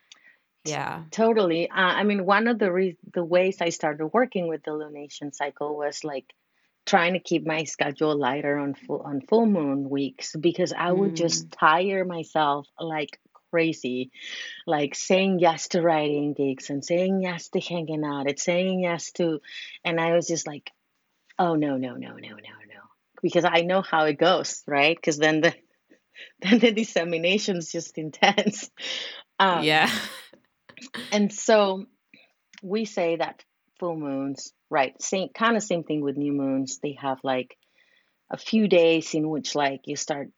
yeah 0.64 1.02
totally 1.10 1.68
uh, 1.68 1.74
i 1.74 2.04
mean 2.04 2.24
one 2.24 2.48
of 2.48 2.58
the 2.58 2.70
re- 2.70 2.98
the 3.12 3.24
ways 3.24 3.56
i 3.60 3.68
started 3.68 4.06
working 4.08 4.48
with 4.48 4.62
the 4.62 4.70
lunation 4.70 5.34
cycle 5.34 5.76
was 5.76 6.04
like 6.04 6.32
trying 6.84 7.12
to 7.12 7.20
keep 7.20 7.46
my 7.46 7.64
schedule 7.64 8.16
lighter 8.16 8.58
on 8.58 8.74
full 8.74 9.02
on 9.02 9.20
full 9.20 9.46
moon 9.46 9.88
weeks 9.88 10.34
because 10.38 10.72
i 10.72 10.90
would 10.90 11.12
mm. 11.12 11.16
just 11.16 11.50
tire 11.52 12.04
myself 12.04 12.66
like 12.78 13.18
crazy 13.50 14.10
like 14.66 14.94
saying 14.94 15.38
yes 15.38 15.68
to 15.68 15.82
writing 15.82 16.32
gigs 16.32 16.70
and 16.70 16.84
saying 16.84 17.20
yes 17.20 17.48
to 17.50 17.60
hanging 17.60 18.04
out 18.04 18.26
and 18.28 18.38
saying 18.38 18.80
yes 18.80 19.12
to 19.12 19.40
and 19.84 20.00
i 20.00 20.14
was 20.14 20.26
just 20.26 20.46
like 20.46 20.70
oh 21.38 21.54
no 21.54 21.76
no 21.76 21.94
no 21.94 22.12
no 22.12 22.30
no 22.30 22.30
no 22.30 22.62
because 23.22 23.44
I 23.44 23.62
know 23.62 23.80
how 23.80 24.04
it 24.04 24.18
goes, 24.18 24.62
right? 24.66 24.96
Because 24.96 25.16
then 25.16 25.40
the 25.40 25.54
then 26.42 26.58
the 26.58 26.72
dissemination 26.72 27.56
is 27.56 27.72
just 27.72 27.96
intense. 27.96 28.70
Um, 29.38 29.64
yeah. 29.64 29.90
And 31.12 31.32
so 31.32 31.86
we 32.62 32.84
say 32.84 33.16
that 33.16 33.44
full 33.78 33.96
moons, 33.96 34.52
right? 34.70 35.00
Same 35.02 35.28
kind 35.30 35.56
of 35.56 35.62
same 35.62 35.84
thing 35.84 36.02
with 36.02 36.16
new 36.16 36.32
moons. 36.32 36.78
They 36.82 36.96
have 37.00 37.18
like 37.22 37.56
a 38.30 38.36
few 38.36 38.68
days 38.68 39.14
in 39.14 39.28
which 39.28 39.54
like 39.54 39.82
you 39.86 39.96
start 39.96 40.28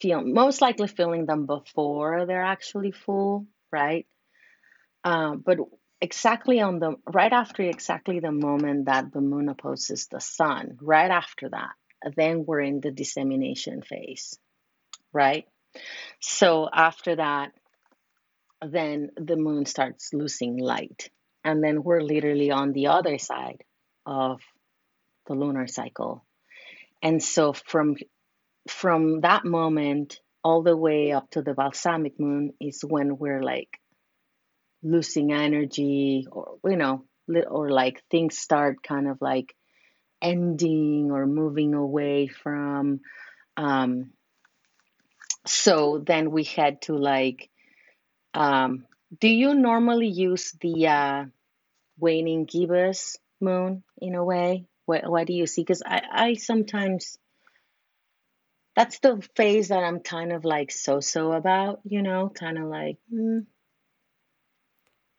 feeling 0.00 0.32
most 0.32 0.60
likely 0.60 0.88
feeling 0.88 1.26
them 1.26 1.46
before 1.46 2.26
they're 2.26 2.44
actually 2.44 2.92
full, 2.92 3.46
right? 3.72 4.06
Um, 5.04 5.42
but 5.44 5.58
exactly 6.00 6.60
on 6.60 6.78
the 6.78 6.96
right 7.06 7.32
after 7.32 7.62
exactly 7.62 8.20
the 8.20 8.32
moment 8.32 8.86
that 8.86 9.12
the 9.12 9.20
moon 9.20 9.48
opposes 9.48 10.06
the 10.06 10.20
sun, 10.20 10.78
right 10.80 11.10
after 11.10 11.48
that, 11.48 11.72
then 12.16 12.44
we're 12.46 12.60
in 12.60 12.80
the 12.80 12.90
dissemination 12.90 13.82
phase, 13.82 14.38
right? 15.12 15.46
So 16.20 16.68
after 16.72 17.16
that, 17.16 17.52
then 18.62 19.10
the 19.16 19.36
moon 19.36 19.66
starts 19.66 20.12
losing 20.12 20.58
light. 20.58 21.10
And 21.44 21.62
then 21.62 21.82
we're 21.82 22.00
literally 22.02 22.50
on 22.50 22.72
the 22.72 22.88
other 22.88 23.18
side 23.18 23.62
of 24.06 24.40
the 25.26 25.34
lunar 25.34 25.66
cycle. 25.66 26.24
and 27.02 27.22
so 27.22 27.52
from 27.52 27.96
from 28.68 29.20
that 29.22 29.44
moment 29.44 30.20
all 30.44 30.62
the 30.62 30.76
way 30.76 31.12
up 31.12 31.30
to 31.30 31.42
the 31.42 31.54
balsamic 31.54 32.18
moon 32.18 32.52
is 32.60 32.82
when 32.82 33.18
we're 33.18 33.42
like 33.42 33.78
losing 34.82 35.32
energy 35.32 36.26
or 36.30 36.58
you 36.64 36.76
know 36.76 37.04
or 37.50 37.70
like 37.70 38.02
things 38.10 38.38
start 38.38 38.82
kind 38.82 39.08
of 39.08 39.18
like 39.20 39.54
ending 40.22 41.10
or 41.12 41.26
moving 41.26 41.74
away 41.74 42.26
from 42.28 43.00
um 43.56 44.10
so 45.46 46.02
then 46.04 46.30
we 46.30 46.44
had 46.44 46.80
to 46.82 46.96
like 46.96 47.50
um 48.38 48.86
do 49.20 49.28
you 49.28 49.54
normally 49.54 50.08
use 50.08 50.52
the 50.60 50.86
uh 50.86 51.24
waning 51.98 52.44
gibbous 52.44 53.18
moon 53.40 53.82
in 54.00 54.14
a 54.14 54.24
way? 54.24 54.66
What, 54.86 55.08
what 55.10 55.26
do 55.26 55.32
you 55.32 55.46
see? 55.46 55.62
Because 55.62 55.82
I, 55.84 56.02
I 56.10 56.34
sometimes 56.34 57.18
that's 58.76 59.00
the 59.00 59.20
phase 59.34 59.68
that 59.68 59.82
i'm 59.82 59.98
kind 59.98 60.32
of 60.32 60.44
like 60.44 60.70
so 60.70 61.00
so 61.00 61.32
about 61.32 61.80
you 61.82 62.00
know 62.00 62.28
kind 62.28 62.56
of 62.56 62.64
like 62.66 62.96
mm, 63.12 63.44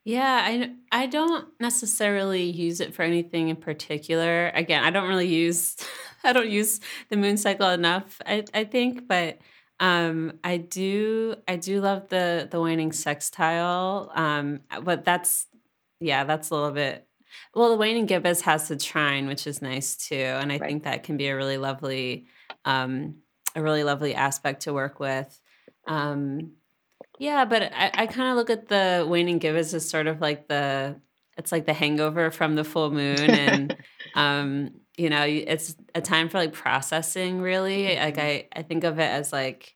yeah, 0.05 0.41
I 0.43 0.71
I 0.91 1.05
don't 1.05 1.47
necessarily 1.59 2.43
use 2.43 2.79
it 2.79 2.95
for 2.95 3.03
anything 3.03 3.49
in 3.49 3.57
particular. 3.57 4.49
Again, 4.55 4.83
I 4.83 4.89
don't 4.89 5.07
really 5.07 5.27
use 5.27 5.75
I 6.23 6.33
don't 6.33 6.49
use 6.49 6.79
the 7.09 7.17
moon 7.17 7.37
cycle 7.37 7.69
enough, 7.69 8.19
I 8.25 8.43
I 8.53 8.63
think, 8.63 9.07
but 9.07 9.37
um 9.79 10.33
I 10.43 10.57
do 10.57 11.35
I 11.47 11.55
do 11.55 11.81
love 11.81 12.09
the 12.09 12.47
the 12.49 12.61
waning 12.61 12.91
sextile. 12.91 14.11
Um 14.13 14.61
but 14.83 15.05
that's 15.05 15.47
yeah, 15.99 16.23
that's 16.23 16.49
a 16.49 16.55
little 16.55 16.71
bit 16.71 17.05
well, 17.53 17.69
the 17.69 17.77
waning 17.77 18.05
gibbous 18.05 18.41
has 18.41 18.67
the 18.67 18.75
trine, 18.75 19.27
which 19.27 19.45
is 19.45 19.61
nice 19.61 19.95
too, 19.95 20.15
and 20.15 20.51
I 20.51 20.57
right 20.57 20.67
think 20.67 20.83
that 20.83 21.03
can 21.03 21.17
be 21.17 21.27
a 21.27 21.35
really 21.35 21.57
lovely 21.57 22.27
um 22.65 23.15
a 23.55 23.61
really 23.61 23.83
lovely 23.83 24.15
aspect 24.15 24.63
to 24.63 24.73
work 24.73 24.99
with. 24.99 25.39
Um 25.87 26.53
yeah, 27.19 27.45
but 27.45 27.63
I, 27.63 27.91
I 27.93 28.07
kind 28.07 28.29
of 28.29 28.37
look 28.37 28.49
at 28.49 28.67
the 28.67 29.05
waning 29.07 29.39
gibbous 29.39 29.73
as 29.73 29.89
sort 29.89 30.07
of 30.07 30.21
like 30.21 30.47
the 30.47 30.99
it's 31.37 31.51
like 31.51 31.65
the 31.65 31.73
hangover 31.73 32.31
from 32.31 32.55
the 32.55 32.63
full 32.63 32.91
moon 32.91 33.17
and 33.29 33.77
um 34.15 34.71
you 34.99 35.09
know 35.09 35.23
it's 35.23 35.75
a 35.95 36.01
time 36.01 36.27
for 36.27 36.37
like 36.37 36.51
processing 36.51 37.41
really 37.41 37.95
like 37.95 38.15
hmm 38.15 38.21
i 38.21 38.47
i 38.53 38.61
think 38.61 38.83
of 38.83 38.99
it 38.99 39.09
as 39.09 39.31
like 39.31 39.75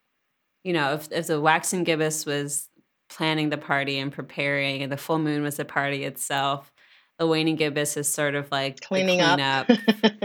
you 0.64 0.74
know 0.74 0.94
if, 0.94 1.12
if 1.12 1.28
the 1.28 1.40
waxing 1.40 1.84
gibbous 1.84 2.26
was 2.26 2.70
planning 3.10 3.50
the 3.50 3.58
party 3.58 3.98
and 4.00 4.12
preparing 4.12 4.82
and 4.84 4.92
the 4.92 4.98
full 4.98 5.20
moon 5.20 5.42
was 5.42 5.56
the 5.56 5.66
party 5.66 6.04
itself 6.04 6.72
the 7.20 7.28
waning 7.28 7.56
gibbous 7.56 7.96
is 7.96 8.12
sort 8.12 8.36
of 8.36 8.52
like 8.52 8.82
cleaning 8.82 9.22
up. 9.22 9.70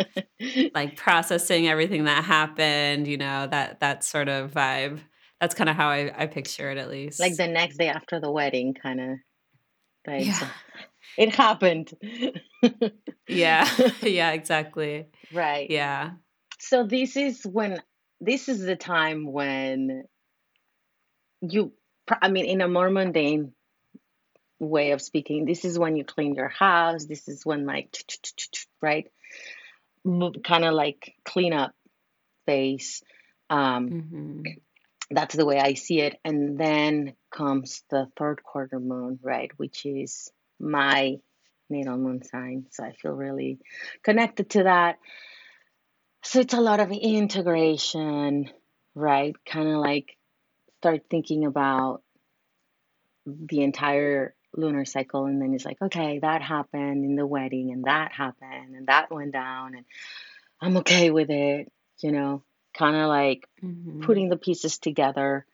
like 0.75 0.97
processing 0.97 1.69
everything 1.69 2.05
that 2.05 2.25
happened 2.25 3.07
you 3.07 3.17
know 3.17 3.47
that 3.47 3.81
that 3.81 4.03
sort 4.03 4.29
of 4.29 4.51
vibe. 4.53 4.99
That's 5.41 5.55
kind 5.55 5.71
of 5.71 5.77
how 5.77 5.89
i 5.89 6.13
i 6.17 6.27
picture 6.27 6.71
it 6.71 6.79
at 6.79 6.89
least. 6.89 7.21
like 7.21 7.37
the 7.37 7.47
next 7.47 7.77
day 7.77 7.89
after 7.89 8.19
the 8.19 8.31
wedding 8.31 8.75
kind 8.75 9.01
of 9.01 9.19
right 10.07 10.25
yeah. 10.25 10.33
so 10.33 10.47
it 11.19 11.35
happened 11.35 11.93
Yeah. 13.27 13.69
Yeah, 14.03 14.31
exactly. 14.33 15.07
right 15.33 15.69
Yeah. 15.71 16.13
so 16.59 16.85
this 16.85 17.17
is 17.17 17.43
when 17.45 17.83
this 18.21 18.49
is 18.49 18.61
the 18.61 18.77
time 18.77 19.31
when 19.31 20.05
you 21.43 21.73
i 22.23 22.29
mean 22.29 22.47
in 22.47 22.61
a 22.63 22.69
more 22.69 22.91
mundane 22.91 23.53
way 24.61 24.91
of 24.91 25.01
speaking 25.01 25.45
this 25.45 25.65
is 25.65 25.79
when 25.79 25.95
you 25.97 26.05
clean 26.05 26.35
your 26.35 26.49
house 26.49 27.05
this 27.07 27.29
is 27.29 27.45
when 27.47 27.65
like 27.67 27.97
right 28.83 29.07
kind 30.43 30.65
of 30.65 30.73
like 30.75 31.15
clean 31.25 31.53
up 31.53 31.73
phase 32.47 33.03
um 33.51 33.91
Mhm. 33.91 34.61
that's 35.11 35.37
the 35.37 35.45
way 35.47 35.61
i 35.61 35.75
see 35.75 36.01
it 36.01 36.19
and 36.25 36.59
then 36.59 37.15
comes 37.31 37.85
the 37.91 38.09
third 38.19 38.43
quarter 38.43 38.81
moon 38.81 39.19
right 39.23 39.51
which 39.59 39.87
is 39.87 40.31
my 40.61 41.19
natal 41.71 41.97
moon 41.99 42.23
sign. 42.23 42.67
So 42.71 42.85
i 42.85 42.93
feel 42.93 43.13
really 43.13 43.59
connected 44.03 44.51
to 44.51 44.63
that. 44.65 44.99
So 46.23 46.41
it's 46.41 46.55
a 46.55 46.61
lot 46.61 46.81
of 46.81 46.91
integration 46.91 48.51
right? 48.95 49.37
Kind 49.47 49.69
of 49.69 49.77
like 49.77 50.17
start 50.79 51.03
thinking 51.11 51.45
about 51.45 52.03
the 53.27 53.63
entire 53.63 54.35
lunar 54.57 54.85
cycle 54.85 55.27
and 55.27 55.43
then 55.43 55.53
it's 55.53 55.67
like 55.67 55.77
okay 55.83 56.19
that 56.21 56.41
happened 56.41 57.05
in 57.05 57.17
the 57.17 57.27
wedding 57.27 57.71
and 57.71 57.85
that 57.85 58.13
happened 58.13 58.75
and 58.75 58.87
that 58.87 59.11
went 59.11 59.31
down 59.31 59.75
and 59.75 59.85
i'm 60.63 60.79
okay 60.79 61.11
with 61.11 61.29
it 61.29 61.71
you 62.01 62.13
know? 62.13 62.43
Kind 62.75 62.97
of 62.97 63.09
like 63.09 63.49
Mhm. 63.63 64.03
putting 64.03 64.29
the 64.29 64.37
pieces 64.37 64.79
together 64.79 65.45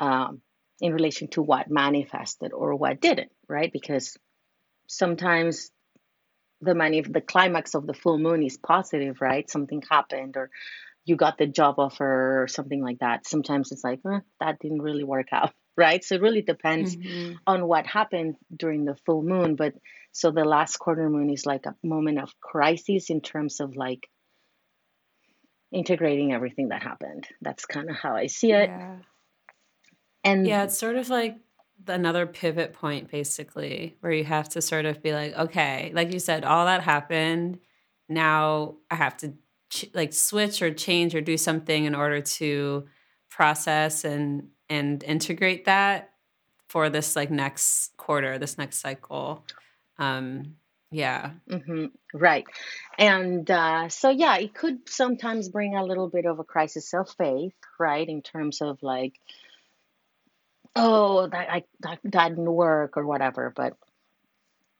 um, 0.00 0.42
in 0.80 0.92
relation 0.92 1.28
to 1.28 1.42
what 1.42 1.70
manifested 1.70 2.52
or 2.52 2.74
what 2.74 3.00
didn't 3.00 3.30
right? 3.48 3.72
Because 3.72 4.16
sometimes 4.86 5.70
the 6.60 6.74
money 6.74 7.00
the 7.02 7.20
climax 7.20 7.74
of 7.74 7.86
the 7.86 7.94
full 7.94 8.18
moon 8.18 8.42
is 8.42 8.56
positive 8.56 9.20
right? 9.20 9.50
Something 9.50 9.82
happened 9.90 10.36
or 10.36 10.50
you 11.04 11.16
got 11.16 11.36
the 11.36 11.46
job 11.46 11.78
offer 11.78 12.42
or 12.42 12.48
something 12.48 12.82
like 12.82 13.00
that. 13.00 13.26
Sometimes 13.26 13.72
it's 13.72 13.84
like 13.84 14.00
eh, 14.10 14.20
that 14.40 14.58
didn't 14.60 14.82
really 14.82 15.04
work 15.04 15.28
out 15.32 15.52
right? 15.76 16.02
So 16.04 16.14
it 16.14 16.22
really 16.22 16.42
depends 16.42 16.96
Mhm. 16.96 17.36
on 17.46 17.66
what 17.66 17.86
happened 17.86 18.36
during 18.56 18.84
the 18.84 18.96
full 19.04 19.22
moon 19.22 19.56
but 19.56 19.74
so 20.12 20.30
the 20.30 20.44
last 20.44 20.76
quarter 20.78 21.10
moon 21.10 21.28
is 21.30 21.44
like 21.44 21.66
a 21.66 21.74
moment 21.82 22.20
of 22.20 22.32
crisis 22.40 23.10
in 23.10 23.20
terms 23.20 23.60
of 23.60 23.74
like 23.76 24.08
integrating 25.72 26.32
everything 26.32 26.68
that 26.68 26.82
happened. 26.82 27.26
That's 27.42 27.66
kind 27.66 27.90
of 27.90 27.96
how 27.96 28.14
i 28.14 28.26
see 28.28 28.52
it. 28.52 28.70
Yeah. 28.70 28.96
and 30.22 30.46
Yeah, 30.46 30.64
it's 30.64 30.78
sort 30.78 30.96
of 30.96 31.08
like 31.08 31.36
another 31.86 32.26
pivot 32.26 32.72
point 32.72 33.10
basically 33.10 33.96
where 34.00 34.12
you 34.12 34.24
have 34.24 34.48
to 34.50 34.62
sort 34.62 34.86
of 34.86 35.02
be 35.02 35.12
like, 35.12 35.36
okay, 35.36 35.90
like 35.94 36.12
you 36.12 36.18
said, 36.18 36.44
all 36.44 36.66
that 36.66 36.82
happened. 36.82 37.58
Now 38.08 38.76
I 38.90 38.96
have 38.96 39.16
to 39.18 39.34
ch- 39.70 39.90
like 39.94 40.12
switch 40.12 40.62
or 40.62 40.72
change 40.72 41.14
or 41.14 41.20
do 41.20 41.36
something 41.36 41.84
in 41.84 41.94
order 41.94 42.20
to 42.20 42.86
process 43.30 44.04
and 44.04 44.48
and 44.68 45.02
integrate 45.04 45.66
that 45.66 46.10
for 46.68 46.88
this 46.88 47.14
like 47.16 47.30
next 47.30 47.96
quarter, 47.96 48.38
this 48.38 48.58
next 48.58 48.78
cycle. 48.78 49.44
Um 49.98 50.56
yeah. 50.90 51.30
mm-hmm. 51.50 51.86
right 52.12 52.44
and 52.98 53.50
uh, 53.50 53.88
so 53.88 54.10
yeah 54.10 54.36
it 54.36 54.54
could 54.54 54.88
sometimes 54.88 55.48
bring 55.48 55.74
a 55.74 55.84
little 55.84 56.08
bit 56.08 56.24
of 56.24 56.38
a 56.38 56.44
crisis 56.44 56.94
of 56.94 57.10
faith 57.10 57.54
right 57.80 58.08
in 58.08 58.22
terms 58.22 58.60
of 58.60 58.80
like 58.80 59.14
oh 60.76 61.26
that 61.28 61.50
I, 61.50 61.64
that, 61.80 61.98
that 62.04 62.28
didn't 62.30 62.52
work 62.52 62.96
or 62.96 63.06
whatever 63.06 63.52
but 63.54 63.74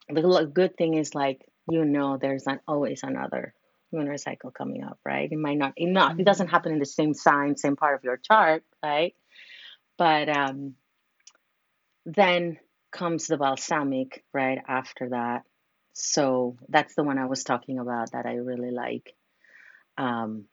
the 0.09 0.51
good 0.53 0.77
thing 0.77 0.95
is 0.95 1.15
like 1.15 1.47
you 1.71 1.85
know 1.85 2.19
there's 2.19 2.47
not 2.47 2.61
always 2.69 3.03
another 3.03 3.55
lunar 3.93 4.19
cycle 4.19 4.51
coming 4.51 4.83
up 4.83 4.99
right? 5.05 5.31
It 5.31 5.39
might 5.39 5.57
not 5.59 5.73
it 5.77 5.87
not 5.87 6.19
it 6.19 6.25
doesn't 6.27 6.49
Mhm. 6.49 6.51
happen 6.51 6.73
in 6.73 6.79
the 6.79 6.87
same 6.87 7.15
sign 7.15 7.57
same 7.57 7.77
part 7.77 7.95
of 7.97 8.05
your 8.05 8.17
chart 8.17 8.65
right? 8.83 9.15
But 9.99 10.29
um 10.29 10.75
then 12.07 12.59
comes 12.93 13.27
the 13.27 13.37
balsamic 13.37 14.25
right 14.33 14.59
after 14.69 15.11
that. 15.11 15.43
So 15.95 16.57
that's 16.69 16.95
the 16.95 17.05
one 17.05 17.19
i 17.19 17.27
was 17.27 17.45
talking 17.45 17.79
about 17.79 18.13
that 18.13 18.27
i 18.27 18.35
really 18.35 18.71
like. 18.71 19.15
Um 19.97 20.45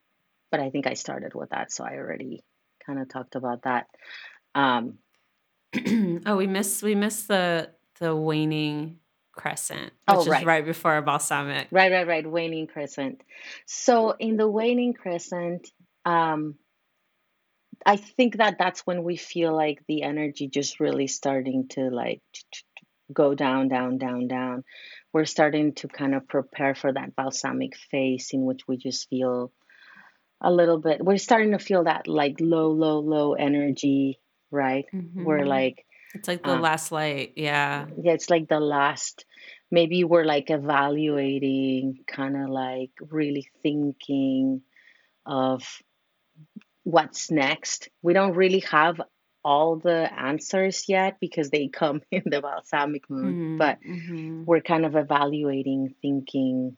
but 0.51 0.59
i 0.59 0.69
think 0.69 0.87
i 0.87 0.93
started 0.93 1.33
with 1.33 1.49
that 1.49 1.71
so 1.71 1.83
i 1.83 1.95
already 1.97 2.43
kind 2.85 2.99
of 2.99 3.09
talked 3.09 3.35
about 3.35 3.63
that. 3.63 3.87
Um 4.55 4.99
oh, 6.26 6.36
we 6.36 6.47
missed 6.47 6.84
we 6.84 6.95
missed 6.95 7.28
the 7.28 7.69
the 7.99 8.15
waning 8.15 8.97
crescent, 9.32 9.93
oh 10.07 10.17
which 10.17 10.28
is 10.28 10.32
right 10.32 10.45
right 10.45 10.65
before 10.65 11.01
balsamic. 11.01 11.67
right 11.72 11.91
right 11.91 12.07
right 12.07 12.30
waning 12.30 12.67
crescent 12.67 13.22
so 13.65 14.11
in 14.11 14.36
the 14.38 14.47
waning 14.47 14.93
crescent 14.93 15.69
um 16.05 16.55
I 17.86 17.95
think 17.95 18.38
that 18.38 18.57
that's 18.59 18.82
when 18.82 19.03
we 19.03 19.17
feel 19.17 19.55
like 19.55 19.84
the 19.88 20.03
energy 20.03 20.47
just 20.47 20.80
really 20.80 21.07
starting 21.07 21.67
to 21.69 21.89
like 21.89 22.22
go 23.11 23.34
down, 23.34 23.69
down, 23.69 23.97
down, 23.97 24.28
down. 24.28 24.63
We're 25.13 25.26
starting 25.26 25.74
to 25.76 25.88
kind 25.88 26.15
of 26.15 26.28
prepare 26.28 26.76
for 26.76 26.93
that 26.93 27.15
balsamic 27.15 27.76
phase 27.76 28.30
in 28.34 28.45
which 28.45 28.67
we 28.67 28.78
just 28.78 29.09
feel 29.09 29.51
a 30.43 30.51
little 30.51 30.80
bit, 30.80 31.03
we're 31.03 31.17
starting 31.17 31.51
to 31.51 31.59
feel 31.59 31.84
that 31.84 32.07
like 32.07 32.38
low, 32.39 32.72
low, 32.72 32.99
low 32.99 33.34
energy, 33.34 34.19
right? 34.51 34.85
We're 34.93 35.39
Mhm. 35.39 35.47
like, 35.47 35.85
It's 36.13 36.27
like 36.27 36.43
the 36.43 36.55
uh, 36.55 36.59
last 36.59 36.91
light. 36.91 37.33
Yeah. 37.37 37.87
yeah, 38.01 38.11
it's 38.13 38.29
like 38.29 38.47
the 38.49 38.59
last, 38.59 39.25
maybe 39.71 40.03
we're 40.03 40.25
like 40.25 40.49
evaluating, 40.49 42.03
kind 42.07 42.35
of 42.35 42.49
like 42.49 42.91
really 42.99 43.47
thinking 43.63 44.61
of 45.25 45.63
what's 46.83 47.31
next. 47.31 47.89
We 48.01 48.13
don't 48.13 48.35
really 48.35 48.59
have 48.71 49.01
all 49.43 49.77
the 49.77 50.09
answers 50.13 50.85
yet 50.87 51.17
because 51.19 51.49
they 51.49 51.67
come 51.69 52.01
in 52.11 52.23
the 52.25 52.41
balsamic 52.41 53.09
moon, 53.09 53.57
but 53.57 53.79
Mhm. 53.81 54.09
Mhm. 54.09 54.45
we're 54.45 54.61
kind 54.61 54.85
of 54.85 54.95
evaluating, 54.95 55.95
thinking, 56.01 56.77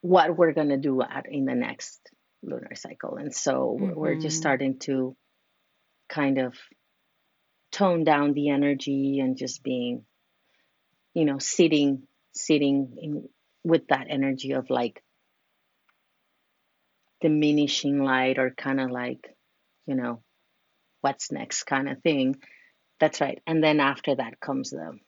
what 0.00 0.36
we're 0.36 0.52
going 0.52 0.68
to 0.68 0.76
do 0.76 1.00
at, 1.00 1.26
in 1.30 1.46
the 1.46 1.54
next 1.54 2.10
lunar 2.42 2.74
cycle. 2.74 3.16
And 3.16 3.34
so 3.34 3.78
mm-hmm. 3.80 3.98
we're 3.98 4.16
just 4.16 4.26
mm-hmm. 4.36 4.40
starting 4.40 4.78
to 4.80 5.16
kind 6.14 6.38
of 6.38 6.54
tone 7.72 8.04
down 8.04 8.34
the 8.34 8.50
energy 8.50 9.18
and 9.18 9.36
just 9.36 9.62
being, 9.62 10.04
you 11.12 11.24
know, 11.24 11.38
sitting, 11.38 12.04
sitting 12.32 12.96
in 13.00 13.28
with 13.64 13.88
that 13.88 14.06
energy 14.08 14.52
of 14.52 14.70
like 14.70 15.02
diminishing 17.20 18.02
light 18.04 18.38
or 18.38 18.50
kind 18.50 18.80
of 18.80 18.90
like, 18.90 19.34
you 19.86 19.96
know, 19.96 20.22
what's 21.00 21.32
next 21.32 21.64
kind 21.64 21.88
of 21.88 22.00
thing. 22.02 22.36
That's 23.00 23.20
right. 23.20 23.42
And 23.46 23.62
then 23.62 23.80
after 23.80 24.14
that 24.14 24.38
comes 24.40 24.70
the 24.70 24.98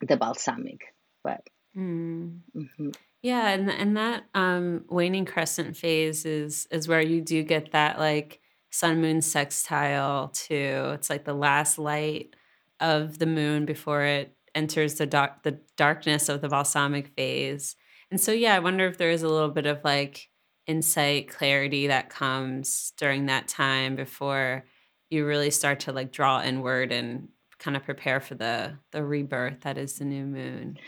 the 0.00 0.16
balsamic. 0.16 0.80
But 1.22 1.42
mm. 1.76 2.40
mm-hmm. 2.56 2.90
Yeah, 3.22 3.48
and 3.48 3.70
and 3.70 3.96
that 3.96 4.24
um, 4.34 4.84
waning 4.88 5.24
crescent 5.24 5.76
phase 5.76 6.26
is 6.26 6.66
is 6.70 6.88
where 6.88 7.00
you 7.00 7.22
do 7.22 7.42
get 7.42 7.72
that 7.72 7.98
like 7.98 8.40
sun 8.74 9.00
moon 9.00 9.22
sextile 9.22 10.28
too. 10.28 10.90
It's 10.94 11.08
like 11.08 11.24
the 11.24 11.32
last 11.32 11.78
light 11.78 12.34
of 12.80 13.18
the 13.20 13.26
moon 13.26 13.66
before 13.66 14.02
it 14.02 14.36
enters 14.52 14.94
the 14.94 15.06
dark 15.06 15.44
the 15.44 15.60
darkness 15.76 16.28
of 16.28 16.40
the 16.40 16.48
balsamic 16.48 17.08
phase. 17.16 17.76
And 18.10 18.20
so 18.20 18.32
yeah, 18.32 18.56
I 18.56 18.58
wonder 18.58 18.86
if 18.88 18.98
there 18.98 19.10
is 19.10 19.22
a 19.22 19.28
little 19.28 19.50
bit 19.50 19.66
of 19.66 19.78
like 19.84 20.28
insight, 20.66 21.28
clarity 21.28 21.86
that 21.86 22.10
comes 22.10 22.92
during 22.96 23.26
that 23.26 23.46
time 23.46 23.94
before 23.94 24.64
you 25.08 25.24
really 25.24 25.50
start 25.50 25.80
to 25.80 25.92
like 25.92 26.10
draw 26.10 26.42
inward 26.42 26.90
and 26.90 27.28
kind 27.60 27.76
of 27.76 27.84
prepare 27.84 28.20
for 28.20 28.34
the 28.34 28.76
the 28.90 29.04
rebirth 29.04 29.60
that 29.60 29.78
is 29.78 29.98
the 29.98 30.04
new 30.04 30.26
moon. 30.26 30.78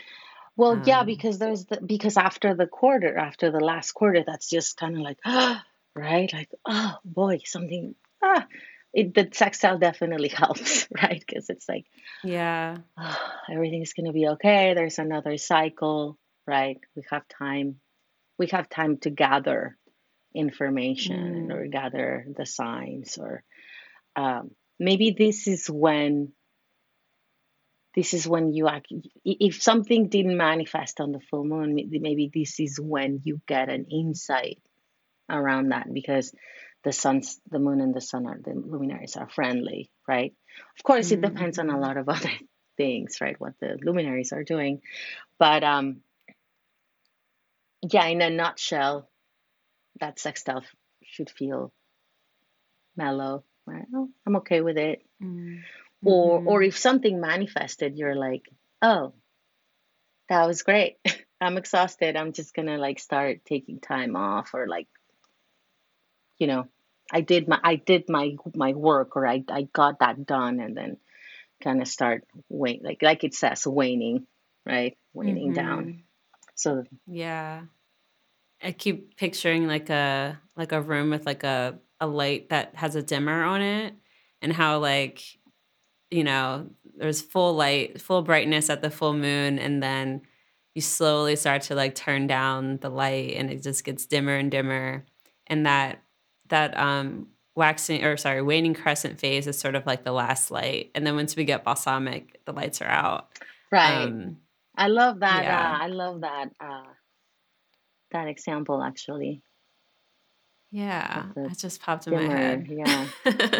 Well, 0.57 0.71
um, 0.71 0.83
yeah, 0.85 1.03
because 1.03 1.39
there's 1.39 1.65
the 1.67 1.79
because 1.79 2.17
after 2.17 2.53
the 2.53 2.67
quarter, 2.67 3.17
after 3.17 3.49
the 3.49 3.61
last 3.61 3.93
quarter, 3.93 4.25
that's 4.27 4.49
just 4.49 4.75
kind 4.75 4.95
of 4.97 5.01
like, 5.01 5.19
right? 5.97 6.31
Like, 6.31 6.49
oh 6.65 6.95
boy, 7.03 7.39
something. 7.45 7.95
Ah, 8.23 8.47
it, 8.93 9.13
the 9.13 9.29
sextile 9.31 9.77
definitely 9.77 10.29
helps, 10.33 10.87
right? 10.91 11.23
Because 11.25 11.49
it's 11.49 11.67
like, 11.67 11.85
yeah, 12.23 12.77
oh, 12.97 13.29
everything's 13.51 13.93
gonna 13.93 14.13
be 14.13 14.27
okay. 14.27 14.73
There's 14.73 14.99
another 14.99 15.37
cycle, 15.37 16.17
right? 16.45 16.77
We 16.95 17.03
have 17.11 17.27
time. 17.27 17.79
We 18.37 18.47
have 18.47 18.69
time 18.69 18.97
to 18.99 19.09
gather 19.09 19.77
information 20.35 21.49
mm. 21.49 21.53
or 21.53 21.67
gather 21.67 22.25
the 22.35 22.45
signs, 22.45 23.17
or 23.17 23.43
um, 24.15 24.51
maybe 24.79 25.15
this 25.17 25.47
is 25.47 25.67
when 25.67 26.33
this 27.95 28.13
is 28.13 28.27
when 28.27 28.53
you 28.53 28.67
act, 28.67 28.93
if 29.25 29.59
something 29.59 30.07
didn't 30.07 30.37
manifest 30.37 30.99
on 30.99 31.11
the 31.11 31.19
full 31.19 31.43
moon 31.43 31.73
maybe 31.89 32.29
this 32.31 32.59
is 32.59 32.79
when 32.79 33.21
you 33.23 33.41
get 33.47 33.69
an 33.69 33.85
insight 33.89 34.59
around 35.29 35.69
that 35.69 35.91
because 35.91 36.33
the 36.83 36.91
sun's 36.91 37.39
the 37.49 37.59
moon 37.59 37.81
and 37.81 37.93
the 37.93 38.01
sun 38.01 38.25
are 38.27 38.39
the 38.41 38.53
luminaries 38.53 39.15
are 39.15 39.29
friendly 39.29 39.89
right? 40.07 40.33
Of 40.77 40.83
course 40.83 41.11
it 41.11 41.21
depends 41.21 41.59
on 41.59 41.69
a 41.69 41.73
mm-hmm. 41.73 41.81
lot 41.81 41.97
of 41.97 42.09
other 42.15 42.31
things 42.77 43.19
right? 43.21 43.39
What 43.39 43.53
the 43.59 43.77
luminaries 43.81 44.31
are 44.33 44.43
doing. 44.43 44.81
But 45.39 45.63
um 45.63 46.01
yeah 47.81 48.05
in 48.07 48.21
a 48.21 48.29
nutshell 48.29 49.09
that 49.99 50.19
sextile 50.19 50.63
should 51.03 51.29
feel 51.29 51.71
mellow 52.95 53.43
right? 53.65 53.85
Oh, 53.93 54.09
i'm 54.25 54.37
okay 54.37 54.61
with 54.61 54.77
it. 54.77 55.03
Mm 55.21 55.59
or 56.05 56.37
mm-hmm. 56.37 56.47
or 56.47 56.61
if 56.61 56.77
something 56.77 57.19
manifested 57.19 57.97
you're 57.97 58.15
like 58.15 58.43
oh 58.83 59.13
that 60.29 60.45
was 60.47 60.63
great. 60.63 60.97
I'm 61.41 61.57
exhausted. 61.57 62.15
I'm 62.15 62.33
just 62.33 62.53
gonna 62.53 62.77
like 62.77 62.99
start 62.99 63.45
taking 63.45 63.79
time 63.79 64.15
off 64.15 64.53
or 64.53 64.67
like 64.67 64.87
you 66.37 66.47
know 66.47 66.67
i 67.11 67.21
did 67.21 67.47
my 67.47 67.59
i 67.63 67.75
did 67.75 68.09
my 68.09 68.35
my 68.55 68.73
work 68.73 69.15
or 69.15 69.27
i, 69.27 69.43
I 69.49 69.63
got 69.73 69.99
that 69.99 70.25
done 70.25 70.59
and 70.59 70.75
then 70.75 70.97
kind 71.63 71.81
of 71.81 71.87
start 71.87 72.25
wane 72.49 72.81
like 72.83 73.01
like 73.01 73.23
it 73.23 73.33
says 73.33 73.65
waning 73.65 74.27
right 74.65 74.97
waning 75.13 75.53
mm-hmm. 75.53 75.55
down 75.55 76.03
so 76.55 76.83
yeah 77.07 77.61
i 78.61 78.71
keep 78.71 79.15
picturing 79.17 79.67
like 79.67 79.89
a 79.89 80.39
like 80.55 80.71
a 80.71 80.81
room 80.81 81.09
with 81.09 81.25
like 81.25 81.43
a 81.43 81.79
a 81.99 82.07
light 82.07 82.49
that 82.49 82.75
has 82.75 82.95
a 82.95 83.01
dimmer 83.01 83.43
on 83.43 83.61
it 83.61 83.93
and 84.41 84.53
how 84.53 84.77
like 84.77 85.23
you 86.09 86.23
know, 86.23 86.67
there's 86.95 87.21
full 87.21 87.53
light, 87.53 88.01
full 88.01 88.21
brightness 88.21 88.69
at 88.69 88.81
the 88.81 88.89
full 88.89 89.13
moon, 89.13 89.59
and 89.59 89.81
then 89.81 90.21
you 90.73 90.81
slowly 90.81 91.35
start 91.35 91.63
to 91.63 91.75
like 91.75 91.95
turn 91.95 92.27
down 92.27 92.77
the 92.77 92.89
light 92.89 93.33
and 93.35 93.49
it 93.49 93.63
just 93.63 93.83
gets 93.83 94.05
dimmer 94.05 94.35
and 94.35 94.51
dimmer. 94.51 95.05
And 95.47 95.65
that 95.65 96.03
that 96.49 96.77
um 96.77 97.27
waxing 97.55 98.03
or 98.03 98.17
sorry, 98.17 98.41
waning 98.41 98.73
crescent 98.73 99.19
phase 99.19 99.47
is 99.47 99.57
sort 99.59 99.75
of 99.75 99.85
like 99.85 100.03
the 100.03 100.11
last 100.11 100.51
light. 100.51 100.91
And 100.93 101.05
then 101.05 101.15
once 101.15 101.35
we 101.35 101.43
get 101.43 101.63
balsamic, 101.63 102.39
the 102.45 102.53
lights 102.53 102.81
are 102.81 102.87
out. 102.87 103.29
Right. 103.71 104.03
Um, 104.03 104.37
I 104.77 104.87
love 104.87 105.19
that. 105.21 105.43
Yeah. 105.43 105.71
Uh, 105.71 105.83
I 105.83 105.87
love 105.87 106.21
that 106.21 106.49
uh, 106.59 106.83
that 108.11 108.27
example 108.27 108.83
actually. 108.83 109.41
Yeah, 110.69 111.27
that 111.35 111.57
just 111.57 111.81
popped 111.81 112.07
in 112.07 112.13
dimmer. 112.13 112.27
my 112.27 112.35
head. 112.35 112.67
Yeah, 112.69 113.07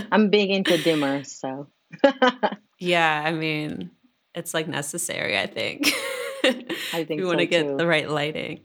I'm 0.11 0.29
big 0.29 0.51
into 0.51 0.77
dimmers, 0.77 1.27
so 1.27 1.67
yeah, 2.79 3.23
I 3.25 3.31
mean, 3.31 3.91
it's 4.35 4.53
like 4.53 4.67
necessary, 4.67 5.37
I 5.37 5.47
think. 5.47 5.87
I 6.43 7.03
think 7.05 7.21
we 7.21 7.25
want 7.25 7.39
to 7.39 7.45
get 7.45 7.63
too. 7.63 7.77
the 7.77 7.87
right 7.87 8.09
lighting. 8.09 8.59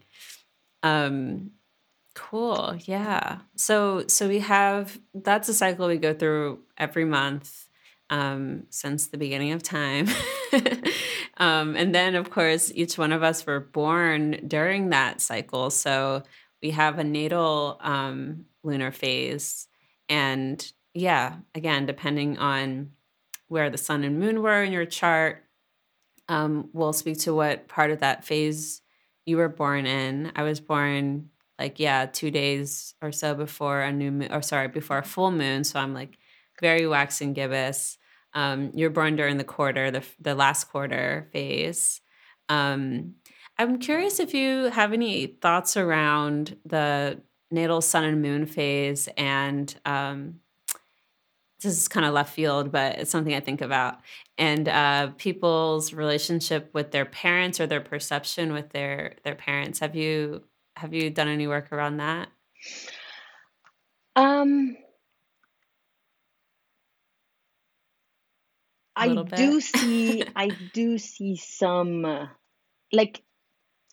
Um 0.83 1.53
cool. 2.14 2.76
Yeah. 2.84 3.38
So 3.56 4.06
so 4.06 4.28
we 4.28 4.40
have 4.40 4.98
that's 5.14 5.48
a 5.48 5.54
cycle 5.54 5.88
we 5.88 5.96
go 5.98 6.14
through 6.14 6.60
every 6.76 7.04
month 7.04 7.68
um 8.10 8.64
since 8.70 9.08
the 9.08 9.18
beginning 9.18 9.52
of 9.52 9.62
time. 9.62 10.08
um 11.38 11.76
and 11.76 11.94
then 11.94 12.14
of 12.14 12.30
course 12.30 12.70
each 12.74 12.98
one 12.98 13.12
of 13.12 13.22
us 13.22 13.46
were 13.46 13.60
born 13.60 14.46
during 14.46 14.90
that 14.90 15.20
cycle. 15.20 15.70
So 15.70 16.22
we 16.62 16.70
have 16.72 16.98
a 16.98 17.04
natal 17.04 17.78
um 17.80 18.46
lunar 18.62 18.92
phase 18.92 19.68
and 20.08 20.72
yeah, 20.94 21.36
again, 21.54 21.86
depending 21.86 22.38
on 22.38 22.90
where 23.48 23.70
the 23.70 23.78
sun 23.78 24.04
and 24.04 24.18
moon 24.18 24.42
were 24.42 24.62
in 24.62 24.72
your 24.72 24.84
chart. 24.84 25.44
Um, 26.28 26.68
we'll 26.72 26.92
speak 26.92 27.18
to 27.20 27.34
what 27.34 27.68
part 27.68 27.90
of 27.90 28.00
that 28.00 28.24
phase 28.24 28.82
you 29.26 29.36
were 29.36 29.48
born 29.48 29.86
in. 29.86 30.32
I 30.36 30.42
was 30.42 30.60
born 30.60 31.30
like 31.62 31.78
yeah, 31.78 32.06
two 32.06 32.30
days 32.30 32.94
or 33.00 33.12
so 33.12 33.34
before 33.34 33.80
a 33.80 33.92
new 33.92 34.10
moon, 34.10 34.32
or 34.32 34.42
sorry, 34.42 34.68
before 34.68 34.98
a 34.98 35.04
full 35.04 35.30
moon. 35.30 35.62
So 35.62 35.78
I'm 35.78 35.94
like 35.94 36.18
very 36.60 36.86
waxing 36.86 37.34
gibbous. 37.34 37.98
Um, 38.34 38.72
you're 38.74 38.90
born 38.90 39.14
during 39.14 39.36
the 39.38 39.44
quarter, 39.44 39.90
the 39.90 40.02
the 40.20 40.34
last 40.34 40.64
quarter 40.64 41.28
phase. 41.32 42.00
Um, 42.48 43.14
I'm 43.58 43.78
curious 43.78 44.18
if 44.18 44.34
you 44.34 44.64
have 44.70 44.92
any 44.92 45.26
thoughts 45.26 45.76
around 45.76 46.56
the 46.66 47.20
natal 47.52 47.80
sun 47.80 48.04
and 48.04 48.20
moon 48.20 48.46
phase 48.46 49.08
and 49.16 49.72
um, 49.84 50.40
this 51.62 51.78
is 51.78 51.86
kind 51.86 52.04
of 52.04 52.12
left 52.12 52.34
field, 52.34 52.72
but 52.72 52.98
it's 52.98 53.10
something 53.10 53.34
I 53.34 53.40
think 53.40 53.60
about. 53.60 54.00
And 54.36 54.68
uh, 54.68 55.10
people's 55.16 55.92
relationship 55.92 56.70
with 56.72 56.90
their 56.90 57.04
parents 57.04 57.60
or 57.60 57.68
their 57.68 57.80
perception 57.80 58.52
with 58.52 58.70
their 58.70 59.14
their 59.22 59.36
parents. 59.36 59.78
Have 59.78 59.94
you 59.94 60.42
have 60.83 60.93
you 60.93 61.11
done 61.11 61.28
any 61.28 61.47
work 61.47 61.70
around 61.72 61.99
that? 61.99 62.28
Um, 64.16 64.76
I 68.97 69.14
do 69.14 69.61
see 69.61 70.24
I 70.37 70.49
do 70.49 70.99
see 70.99 71.37
some 71.37 72.05
uh, 72.05 72.26
like 72.93 73.22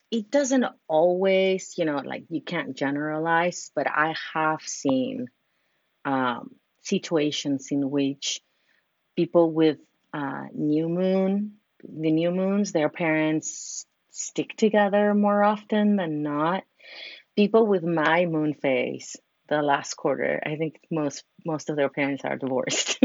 it 0.10 0.32
doesn't 0.32 0.66
always, 0.88 1.76
you 1.78 1.86
know, 1.86 1.98
like 1.98 2.26
you 2.30 2.42
can't 2.42 2.76
generalize, 2.76 3.72
but 3.76 3.86
I 3.88 4.16
have 4.34 4.62
seen 4.64 5.28
um 6.06 6.56
situations 6.82 7.68
in 7.70 7.92
which 7.92 8.42
people 9.16 9.52
with 9.52 9.78
uh, 10.12 10.46
new 10.56 10.90
moon, 10.90 11.58
the 11.84 12.12
new 12.12 12.32
moons, 12.32 12.72
their 12.72 12.90
parents 12.90 13.86
stick 14.10 14.56
together 14.58 15.14
more 15.14 15.44
often 15.44 15.98
than 15.98 16.24
not. 16.24 16.64
People 17.36 17.68
with 17.68 17.84
my 17.84 18.26
moon 18.26 18.54
phase, 18.54 19.16
the 19.48 19.62
last 19.62 19.96
quarter, 19.96 20.42
I 20.46 20.56
think 20.56 20.80
most 20.92 21.24
most 21.46 21.70
of 21.70 21.76
their 21.76 21.90
parents 21.90 22.24
are 22.24 22.38
divorced. 22.38 23.00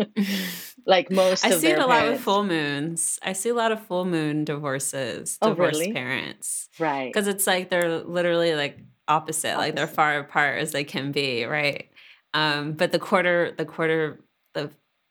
like 0.86 1.10
most, 1.10 1.44
I 1.44 1.50
see 1.50 1.68
it 1.68 1.78
a 1.78 1.86
parents. 1.86 1.88
lot 1.88 2.08
with 2.10 2.20
full 2.20 2.44
moons. 2.44 3.18
I 3.22 3.32
see 3.32 3.50
a 3.50 3.54
lot 3.54 3.72
of 3.72 3.86
full 3.86 4.04
moon 4.04 4.44
divorces, 4.44 5.38
oh, 5.40 5.50
divorced 5.50 5.80
really? 5.80 5.92
parents, 5.92 6.68
right? 6.78 7.12
Because 7.12 7.28
it's 7.28 7.46
like 7.46 7.68
they're 7.68 7.98
literally 8.00 8.54
like 8.54 8.78
opposite, 9.06 9.52
opposite, 9.52 9.58
like 9.58 9.76
they're 9.76 9.86
far 9.86 10.18
apart 10.18 10.60
as 10.60 10.72
they 10.72 10.84
can 10.84 11.12
be, 11.12 11.44
right? 11.44 11.88
Um, 12.32 12.72
but 12.72 12.90
the 12.90 12.98
quarter, 12.98 13.52
the 13.56 13.64
quarter, 13.64 14.20
the 14.54 14.70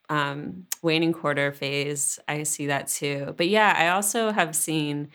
um, 0.09 0.65
waning 0.81 1.13
quarter 1.13 1.51
phase, 1.53 2.19
I 2.27 2.43
see 2.43 2.67
that 2.67 2.87
too. 2.87 3.33
But 3.37 3.47
yeah, 3.47 3.73
I 3.77 3.89
also 3.89 4.31
have 4.31 4.55
seen 4.55 5.09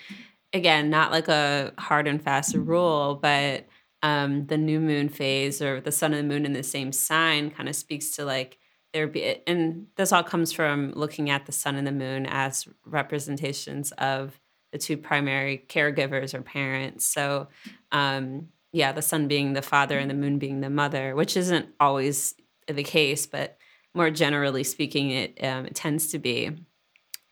again, 0.53 0.91
not 0.91 1.13
like 1.13 1.29
a 1.29 1.73
hard 1.79 2.07
and 2.07 2.23
fast 2.23 2.55
rule, 2.55 3.19
but 3.21 3.67
um, 4.03 4.47
the 4.47 4.57
new 4.57 4.81
moon 4.81 5.09
phase 5.09 5.61
or 5.61 5.81
the 5.81 5.93
sun 5.93 6.15
and 6.15 6.29
the 6.29 6.35
moon 6.35 6.47
in 6.47 6.53
the 6.53 6.63
same 6.63 6.93
sign 6.93 7.51
kind 7.51 7.69
of 7.69 7.77
speaks 7.77 8.11
to 8.13 8.25
like 8.25 8.59
there 8.93 9.07
be, 9.07 9.37
and 9.47 9.87
this 9.97 10.13
all 10.13 10.23
comes 10.23 10.53
from 10.53 10.93
looking 10.93 11.29
at 11.29 11.47
the 11.47 11.53
sun 11.53 11.77
and 11.77 11.87
the 11.87 11.93
moon 11.93 12.27
as 12.27 12.67
representations 12.87 13.93
of 13.93 14.41
the 14.73 14.79
two 14.79 14.97
primary 14.97 15.65
caregivers 15.69 16.33
or 16.33 16.43
parents. 16.43 17.05
So, 17.07 17.49
um, 17.93 18.49
yeah, 18.73 18.93
the 18.93 19.03
sun 19.03 19.29
being 19.29 19.53
the 19.53 19.63
father 19.63 19.99
and 19.99 20.11
the 20.11 20.15
moon 20.15 20.39
being 20.39 20.61
the 20.61 20.71
mother, 20.71 21.15
which 21.15 21.37
isn't 21.37 21.69
always 21.81 22.35
the 22.67 22.83
case, 22.83 23.27
but 23.27 23.59
more 23.95 24.11
generally 24.11 24.65
speaking, 24.65 25.11
it, 25.11 25.43
um, 25.43 25.67
it 25.67 25.75
tends 25.75 26.09
to 26.09 26.19
be. 26.19 26.51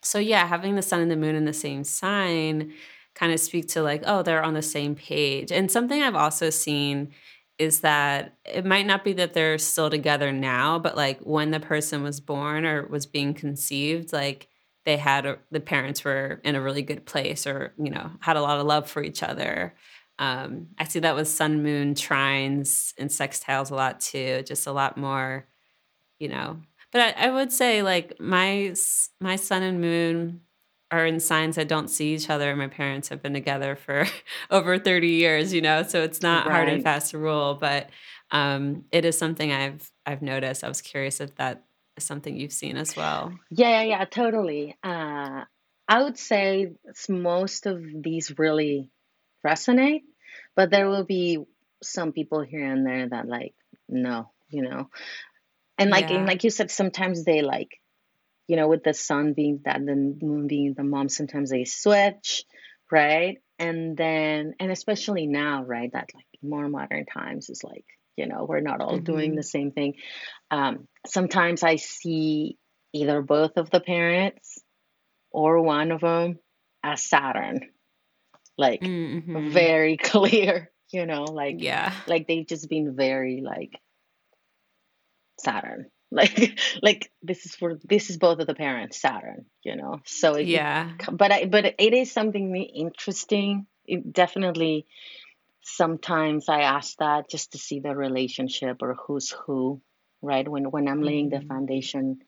So, 0.03 0.19
yeah, 0.19 0.47
having 0.47 0.77
the 0.77 0.83
sun 0.83 1.01
and 1.01 1.11
the 1.11 1.17
moon 1.17 1.35
in 1.35 1.47
the 1.47 1.53
same 1.53 1.85
sign 1.85 2.73
kind 3.17 3.33
of 3.33 3.41
speak 3.41 3.67
to 3.69 3.83
like, 3.83 4.03
oh, 4.07 4.23
they're 4.23 4.45
on 4.45 4.55
the 4.55 4.63
same 4.63 4.95
page. 4.95 5.51
And 5.51 5.71
something 5.71 6.01
I've 6.01 6.15
also 6.15 6.51
seen 6.51 7.13
is 7.59 7.81
that 7.81 8.37
it 8.45 8.67
might 8.67 8.87
not 8.87 9.03
be 9.03 9.15
that 9.15 9.33
they're 9.33 9.57
still 9.57 9.89
together 9.89 10.31
now, 10.31 10.79
but 10.79 10.97
like 10.97 11.19
when 11.21 11.51
the 11.51 11.59
person 11.59 12.03
was 12.03 12.21
born 12.21 12.67
or 12.67 12.87
was 12.87 13.07
being 13.07 13.33
conceived, 13.33 14.13
like 14.13 14.49
they 14.85 14.99
had 14.99 15.25
a, 15.25 15.39
the 15.51 15.61
parents 15.61 16.05
were 16.05 16.41
in 16.45 16.55
a 16.55 16.61
really 16.61 16.83
good 16.83 17.07
place 17.07 17.47
or, 17.47 17.73
you 17.79 17.91
know, 17.91 18.11
had 18.21 18.37
a 18.37 18.43
lot 18.43 18.61
of 18.61 18.67
love 18.67 18.89
for 18.89 19.03
each 19.03 19.23
other. 19.23 19.75
Um, 20.19 20.69
I 20.79 20.85
see 20.85 21.01
that 21.01 21.17
with 21.17 21.29
sun 21.29 21.63
moon 21.63 21.95
trines 21.95 22.93
and 22.99 23.09
sextiles 23.09 23.71
a 23.71 23.75
lot 23.75 24.01
too, 24.01 24.43
just 24.47 24.67
a 24.67 24.73
lot 24.73 24.99
more, 24.99 25.47
you 26.19 26.29
know. 26.29 26.61
But 26.93 27.17
I, 27.19 27.27
I 27.27 27.31
would 27.31 27.53
say 27.53 27.83
like 27.83 28.21
my 28.21 28.75
my 29.21 29.37
sun 29.37 29.63
and 29.63 29.81
moon 29.81 30.43
are 30.91 31.05
in 31.05 31.19
signs 31.19 31.57
that 31.57 31.69
don't 31.69 31.89
see 31.89 32.15
each 32.15 32.31
other. 32.31 32.55
My 32.55 32.69
parents 32.69 33.09
have 33.09 33.23
been 33.23 33.35
together 33.35 33.77
for 33.77 34.07
over 34.51 34.79
30 34.79 35.09
years, 35.09 35.53
you 35.53 35.61
know, 35.61 35.83
so 35.83 36.03
it's 36.03 36.23
not 36.23 36.47
right. 36.47 36.53
hard 36.53 36.69
and 36.69 36.83
fast 36.83 37.13
rule, 37.13 37.55
but 37.61 37.91
um, 38.31 38.85
it 38.93 39.05
is 39.05 39.17
something 39.19 39.53
I've 39.53 39.91
I've 40.05 40.23
noticed. 40.23 40.65
I 40.65 40.69
was 40.69 40.81
curious 40.81 41.21
if 41.21 41.35
that 41.37 41.65
is 41.97 42.05
something 42.05 42.37
you've 42.37 42.53
seen 42.53 42.77
as 42.77 42.97
well. 42.97 43.33
Yeah, 43.51 43.83
yeah, 43.83 43.83
yeah 43.83 44.05
totally. 44.05 44.77
Uh, 44.83 45.45
I 45.89 46.03
would 46.03 46.19
say 46.19 46.73
most 47.09 47.67
of 47.67 47.83
these 48.03 48.37
really 48.39 48.91
resonate, 49.47 50.03
but 50.57 50.71
there 50.71 50.89
will 50.89 51.05
be 51.05 51.39
some 51.83 52.13
people 52.13 52.41
here 52.41 52.65
and 52.65 52.85
there 52.87 53.09
that 53.09 53.29
like 53.29 53.55
no, 53.89 54.31
you 54.49 54.63
know. 54.63 54.89
And 55.79 55.91
like 55.91 56.11
yeah. 56.11 56.17
and 56.17 56.27
like 56.27 56.43
you 56.43 56.51
said, 56.51 56.71
sometimes 56.71 57.25
they 57.25 57.43
like 57.43 57.81
you 58.47 58.57
know, 58.57 58.69
with 58.69 58.85
the 58.85 58.95
sun 58.95 59.33
being 59.33 59.61
that, 59.65 59.85
the 59.85 59.95
moon 59.95 60.47
being 60.47 60.75
the 60.75 60.85
mom, 60.85 61.09
sometimes 61.09 61.51
they 61.51 61.65
switch, 61.65 62.45
right? 62.91 63.39
And 63.59 63.97
then, 63.97 64.55
and 64.61 64.71
especially 64.71 65.27
now, 65.27 65.65
right, 65.65 65.91
that 65.93 66.11
like 66.15 66.27
more 66.43 66.69
modern 66.69 67.07
times 67.07 67.51
is 67.51 67.65
like, 67.65 67.85
you 68.17 68.27
know, 68.27 68.47
we're 68.49 68.61
not 68.61 68.81
all 68.81 68.95
mm-hmm. 68.95 69.05
doing 69.05 69.35
the 69.35 69.43
same 69.43 69.73
thing. 69.73 69.95
Um, 70.51 70.87
sometimes 71.07 71.63
I 71.63 71.77
see 71.77 72.57
either 72.93 73.21
both 73.23 73.57
of 73.57 73.71
the 73.71 73.81
parents 73.81 74.63
or 75.31 75.61
one 75.61 75.91
of 75.91 76.01
them 76.01 76.39
as 76.83 77.03
Saturn, 77.03 77.61
like 78.57 78.81
mm-hmm. 78.81 79.51
very 79.51 79.97
clear, 80.03 80.71
you 80.93 81.05
know, 81.05 81.25
like, 81.25 81.57
yeah, 81.59 81.93
like 82.07 82.27
they've 82.27 82.47
just 82.47 82.69
been 82.71 82.95
very 82.97 83.43
like 83.45 83.73
Saturn, 85.41 85.91
like 86.17 86.59
like 86.83 87.13
this 87.23 87.47
is 87.47 87.55
for 87.55 87.79
this 87.85 88.11
is 88.11 88.17
both 88.17 88.41
of 88.41 88.47
the 88.47 88.55
parents 88.55 89.01
saturn 89.01 89.47
you 89.67 89.77
know? 89.77 90.01
So 90.07 90.35
it, 90.35 90.47
yeah. 90.47 90.93
but 91.11 91.33
I, 91.33 91.47
but 91.47 91.75
it 91.79 91.93
is 91.93 92.13
something 92.13 92.55
interesting. 92.55 93.67
It 93.85 94.13
definitely 94.13 94.87
sometimes 95.69 96.49
i 96.49 96.61
ask 96.61 96.97
that 96.99 97.29
just 97.29 97.51
to 97.53 97.59
see 97.59 97.81
the 97.81 97.95
relationship 97.95 98.83
or 98.83 98.95
who's 98.95 99.31
who 99.31 99.83
right? 100.23 100.49
When 100.49 100.71
when 100.71 100.89
i'm 100.89 101.03
laying 101.03 101.29
the 101.29 101.39
mm-hmm. 101.39 101.49
foundation 101.49 102.21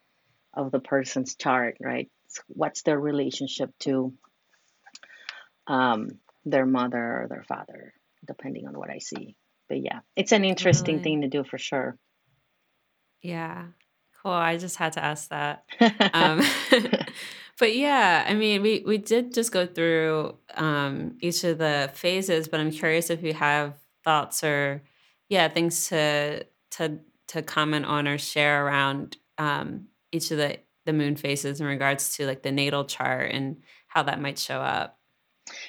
of 0.52 0.72
the 0.72 0.80
person's 0.80 1.36
chart 1.36 1.76
right? 1.80 2.10
What's 2.48 2.82
their 2.82 2.98
relationship 2.98 3.70
to 3.80 4.12
um 5.68 6.08
their 6.44 6.66
mother 6.66 7.22
or 7.22 7.26
their 7.28 7.44
father 7.44 7.94
depending 8.26 8.66
on 8.66 8.76
what 8.76 8.90
i 8.90 8.98
see. 8.98 9.36
But 9.68 9.80
yeah 9.82 10.00
it's 10.16 10.32
an 10.32 10.44
interesting 10.44 10.96
really? 10.96 11.04
thing 11.04 11.20
to 11.22 11.28
do 11.28 11.44
for 11.44 11.58
sure. 11.58 11.96
Yeah. 13.22 13.66
Cool. 14.28 14.36
I 14.36 14.58
just 14.58 14.76
had 14.76 14.92
to 14.92 15.02
ask 15.02 15.30
that. 15.30 15.64
um, 16.12 16.42
but 17.58 17.74
yeah, 17.74 18.26
I 18.28 18.34
mean, 18.34 18.60
we 18.60 18.82
we 18.86 18.98
did 18.98 19.32
just 19.32 19.52
go 19.52 19.64
through 19.64 20.36
um, 20.54 21.16
each 21.22 21.44
of 21.44 21.56
the 21.56 21.90
phases, 21.94 22.46
but 22.46 22.60
I'm 22.60 22.70
curious 22.70 23.08
if 23.08 23.22
you 23.22 23.32
have 23.32 23.72
thoughts 24.04 24.44
or 24.44 24.82
yeah, 25.30 25.48
things 25.48 25.88
to 25.88 26.44
to 26.72 26.98
to 27.28 27.40
comment 27.40 27.86
on 27.86 28.06
or 28.06 28.18
share 28.18 28.66
around 28.66 29.16
um, 29.38 29.86
each 30.12 30.30
of 30.30 30.36
the 30.36 30.58
the 30.84 30.92
moon 30.92 31.16
phases 31.16 31.62
in 31.62 31.66
regards 31.66 32.14
to 32.18 32.26
like 32.26 32.42
the 32.42 32.52
natal 32.52 32.84
chart 32.84 33.30
and 33.32 33.62
how 33.86 34.02
that 34.02 34.20
might 34.20 34.38
show 34.38 34.60
up. 34.60 34.98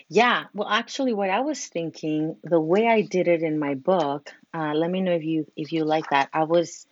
Yeah, 0.10 0.48
well, 0.54 0.68
actually, 0.68 1.14
what 1.14 1.30
I 1.30 1.40
was 1.40 1.66
thinking, 1.66 2.36
the 2.44 2.60
way 2.60 2.88
I 2.88 3.04
did 3.04 3.30
it 3.30 3.42
in 3.42 3.58
my 3.58 3.76
book, 3.76 4.34
uh, 4.54 4.74
let 4.74 4.92
me 4.92 5.00
know 5.00 5.14
if 5.14 5.24
you 5.24 5.46
if 5.56 5.72
you 5.72 5.86
like 5.86 6.10
that. 6.10 6.28
I 6.34 6.44
was 6.44 6.89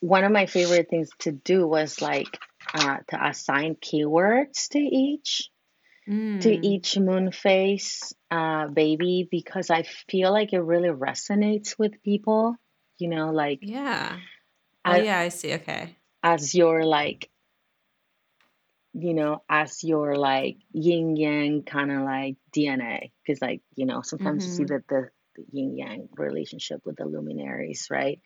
one 0.00 0.24
of 0.24 0.32
my 0.32 0.46
favorite 0.46 0.88
things 0.88 1.10
to 1.20 1.32
do 1.32 1.66
was 1.66 2.00
like 2.00 2.38
uh, 2.74 2.98
to 3.08 3.26
assign 3.26 3.76
keywords 3.76 4.68
to 4.68 4.78
each 4.78 5.50
mm. 6.08 6.40
to 6.40 6.66
each 6.66 6.98
moon 6.98 7.30
phase 7.32 8.14
uh, 8.30 8.68
baby 8.68 9.28
because 9.30 9.70
I 9.70 9.82
feel 9.82 10.32
like 10.32 10.52
it 10.52 10.60
really 10.60 10.88
resonates 10.88 11.78
with 11.78 12.02
people. 12.02 12.56
You 12.98 13.08
know, 13.08 13.30
like 13.30 13.60
yeah, 13.62 14.18
oh 14.84 14.92
as, 14.92 15.04
yeah, 15.04 15.18
I 15.18 15.28
see. 15.28 15.54
Okay, 15.54 15.96
as 16.22 16.54
your 16.54 16.84
like, 16.84 17.30
you 18.92 19.14
know, 19.14 19.42
as 19.48 19.82
your 19.82 20.16
like 20.16 20.58
yin 20.72 21.16
yang 21.16 21.62
kind 21.62 21.90
of 21.90 22.02
like 22.02 22.36
DNA, 22.54 23.12
because 23.24 23.40
like 23.40 23.62
you 23.74 23.86
know 23.86 24.02
sometimes 24.02 24.44
mm-hmm. 24.44 24.50
you 24.50 24.56
see 24.56 24.64
mm-hmm. 24.64 24.74
that 24.74 24.88
the, 24.88 25.08
the 25.36 25.58
yin 25.58 25.76
yang 25.78 26.08
relationship 26.16 26.82
with 26.84 26.96
the 26.96 27.06
luminaries, 27.06 27.88
right? 27.90 28.20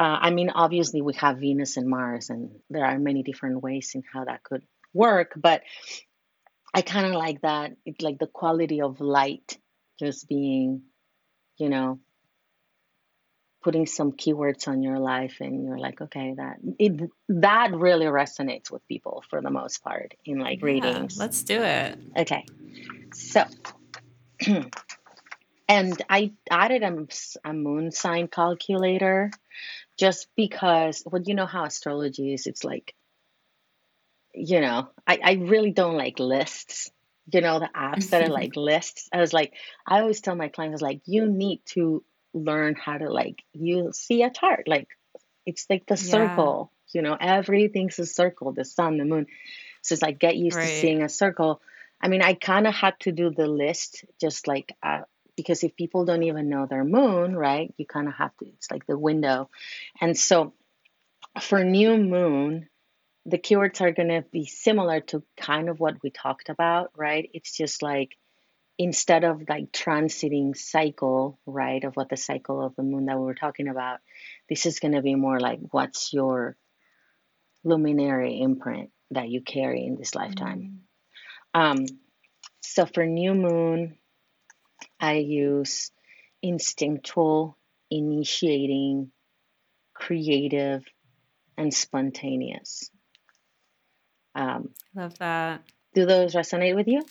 Uh, 0.00 0.18
I 0.18 0.30
mean, 0.30 0.48
obviously, 0.48 1.02
we 1.02 1.12
have 1.16 1.40
Venus 1.40 1.76
and 1.76 1.86
Mars, 1.86 2.30
and 2.30 2.52
there 2.70 2.86
are 2.86 2.98
many 2.98 3.22
different 3.22 3.62
ways 3.62 3.92
in 3.94 4.02
how 4.10 4.24
that 4.24 4.42
could 4.42 4.62
work. 4.94 5.32
But 5.36 5.62
I 6.72 6.80
kind 6.80 7.04
of 7.04 7.12
like 7.12 7.42
that, 7.42 7.72
it, 7.84 8.00
like 8.00 8.18
the 8.18 8.26
quality 8.26 8.80
of 8.80 9.02
light 9.02 9.58
just 9.98 10.26
being, 10.26 10.84
you 11.58 11.68
know, 11.68 12.00
putting 13.62 13.84
some 13.84 14.12
keywords 14.12 14.68
on 14.68 14.82
your 14.82 14.98
life, 14.98 15.36
and 15.40 15.66
you're 15.66 15.78
like, 15.78 16.00
okay, 16.00 16.32
that 16.34 16.56
it 16.78 17.10
that 17.28 17.74
really 17.74 18.06
resonates 18.06 18.70
with 18.70 18.88
people 18.88 19.22
for 19.28 19.42
the 19.42 19.50
most 19.50 19.84
part 19.84 20.14
in 20.24 20.38
like 20.38 20.60
yeah, 20.60 20.66
readings. 20.66 21.18
Let's 21.18 21.42
do 21.42 21.62
it. 21.62 21.98
Okay, 22.16 22.46
so. 23.12 23.44
and 25.68 26.02
I 26.08 26.32
added 26.50 26.82
a, 26.82 27.06
a 27.44 27.52
moon 27.52 27.92
sign 27.92 28.28
calculator 28.28 29.30
just 29.98 30.28
because 30.36 31.02
well 31.06 31.22
you 31.24 31.34
know 31.34 31.46
how 31.46 31.64
astrology 31.64 32.32
is 32.32 32.46
it's 32.46 32.64
like 32.64 32.94
you 34.34 34.60
know 34.60 34.88
i, 35.06 35.18
I 35.22 35.32
really 35.34 35.72
don't 35.72 35.96
like 35.96 36.18
lists 36.18 36.90
you 37.32 37.40
know 37.40 37.58
the 37.58 37.70
apps 37.74 38.10
that 38.10 38.22
are 38.22 38.32
like 38.32 38.56
lists 38.56 39.08
i 39.12 39.20
was 39.20 39.32
like 39.32 39.52
i 39.86 40.00
always 40.00 40.20
tell 40.20 40.34
my 40.34 40.48
clients 40.48 40.82
like 40.82 41.02
you 41.06 41.26
need 41.26 41.60
to 41.66 42.04
learn 42.32 42.74
how 42.74 42.96
to 42.96 43.10
like 43.10 43.42
you 43.52 43.90
see 43.92 44.22
a 44.22 44.30
chart 44.30 44.68
like 44.68 44.88
it's 45.46 45.66
like 45.68 45.86
the 45.86 45.94
yeah. 45.94 46.10
circle 46.10 46.72
you 46.92 47.02
know 47.02 47.16
everything's 47.20 47.98
a 47.98 48.06
circle 48.06 48.52
the 48.52 48.64
sun 48.64 48.98
the 48.98 49.04
moon 49.04 49.26
so 49.82 49.94
it's 49.94 50.02
like 50.02 50.18
get 50.18 50.36
used 50.36 50.56
right. 50.56 50.66
to 50.66 50.80
seeing 50.80 51.02
a 51.02 51.08
circle 51.08 51.60
i 52.00 52.08
mean 52.08 52.22
i 52.22 52.34
kind 52.34 52.66
of 52.66 52.74
had 52.74 52.94
to 53.00 53.12
do 53.12 53.30
the 53.30 53.46
list 53.46 54.04
just 54.20 54.46
like 54.46 54.72
uh, 54.82 55.00
because 55.40 55.64
if 55.64 55.74
people 55.74 56.04
don't 56.04 56.22
even 56.22 56.50
know 56.50 56.66
their 56.66 56.84
moon, 56.84 57.34
right, 57.34 57.72
you 57.78 57.86
kind 57.86 58.08
of 58.08 58.14
have 58.14 58.36
to, 58.38 58.46
it's 58.46 58.70
like 58.70 58.86
the 58.86 58.98
window. 58.98 59.48
And 60.00 60.16
so 60.16 60.52
for 61.40 61.64
new 61.64 61.96
moon, 61.96 62.68
the 63.24 63.38
keywords 63.38 63.80
are 63.80 63.92
going 63.92 64.08
to 64.08 64.24
be 64.30 64.44
similar 64.44 65.00
to 65.00 65.22
kind 65.36 65.70
of 65.70 65.80
what 65.80 65.96
we 66.02 66.10
talked 66.10 66.50
about, 66.50 66.90
right? 66.94 67.30
It's 67.32 67.56
just 67.56 67.82
like 67.82 68.16
instead 68.78 69.24
of 69.24 69.42
like 69.48 69.72
transiting 69.72 70.56
cycle, 70.56 71.38
right, 71.46 71.84
of 71.84 71.96
what 71.96 72.10
the 72.10 72.16
cycle 72.16 72.64
of 72.64 72.76
the 72.76 72.82
moon 72.82 73.06
that 73.06 73.18
we 73.18 73.24
were 73.24 73.34
talking 73.34 73.68
about, 73.68 74.00
this 74.48 74.66
is 74.66 74.80
going 74.80 74.92
to 74.92 75.02
be 75.02 75.14
more 75.14 75.40
like 75.40 75.60
what's 75.70 76.12
your 76.12 76.56
luminary 77.64 78.40
imprint 78.40 78.90
that 79.10 79.28
you 79.28 79.40
carry 79.40 79.84
in 79.84 79.96
this 79.96 80.14
lifetime. 80.14 80.80
Mm-hmm. 81.54 81.80
Um, 81.82 81.86
so 82.62 82.86
for 82.86 83.04
new 83.04 83.34
moon, 83.34 83.96
I 85.00 85.14
use 85.14 85.90
instinctual, 86.42 87.56
initiating, 87.90 89.10
creative, 89.94 90.84
and 91.56 91.72
spontaneous. 91.72 92.90
Um, 94.34 94.70
Love 94.94 95.18
that. 95.18 95.62
Do 95.94 96.06
those 96.06 96.34
resonate 96.34 96.76
with 96.76 96.86
you? 96.86 97.04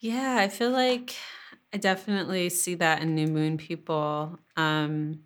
Yeah, 0.00 0.36
I 0.38 0.48
feel 0.48 0.70
like 0.70 1.14
I 1.72 1.78
definitely 1.78 2.50
see 2.50 2.74
that 2.74 3.00
in 3.00 3.14
new 3.14 3.26
moon 3.26 3.56
people. 3.56 4.38
Um, 4.56 5.20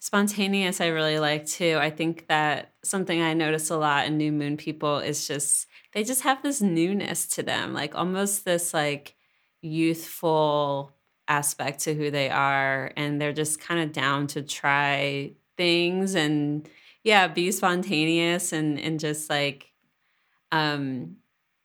spontaneous, 0.00 0.80
I 0.80 0.88
really 0.88 1.18
like 1.18 1.46
too. 1.46 1.78
I 1.80 1.90
think 1.90 2.26
that 2.28 2.74
something 2.84 3.22
I 3.22 3.32
notice 3.32 3.70
a 3.70 3.78
lot 3.78 4.06
in 4.06 4.18
new 4.18 4.32
moon 4.32 4.56
people 4.56 4.98
is 4.98 5.26
just 5.26 5.66
they 5.92 6.04
just 6.04 6.22
have 6.22 6.42
this 6.42 6.60
newness 6.60 7.26
to 7.28 7.42
them, 7.42 7.72
like 7.72 7.94
almost 7.94 8.44
this 8.44 8.74
like 8.74 9.14
youthful 9.62 10.92
aspect 11.28 11.80
to 11.80 11.94
who 11.94 12.10
they 12.10 12.30
are, 12.30 12.92
and 12.96 13.20
they're 13.20 13.32
just 13.32 13.60
kind 13.60 13.80
of 13.80 13.92
down 13.92 14.26
to 14.28 14.42
try 14.42 15.32
things 15.56 16.14
and 16.14 16.68
yeah, 17.04 17.28
be 17.28 17.50
spontaneous 17.52 18.52
and 18.52 18.78
and 18.78 19.00
just 19.00 19.30
like 19.30 19.72
um 20.52 21.16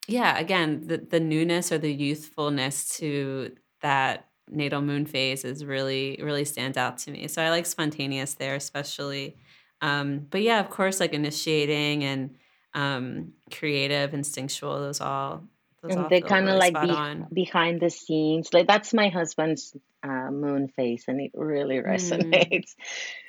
yeah, 0.07 0.37
again, 0.37 0.87
the 0.87 0.97
the 0.97 1.19
newness 1.19 1.71
or 1.71 1.77
the 1.79 1.93
youthfulness 1.93 2.97
to 2.97 3.55
that 3.81 4.29
natal 4.49 4.81
moon 4.81 5.05
phase 5.05 5.43
is 5.43 5.65
really 5.65 6.19
really 6.21 6.45
stands 6.45 6.77
out 6.77 6.97
to 6.99 7.11
me. 7.11 7.27
So 7.27 7.41
I 7.41 7.49
like 7.49 7.65
spontaneous 7.65 8.35
there 8.35 8.55
especially. 8.55 9.37
Um, 9.81 10.27
but 10.29 10.41
yeah, 10.41 10.59
of 10.59 10.69
course, 10.69 10.99
like 10.99 11.13
initiating 11.13 12.03
and 12.03 12.37
um, 12.73 13.33
creative, 13.51 14.13
instinctual, 14.13 14.79
those 14.79 15.01
all 15.01 15.43
And 15.89 16.09
they 16.09 16.21
kind 16.21 16.49
of 16.49 16.57
like 16.57 16.79
be 16.81 16.89
on. 16.89 17.27
behind 17.33 17.81
the 17.81 17.89
scenes. 17.89 18.53
Like 18.53 18.67
that's 18.67 18.93
my 18.93 19.09
husband's 19.09 19.75
uh, 20.03 20.31
moon 20.31 20.67
phase 20.69 21.05
and 21.07 21.21
it 21.21 21.31
really 21.33 21.77
Mm, 21.77 22.29
resonates. 22.31 22.75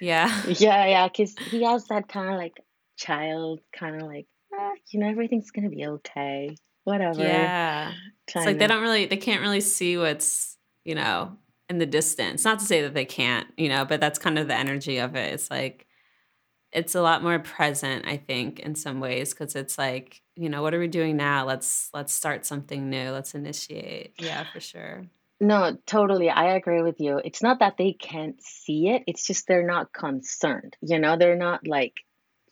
yeah. 0.00 0.42
Yeah, 0.46 0.86
yeah, 0.86 1.09
because 1.09 1.34
he 1.38 1.64
has 1.64 1.86
that 1.88 2.09
kind 2.09 2.30
of 2.30 2.36
like 2.36 2.62
child, 2.96 3.61
kind 3.72 3.96
of 3.96 4.02
like, 4.09 4.26
ah, 4.54 4.72
you 4.90 5.00
know, 5.00 5.09
everything's 5.09 5.50
gonna 5.50 5.68
be 5.70 5.86
okay, 5.86 6.57
whatever, 6.84 7.22
Yeah. 7.22 7.92
It's 8.26 8.46
like 8.46 8.59
they 8.59 8.66
don't 8.66 8.82
really 8.82 9.07
they 9.07 9.16
can't 9.16 9.40
really 9.40 9.61
see 9.61 9.96
what's, 9.96 10.57
you 10.84 10.94
know, 10.94 11.36
in 11.68 11.78
the 11.78 11.86
distance. 11.86 12.44
Not 12.44 12.59
to 12.61 12.64
say 12.64 12.82
that 12.82 12.94
they 12.94 13.04
can't, 13.04 13.46
you 13.57 13.68
know, 13.68 13.84
but 13.84 14.00
that's 14.00 14.18
kind 14.18 14.38
of 14.38 14.48
the 14.48 14.54
energy 14.54 14.98
of 14.98 15.14
it. 15.16 15.32
It's 15.34 15.50
like 15.50 15.86
it's 16.72 16.94
a 16.94 17.00
lot 17.02 17.22
more 17.22 17.38
present, 17.38 18.07
I 18.07 18.16
think, 18.18 18.61
in 18.61 18.74
some 18.74 19.00
ways, 19.00 19.32
because 19.32 19.54
it's 19.57 19.78
like, 19.78 20.20
you 20.37 20.49
know, 20.49 20.62
what 20.62 20.74
are 20.74 20.78
we 20.78 20.89
doing 20.89 21.16
now? 21.16 21.45
Let's 21.47 21.91
let's 21.95 22.12
start 22.12 22.45
something 22.47 22.91
new. 22.91 23.11
Let's 23.11 23.34
initiate. 23.34 24.14
Yeah, 24.18 24.45
for 24.53 24.61
sure. 24.61 25.07
No, 25.41 25.76
totally. 25.87 26.30
I 26.30 26.55
agree 26.55 26.82
with 26.82 27.01
you. 27.01 27.20
It's 27.24 27.43
not 27.43 27.59
that 27.59 27.76
they 27.76 27.93
can't 27.93 28.41
see 28.43 28.89
it, 28.89 29.03
it's 29.07 29.26
just 29.26 29.47
they're 29.47 29.66
not 29.66 29.93
concerned. 29.93 30.76
You 30.80 30.99
know, 30.99 31.16
they're 31.16 31.37
not 31.37 31.66
like 31.66 31.95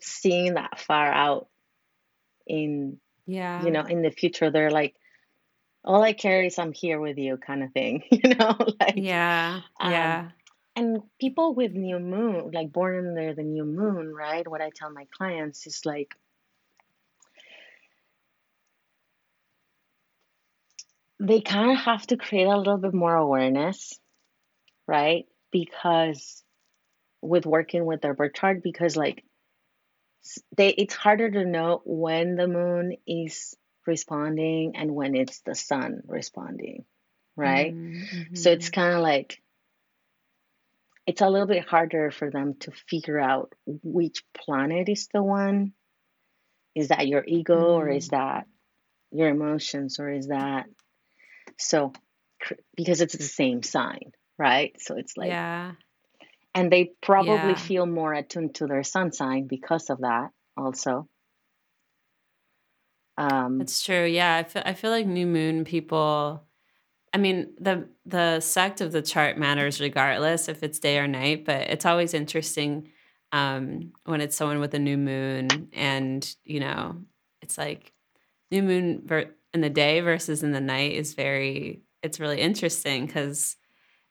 seeing 0.01 0.55
that 0.55 0.79
far 0.81 1.11
out 1.11 1.49
in, 2.47 2.99
yeah, 3.27 3.65
you 3.65 3.71
know, 3.71 3.83
in 3.83 4.03
the 4.03 4.11
future. 4.11 4.51
They're 4.51 4.71
like, 4.71 4.95
all 5.83 6.03
I 6.03 6.13
care 6.13 6.43
is 6.45 6.59
I'm 6.59 6.73
here 6.73 7.01
with 7.01 7.17
you 7.19 7.37
kind 7.39 7.63
of 7.63 7.73
thing, 7.73 8.03
you 8.11 8.35
know, 8.35 8.57
like, 8.81 8.95
Yeah. 8.97 9.61
um, 9.81 9.93
Yeah. 9.93 10.29
and 10.77 11.03
people 11.21 11.55
with 11.55 11.73
new 11.73 11.99
moon, 11.99 12.51
like 12.53 12.73
born 12.73 13.09
under 13.09 13.35
the 13.35 13.43
new 13.43 13.65
moon, 13.65 14.13
right? 14.15 14.47
What 14.47 14.61
I 14.61 14.71
tell 14.75 14.91
my 14.91 15.07
clients 15.17 15.67
is 15.67 15.87
like, 15.87 16.15
they 21.21 21.41
kind 21.41 21.73
of 21.73 21.79
have 21.79 22.07
to 22.09 22.17
create 22.17 22.47
a 22.47 22.57
little 22.57 22.79
bit 22.79 22.95
more 22.95 23.15
awareness, 23.15 23.99
right? 24.87 25.27
Because 25.53 26.43
with 27.23 27.47
working 27.47 27.85
with 27.87 28.01
their 28.01 28.15
birth 28.15 28.35
chart, 28.35 28.63
because 28.63 28.97
like 28.97 29.25
they 30.57 30.71
it's 30.71 30.95
harder 30.95 31.31
to 31.31 31.45
know 31.45 31.83
when 31.85 32.37
the 32.37 32.49
moon 32.49 32.97
is 33.07 33.55
responding 33.87 34.73
and 34.77 34.95
when 34.95 35.15
it's 35.15 35.41
the 35.43 35.55
sun 35.55 36.03
responding, 36.07 36.85
right? 37.37 37.75
Mm, 37.75 38.37
So 38.37 38.51
it's 38.51 38.71
kind 38.71 38.95
of 38.95 39.01
like 39.03 39.41
it's 41.07 41.21
a 41.21 41.29
little 41.29 41.47
bit 41.47 41.69
harder 41.69 42.11
for 42.11 42.31
them 42.31 42.55
to 42.61 42.73
figure 42.89 43.21
out 43.21 43.53
which 43.67 44.25
planet 44.33 44.89
is 44.89 45.09
the 45.13 45.23
one. 45.23 45.75
Is 46.75 46.89
that 46.89 47.07
your 47.07 47.25
ego 47.27 47.75
or 47.75 47.89
is 47.89 48.09
Mm. 48.09 48.11
that 48.13 48.47
your 49.13 49.29
emotions 49.29 50.01
or 50.01 50.11
is 50.11 50.29
that 50.29 50.67
so 51.59 51.93
because 52.77 53.01
it's 53.01 53.17
the 53.17 53.23
same 53.25 53.63
sign, 53.63 54.13
right? 54.39 54.75
So 54.81 54.97
it's 54.97 55.17
like 55.17 55.31
Yeah. 55.31 55.73
and 56.55 56.71
they 56.73 56.93
probably 57.03 57.55
Yeah. 57.55 57.55
feel 57.55 57.87
more 57.87 58.13
attuned 58.15 58.55
to 58.57 58.67
their 58.67 58.83
sun 58.85 59.13
sign 59.13 59.47
because 59.47 59.91
of 59.91 60.01
that 60.01 60.31
also. 60.57 61.09
Um 63.17 63.59
That's 63.59 63.83
true. 63.85 64.05
Yeah. 64.05 64.37
I 64.37 64.43
feel 64.45 64.63
I 64.67 64.75
feel 64.75 64.91
like 64.91 65.07
new 65.07 65.27
moon 65.27 65.65
people 65.65 66.47
I 67.15 67.19
mean, 67.19 67.55
the 67.61 67.89
the 68.07 68.41
sect 68.41 68.81
of 68.81 68.93
the 68.93 69.03
chart 69.03 69.39
matters 69.39 69.81
regardless 69.81 70.49
if 70.49 70.63
it's 70.65 70.81
day 70.81 70.99
or 70.99 71.07
night, 71.09 71.45
but 71.45 71.71
it's 71.71 71.87
always 71.87 72.13
interesting 72.15 72.91
um, 73.33 73.93
when 74.05 74.21
it's 74.21 74.37
someone 74.37 74.61
with 74.61 74.75
a 74.75 74.79
new 74.81 74.97
moon, 74.99 75.69
and 75.73 76.37
you 76.45 76.61
know, 76.61 76.97
it's 77.43 77.59
like 77.59 77.93
new 78.51 78.63
moon 78.63 79.03
ver- 79.07 79.35
in 79.55 79.61
the 79.61 79.71
day 79.71 80.01
versus 80.01 80.43
in 80.43 80.53
the 80.53 80.61
night 80.61 80.93
is 80.93 81.15
very. 81.15 81.83
It's 82.03 82.21
really 82.21 82.41
interesting 82.41 83.07
because 83.07 83.57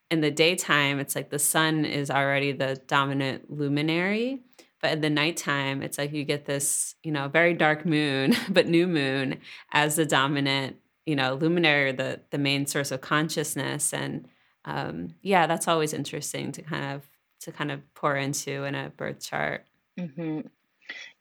in 0.10 0.22
the 0.22 0.32
daytime, 0.32 1.00
it's 1.00 1.16
like 1.16 1.30
the 1.30 1.38
sun 1.40 1.86
is 1.86 2.10
already 2.10 2.52
the 2.52 2.82
dominant 2.88 3.52
luminary. 3.52 4.42
But 4.82 4.94
in 4.94 5.02
the 5.02 5.10
nighttime, 5.10 5.82
it's 5.82 5.98
like 5.98 6.12
you 6.12 6.24
get 6.24 6.46
this, 6.46 6.96
you 7.04 7.12
know, 7.12 7.28
very 7.28 7.54
dark 7.54 7.86
moon, 7.86 8.36
but 8.50 8.68
new 8.68 8.88
moon 8.88 9.40
as 9.72 9.96
the 9.96 10.06
dominant, 10.06 10.78
you 11.06 11.16
know, 11.16 11.36
luminary, 11.36 11.92
the 11.92 12.22
the 12.32 12.38
main 12.38 12.66
source 12.66 12.92
of 12.92 13.02
consciousness. 13.02 13.94
And 13.94 14.28
um, 14.66 15.16
yeah, 15.22 15.46
that's 15.48 15.68
always 15.68 15.94
interesting 15.94 16.52
to 16.54 16.62
kind 16.62 16.96
of 16.96 17.08
to 17.42 17.52
kind 17.52 17.72
of 17.72 17.82
pour 17.94 18.16
into 18.16 18.64
in 18.64 18.76
a 18.76 18.90
birth 18.90 19.20
chart. 19.20 19.66
mhm. 20.00 20.48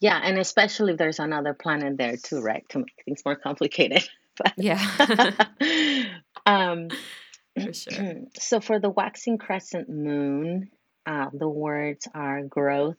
Yeah, 0.01 0.21
and 0.23 0.39
especially 0.39 0.93
if 0.93 0.99
there's 0.99 1.19
another 1.19 1.55
planet 1.55 1.97
there 1.97 2.17
too, 2.17 2.41
right? 2.41 2.69
To 2.71 2.79
make 2.79 3.03
things 3.05 3.23
more 3.25 3.37
complicated. 3.37 4.09
Yeah, 4.57 4.81
um 6.47 6.89
for 7.63 7.73
sure. 7.75 8.15
so 8.39 8.61
for 8.61 8.81
the 8.81 8.89
waxing 8.89 9.37
crescent 9.37 9.91
moon, 9.91 10.71
uh, 11.05 11.27
the 11.35 11.49
words 11.49 12.09
are 12.15 12.43
growth, 12.43 12.97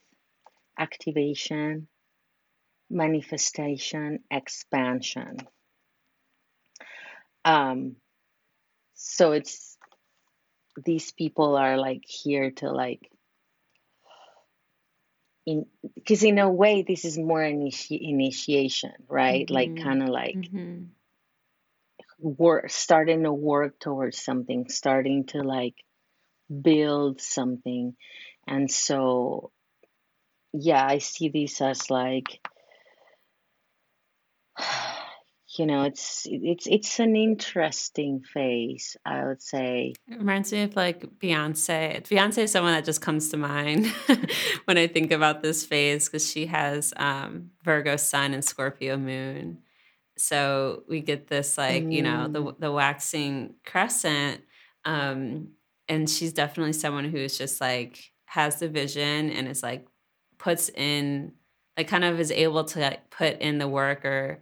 activation, 0.77 1.87
manifestation, 2.89 4.19
expansion. 4.29 5.37
Um, 7.45 7.95
so 8.93 9.31
it's 9.31 9.77
these 10.85 11.11
people 11.11 11.55
are 11.55 11.77
like 11.77 12.03
here 12.05 12.51
to 12.51 12.71
like 12.71 13.09
in 15.45 15.65
because 15.95 16.23
in 16.23 16.39
a 16.39 16.49
way 16.49 16.83
this 16.83 17.05
is 17.05 17.17
more 17.17 17.41
initi- 17.41 17.99
initiation, 18.01 18.93
right? 19.07 19.49
Like 19.49 19.75
hmm 19.75 19.81
kind 19.81 20.03
of 20.03 20.09
like 20.09 20.49
hmm 20.51 20.85
work 22.19 22.69
starting 22.69 23.23
to 23.23 23.31
work 23.33 23.79
towards 23.79 24.17
something, 24.21 24.69
starting 24.69 25.25
to 25.25 25.39
like 25.43 25.75
build 26.61 27.21
something. 27.21 27.95
And 28.47 28.69
so 28.69 29.51
yeah, 30.53 30.85
I 30.85 30.99
see 30.99 31.29
this 31.29 31.61
as 31.61 31.89
like 31.89 32.39
you 35.57 35.65
know, 35.65 35.83
it's 35.83 36.27
it's 36.29 36.67
it's 36.67 36.99
an 36.99 37.15
interesting 37.15 38.21
phase, 38.21 38.97
I 39.05 39.25
would 39.25 39.41
say. 39.41 39.93
It 40.07 40.17
reminds 40.17 40.51
me 40.51 40.63
of 40.63 40.75
like 40.75 41.19
Beyonce. 41.19 42.03
Beyonce 42.07 42.39
is 42.39 42.51
someone 42.51 42.73
that 42.73 42.85
just 42.85 43.01
comes 43.01 43.29
to 43.29 43.37
mind 43.37 43.85
when 44.65 44.77
I 44.77 44.87
think 44.87 45.11
about 45.11 45.41
this 45.41 45.65
phase 45.65 46.07
because 46.07 46.29
she 46.29 46.47
has 46.47 46.93
um, 46.97 47.51
Virgo 47.63 47.97
sun 47.97 48.33
and 48.33 48.43
Scorpio 48.43 48.97
moon. 48.97 49.59
So 50.17 50.83
we 50.87 51.01
get 51.01 51.27
this 51.27 51.57
like 51.57 51.91
you 51.91 52.01
know 52.01 52.27
Mm, 52.27 52.33
the 52.33 52.55
the 52.59 52.71
waxing 52.71 53.55
crescent, 53.65 54.41
um, 54.85 55.49
and 55.87 56.09
she's 56.09 56.33
definitely 56.33 56.73
someone 56.73 57.05
who's 57.05 57.37
just 57.37 57.61
like 57.61 58.11
has 58.25 58.59
the 58.59 58.69
vision 58.69 59.29
and 59.29 59.47
is 59.47 59.61
like 59.61 59.87
puts 60.37 60.69
in 60.69 61.33
like 61.77 61.87
kind 61.87 62.03
of 62.03 62.19
is 62.19 62.31
able 62.31 62.63
to 62.63 62.79
like 62.79 63.09
put 63.09 63.39
in 63.39 63.57
the 63.57 63.67
work 63.67 64.05
or 64.05 64.39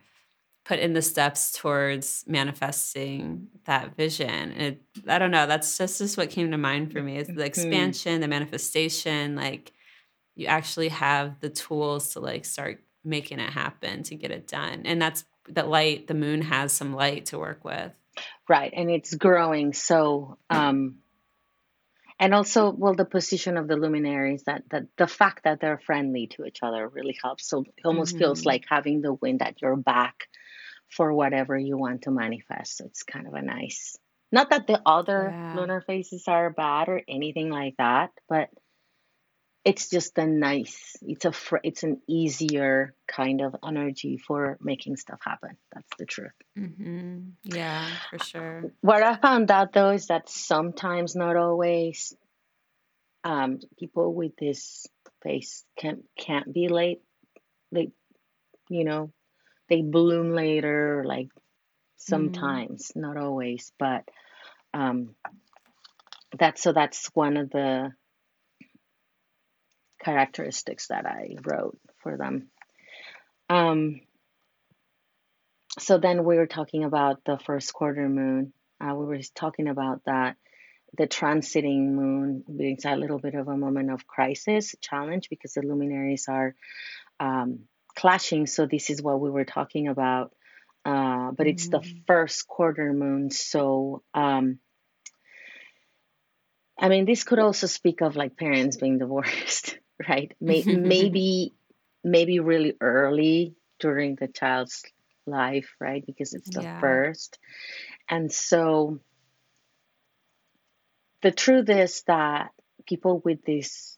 put 0.66 0.80
in 0.80 0.94
the 0.94 1.02
steps 1.02 1.52
towards 1.52 2.24
manifesting 2.28 3.48
that 3.66 3.96
vision. 3.96 4.52
It 4.52 4.84
I 5.08 5.20
don't 5.20 5.32
know, 5.32 5.48
that's 5.48 5.78
just 5.78 5.98
just 6.00 6.18
what 6.18 6.30
came 6.30 6.52
to 6.52 6.58
mind 6.58 6.92
for 6.92 7.02
me 7.02 7.18
is 7.18 7.30
the 7.34 7.46
hmm 7.56 7.92
expansion, 7.92 8.22
the 8.22 8.28
manifestation, 8.28 9.36
like 9.36 9.74
you 10.36 10.48
actually 10.48 10.90
have 10.90 11.40
the 11.42 11.50
tools 11.50 12.14
to 12.14 12.20
like 12.20 12.46
start 12.46 12.84
making 13.04 13.40
it 13.40 13.52
happen 13.52 14.04
to 14.04 14.16
get 14.16 14.32
it 14.32 14.48
done. 14.48 14.84
And 14.86 15.02
that's 15.02 15.26
the 15.50 15.64
light, 15.64 16.08
the 16.08 16.14
moon 16.14 16.42
has 16.44 16.72
some 16.74 16.94
light 16.94 17.28
to 17.28 17.40
work 17.40 17.66
with. 17.66 17.92
Right, 18.48 18.72
and 18.76 18.90
it's 18.90 19.14
growing. 19.16 19.74
So, 19.74 20.38
um, 20.50 21.00
and 22.20 22.34
also, 22.36 22.70
well, 22.72 22.94
the 22.94 23.06
position 23.06 23.58
of 23.58 23.68
the 23.68 23.76
luminaries 23.76 24.44
that 24.44 24.64
that 24.70 24.84
the 24.98 25.08
fact 25.08 25.44
that 25.44 25.60
they're 25.60 25.80
friendly 25.80 26.28
to 26.28 26.46
each 26.46 26.60
other 26.62 26.88
really 26.88 27.18
helps. 27.22 27.48
So 27.50 27.62
it 27.76 27.86
almost 27.86 28.18
feels 28.18 28.44
Mhm. 28.44 28.46
like 28.46 28.66
having 28.70 29.02
the 29.02 29.14
wind 29.14 29.42
at 29.42 29.62
your 29.62 29.76
back 29.76 30.28
for 30.92 31.14
whatever 31.14 31.58
you 31.58 31.78
want 31.78 32.04
to 32.04 32.12
manifest. 32.12 32.78
So 32.78 32.86
it's 32.86 33.04
kind 33.04 33.28
of 33.28 33.34
a 33.34 33.42
nice, 33.42 33.98
not 34.32 34.50
that 34.50 34.68
the 34.68 34.82
other 34.86 35.30
Yeah. 35.32 35.56
lunar 35.56 35.82
phases 35.82 36.28
are 36.28 36.50
bad 36.50 36.90
or 36.90 37.02
anything 37.08 37.50
like 37.50 37.76
that, 37.78 38.12
but 38.30 38.50
it's 39.64 39.90
just 39.90 40.18
a 40.18 40.26
nice, 40.26 40.96
it's 41.04 41.26
a, 41.26 41.32
fr- 41.32 41.64
it's 41.64 41.84
an 41.84 42.02
easier 42.08 42.96
kind 43.08 43.42
of 43.42 43.56
energy 43.64 44.18
for 44.18 44.58
making 44.60 44.96
stuff 44.98 45.20
happen. 45.24 45.56
That's 45.74 45.94
the 45.98 46.06
truth. 46.06 46.32
hmm 46.56 47.30
Yeah, 47.44 47.88
for 48.10 48.20
sure. 48.20 48.64
What 48.82 49.04
I 49.04 49.16
found 49.18 49.52
out 49.52 49.72
though 49.74 49.92
is 49.92 50.08
that 50.08 50.30
sometimes, 50.30 51.16
not 51.16 51.36
always, 51.36 52.16
um, 53.24 53.60
people 53.78 54.14
with 54.16 54.36
this 54.36 54.88
phase 55.22 55.64
can 55.78 56.04
can't 56.18 56.52
be 56.52 56.68
late. 56.68 57.02
They, 57.72 57.92
you 58.70 58.84
know, 58.84 59.12
they 59.72 59.82
bloom 59.82 60.36
later. 60.36 61.04
Like 61.08 61.30
Mm. 61.30 61.98
sometimes, 61.98 62.92
not 62.96 63.18
always, 63.18 63.72
but 63.80 64.04
um, 64.74 65.16
that's 66.38 66.62
so 66.64 66.74
that's 66.74 67.10
one 67.14 67.38
of 67.38 67.50
the 67.52 67.94
characteristics 70.04 70.88
that 70.88 71.06
I 71.06 71.38
wrote 71.46 71.80
for 72.04 72.18
them. 72.18 72.50
Um, 73.50 74.02
so 75.80 75.98
then 75.98 76.26
we 76.26 76.38
were 76.38 76.48
talking 76.48 76.84
about 76.84 77.24
the 77.26 77.38
first 77.38 77.74
quarter 77.74 78.10
moon. 78.10 78.54
Uh, 78.82 78.96
we 78.96 79.06
were 79.06 79.20
talking 79.36 79.68
about 79.70 80.04
that 80.06 80.38
the 80.98 81.08
transiting 81.08 81.94
moon 81.94 82.44
being 82.58 82.78
a 82.86 82.98
little 82.98 83.20
bit 83.20 83.36
of 83.36 83.48
a 83.48 83.58
moment 83.58 83.92
of 83.92 84.06
crisis, 84.08 84.76
challenge, 84.82 85.30
because 85.30 85.54
the 85.54 85.62
luminaries 85.62 86.28
are 86.28 86.56
um, 87.20 87.62
clashing. 87.96 88.48
So 88.48 88.66
this 88.66 88.90
is 88.90 89.02
what 89.02 89.20
we 89.20 89.30
were 89.30 89.46
talking 89.46 89.88
about. 89.88 90.34
Uh, 90.86 91.32
but 91.32 91.48
it's 91.48 91.68
the 91.70 91.82
Mhm. 91.82 92.04
first 92.08 92.48
quarter 92.48 92.94
moon, 92.94 93.30
so 93.30 94.04
um, 94.14 94.60
I 96.80 96.90
mean, 96.90 97.06
this 97.06 97.24
could 97.24 97.40
also 97.40 97.68
speak 97.68 98.02
of 98.02 98.16
like 98.16 98.38
parents 98.38 98.78
being 98.78 98.98
divorced, 98.98 99.78
right? 100.10 100.32
May- 100.42 100.66
maybe, 100.68 101.54
maybe 102.04 102.40
really 102.40 102.76
early 102.82 103.56
during 103.80 104.16
the 104.16 104.28
child's 104.28 104.84
life, 105.26 105.70
right? 105.80 106.06
Because 106.06 106.34
it's 106.34 106.50
the 106.50 106.64
Yeah. 106.64 106.72
first. 106.80 107.38
And 108.10 108.32
so 108.32 109.00
the 111.22 111.32
truth 111.32 111.70
is 111.70 112.04
that 112.04 112.52
people 112.88 113.20
with 113.24 113.44
this 113.44 113.98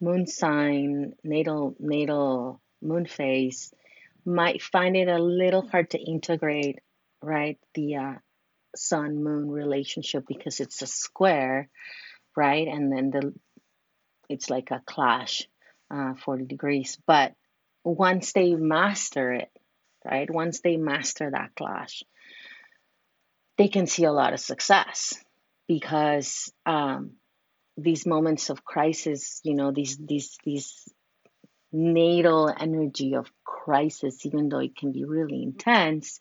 moon 0.00 0.26
sign, 0.26 1.14
natal, 1.24 1.76
natal 1.78 2.60
moon 2.86 3.06
phase 3.06 3.72
might 4.24 4.62
find 4.62 4.96
it 4.96 5.08
a 5.08 5.18
little 5.18 5.66
hard 5.66 5.90
to 5.90 5.98
integrate, 5.98 6.80
right? 7.22 7.58
The 7.74 7.96
uh, 7.96 8.14
sun 8.74 9.22
moon 9.22 9.50
relationship 9.50 10.24
because 10.26 10.60
it's 10.60 10.82
a 10.82 10.86
square, 10.86 11.68
right? 12.36 12.66
And 12.66 12.92
then 12.92 13.10
the 13.10 13.32
it's 14.28 14.50
like 14.50 14.70
a 14.70 14.82
clash, 14.84 15.46
uh, 15.90 16.14
40 16.14 16.46
degrees. 16.46 16.98
But 17.06 17.34
once 17.84 18.32
they 18.32 18.54
master 18.54 19.32
it, 19.32 19.50
right? 20.04 20.28
Once 20.28 20.60
they 20.60 20.76
master 20.76 21.30
that 21.30 21.54
clash, 21.54 22.02
they 23.56 23.68
can 23.68 23.86
see 23.86 24.04
a 24.04 24.12
lot 24.12 24.32
of 24.32 24.40
success 24.40 25.14
because 25.68 26.52
um, 26.66 27.12
these 27.76 28.06
moments 28.06 28.50
of 28.50 28.64
crisis, 28.64 29.40
you 29.44 29.54
know, 29.54 29.70
these 29.70 29.96
these 29.96 30.36
these 30.44 30.88
natal 31.76 32.48
energy 32.48 33.14
of 33.14 33.30
crisis, 33.44 34.24
even 34.24 34.48
though 34.48 34.60
it 34.60 34.76
can 34.76 34.92
be 34.92 35.04
really 35.04 35.42
intense, 35.42 36.18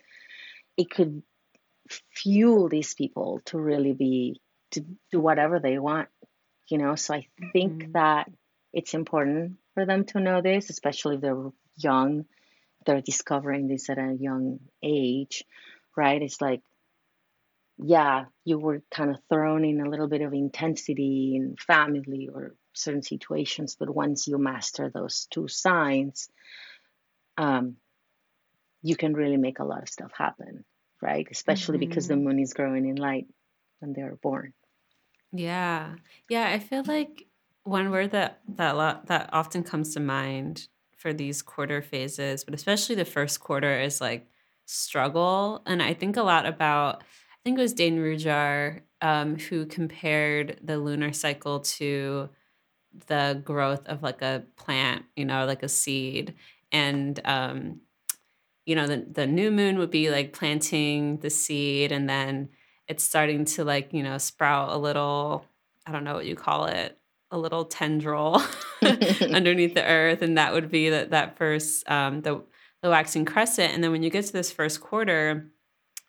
it 0.77 0.89
could 0.89 1.23
fuel 2.11 2.67
these 2.69 2.93
people 2.93 3.41
to 3.45 3.59
really 3.59 3.93
be 3.93 4.41
to 4.71 4.81
do 5.11 5.19
whatever 5.19 5.59
they 5.59 5.77
want 5.77 6.09
you 6.67 6.79
know 6.79 6.95
so 6.95 7.13
i 7.13 7.27
think 7.53 7.83
Mhm. 7.83 7.93
that 7.93 8.31
it's 8.73 8.95
important 8.95 9.57
for 9.75 9.85
them 9.85 10.03
to 10.05 10.19
know 10.19 10.41
this 10.41 10.71
especially 10.71 11.15
if 11.15 11.21
they're 11.21 11.51
young 11.77 12.25
they're 12.85 13.01
discovering 13.01 13.67
this 13.67 13.89
at 13.89 13.99
a 13.99 14.17
young 14.19 14.59
age 14.81 15.43
right 15.95 16.23
it's 16.23 16.41
like 16.41 16.63
yeah 17.77 18.25
you 18.43 18.57
were 18.57 18.81
kind 18.89 19.11
of 19.11 19.17
thrown 19.29 19.63
in 19.63 19.79
a 19.81 19.89
little 19.89 20.07
bit 20.07 20.21
of 20.21 20.33
intensity 20.33 21.35
in 21.35 21.55
family 21.57 22.29
or 22.33 22.55
certain 22.75 23.01
situations 23.03 23.75
but 23.77 23.89
once 23.89 24.27
you 24.27 24.37
master 24.37 24.89
those 24.89 25.27
two 25.27 25.47
signs 25.47 26.29
um, 27.37 27.77
you 28.81 28.95
can 28.95 29.13
really 29.13 29.37
make 29.37 29.59
a 29.59 29.63
lot 29.65 29.81
of 29.81 29.89
stuff 29.89 30.11
happen 30.13 30.63
right 31.01 31.27
especially 31.29 31.77
because 31.77 32.07
the 32.07 32.15
Mhm. 32.15 32.15
moon 32.15 32.39
is 32.39 32.53
growing 32.53 32.87
in 32.87 32.95
light 32.95 33.27
when 33.79 33.93
they're 33.93 34.15
born 34.15 34.53
Yeah. 35.31 35.95
Yeah, 36.29 36.47
I 36.49 36.59
feel 36.59 36.83
like 36.83 37.27
one 37.63 37.91
word 37.91 38.11
that 38.11 38.41
that 38.47 38.75
lot 38.75 39.07
that 39.07 39.29
often 39.33 39.63
comes 39.63 39.93
to 39.93 39.99
mind 39.99 40.67
for 40.95 41.13
these 41.13 41.41
quarter 41.41 41.81
phases, 41.81 42.43
but 42.43 42.53
especially 42.53 42.95
the 42.95 43.05
first 43.05 43.39
quarter 43.39 43.79
is 43.79 43.99
like 44.01 44.27
struggle. 44.65 45.61
And 45.65 45.81
I 45.83 45.93
think 45.93 46.15
a 46.17 46.23
lot 46.23 46.45
about 46.45 47.01
I 47.03 47.37
think 47.43 47.57
it 47.57 47.61
was 47.61 47.73
Dane 47.73 47.97
Rudhyar 47.97 48.81
um, 49.01 49.37
who 49.37 49.65
compared 49.65 50.59
the 50.63 50.77
lunar 50.77 51.11
cycle 51.13 51.59
to 51.59 52.29
the 53.07 53.41
growth 53.43 53.85
of 53.87 54.03
like 54.03 54.21
a 54.21 54.43
plant, 54.55 55.05
you 55.15 55.25
know, 55.25 55.45
like 55.45 55.63
a 55.63 55.69
seed. 55.69 56.35
And 56.71 57.19
um, 57.25 57.81
you 58.65 58.75
know, 58.75 58.87
the 58.87 59.05
the 59.11 59.27
new 59.27 59.51
moon 59.51 59.77
would 59.77 59.91
be 59.91 60.09
like 60.09 60.33
planting 60.33 61.17
the 61.17 61.29
seed 61.29 61.91
and 61.91 62.09
then 62.09 62.49
it's 62.87 63.03
starting 63.03 63.45
to 63.45 63.63
like, 63.63 63.93
you 63.93 64.03
know, 64.03 64.17
sprout 64.17 64.71
a 64.71 64.77
little, 64.77 65.45
I 65.87 65.91
don't 65.91 66.03
know 66.03 66.13
what 66.13 66.25
you 66.25 66.35
call 66.35 66.65
it, 66.65 66.97
a 67.31 67.37
little 67.37 67.65
tendril 67.65 68.41
underneath 68.81 69.73
the 69.73 69.85
earth. 69.85 70.21
And 70.21 70.37
that 70.37 70.53
would 70.53 70.69
be 70.69 70.89
that 70.89 71.11
that 71.11 71.37
first 71.37 71.89
um 71.89 72.21
the 72.21 72.43
the 72.81 72.89
waxing 72.89 73.25
crescent. 73.25 73.73
And 73.73 73.83
then 73.83 73.91
when 73.91 74.03
you 74.03 74.09
get 74.09 74.25
to 74.25 74.33
this 74.33 74.51
first 74.51 74.81
quarter, 74.81 75.49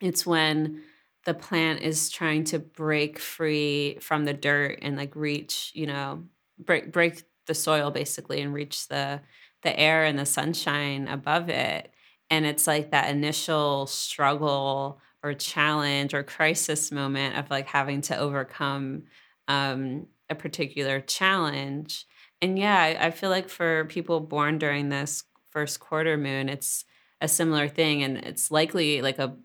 it's 0.01 0.26
when 0.26 0.82
the 1.24 1.34
plant 1.34 1.80
is 1.80 2.11
trying 2.11 2.45
to 2.45 2.59
break 2.59 3.18
free 3.18 3.99
from 4.01 4.24
the 4.24 4.32
dirt 4.34 4.79
and 4.83 4.96
like 4.96 5.17
reach, 5.17 5.72
you 5.75 5.87
know, 5.87 6.25
break 6.58 6.92
break 6.92 7.22
the 7.46 7.54
soil 7.54 7.91
basically 7.91 8.41
and 8.41 8.53
reach 8.53 8.88
the 8.88 9.20
the 9.62 9.78
air 9.78 10.04
and 10.04 10.18
the 10.18 10.26
sunshine 10.26 11.08
above 11.08 11.49
it. 11.49 11.92
And 12.30 12.45
it's 12.45 12.66
like 12.66 12.91
that 12.91 13.11
initial 13.11 13.87
struggle 13.87 15.00
or 15.22 15.34
challenge 15.34 16.14
or 16.14 16.22
crisis 16.22 16.92
moment 16.92 17.37
of 17.37 17.50
like 17.50 17.66
having 17.66 18.00
to 18.03 18.16
overcome 18.16 19.04
um, 19.49 20.07
a 20.28 20.34
particular 20.34 21.00
challenge. 21.00 22.07
And 22.42 22.58
yeah, 22.58 22.78
I, 22.78 23.07
I 23.07 23.11
feel 23.11 23.30
like 23.30 23.49
for 23.49 23.87
people 23.87 24.20
born 24.20 24.58
during 24.58 24.88
this 24.88 25.24
first 25.50 25.80
quarter 25.80 26.16
moon, 26.16 26.49
it's 26.49 26.84
a 27.20 27.28
similar 27.28 27.66
thing, 27.66 28.03
and 28.03 28.18
it's 28.18 28.50
likely 28.50 29.00
like 29.00 29.18
a 29.18 29.37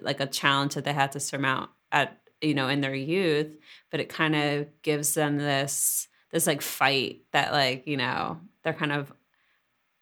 like 0.00 0.20
a 0.20 0.26
challenge 0.26 0.74
that 0.74 0.84
they 0.84 0.92
had 0.92 1.12
to 1.12 1.20
surmount 1.20 1.70
at 1.90 2.18
you 2.40 2.54
know 2.54 2.68
in 2.68 2.80
their 2.80 2.94
youth 2.94 3.56
but 3.90 4.00
it 4.00 4.08
kind 4.08 4.34
of 4.34 4.66
gives 4.82 5.14
them 5.14 5.36
this 5.36 6.08
this 6.32 6.46
like 6.46 6.62
fight 6.62 7.22
that 7.32 7.52
like 7.52 7.86
you 7.86 7.96
know 7.96 8.40
they're 8.62 8.72
kind 8.72 8.92
of 8.92 9.12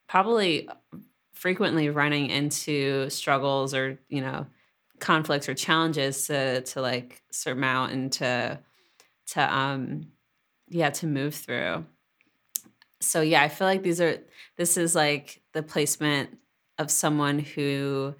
probably 0.08 0.68
frequently 1.32 1.88
running 1.88 2.30
into 2.30 3.08
struggles 3.10 3.74
or 3.74 3.98
you 4.08 4.20
know 4.20 4.46
conflicts 4.98 5.48
or 5.48 5.54
challenges 5.54 6.26
to 6.26 6.60
to 6.62 6.80
like 6.80 7.22
surmount 7.30 7.92
and 7.92 8.12
to 8.12 8.58
to 9.26 9.54
um 9.54 10.06
yeah 10.68 10.90
to 10.90 11.06
move 11.06 11.34
through. 11.34 11.84
So 13.00 13.22
yeah 13.22 13.42
i 13.42 13.48
feel 13.48 13.66
like 13.66 13.82
these 13.82 14.00
are 14.00 14.18
this 14.56 14.76
is 14.76 14.94
like 14.94 15.42
the 15.52 15.62
placement 15.62 16.38
of 16.78 16.90
someone 16.90 17.38
who 17.38 18.14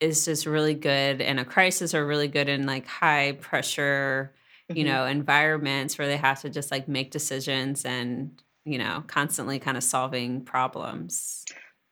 is 0.00 0.24
just 0.24 0.44
really 0.44 0.74
good 0.74 1.20
in 1.20 1.38
a 1.38 1.44
crisis 1.44 1.94
or 1.94 2.04
really 2.04 2.28
good 2.28 2.48
in 2.48 2.66
like 2.66 2.86
high 2.86 3.32
pressure 3.40 4.32
you 4.72 4.84
Mhm. 4.84 4.84
know 4.84 5.06
environments 5.06 5.98
where 5.98 6.08
they 6.08 6.16
have 6.16 6.40
to 6.40 6.50
just 6.50 6.70
like 6.70 6.88
make 6.88 7.10
decisions 7.10 7.84
and 7.84 8.42
you 8.64 8.78
know 8.78 9.04
constantly 9.06 9.58
kind 9.58 9.76
of 9.76 9.84
solving 9.84 10.44
problems 10.44 11.48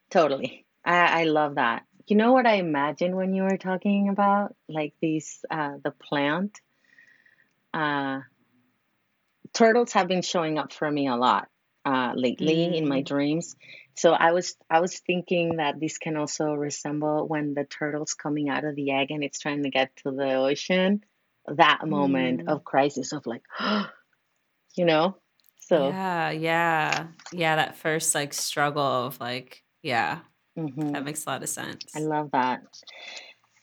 Totally. 0.09 0.65
I, 0.85 1.21
I 1.21 1.23
love 1.25 1.55
that. 1.55 1.85
You 2.07 2.15
know 2.17 2.33
what 2.33 2.45
I 2.45 2.55
imagined 2.55 3.15
when 3.15 3.33
you 3.33 3.43
were 3.43 3.57
talking 3.57 4.09
about 4.09 4.55
like 4.67 4.93
these 5.01 5.43
uh 5.49 5.77
the 5.83 5.91
plant? 5.91 6.59
Uh 7.73 8.21
turtles 9.53 9.93
have 9.93 10.07
been 10.07 10.21
showing 10.21 10.57
up 10.57 10.73
for 10.73 10.89
me 10.89 11.07
a 11.07 11.15
lot 11.15 11.49
uh 11.85 12.13
lately 12.15 12.75
in 12.77 12.87
my 12.87 13.01
Mm. 13.01 13.03
dreams. 13.03 13.55
So 13.95 14.13
I 14.13 14.31
was 14.31 14.55
I 14.69 14.79
was 14.79 14.99
thinking 14.99 15.57
that 15.57 15.79
this 15.79 15.97
can 15.97 16.15
also 16.17 16.53
resemble 16.53 17.27
when 17.27 17.53
the 17.53 17.65
turtle's 17.65 18.13
coming 18.13 18.49
out 18.49 18.63
of 18.63 18.75
the 18.75 18.91
egg 18.91 19.11
and 19.11 19.23
it's 19.23 19.39
trying 19.39 19.63
to 19.63 19.69
get 19.69 19.95
to 19.97 20.11
the 20.11 20.33
ocean. 20.35 21.03
That 21.47 21.87
moment 21.87 22.45
Mm. 22.45 22.49
of 22.49 22.63
crisis 22.63 23.11
of 23.11 23.25
like 23.25 23.43
you 24.75 24.85
know? 24.85 25.17
So 25.59 25.89
yeah 25.89 26.29
yeah 26.31 27.07
yeah 27.31 27.55
that 27.55 27.77
first 27.77 28.13
like 28.15 28.33
struggle 28.33 28.83
of 29.07 29.19
like 29.19 29.63
yeah 29.81 30.19
mhm. 30.57 30.93
that 30.93 31.03
makes 31.05 31.25
a 31.25 31.29
lot 31.29 31.43
of 31.43 31.49
sense. 31.49 31.95
I 31.95 31.99
love 31.99 32.31
that. 32.31 32.61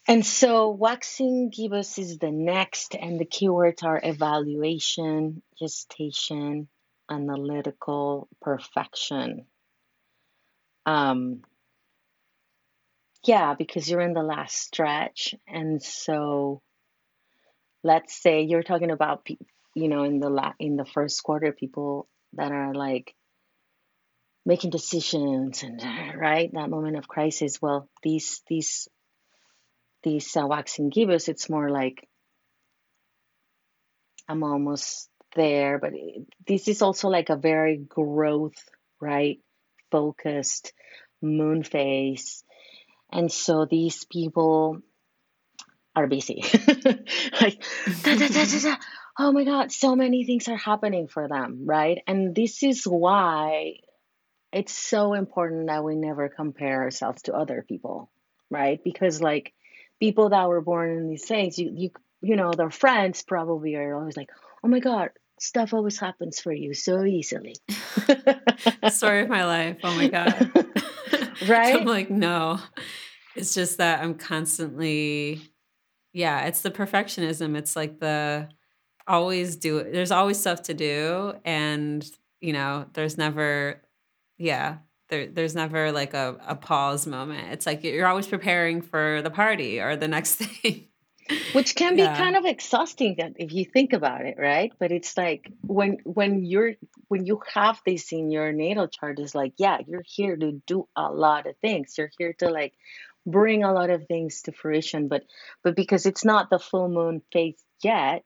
And 0.07 0.25
so 0.25 0.71
waxing 0.71 1.51
gibbous 1.51 1.99
is 1.99 2.17
the 2.17 2.31
next, 2.31 2.95
and 2.95 3.19
the 3.19 3.25
keywords 3.25 3.83
are 3.83 4.01
evaluation, 4.03 5.43
gestation, 5.59 6.67
analytical, 7.09 8.27
perfection. 8.41 9.45
Um, 10.87 11.43
yeah, 13.23 13.53
because 13.53 13.89
you're 13.89 14.01
in 14.01 14.13
the 14.13 14.23
last 14.23 14.57
stretch, 14.57 15.35
and 15.47 15.81
so 15.83 16.63
let's 17.83 18.21
say 18.21 18.41
you're 18.43 18.63
talking 18.63 18.91
about, 18.91 19.27
you 19.73 19.87
know, 19.87 20.03
in 20.03 20.19
the 20.19 20.29
la- 20.29 20.53
in 20.59 20.75
the 20.75 20.85
first 20.85 21.23
quarter, 21.23 21.51
people 21.51 22.07
that 22.33 22.51
are 22.51 22.73
like 22.73 23.15
making 24.45 24.71
decisions 24.71 25.63
and 25.63 25.81
right 26.17 26.51
that 26.53 26.69
moment 26.69 26.97
of 26.97 27.07
crisis. 27.07 27.61
Well, 27.61 27.89
these 28.03 28.41
these 28.47 28.87
these 30.03 30.35
uh, 30.35 30.47
waxing 30.47 30.89
gibbous, 30.89 31.27
it's 31.27 31.49
more 31.49 31.69
like 31.69 32.07
I'm 34.27 34.43
almost 34.43 35.09
there, 35.35 35.77
but 35.79 35.93
this 36.47 36.67
is 36.67 36.81
also 36.81 37.09
like 37.09 37.29
a 37.29 37.35
very 37.35 37.77
growth, 37.77 38.57
right? 38.99 39.39
Focused 39.91 40.73
moon 41.21 41.63
phase. 41.63 42.43
And 43.11 43.31
so 43.31 43.65
these 43.69 44.05
people 44.05 44.79
are 45.95 46.07
busy. 46.07 46.43
like, 47.41 47.63
da, 48.03 48.15
da, 48.15 48.27
da, 48.27 48.75
oh 49.19 49.31
my 49.31 49.43
God, 49.43 49.71
so 49.71 49.95
many 49.95 50.25
things 50.25 50.47
are 50.47 50.57
happening 50.57 51.07
for 51.07 51.27
them, 51.27 51.63
right? 51.65 51.99
And 52.07 52.35
this 52.35 52.63
is 52.63 52.83
why 52.85 53.75
it's 54.51 54.73
so 54.73 55.13
important 55.13 55.67
that 55.67 55.83
we 55.83 55.95
never 55.95 56.29
compare 56.29 56.83
ourselves 56.83 57.23
to 57.23 57.33
other 57.33 57.65
people, 57.67 58.09
right? 58.49 58.81
Because, 58.83 59.21
like, 59.21 59.53
people 59.99 60.29
that 60.29 60.47
were 60.47 60.61
born 60.61 60.91
in 60.91 61.07
these 61.09 61.25
things, 61.25 61.57
you 61.57 61.71
you 61.73 61.89
you 62.23 62.35
know, 62.35 62.51
their 62.51 62.69
friends 62.69 63.23
probably 63.23 63.75
are 63.75 63.95
always 63.95 64.17
like, 64.17 64.29
"Oh 64.63 64.67
my 64.67 64.79
god, 64.79 65.09
stuff 65.39 65.73
always 65.73 65.99
happens 65.99 66.39
for 66.39 66.53
you 66.53 66.73
so 66.73 67.03
easily." 67.03 67.55
Story 68.89 69.21
of 69.23 69.29
my 69.29 69.45
life. 69.45 69.77
Oh 69.83 69.95
my 69.95 70.07
god. 70.07 70.51
right? 71.47 71.75
I'm 71.75 71.85
like, 71.85 72.09
no. 72.09 72.59
It's 73.35 73.53
just 73.53 73.77
that 73.77 74.03
I'm 74.03 74.15
constantly 74.15 75.50
yeah, 76.13 76.45
it's 76.45 76.61
the 76.61 76.71
perfectionism. 76.71 77.55
It's 77.57 77.75
like 77.75 77.99
the 77.99 78.49
always 79.07 79.55
do 79.55 79.79
it. 79.79 79.91
There's 79.91 80.11
always 80.11 80.39
stuff 80.39 80.63
to 80.63 80.73
do 80.73 81.33
and, 81.43 82.05
you 82.39 82.53
know, 82.53 82.85
there's 82.93 83.17
never 83.17 83.81
yeah, 84.37 84.77
there, 85.09 85.27
there's 85.27 85.53
never 85.53 85.91
like 85.91 86.15
a, 86.15 86.37
a 86.47 86.55
pause 86.55 87.05
moment. 87.05 87.51
It's 87.51 87.67
like 87.67 87.83
you're 87.83 88.07
always 88.07 88.27
preparing 88.27 88.81
for 88.81 89.21
the 89.21 89.29
party 89.29 89.79
or 89.79 89.95
the 89.95 90.07
next 90.07 90.35
thing. 90.41 90.87
Which 91.53 91.75
can 91.75 91.95
be 91.95 92.01
yeah. 92.01 92.17
kind 92.17 92.35
of 92.35 92.45
exhausting 92.45 93.15
if 93.37 93.53
you 93.53 93.63
think 93.63 93.93
about 93.93 94.25
it, 94.25 94.35
right? 94.37 94.73
But 94.79 94.91
it's 94.91 95.15
like 95.15 95.49
when 95.61 95.99
when 96.03 96.43
you're 96.43 96.73
when 97.07 97.25
you 97.25 97.41
have 97.53 97.79
this 97.85 98.11
in 98.11 98.31
your 98.31 98.51
natal 98.51 98.87
chart, 98.87 99.19
is 99.19 99.35
like, 99.35 99.53
yeah, 99.57 99.77
you're 99.87 100.03
here 100.05 100.35
to 100.35 100.61
do 100.65 100.87
a 100.95 101.11
lot 101.11 101.45
of 101.47 101.55
things. 101.57 101.97
You're 101.97 102.11
here 102.17 102.33
to 102.39 102.49
like 102.49 102.73
bring 103.25 103.63
a 103.63 103.73
lot 103.73 103.89
of 103.89 104.07
things 104.07 104.41
to 104.43 104.51
fruition, 104.51 105.07
but 105.07 105.23
but 105.63 105.75
because 105.75 106.05
it's 106.05 106.25
not 106.25 106.49
the 106.49 106.59
full 106.59 106.89
moon 106.89 107.21
phase 107.31 107.61
yet, 107.83 108.23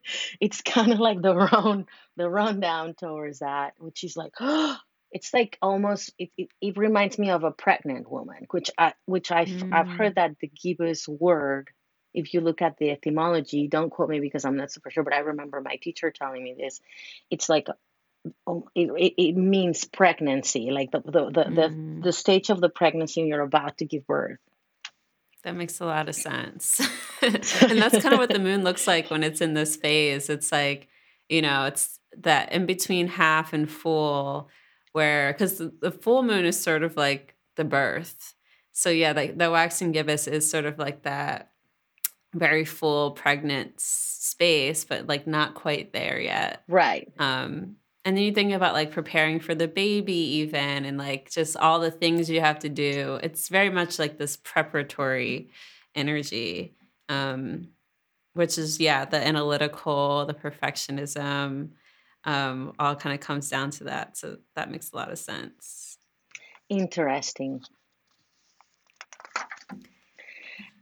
it's 0.40 0.62
kind 0.62 0.92
of 0.92 1.00
like 1.00 1.20
the 1.22 1.34
run 1.34 1.86
the 2.16 2.28
rundown 2.28 2.94
towards 2.94 3.40
that, 3.40 3.74
which 3.78 4.04
is 4.04 4.16
like, 4.16 4.32
oh, 4.40 4.76
it's 5.14 5.32
like 5.32 5.56
almost 5.62 6.12
it, 6.18 6.30
it, 6.36 6.48
it, 6.60 6.76
reminds 6.76 7.18
me 7.18 7.30
of 7.30 7.44
a 7.44 7.52
pregnant 7.52 8.10
woman 8.10 8.46
which 8.50 8.68
i 8.76 8.92
which 9.06 9.30
i've, 9.30 9.46
mm. 9.46 9.72
I've 9.72 9.86
heard 9.86 10.16
that 10.16 10.32
the 10.40 10.48
gibbous 10.48 11.06
word 11.06 11.68
if 12.12 12.34
you 12.34 12.40
look 12.40 12.60
at 12.60 12.78
the 12.78 12.90
etymology 12.90 13.68
don't 13.68 13.90
quote 13.90 14.08
me 14.08 14.18
because 14.18 14.44
i'm 14.44 14.56
not 14.56 14.72
super 14.72 14.90
sure 14.90 15.04
but 15.04 15.12
i 15.12 15.20
remember 15.20 15.60
my 15.60 15.76
teacher 15.76 16.10
telling 16.10 16.42
me 16.42 16.56
this 16.58 16.80
it's 17.30 17.48
like 17.48 17.68
it, 18.74 18.90
it, 18.96 19.14
it 19.16 19.36
means 19.36 19.84
pregnancy 19.84 20.70
like 20.70 20.90
the 20.90 21.00
the, 21.00 21.30
the, 21.30 21.44
mm. 21.44 21.54
the 21.54 22.00
the 22.04 22.12
stage 22.12 22.50
of 22.50 22.60
the 22.60 22.68
pregnancy 22.68 23.20
when 23.20 23.28
you're 23.28 23.40
about 23.40 23.78
to 23.78 23.84
give 23.84 24.06
birth 24.06 24.38
that 25.42 25.54
makes 25.54 25.80
a 25.80 25.84
lot 25.84 26.08
of 26.08 26.14
sense 26.14 26.80
and 27.22 27.78
that's 27.78 28.02
kind 28.02 28.14
of 28.14 28.18
what 28.18 28.30
the 28.30 28.38
moon 28.38 28.64
looks 28.64 28.86
like 28.86 29.10
when 29.10 29.22
it's 29.22 29.40
in 29.40 29.54
this 29.54 29.76
phase 29.76 30.30
it's 30.30 30.50
like 30.50 30.88
you 31.28 31.42
know 31.42 31.64
it's 31.66 32.00
that 32.16 32.52
in 32.52 32.64
between 32.64 33.08
half 33.08 33.52
and 33.52 33.70
full 33.70 34.48
where 34.92 35.32
because 35.32 35.58
the 35.58 35.90
full 35.90 36.22
moon 36.22 36.44
is 36.44 36.58
sort 36.58 36.82
of 36.82 36.96
like 36.96 37.34
the 37.56 37.64
birth. 37.64 38.34
So 38.72 38.90
yeah, 38.90 39.12
like 39.12 39.36
the 39.36 39.50
waxing 39.50 39.92
gibbous 39.92 40.26
is 40.26 40.48
sort 40.48 40.64
of 40.64 40.78
like 40.78 41.02
that 41.02 41.50
very 42.32 42.64
full 42.64 43.10
pregnant 43.10 43.80
space, 43.80 44.84
but 44.84 45.06
like 45.06 45.26
not 45.26 45.54
quite 45.54 45.92
there 45.92 46.20
yet. 46.20 46.62
Right. 46.68 47.12
Um, 47.18 47.76
and 48.04 48.16
then 48.16 48.24
you 48.24 48.32
think 48.32 48.52
about 48.52 48.74
like 48.74 48.90
preparing 48.90 49.40
for 49.40 49.54
the 49.54 49.68
baby 49.68 50.36
even 50.38 50.84
and 50.84 50.98
like 50.98 51.30
just 51.30 51.56
all 51.56 51.80
the 51.80 51.90
things 51.90 52.28
you 52.28 52.40
have 52.40 52.58
to 52.60 52.68
do. 52.68 53.18
It's 53.22 53.48
very 53.48 53.70
much 53.70 53.98
like 53.98 54.18
this 54.18 54.36
preparatory 54.36 55.50
energy. 55.94 56.74
Um, 57.08 57.68
which 58.34 58.58
is 58.58 58.80
yeah, 58.80 59.04
the 59.04 59.24
analytical, 59.24 60.26
the 60.26 60.34
perfectionism, 60.34 61.70
um, 62.24 62.72
all 62.78 62.96
kind 62.96 63.14
of 63.14 63.20
comes 63.20 63.48
down 63.48 63.70
to 63.70 63.84
that. 63.84 64.16
So 64.16 64.38
that 64.56 64.70
makes 64.70 64.92
a 64.92 64.96
lot 64.96 65.10
of 65.10 65.18
sense. 65.18 65.98
Interesting. 66.68 67.62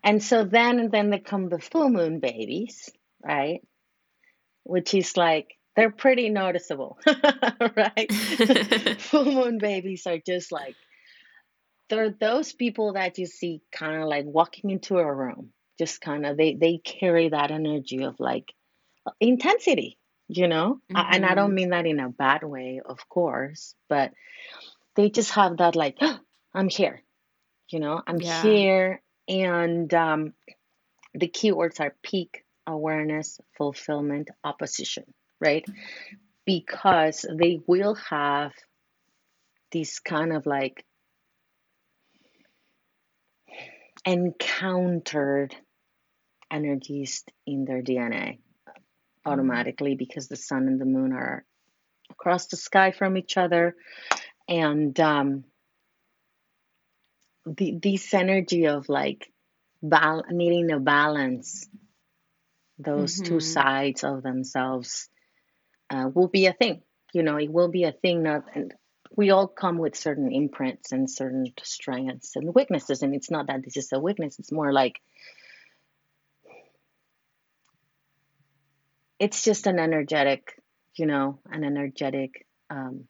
And 0.03 0.23
so 0.23 0.45
then 0.45 0.81
and 0.81 0.91
then 0.91 1.11
they 1.11 1.21
come 1.21 1.49
the 1.49 1.61
full 1.61 1.89
moon 1.89 2.19
babies, 2.19 2.91
right? 3.25 3.61
Which 4.65 4.95
is 4.95 5.17
like 5.17 5.57
they're 5.77 5.91
pretty 5.91 6.29
noticeable, 6.29 6.99
right? 7.77 8.13
full 8.99 9.25
moon 9.25 9.59
babies 9.59 10.07
are 10.07 10.19
just 10.19 10.53
like 10.53 10.77
they're 11.89 12.11
those 12.11 12.53
people 12.53 12.95
that 12.95 13.19
you 13.19 13.27
see 13.27 13.63
kind 13.73 14.03
of 14.03 14.09
like 14.09 14.25
walking 14.27 14.71
into 14.71 14.99
a 14.99 15.15
room, 15.15 15.53
just 15.79 16.01
kind 16.01 16.27
of 16.27 16.37
they 16.37 16.55
they 16.55 16.79
carry 16.79 17.29
that 17.31 17.51
energy 17.51 18.05
of 18.05 18.21
like 18.21 18.53
intensity, 19.21 19.99
you 20.35 20.49
know 20.49 20.81
mm-hmm. 20.91 21.15
and 21.15 21.27
i 21.27 21.35
don't 21.35 21.49
mm-hmm. 21.49 21.55
mean 21.57 21.71
that 21.71 21.87
in 21.87 22.01
a 22.01 22.09
bad 22.09 22.43
way 22.43 22.81
of 22.85 23.09
course 23.09 23.75
but 23.89 24.13
they 24.97 25.11
just 25.11 25.31
have 25.33 25.59
that 25.59 25.77
like 25.77 25.97
oh, 26.01 26.19
i'm 26.55 26.69
here 26.69 27.03
you 27.69 27.81
know 27.81 28.01
i'm 28.07 28.21
yeah. 28.21 28.43
here 28.43 29.03
and 29.29 29.95
um, 29.95 30.33
the 31.15 31.29
keywords 31.29 31.81
are 31.81 31.95
peak 32.03 32.45
awareness 32.67 33.41
fulfillment 33.57 34.31
opposition 34.43 35.05
right? 35.43 35.65
Because 36.47 37.27
they 37.39 37.61
will 37.67 37.95
have 37.95 38.53
these 39.71 39.99
kind 39.99 40.33
of 40.33 40.47
like 40.47 40.85
encountered 44.05 45.55
energies 46.51 47.25
in 47.47 47.65
their 47.65 47.81
dna 47.83 48.39
automatically 49.25 49.95
because 49.95 50.29
the 50.29 50.37
sun 50.37 50.67
and 50.67 50.81
the 50.81 50.85
moon 50.85 51.13
are 51.13 51.45
across 52.11 52.47
the 52.47 52.57
sky 52.57 52.93
from 52.93 53.17
each 53.17 53.37
other. 53.37 53.75
And 54.49 54.99
um, 55.01 55.45
the 57.47 57.79
this 57.83 58.13
energy 58.15 58.67
of 58.67 58.89
like 58.89 59.31
bal- 59.83 60.25
needing 60.31 60.69
to 60.69 60.79
balance 60.79 61.69
those 62.79 63.17
mm-hmm. 63.17 63.25
two 63.25 63.41
sides 63.41 64.05
of 64.05 64.23
themselves 64.23 65.09
uh, 65.93 66.09
will 66.13 66.29
be 66.29 66.47
a 66.47 66.53
thing 66.53 66.83
you 67.13 67.23
know 67.23 67.37
it 67.37 67.53
will 67.53 67.69
be 67.69 67.85
a 67.85 67.93
thing 67.93 68.23
not 68.23 68.45
and 68.55 68.75
we 69.15 69.31
all 69.31 69.47
come 69.47 69.77
with 69.77 69.95
certain 69.95 70.33
imprints 70.33 70.93
and 70.93 71.11
certain 71.11 71.45
strengths 71.63 72.35
and 72.35 72.55
weaknesses 72.55 73.03
and 73.03 73.15
it's 73.15 73.31
not 73.31 73.47
that 73.47 73.63
this 73.63 73.77
is 73.77 73.93
a 73.93 74.01
weakness 74.01 74.39
it's 74.39 74.51
more 74.51 74.73
like 74.73 75.01
it's 79.23 79.45
just 79.45 79.69
an 79.69 79.79
energetic, 79.79 80.61
you 80.97 81.07
know, 81.07 81.39
an 81.49 81.63
energetic 81.63 82.45
um, 82.71 83.05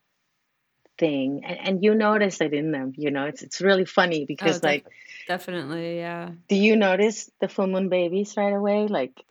thing, 0.99 1.41
and, 1.43 1.59
and 1.59 1.83
you 1.83 1.95
notice 1.95 2.43
it 2.43 2.53
in 2.53 2.71
them. 2.71 2.93
You 2.99 3.11
know, 3.11 3.25
it's 3.25 3.41
it's 3.43 3.63
really 3.63 3.87
funny 3.87 4.27
because 4.27 4.57
oh, 4.57 4.61
def- 4.61 4.63
like 4.63 4.87
definitely, 5.27 5.97
yeah. 5.97 6.33
Do 6.51 6.57
you 6.57 6.77
notice 6.77 7.31
the 7.41 7.49
full 7.49 7.67
moon 7.67 7.89
babies 7.89 8.35
right 8.37 8.53
away? 8.53 8.89
Like, 8.89 9.25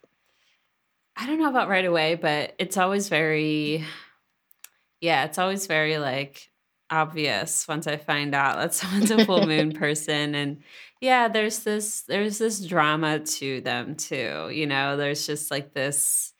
I 1.15 1.27
don't 1.27 1.39
know 1.39 1.49
about 1.49 1.69
right 1.69 1.85
away, 1.85 2.15
but 2.15 2.53
it's 2.57 2.77
always 2.77 3.09
very, 3.09 3.85
yeah, 4.99 5.25
it's 5.25 5.37
always 5.37 5.67
very 5.67 5.97
like 5.97 6.49
obvious 6.89 7.67
once 7.67 7.87
I 7.87 7.97
find 7.97 8.35
out 8.35 8.57
that 8.57 8.73
someone's 8.73 9.11
a 9.11 9.25
full 9.25 9.45
moon 9.45 9.71
person 9.73 10.35
and 10.35 10.61
yeah, 10.99 11.27
there's 11.27 11.59
this 11.59 12.01
there's 12.01 12.37
this 12.37 12.65
drama 12.65 13.19
to 13.19 13.61
them 13.61 13.95
too. 13.95 14.49
You 14.53 14.67
know, 14.67 14.97
there's 14.97 15.25
just 15.25 15.51
like 15.51 15.73
this 15.73 16.33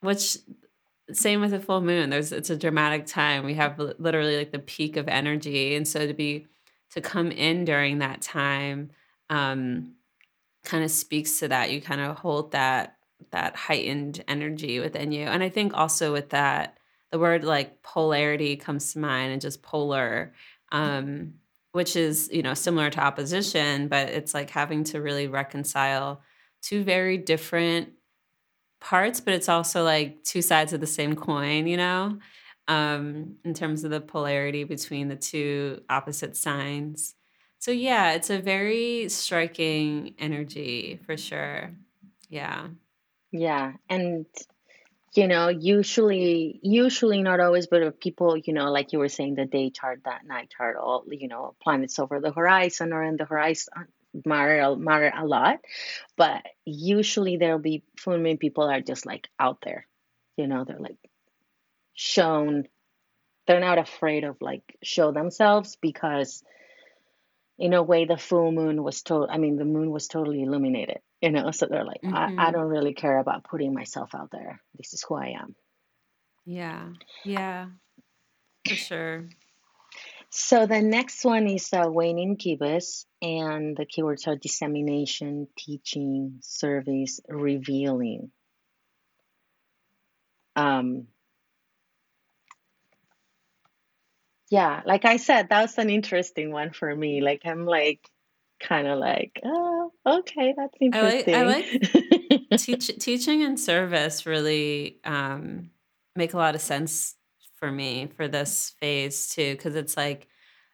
which 0.00 0.38
same 1.12 1.40
with 1.40 1.52
a 1.52 1.60
full 1.60 1.80
moon 1.82 2.08
there's 2.08 2.32
it's 2.32 2.48
a 2.48 2.56
dramatic 2.56 3.04
time 3.04 3.44
we 3.44 3.54
have 3.54 3.78
literally 3.98 4.38
like 4.38 4.52
the 4.52 4.58
peak 4.58 4.96
of 4.96 5.06
energy 5.06 5.74
and 5.74 5.86
so 5.86 6.06
to 6.06 6.14
be 6.14 6.46
to 6.90 7.00
come 7.02 7.30
in 7.30 7.66
during 7.66 7.98
that 7.98 8.22
time 8.22 8.90
um 9.28 9.94
kind 10.64 10.82
of 10.82 10.90
speaks 10.90 11.38
to 11.38 11.48
that. 11.48 11.70
You 11.70 11.80
kind 11.80 12.00
of 12.00 12.16
hold 12.16 12.52
that 12.52 12.96
that 13.30 13.56
heightened 13.56 14.22
energy 14.28 14.80
within 14.80 15.12
you. 15.12 15.26
And 15.26 15.42
I 15.42 15.48
think 15.48 15.74
also 15.74 16.12
with 16.12 16.30
that, 16.30 16.78
the 17.10 17.18
word 17.18 17.44
like 17.44 17.82
polarity 17.82 18.56
comes 18.56 18.92
to 18.92 18.98
mind 18.98 19.32
and 19.32 19.40
just 19.40 19.62
polar, 19.62 20.32
um, 20.72 21.34
which 21.72 21.96
is, 21.96 22.28
you 22.32 22.42
know, 22.42 22.54
similar 22.54 22.90
to 22.90 23.00
opposition, 23.00 23.88
but 23.88 24.08
it's 24.08 24.34
like 24.34 24.50
having 24.50 24.84
to 24.84 25.00
really 25.00 25.28
reconcile 25.28 26.22
two 26.62 26.82
very 26.82 27.18
different 27.18 27.90
parts, 28.80 29.20
but 29.20 29.34
it's 29.34 29.48
also 29.48 29.84
like 29.84 30.22
two 30.24 30.42
sides 30.42 30.72
of 30.72 30.80
the 30.80 30.86
same 30.86 31.16
coin, 31.16 31.66
you 31.66 31.76
know, 31.76 32.18
um, 32.68 33.36
in 33.44 33.54
terms 33.54 33.84
of 33.84 33.90
the 33.90 34.00
polarity 34.00 34.64
between 34.64 35.08
the 35.08 35.16
two 35.16 35.82
opposite 35.88 36.36
signs. 36.36 37.14
So 37.58 37.70
yeah, 37.70 38.12
it's 38.12 38.28
a 38.28 38.40
very 38.40 39.08
striking 39.08 40.14
energy 40.18 41.00
for 41.06 41.16
sure. 41.16 41.70
Yeah. 42.28 42.68
Yeah. 43.34 43.72
And 43.90 44.26
you 45.12 45.26
know, 45.26 45.48
usually 45.48 46.60
usually 46.62 47.20
not 47.20 47.40
always, 47.40 47.66
but 47.66 47.82
if 47.82 47.98
people, 47.98 48.36
you 48.36 48.52
know, 48.52 48.70
like 48.70 48.92
you 48.92 49.00
were 49.00 49.08
saying, 49.08 49.34
the 49.34 49.44
day 49.44 49.70
chart, 49.70 50.02
that 50.04 50.24
night 50.24 50.52
chart, 50.56 50.76
all 50.76 51.04
you 51.10 51.26
know, 51.26 51.56
planets 51.60 51.98
over 51.98 52.20
the 52.20 52.30
horizon 52.30 52.92
or 52.92 53.02
in 53.02 53.16
the 53.16 53.24
horizon 53.24 53.72
matter 54.24 54.76
matter 54.76 55.12
a 55.16 55.26
lot. 55.26 55.58
But 56.16 56.42
usually 56.64 57.36
there'll 57.36 57.58
be 57.58 57.82
full 57.98 58.18
moon 58.18 58.38
people 58.38 58.70
are 58.70 58.80
just 58.80 59.04
like 59.04 59.28
out 59.38 59.58
there. 59.62 59.86
You 60.36 60.46
know, 60.46 60.64
they're 60.64 60.78
like 60.78 60.98
shown 61.94 62.68
they're 63.46 63.60
not 63.60 63.78
afraid 63.78 64.22
of 64.22 64.36
like 64.40 64.76
show 64.82 65.10
themselves 65.10 65.76
because 65.80 66.44
in 67.58 67.74
a 67.74 67.82
way 67.82 68.04
the 68.04 68.16
full 68.16 68.50
moon 68.50 68.82
was 68.82 69.02
total 69.02 69.28
i 69.30 69.38
mean 69.38 69.56
the 69.56 69.64
moon 69.64 69.90
was 69.90 70.08
totally 70.08 70.42
illuminated 70.42 70.98
you 71.24 71.30
know 71.30 71.50
so 71.50 71.66
they're 71.66 71.86
like 71.86 72.02
mm-hmm. 72.02 72.14
I, 72.14 72.24
I 72.24 72.28
mm-hmm. 72.28 72.52
don't 72.52 72.68
really 72.68 72.92
care 72.92 73.18
about 73.18 73.44
putting 73.44 73.72
myself 73.72 74.14
out 74.14 74.30
there 74.30 74.60
this 74.76 74.92
is 74.92 75.02
who 75.08 75.14
i 75.14 75.28
am 75.40 75.54
yeah 76.44 76.88
yeah 77.24 77.66
for 78.68 78.74
sure 78.74 79.24
so 80.28 80.66
the 80.66 80.82
next 80.82 81.24
one 81.24 81.46
is 81.46 81.72
uh, 81.72 81.88
waning 81.88 82.34
gibbous 82.34 83.06
and 83.22 83.74
the 83.76 83.86
keywords 83.86 84.26
are 84.26 84.36
dissemination 84.36 85.48
teaching 85.56 86.40
service 86.40 87.20
revealing 87.28 88.30
um 90.56 91.06
yeah, 94.50 94.82
like 94.84 95.04
I 95.04 95.16
said, 95.16 95.48
that 95.48 95.62
was 95.62 95.78
an 95.78 95.90
interesting 95.90 96.52
one 96.52 96.70
for 96.70 96.94
me. 96.94 97.20
Like 97.20 97.42
I'm 97.44 97.66
like 97.66 98.08
kind 98.66 98.86
of 98.86 98.98
like, 98.98 99.40
oh, 99.44 99.92
okay, 100.06 100.54
that's 100.56 100.74
interesting. 100.80 101.34
I 101.34 101.42
like, 101.44 101.66
I 101.82 102.40
like 102.50 102.58
teach, 102.58 102.98
teaching 102.98 103.42
and 103.42 103.58
service 103.58 104.26
really 104.26 105.00
um, 105.04 105.70
make 106.16 106.34
a 106.34 106.36
lot 106.36 106.54
of 106.54 106.60
sense 106.60 107.14
for 107.56 107.70
me 107.70 108.08
for 108.16 108.28
this 108.28 108.74
phase 108.80 109.28
too, 109.28 109.52
because 109.52 109.76
it's 109.76 109.96
like, 109.96 110.28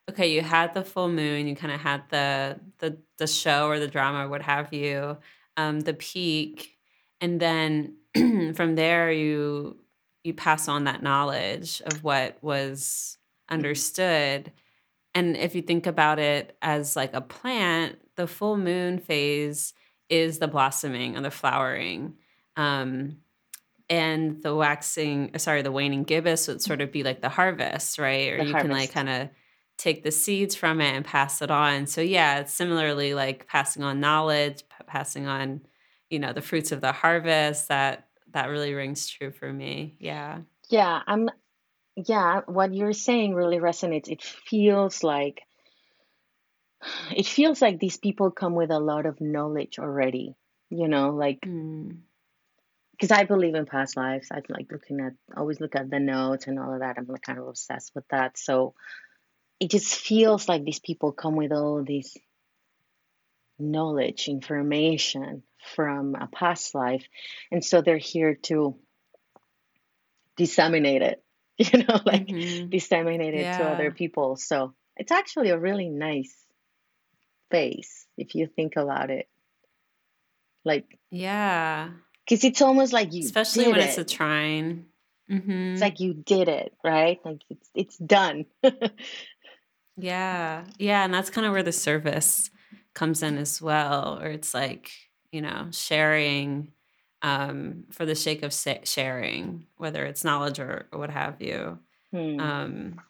okay, 0.08 0.32
you 0.32 0.40
had 0.42 0.74
the 0.74 0.84
full 0.84 1.08
moon, 1.08 1.46
you 1.46 1.54
kind 1.54 1.72
of 1.72 1.80
had 1.80 2.02
the 2.10 2.58
the 2.78 2.98
the 3.18 3.26
show 3.26 3.68
or 3.68 3.78
the 3.78 3.88
drama 3.88 4.26
or 4.26 4.28
what 4.28 4.42
have 4.42 4.72
you, 4.72 5.16
um, 5.56 5.80
the 5.80 5.94
peak, 5.94 6.76
and 7.20 7.40
then 7.40 7.96
from 8.54 8.74
there 8.74 9.12
you 9.12 9.76
you 10.24 10.34
pass 10.34 10.68
on 10.68 10.84
that 10.84 11.02
knowledge 11.02 11.80
of 11.86 12.04
what 12.04 12.38
was 12.42 13.18
understood. 13.48 14.52
And 15.14 15.36
if 15.36 15.54
you 15.54 15.62
think 15.62 15.86
about 15.86 16.18
it 16.18 16.56
as 16.62 16.96
like 16.96 17.14
a 17.14 17.20
plant, 17.20 17.98
the 18.16 18.26
full 18.26 18.56
moon 18.56 18.98
phase 18.98 19.74
is 20.08 20.38
the 20.38 20.48
blossoming 20.48 21.16
and 21.16 21.24
the 21.24 21.30
flowering. 21.30 22.14
Um, 22.56 23.18
and 23.88 24.40
the 24.42 24.54
waxing, 24.54 25.32
uh, 25.34 25.38
sorry, 25.38 25.62
the 25.62 25.72
waning 25.72 26.04
gibbous 26.04 26.46
would 26.46 26.62
sort 26.62 26.80
of 26.80 26.92
be 26.92 27.02
like 27.02 27.22
the 27.22 27.28
harvest, 27.28 27.98
right? 27.98 28.32
Or 28.32 28.38
the 28.38 28.44
you 28.44 28.52
harvest. 28.52 28.68
can 28.68 28.76
like 28.76 28.92
kind 28.92 29.08
of 29.08 29.28
take 29.78 30.04
the 30.04 30.12
seeds 30.12 30.54
from 30.54 30.80
it 30.80 30.94
and 30.94 31.04
pass 31.04 31.42
it 31.42 31.50
on. 31.50 31.86
So 31.86 32.00
yeah, 32.00 32.38
it's 32.40 32.52
similarly 32.52 33.14
like 33.14 33.48
passing 33.48 33.82
on 33.82 33.98
knowledge, 33.98 34.62
p- 34.68 34.84
passing 34.86 35.26
on, 35.26 35.62
you 36.08 36.18
know, 36.18 36.32
the 36.32 36.42
fruits 36.42 36.70
of 36.70 36.80
the 36.80 36.92
harvest. 36.92 37.68
That 37.68 38.06
that 38.32 38.46
really 38.46 38.74
rings 38.74 39.08
true 39.08 39.32
for 39.32 39.52
me. 39.52 39.96
Yeah. 39.98 40.40
Yeah, 40.68 41.00
I'm 41.06 41.28
yeah, 41.96 42.42
what 42.46 42.74
you're 42.74 42.92
saying 42.92 43.34
really 43.34 43.58
resonates. 43.58 44.08
It 44.08 44.22
feels 44.22 45.02
like 45.02 45.42
it 47.14 47.26
feels 47.26 47.60
like 47.60 47.78
these 47.78 47.98
people 47.98 48.30
come 48.30 48.54
with 48.54 48.70
a 48.70 48.78
lot 48.78 49.06
of 49.06 49.20
knowledge 49.20 49.78
already, 49.78 50.34
you 50.70 50.88
know, 50.88 51.10
like 51.10 51.40
because 51.40 51.50
mm. 53.10 53.18
I 53.18 53.24
believe 53.24 53.54
in 53.54 53.66
past 53.66 53.96
lives. 53.96 54.28
I 54.32 54.40
like 54.48 54.72
looking 54.72 55.00
at 55.00 55.12
always 55.36 55.60
look 55.60 55.76
at 55.76 55.90
the 55.90 56.00
nodes 56.00 56.46
and 56.46 56.58
all 56.58 56.72
of 56.72 56.80
that. 56.80 56.96
I'm 56.98 57.06
like 57.06 57.22
kind 57.22 57.38
of 57.38 57.48
obsessed 57.48 57.92
with 57.94 58.06
that. 58.08 58.38
So 58.38 58.74
it 59.58 59.70
just 59.70 59.94
feels 59.94 60.48
like 60.48 60.64
these 60.64 60.80
people 60.80 61.12
come 61.12 61.36
with 61.36 61.52
all 61.52 61.84
this 61.84 62.16
knowledge, 63.58 64.28
information 64.28 65.42
from 65.74 66.14
a 66.14 66.26
past 66.26 66.74
life. 66.74 67.04
And 67.52 67.62
so 67.62 67.82
they're 67.82 67.98
here 67.98 68.36
to 68.44 68.76
disseminate 70.36 71.02
it 71.02 71.22
you 71.72 71.80
know, 71.80 72.00
like 72.06 72.26
mm-hmm. 72.26 72.70
disseminate 72.70 73.34
it 73.34 73.42
yeah. 73.42 73.58
to 73.58 73.64
other 73.64 73.90
people. 73.90 74.36
So 74.36 74.72
it's 74.96 75.12
actually 75.12 75.50
a 75.50 75.58
really 75.58 75.90
nice 75.90 76.34
space 77.48 78.06
if 78.16 78.34
you 78.34 78.46
think 78.46 78.76
about 78.76 79.10
it. 79.10 79.28
Like, 80.64 80.98
yeah. 81.10 81.90
Because 82.26 82.44
it's 82.44 82.62
almost 82.62 82.94
like 82.94 83.12
you, 83.12 83.24
especially 83.24 83.66
when 83.66 83.80
it. 83.80 83.84
it's 83.84 83.98
a 83.98 84.04
trine. 84.04 84.86
Mm-hmm. 85.30 85.72
It's 85.72 85.82
like 85.82 86.00
you 86.00 86.14
did 86.14 86.48
it, 86.48 86.72
right? 86.82 87.20
Like 87.24 87.42
it's 87.50 87.68
it's 87.74 87.96
done. 87.98 88.46
yeah, 89.96 90.64
yeah, 90.78 91.04
and 91.04 91.14
that's 91.14 91.30
kind 91.30 91.46
of 91.46 91.52
where 91.52 91.62
the 91.62 91.72
service 91.72 92.50
comes 92.94 93.22
in 93.22 93.38
as 93.38 93.60
well, 93.60 94.18
or 94.20 94.26
it's 94.26 94.54
like 94.54 94.90
you 95.30 95.40
know 95.40 95.68
sharing 95.70 96.72
um, 97.22 97.84
for 97.90 98.06
the 98.06 98.14
sake 98.14 98.42
of 98.42 98.54
sharing, 98.84 99.66
whether 99.76 100.04
it's 100.04 100.24
knowledge 100.24 100.58
or, 100.58 100.86
or 100.92 100.98
what 100.98 101.10
have 101.10 101.40
you. 101.40 101.78
Hmm. 102.12 102.40
Um, 102.40 103.00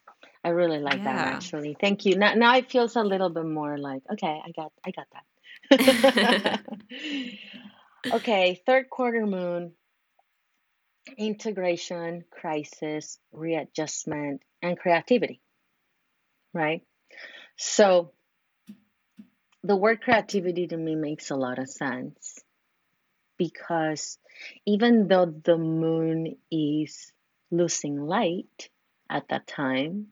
I 0.43 0.51
really 0.51 0.78
like 0.78 0.99
yeah. 0.99 1.05
that 1.05 1.35
actually. 1.35 1.77
Thank 1.78 2.07
you. 2.07 2.16
Now, 2.16 2.35
now 2.35 2.57
it 2.57 2.70
feels 2.70 2.97
a 2.97 3.03
little 3.03 3.28
bit 3.28 3.45
more 3.45 3.78
like 3.78 4.03
okay, 4.12 4.41
I 4.45 4.51
got, 4.53 4.73
I 4.85 4.91
got 4.91 5.07
that. 5.12 6.61
okay, 8.15 8.61
third 8.66 8.89
quarter 8.89 9.27
moon, 9.27 9.73
integration, 11.19 12.24
crisis, 12.31 13.19
readjustment, 13.32 14.43
and 14.62 14.78
creativity. 14.78 15.41
Right. 16.55 16.82
So 17.57 18.12
the 19.62 19.77
word 19.77 20.01
creativity 20.01 20.66
to 20.69 20.77
me 20.77 20.95
makes 20.95 21.31
a 21.31 21.37
lot 21.37 21.59
of 21.59 21.69
sense 21.69 22.39
because 23.41 24.19
even 24.67 25.09
though 25.09 25.25
the 25.25 25.57
moon 25.57 26.37
is 26.53 27.11
losing 27.51 27.99
light 27.99 28.69
at 29.09 29.29
that 29.31 29.47
time, 29.47 30.09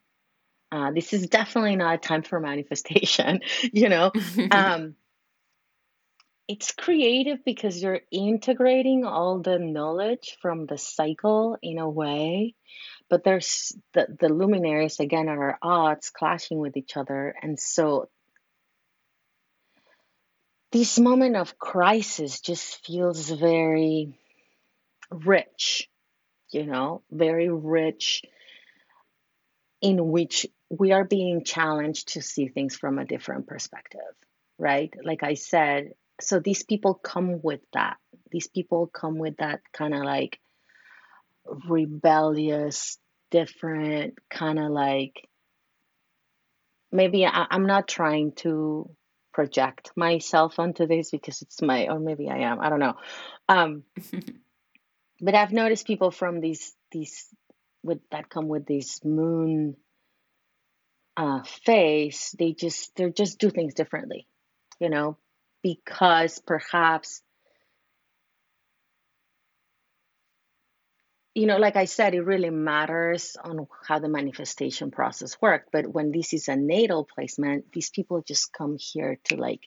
uh, 0.73 0.93
this 0.93 1.13
is 1.13 1.27
definitely 1.27 1.77
not 1.77 1.97
a 1.97 1.99
time 1.99 2.23
for 2.23 2.41
manifestation, 2.41 3.41
you 3.73 3.91
know. 3.91 4.11
um, 4.51 4.95
it's 6.49 6.73
creative 6.73 7.45
because 7.45 7.83
you're 7.83 8.01
integrating 8.11 9.05
all 9.05 9.41
the 9.41 9.59
knowledge 9.59 10.39
from 10.41 10.65
the 10.65 10.79
cycle 10.79 11.59
in 11.63 11.79
a 11.79 11.89
way, 11.89 12.55
but 13.11 13.25
there's 13.25 13.77
the, 13.93 14.07
the 14.19 14.31
luminaries 14.31 15.01
again 15.01 15.29
are 15.29 15.59
odds 15.61 16.09
clashing 16.09 16.59
with 16.59 16.79
each 16.79 16.97
other, 16.97 17.35
and 17.43 17.61
so 17.61 18.09
this 20.73 20.99
moment 20.99 21.37
of 21.37 21.59
crisis 21.59 22.41
just 22.41 22.85
feels 22.85 23.31
very 23.31 24.19
rich, 25.11 25.89
you 26.51 26.67
know, 26.67 27.03
very 27.11 27.49
rich 27.49 28.23
in 29.81 30.11
which 30.11 30.47
we 30.71 30.93
are 30.93 31.05
being 31.05 31.45
challenged 31.45 32.09
to 32.15 32.23
see 32.23 32.49
things 32.49 32.77
from 32.77 32.99
a 32.99 33.05
different 33.05 33.47
perspective, 33.47 34.01
right? 34.59 34.93
Like 35.03 35.23
I 35.23 35.35
said, 35.35 35.93
so 36.21 36.41
these 36.41 36.65
people 36.65 36.95
come 36.95 37.41
with 37.43 37.61
that. 37.73 37.97
These 38.31 38.49
people 38.49 38.87
come 38.89 39.19
with 39.19 39.37
that 39.39 39.61
kind 39.73 39.95
of 39.95 40.03
like 40.03 40.39
rebellious, 41.69 42.99
different 43.31 44.19
kind 44.29 44.59
of 44.59 44.71
like 44.71 45.29
maybe 46.91 47.25
I, 47.25 47.47
am 47.51 47.67
not 47.67 47.89
trying 47.89 48.33
to 48.37 48.91
project 49.39 49.93
myself 49.95 50.59
onto 50.59 50.85
this 50.89 51.13
because 51.13 51.43
it's 51.43 51.63
my 51.63 51.87
or 51.87 52.01
maybe 52.01 52.29
I 52.29 52.39
am 52.39 52.59
I 52.61 52.71
don't 52.71 52.81
know. 52.81 52.97
Um 53.49 53.85
but 55.21 55.37
I've 55.37 55.53
noticed 55.53 55.87
people 55.87 56.11
from 56.11 56.41
these 56.41 56.75
these 56.91 57.25
with 57.85 58.01
that 58.11 58.29
come 58.29 58.49
with 58.49 58.67
this 58.67 59.05
moon 59.05 59.77
uh 61.17 61.45
phase 61.45 62.35
they 62.37 62.53
just 62.53 62.97
they 62.97 63.11
just 63.11 63.39
do 63.39 63.49
things 63.51 63.75
differently 63.75 64.27
you 64.81 64.91
know 64.91 65.17
because 65.63 66.41
perhaps 66.41 67.23
you 71.39 71.47
know, 71.47 71.59
like 71.59 71.77
I 71.77 71.85
said, 71.85 72.15
it 72.15 72.23
really 72.23 72.51
matters 72.51 73.37
on 73.43 73.69
how 73.87 74.01
the 74.01 74.09
manifestation 74.09 74.91
process 74.91 75.37
works. 75.41 75.69
But 75.73 75.87
when 75.87 76.11
this 76.11 76.33
is 76.33 76.49
a 76.49 76.57
natal 76.57 77.07
placement, 77.07 77.73
these 77.73 77.91
people 77.91 78.23
just 78.27 78.53
come 78.53 78.77
here 78.79 79.19
to 79.25 79.37
like 79.37 79.61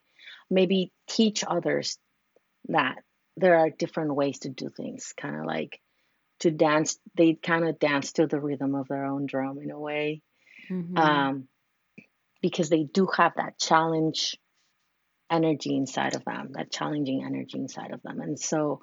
maybe 0.49 0.91
teach 1.07 1.45
others 1.47 1.97
that 2.67 2.95
there 3.37 3.57
are 3.57 3.69
different 3.69 4.15
ways 4.15 4.39
to 4.39 4.49
do 4.49 4.67
things, 4.69 5.13
kind 5.15 5.37
of 5.37 5.45
like 5.45 5.79
to 6.41 6.51
dance. 6.51 6.99
They 7.15 7.35
kind 7.35 7.65
of 7.65 7.79
dance 7.79 8.11
to 8.13 8.27
the 8.27 8.41
rhythm 8.41 8.75
of 8.75 8.89
their 8.89 9.05
own 9.05 9.25
drum 9.25 9.57
in 9.63 9.71
a 9.71 9.79
way, 9.79 10.21
mm-hmm. 10.69 10.97
um, 10.97 11.47
because 12.41 12.69
they 12.69 12.83
do 12.83 13.07
have 13.15 13.35
that 13.35 13.57
challenge 13.57 14.37
energy 15.31 15.77
inside 15.77 16.15
of 16.15 16.25
them, 16.25 16.49
that 16.55 16.69
challenging 16.69 17.23
energy 17.25 17.57
inside 17.57 17.91
of 17.91 18.01
them. 18.03 18.19
And 18.19 18.37
so, 18.37 18.81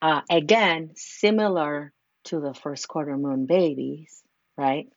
uh, 0.00 0.22
again, 0.30 0.92
similar 0.96 1.92
to 2.24 2.40
the 2.40 2.54
first 2.54 2.88
quarter 2.88 3.16
moon 3.16 3.46
babies, 3.46 4.22
right? 4.56 4.88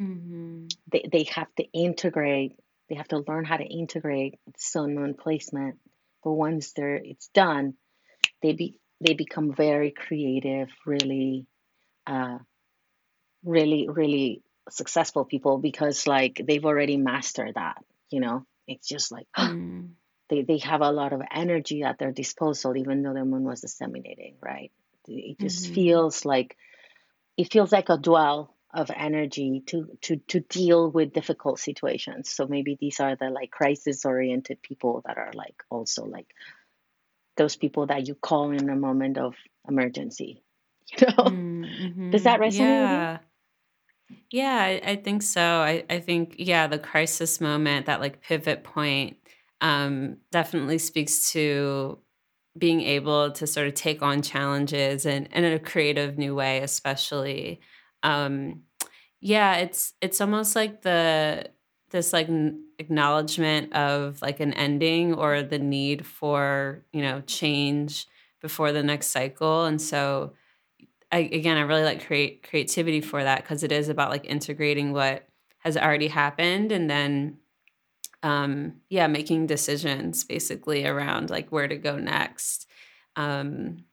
Mm-hmm. 0.00 0.66
They, 0.90 1.08
they 1.10 1.24
have 1.34 1.54
to 1.56 1.64
integrate, 1.72 2.56
they 2.88 2.94
have 2.94 3.08
to 3.08 3.24
learn 3.26 3.44
how 3.44 3.56
to 3.56 3.64
integrate 3.64 4.38
sun 4.56 4.94
moon 4.94 5.14
placement. 5.14 5.78
But 6.24 6.32
once 6.32 6.72
they're 6.72 6.96
it's 6.96 7.28
done, 7.28 7.74
they 8.42 8.52
be 8.52 8.78
they 9.00 9.14
become 9.14 9.54
very 9.54 9.90
creative, 9.90 10.68
really 10.86 11.46
uh 12.06 12.38
really, 13.44 13.88
really 13.88 14.42
successful 14.68 15.24
people 15.24 15.58
because 15.58 16.06
like 16.06 16.40
they've 16.46 16.64
already 16.64 16.96
mastered 16.96 17.54
that, 17.54 17.82
you 18.10 18.20
know. 18.20 18.44
It's 18.66 18.86
just 18.86 19.10
like 19.10 19.26
mm. 19.36 19.90
they, 20.28 20.42
they 20.42 20.58
have 20.58 20.80
a 20.80 20.92
lot 20.92 21.12
of 21.12 21.22
energy 21.32 21.82
at 21.82 21.98
their 21.98 22.12
disposal 22.12 22.76
even 22.76 23.02
though 23.02 23.14
the 23.14 23.24
moon 23.24 23.44
was 23.44 23.60
disseminating, 23.60 24.36
right? 24.40 24.70
It 25.06 25.38
just 25.38 25.64
mm-hmm. 25.64 25.74
feels 25.74 26.24
like 26.24 26.56
it 27.36 27.52
feels 27.52 27.72
like 27.72 27.88
a 27.88 27.96
dwell 27.96 28.54
of 28.72 28.90
energy 28.94 29.62
to 29.66 29.88
to 30.02 30.16
to 30.28 30.40
deal 30.40 30.90
with 30.90 31.12
difficult 31.12 31.58
situations. 31.58 32.30
So 32.30 32.46
maybe 32.46 32.76
these 32.80 33.00
are 33.00 33.16
the 33.16 33.30
like 33.30 33.50
crisis 33.50 34.04
oriented 34.04 34.62
people 34.62 35.02
that 35.06 35.18
are 35.18 35.32
like 35.34 35.62
also 35.70 36.04
like 36.04 36.28
those 37.36 37.56
people 37.56 37.86
that 37.86 38.06
you 38.06 38.14
call 38.14 38.50
in 38.50 38.68
a 38.68 38.76
moment 38.76 39.18
of 39.18 39.34
emergency. 39.68 40.42
You 40.98 41.06
know, 41.06 41.24
mm-hmm. 41.24 42.10
does 42.10 42.24
that 42.24 42.40
resonate? 42.40 42.58
Yeah. 42.58 43.18
Yeah, 44.28 44.56
I, 44.56 44.80
I, 44.84 44.96
think 44.96 45.22
so. 45.22 45.40
I, 45.40 45.84
I 45.88 46.00
think, 46.00 46.34
yeah, 46.36 46.66
the 46.66 46.80
crisis 46.80 47.40
moment, 47.40 47.86
that 47.86 48.00
like 48.00 48.20
pivot 48.20 48.64
point, 48.64 49.16
um, 49.60 50.16
definitely 50.32 50.78
speaks 50.78 51.30
to 51.30 51.98
being 52.58 52.80
able 52.80 53.30
to 53.32 53.46
sort 53.46 53.66
of 53.66 53.74
take 53.74 54.02
on 54.02 54.22
challenges 54.22 55.06
and, 55.06 55.28
and 55.32 55.44
in 55.44 55.52
a 55.52 55.58
creative 55.58 56.18
new 56.18 56.34
way, 56.34 56.60
especially. 56.60 57.60
Um, 58.02 58.62
yeah, 59.20 59.56
it's 59.56 59.92
it's 60.00 60.20
almost 60.20 60.56
like 60.56 60.82
the 60.82 61.50
this 61.90 62.12
like 62.12 62.28
acknowledgement 62.78 63.72
of 63.74 64.20
like 64.22 64.40
an 64.40 64.52
ending 64.54 65.14
or 65.14 65.42
the 65.42 65.58
need 65.58 66.06
for 66.06 66.84
you 66.92 67.02
know 67.02 67.20
change 67.22 68.06
before 68.40 68.72
the 68.72 68.82
next 68.82 69.08
cycle, 69.08 69.66
and 69.66 69.80
so 69.80 70.32
I, 71.12 71.18
again, 71.18 71.56
I 71.56 71.62
really 71.62 71.82
like 71.82 72.06
create 72.06 72.48
creativity 72.48 73.00
for 73.00 73.22
that 73.22 73.42
because 73.42 73.62
it 73.62 73.72
is 73.72 73.88
about 73.88 74.10
like 74.10 74.24
integrating 74.26 74.92
what 74.92 75.28
has 75.58 75.76
already 75.76 76.08
happened 76.08 76.72
and 76.72 76.88
then 76.88 77.36
um 78.22 78.74
yeah 78.88 79.06
making 79.06 79.46
decisions 79.46 80.24
basically 80.24 80.86
around 80.86 81.30
like 81.30 81.50
where 81.50 81.68
to 81.68 81.76
go 81.76 81.98
next 81.98 82.66
um 83.16 83.84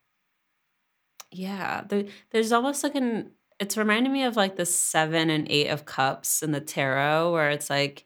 yeah 1.32 1.84
there, 1.88 2.06
there's 2.32 2.52
almost 2.52 2.84
like 2.84 2.96
an 2.96 3.32
it's 3.60 3.78
reminding 3.78 4.14
me 4.14 4.24
of 4.24 4.36
like 4.36 4.56
the 4.56 4.66
seven 4.66 5.30
and 5.30 5.48
eight 5.50 5.68
of 5.68 5.86
cups 5.86 6.44
in 6.44 6.52
the 6.52 6.62
tarot 6.62 7.32
where 7.32 7.50
it's 7.50 7.70
like 7.70 8.06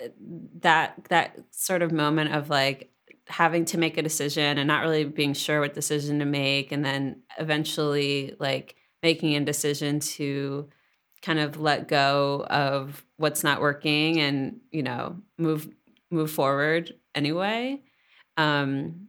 eh, 0.00 0.08
that 0.60 0.94
that 1.08 1.38
sort 1.50 1.82
of 1.82 1.92
moment 1.92 2.34
of 2.34 2.48
like 2.50 2.90
having 3.26 3.64
to 3.66 3.78
make 3.78 3.98
a 3.98 4.02
decision 4.02 4.58
and 4.58 4.66
not 4.68 4.82
really 4.82 5.04
being 5.04 5.34
sure 5.34 5.60
what 5.60 5.74
decision 5.74 6.18
to 6.18 6.24
make 6.24 6.72
and 6.72 6.84
then 6.84 7.22
eventually 7.38 8.34
like 8.38 8.76
making 9.02 9.36
a 9.36 9.44
decision 9.44 10.00
to 10.00 10.68
kind 11.22 11.38
of 11.38 11.60
let 11.60 11.88
go 11.88 12.46
of 12.48 13.04
what's 13.16 13.42
not 13.42 13.60
working 13.60 14.20
and 14.20 14.60
you 14.70 14.82
know 14.82 15.16
move 15.36 15.68
move 16.10 16.30
forward 16.30 16.94
anyway. 17.14 17.82
Um 18.36 19.08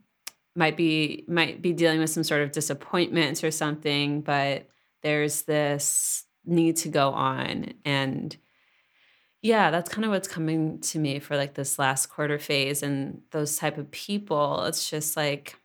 might 0.56 0.76
be 0.76 1.24
might 1.28 1.62
be 1.62 1.72
dealing 1.72 2.00
with 2.00 2.10
some 2.10 2.24
sort 2.24 2.42
of 2.42 2.52
disappointments 2.52 3.44
or 3.44 3.50
something 3.50 4.20
but 4.20 4.68
there's 5.02 5.42
this 5.42 6.24
need 6.44 6.76
to 6.76 6.88
go 6.88 7.10
on. 7.10 7.72
And 7.84 8.36
yeah 9.42 9.70
that's 9.70 9.90
kind 9.90 10.04
of 10.04 10.10
what's 10.10 10.28
coming 10.28 10.80
to 10.80 10.98
me 10.98 11.18
for 11.18 11.36
like 11.36 11.54
this 11.54 11.78
last 11.78 12.06
quarter 12.06 12.38
phase 12.38 12.82
and 12.82 13.22
those 13.30 13.56
type 13.56 13.78
of 13.78 13.90
people. 13.90 14.64
It's 14.64 14.90
just 14.90 15.16
like 15.16 15.56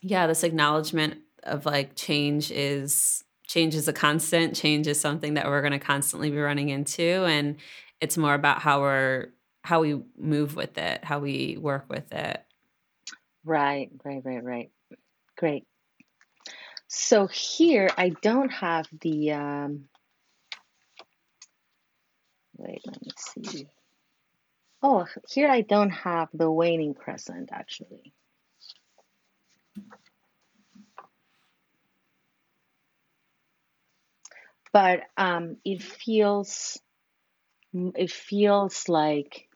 yeah 0.00 0.26
this 0.26 0.44
acknowledgement 0.44 1.18
of 1.42 1.66
like 1.66 1.94
change 1.96 2.50
is 2.50 3.24
change 3.46 3.74
is 3.74 3.88
a 3.88 3.92
constant 3.92 4.54
change 4.54 4.86
is 4.86 5.00
something 5.00 5.34
that 5.34 5.46
we're 5.46 5.60
going 5.60 5.72
to 5.72 5.78
constantly 5.78 6.30
be 6.30 6.38
running 6.38 6.68
into 6.68 7.02
and 7.02 7.56
it's 8.00 8.18
more 8.18 8.34
about 8.34 8.60
how 8.60 8.80
we're 8.80 9.28
how 9.62 9.80
we 9.80 10.00
move 10.18 10.54
with 10.54 10.78
it 10.78 11.04
how 11.04 11.18
we 11.18 11.56
work 11.60 11.86
with 11.88 12.12
it. 12.12 12.42
Right 13.44 13.90
right 14.04 14.22
right 14.24 14.44
right. 14.44 14.70
Great. 15.38 15.64
So 16.88 17.26
here 17.26 17.88
i 17.96 18.10
don't 18.22 18.50
have 18.50 18.86
the 19.00 19.32
um 19.32 19.84
wait 22.56 22.80
let 22.86 23.02
me 23.02 23.10
see. 23.16 23.66
Oh 24.82 25.06
here 25.28 25.48
i 25.48 25.62
don't 25.62 25.90
have 25.90 26.28
the 26.32 26.50
waning 26.50 26.94
crescent 26.94 27.50
actually 27.52 28.12
but 34.76 35.04
um, 35.16 35.56
it 35.64 35.82
feels 35.82 36.78
it 37.72 38.10
feels 38.10 38.90
like 38.90 39.48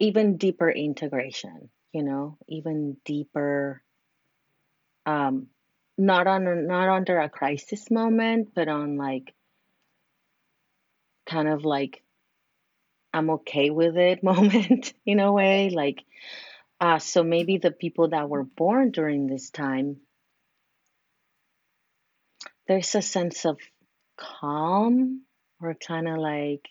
even 0.00 0.36
deeper 0.36 0.68
integration 0.68 1.70
you 1.92 2.02
know 2.02 2.36
even 2.48 2.96
deeper 3.04 3.80
um 5.06 5.46
not 5.96 6.26
on 6.26 6.48
a, 6.48 6.56
not 6.56 6.88
under 6.88 7.20
a 7.20 7.28
crisis 7.28 7.92
moment 7.92 8.48
but 8.56 8.66
on 8.66 8.96
like 8.96 9.32
kind 11.26 11.46
of 11.46 11.64
like 11.64 12.02
i'm 13.14 13.30
okay 13.30 13.70
with 13.70 13.96
it 13.96 14.24
moment 14.32 14.92
in 15.06 15.20
a 15.20 15.32
way 15.32 15.70
like 15.70 16.02
uh 16.80 16.98
so 16.98 17.22
maybe 17.22 17.58
the 17.58 17.70
people 17.70 18.08
that 18.08 18.28
were 18.28 18.42
born 18.44 18.90
during 18.90 19.28
this 19.28 19.50
time 19.50 19.98
there's 22.68 22.94
a 22.94 23.02
sense 23.02 23.44
of 23.44 23.58
calm 24.16 25.22
or 25.60 25.74
kind 25.74 26.08
of 26.08 26.18
like 26.18 26.68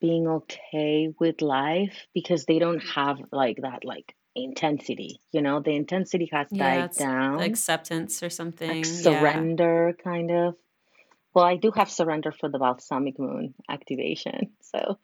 being 0.00 0.28
okay 0.28 1.12
with 1.18 1.42
life 1.42 2.06
because 2.14 2.44
they 2.44 2.58
don't 2.58 2.80
have 2.80 3.18
like 3.32 3.58
that 3.62 3.84
like 3.84 4.14
intensity 4.36 5.20
you 5.32 5.42
know? 5.42 5.60
The 5.60 5.74
intensity 5.74 6.28
has 6.32 6.46
yeah, 6.50 6.86
died 6.86 6.92
down. 6.92 7.40
acceptance 7.40 8.22
or 8.22 8.30
something 8.30 8.68
like 8.68 8.84
surrender 8.84 9.94
yeah. 9.96 10.04
kind 10.04 10.30
of. 10.30 10.54
Well 11.34 11.44
i 11.44 11.56
do 11.56 11.70
have 11.72 11.90
surrender 11.90 12.32
for 12.32 12.48
the 12.48 12.58
balsamic 12.58 13.18
moon 13.18 13.54
activation 13.68 14.50
so 14.60 14.98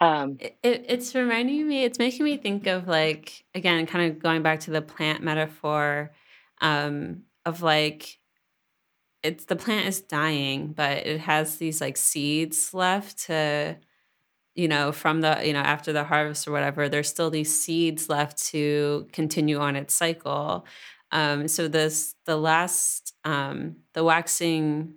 um 0.00 0.36
it, 0.40 0.56
it's 0.62 1.14
reminding 1.14 1.66
me 1.66 1.84
it's 1.84 1.98
making 1.98 2.24
me 2.24 2.36
think 2.36 2.66
of 2.66 2.86
like 2.86 3.44
again 3.54 3.86
kind 3.86 4.10
of 4.10 4.18
going 4.18 4.42
back 4.42 4.60
to 4.60 4.70
the 4.70 4.80
plant 4.80 5.22
metaphor 5.22 6.12
um 6.60 7.22
of 7.44 7.62
like 7.62 8.18
it's 9.26 9.44
the 9.46 9.56
plant 9.56 9.86
is 9.88 10.00
dying, 10.00 10.72
but 10.72 11.06
it 11.06 11.20
has 11.20 11.56
these 11.56 11.80
like 11.80 11.96
seeds 11.96 12.72
left 12.72 13.18
to, 13.26 13.76
you 14.54 14.68
know, 14.68 14.92
from 14.92 15.20
the, 15.20 15.42
you 15.44 15.52
know, 15.52 15.60
after 15.60 15.92
the 15.92 16.04
harvest 16.04 16.46
or 16.46 16.52
whatever, 16.52 16.88
there's 16.88 17.08
still 17.08 17.28
these 17.28 17.58
seeds 17.58 18.08
left 18.08 18.38
to 18.46 19.08
continue 19.12 19.58
on 19.58 19.74
its 19.74 19.94
cycle. 19.94 20.64
Um, 21.10 21.48
so 21.48 21.66
this, 21.68 22.14
the 22.24 22.36
last, 22.36 23.14
um, 23.24 23.76
the 23.94 24.04
waxing, 24.04 24.94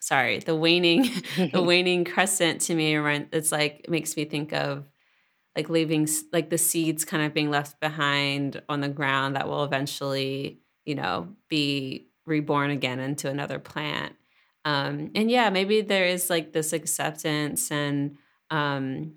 sorry, 0.00 0.38
the 0.38 0.56
waning, 0.56 1.08
the 1.52 1.62
waning 1.66 2.04
crescent 2.04 2.60
to 2.62 2.74
me, 2.74 2.96
it's 3.32 3.50
like, 3.50 3.86
makes 3.88 4.16
me 4.16 4.24
think 4.24 4.52
of 4.52 4.84
like 5.56 5.68
leaving, 5.68 6.08
like 6.32 6.50
the 6.50 6.58
seeds 6.58 7.04
kind 7.04 7.24
of 7.24 7.34
being 7.34 7.50
left 7.50 7.80
behind 7.80 8.62
on 8.68 8.80
the 8.80 8.88
ground 8.88 9.36
that 9.36 9.48
will 9.48 9.64
eventually, 9.64 10.60
you 10.84 10.94
know, 10.94 11.28
be 11.48 12.11
reborn 12.26 12.70
again 12.70 13.00
into 13.00 13.28
another 13.28 13.58
plant. 13.58 14.14
Um, 14.64 15.10
and 15.14 15.30
yeah, 15.30 15.50
maybe 15.50 15.80
there 15.80 16.06
is 16.06 16.30
like 16.30 16.52
this 16.52 16.72
acceptance 16.72 17.70
and 17.70 18.16
um, 18.50 19.14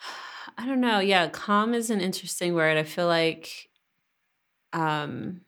I 0.58 0.66
don't 0.66 0.80
know. 0.80 1.00
Yeah, 1.00 1.28
calm 1.28 1.74
is 1.74 1.90
an 1.90 2.00
interesting 2.00 2.54
word. 2.54 2.76
I 2.76 2.84
feel 2.84 3.06
like 3.06 3.68
um 4.72 5.40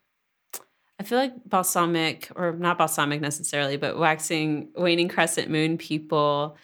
I 0.99 1.03
feel 1.03 1.19
like 1.19 1.45
balsamic 1.45 2.31
or 2.37 2.53
not 2.53 2.79
balsamic 2.79 3.21
necessarily, 3.21 3.77
but 3.77 3.99
waxing 3.99 4.71
waning 4.75 5.09
crescent 5.09 5.51
moon 5.51 5.77
people 5.77 6.57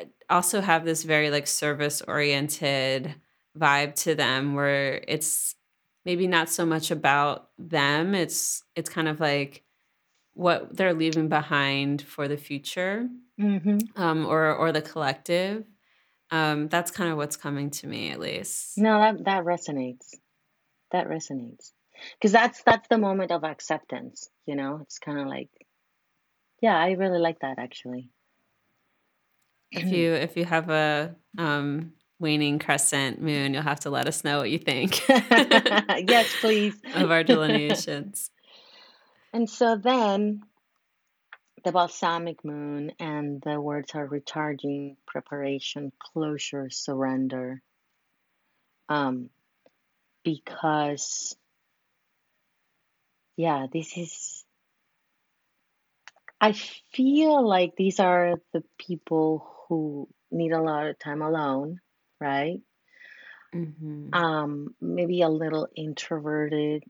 uh, 0.00 0.04
also 0.30 0.60
have 0.60 0.84
this 0.84 1.02
very 1.02 1.30
like 1.30 1.46
service 1.46 2.00
oriented 2.00 3.14
vibe 3.58 3.94
to 3.96 4.14
them 4.14 4.54
where 4.54 5.04
it's 5.06 5.54
maybe 6.04 6.26
not 6.26 6.48
so 6.48 6.66
much 6.66 6.90
about 6.90 7.50
them. 7.58 8.14
It's 8.14 8.62
it's 8.76 8.90
kind 8.90 9.08
of 9.08 9.20
like 9.20 9.64
what 10.34 10.76
they're 10.76 10.94
leaving 10.94 11.28
behind 11.28 12.02
for 12.02 12.28
the 12.28 12.36
future 12.36 13.08
hmm 13.38 13.78
um, 13.96 14.26
or 14.26 14.54
or 14.54 14.72
the 14.72 14.82
collective. 14.82 15.64
Um, 16.30 16.68
that's 16.68 16.90
kind 16.90 17.10
of 17.10 17.16
what's 17.16 17.36
coming 17.36 17.70
to 17.70 17.86
me, 17.86 18.10
at 18.10 18.20
least. 18.20 18.78
No, 18.78 18.98
that 18.98 19.24
that 19.24 19.44
resonates. 19.44 20.14
That 20.90 21.08
resonates. 21.08 21.72
Because 22.14 22.32
that's 22.32 22.62
that's 22.62 22.88
the 22.88 22.98
moment 22.98 23.30
of 23.30 23.44
acceptance, 23.44 24.28
you 24.46 24.56
know? 24.56 24.80
It's 24.82 24.98
kind 24.98 25.18
of 25.18 25.26
like, 25.28 25.50
yeah, 26.60 26.76
I 26.76 26.92
really 26.92 27.20
like 27.20 27.40
that 27.40 27.58
actually. 27.58 28.10
If 29.70 29.90
you 29.90 30.12
if 30.12 30.36
you 30.36 30.44
have 30.44 30.70
a 30.70 31.16
um, 31.36 31.94
waning 32.18 32.58
crescent 32.58 33.20
moon, 33.20 33.54
you'll 33.54 33.62
have 33.62 33.80
to 33.80 33.90
let 33.90 34.06
us 34.06 34.24
know 34.24 34.38
what 34.38 34.50
you 34.50 34.58
think 34.58 35.06
Yes, 35.08 36.34
please. 36.40 36.74
of 36.94 37.10
our 37.10 37.24
delineations. 37.24 38.30
And 39.32 39.50
so 39.50 39.74
then 39.74 40.42
the 41.64 41.72
balsamic 41.72 42.44
moon 42.44 42.92
and 43.00 43.42
the 43.42 43.60
words 43.60 43.90
are 43.96 44.06
recharging, 44.06 44.96
preparation, 45.08 45.90
closure, 45.98 46.70
surrender. 46.70 47.60
Um, 48.88 49.30
because 50.22 51.36
yeah, 53.36 53.66
this 53.72 53.96
is 53.96 54.44
I 56.40 56.52
feel 56.92 57.46
like 57.46 57.72
these 57.76 58.00
are 58.00 58.34
the 58.52 58.62
people 58.78 59.50
who 59.68 60.08
need 60.30 60.52
a 60.52 60.60
lot 60.60 60.86
of 60.86 60.98
time 60.98 61.22
alone, 61.22 61.80
right? 62.24 62.60
hmm 63.52 64.10
Um, 64.12 64.74
maybe 64.80 65.22
a 65.22 65.28
little 65.28 65.68
introverted, 65.76 66.84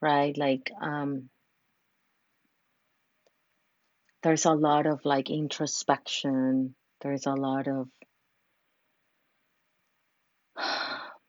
right? 0.00 0.36
Like 0.36 0.70
um 0.80 1.30
there's 4.22 4.44
a 4.44 4.52
lot 4.52 4.86
of 4.86 5.04
like 5.04 5.28
introspection. 5.28 6.76
There's 7.00 7.26
a 7.26 7.34
lot 7.34 7.66
of 7.66 7.88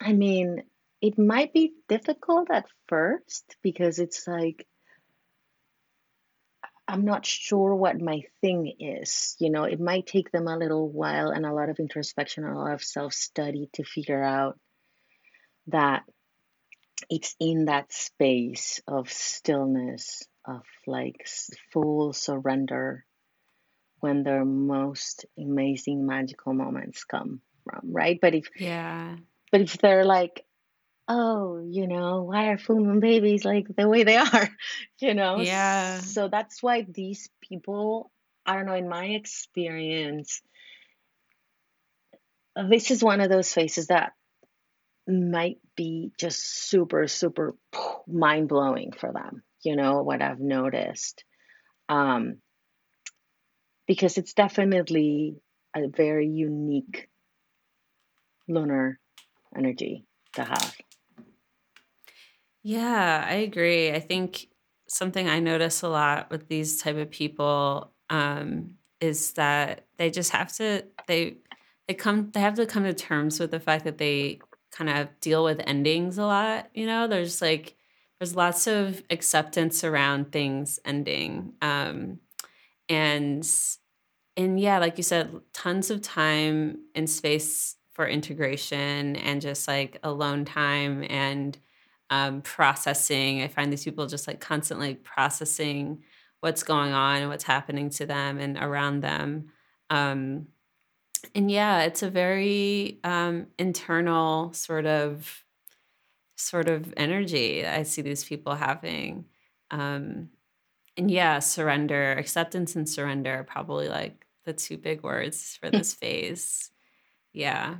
I 0.00 0.12
mean, 0.12 0.64
it 1.00 1.18
might 1.18 1.52
be 1.54 1.74
difficult 1.88 2.50
at 2.50 2.66
first 2.88 3.56
because 3.62 3.98
it's 3.98 4.26
like 4.26 4.66
I'm 6.88 7.04
not 7.04 7.24
sure 7.24 7.74
what 7.74 8.00
my 8.00 8.22
thing 8.40 8.74
is. 8.80 9.36
You 9.38 9.50
know, 9.50 9.64
it 9.64 9.80
might 9.80 10.06
take 10.06 10.30
them 10.30 10.48
a 10.48 10.56
little 10.56 10.88
while 10.90 11.30
and 11.30 11.46
a 11.46 11.52
lot 11.52 11.70
of 11.70 11.78
introspection 11.78 12.44
and 12.44 12.54
a 12.54 12.58
lot 12.58 12.74
of 12.74 12.82
self 12.82 13.14
study 13.14 13.68
to 13.74 13.84
figure 13.84 14.22
out 14.22 14.58
that 15.68 16.02
it's 17.08 17.34
in 17.38 17.66
that 17.66 17.92
space 17.92 18.80
of 18.86 19.10
stillness, 19.10 20.22
of 20.44 20.62
like 20.86 21.26
full 21.72 22.12
surrender 22.12 23.04
when 24.00 24.24
their 24.24 24.44
most 24.44 25.26
amazing 25.38 26.04
magical 26.06 26.52
moments 26.52 27.04
come 27.04 27.40
from, 27.64 27.92
right? 27.92 28.18
But 28.20 28.34
if 28.34 28.48
Yeah. 28.56 29.16
but 29.52 29.60
if 29.60 29.78
they're 29.78 30.04
like, 30.04 30.44
oh, 31.08 31.62
you 31.68 31.86
know, 31.86 32.22
why 32.22 32.48
are 32.48 32.58
full 32.58 32.80
moon 32.80 33.00
babies 33.00 33.44
like 33.44 33.66
the 33.74 33.88
way 33.88 34.04
they 34.04 34.16
are? 34.32 34.48
You 35.00 35.14
know, 35.14 35.40
Yeah. 35.40 35.98
so 36.00 36.28
that's 36.28 36.62
why 36.62 36.82
these 36.88 37.28
people, 37.40 38.10
I 38.46 38.54
don't 38.56 38.66
know, 38.66 38.74
in 38.74 38.88
my 38.88 39.06
experience, 39.06 40.40
this 42.56 42.90
is 42.90 43.02
one 43.02 43.20
of 43.20 43.30
those 43.30 43.52
phases 43.52 43.88
that 43.88 44.12
might 45.08 45.58
be 45.76 46.12
just 46.18 46.68
super, 46.68 47.08
super 47.08 47.56
mind 48.06 48.48
blowing 48.48 48.92
for 48.92 49.12
them, 49.12 49.42
you 49.62 49.76
know, 49.76 50.02
what 50.02 50.22
I've 50.22 50.40
noticed. 50.40 51.24
Um, 51.88 52.36
because 53.86 54.16
it's 54.16 54.32
definitely 54.32 55.36
a 55.74 55.88
very 55.88 56.28
unique 56.28 57.08
lunar 58.48 58.98
energy 59.56 60.06
to 60.34 60.44
have. 60.44 60.76
Yeah, 62.62 63.24
I 63.26 63.34
agree. 63.34 63.90
I 63.92 64.00
think 64.00 64.48
something 64.88 65.28
I 65.28 65.40
notice 65.40 65.82
a 65.82 65.88
lot 65.88 66.30
with 66.30 66.48
these 66.48 66.80
type 66.80 66.96
of 66.96 67.10
people 67.10 67.92
um, 68.10 68.74
is 69.00 69.32
that 69.32 69.86
they 69.96 70.10
just 70.10 70.30
have 70.30 70.52
to 70.56 70.84
they 71.08 71.36
they 71.88 71.94
come 71.94 72.30
they 72.32 72.40
have 72.40 72.54
to 72.54 72.66
come 72.66 72.84
to 72.84 72.94
terms 72.94 73.40
with 73.40 73.50
the 73.50 73.60
fact 73.60 73.84
that 73.84 73.98
they 73.98 74.40
kind 74.70 74.90
of 74.90 75.08
deal 75.20 75.44
with 75.44 75.60
endings 75.66 76.18
a 76.18 76.24
lot. 76.24 76.70
You 76.74 76.86
know, 76.86 77.08
there's 77.08 77.42
like 77.42 77.74
there's 78.20 78.36
lots 78.36 78.66
of 78.68 79.02
acceptance 79.10 79.82
around 79.82 80.30
things 80.30 80.78
ending, 80.84 81.54
um, 81.62 82.20
and 82.88 83.44
and 84.36 84.58
yeah, 84.58 84.78
like 84.78 84.96
you 84.96 85.02
said, 85.02 85.30
tons 85.52 85.90
of 85.90 86.00
time 86.02 86.78
and 86.94 87.08
space 87.08 87.76
for 87.92 88.06
integration 88.06 89.16
and 89.16 89.40
just 89.42 89.68
like 89.68 89.98
alone 90.02 90.44
time 90.44 91.04
and 91.10 91.58
um, 92.12 92.42
processing. 92.42 93.40
I 93.40 93.48
find 93.48 93.72
these 93.72 93.84
people 93.84 94.06
just 94.06 94.26
like 94.26 94.38
constantly 94.38 94.96
processing 94.96 96.02
what's 96.40 96.62
going 96.62 96.92
on 96.92 97.22
and 97.22 97.30
what's 97.30 97.44
happening 97.44 97.88
to 97.88 98.04
them 98.04 98.38
and 98.38 98.58
around 98.58 99.00
them. 99.00 99.46
Um, 99.88 100.48
and 101.34 101.50
yeah, 101.50 101.84
it's 101.84 102.02
a 102.02 102.10
very 102.10 102.98
um, 103.02 103.46
internal 103.58 104.52
sort 104.52 104.84
of 104.84 105.42
sort 106.36 106.68
of 106.68 106.92
energy 106.98 107.64
I 107.66 107.84
see 107.84 108.02
these 108.02 108.24
people 108.24 108.56
having. 108.56 109.24
Um, 109.70 110.28
and 110.98 111.10
yeah, 111.10 111.38
surrender, 111.38 112.12
acceptance 112.12 112.76
and 112.76 112.86
surrender 112.86 113.38
are 113.38 113.44
probably 113.44 113.88
like 113.88 114.26
the 114.44 114.52
two 114.52 114.76
big 114.76 115.02
words 115.02 115.56
for 115.58 115.70
this 115.70 115.94
phase. 115.94 116.72
Yeah. 117.32 117.76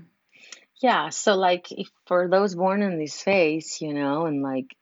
Yeah, 0.83 1.09
so 1.09 1.35
like 1.37 1.73
if 1.73 1.89
for 2.07 2.29
those 2.29 2.55
born 2.55 2.83
in 2.83 2.99
this 2.99 3.23
phase, 3.23 3.81
you 3.81 3.95
know, 3.95 4.27
and 4.27 4.43
like 4.43 4.77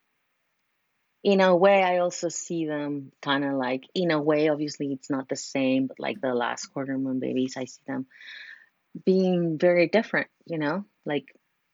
in 1.23 1.41
a 1.41 1.55
way 1.55 1.83
I 1.83 1.97
also 1.99 2.29
see 2.29 2.65
them 2.65 3.11
kind 3.21 3.43
of 3.43 3.53
like 3.53 3.83
in 3.93 4.11
a 4.11 4.21
way 4.21 4.49
obviously 4.49 4.91
it's 4.91 5.09
not 5.09 5.29
the 5.29 5.35
same, 5.35 5.87
but 5.87 5.99
like 5.99 6.19
the 6.21 6.33
last 6.33 6.67
quarter 6.67 6.97
moon 6.97 7.19
babies, 7.19 7.55
I 7.57 7.65
see 7.65 7.81
them 7.87 8.07
being 9.05 9.57
very 9.57 9.87
different, 9.87 10.27
you 10.45 10.57
know, 10.57 10.85
like 11.05 11.25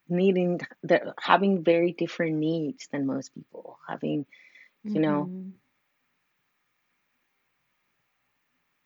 needing 0.09 0.59
they're 0.83 1.13
having 1.19 1.63
very 1.63 1.93
different 1.93 2.35
needs 2.37 2.87
than 2.91 3.05
most 3.07 3.33
people, 3.33 3.79
having, 3.87 4.25
you 4.93 5.01
know, 5.01 5.31
hmm 5.31 5.51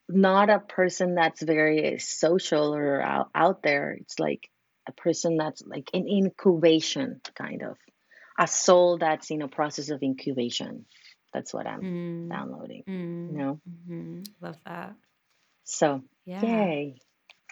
not 0.10 0.50
a 0.50 0.60
person 0.60 1.16
that's 1.16 1.42
very 1.42 1.98
social 2.00 2.76
or 2.76 3.02
out, 3.02 3.30
out 3.34 3.64
there. 3.64 3.92
It's 4.02 4.20
like 4.20 4.50
a 4.92 5.02
person 5.02 5.38
that's 5.38 5.64
like 5.66 5.90
an 5.94 6.08
incubation, 6.08 7.22
kind 7.36 7.64
of 7.64 7.78
a 8.38 8.48
soul 8.48 8.98
that's 8.98 9.32
in 9.32 9.42
a 9.42 9.48
process 9.48 9.90
of 9.90 10.02
incubation. 10.04 10.86
That's 11.34 11.54
what 11.54 11.66
I'm 11.66 11.82
mm 11.82 12.30
downloading, 12.30 12.84
you 12.88 12.94
mm-hmm. 12.94 14.22
Love 14.42 14.58
that. 14.66 14.96
So, 15.64 16.02
Yeah. 16.26 16.42
yay. 16.44 16.96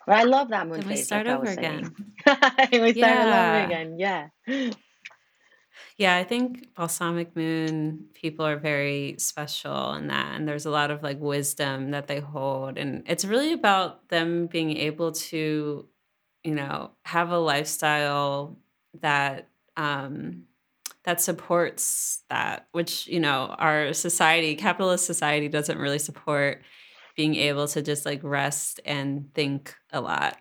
Well, 0.07 0.17
I 0.19 0.23
love 0.23 0.49
that 0.49 0.67
moon 0.67 0.79
Then 0.79 0.89
we 0.89 0.95
phase, 0.95 1.05
start 1.05 1.27
like 1.27 1.37
over 1.37 1.49
again. 1.49 1.91
we 2.71 2.93
started 2.93 3.03
all 3.03 3.47
over 3.47 3.65
again. 3.65 3.99
Yeah. 3.99 4.27
Yeah, 5.97 6.15
I 6.15 6.23
think 6.23 6.73
balsamic 6.75 7.35
moon 7.35 8.05
people 8.13 8.45
are 8.45 8.57
very 8.57 9.15
special 9.17 9.93
in 9.95 10.07
that. 10.07 10.35
And 10.35 10.47
there's 10.47 10.65
a 10.65 10.71
lot 10.71 10.91
of 10.91 11.03
like 11.03 11.19
wisdom 11.19 11.91
that 11.91 12.07
they 12.07 12.21
hold. 12.21 12.77
And 12.77 13.03
it's 13.05 13.25
really 13.25 13.51
about 13.51 14.07
them 14.07 14.47
being 14.47 14.77
able 14.77 15.11
to, 15.11 15.87
you 16.43 16.55
know, 16.55 16.91
have 17.03 17.31
a 17.31 17.39
lifestyle 17.39 18.57
that 19.01 19.47
um 19.77 20.43
that 21.03 21.21
supports 21.21 22.23
that, 22.29 22.67
which, 22.71 23.07
you 23.07 23.19
know, 23.19 23.55
our 23.57 23.93
society, 23.93 24.55
capitalist 24.55 25.05
society 25.05 25.47
doesn't 25.47 25.77
really 25.77 25.99
support 25.99 26.61
being 27.15 27.35
able 27.35 27.67
to 27.67 27.81
just 27.81 28.05
like 28.05 28.19
rest 28.23 28.79
and 28.85 29.33
think 29.33 29.75
a 29.91 30.01
lot. 30.01 30.37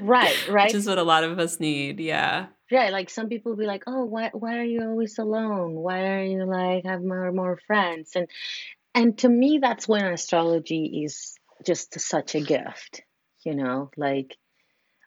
Right, 0.00 0.36
right. 0.48 0.66
which 0.66 0.74
is 0.74 0.86
what 0.86 0.98
a 0.98 1.02
lot 1.02 1.24
of 1.24 1.38
us 1.38 1.60
need. 1.60 1.98
Yeah. 2.00 2.46
Yeah, 2.70 2.88
like 2.90 3.10
some 3.10 3.28
people 3.28 3.56
be 3.56 3.66
like, 3.66 3.84
"Oh, 3.86 4.04
why 4.04 4.30
why 4.32 4.58
are 4.58 4.64
you 4.64 4.82
always 4.82 5.18
alone? 5.18 5.74
Why 5.74 6.14
are 6.14 6.24
you 6.24 6.44
like 6.44 6.84
have 6.84 7.02
more 7.02 7.30
more 7.32 7.58
friends?" 7.66 8.12
And 8.16 8.28
and 8.94 9.18
to 9.18 9.28
me 9.28 9.58
that's 9.58 9.86
when 9.86 10.04
astrology 10.06 11.02
is 11.04 11.34
just 11.64 11.98
such 12.00 12.34
a 12.34 12.40
gift, 12.40 13.02
you 13.44 13.54
know? 13.54 13.90
Like 13.96 14.36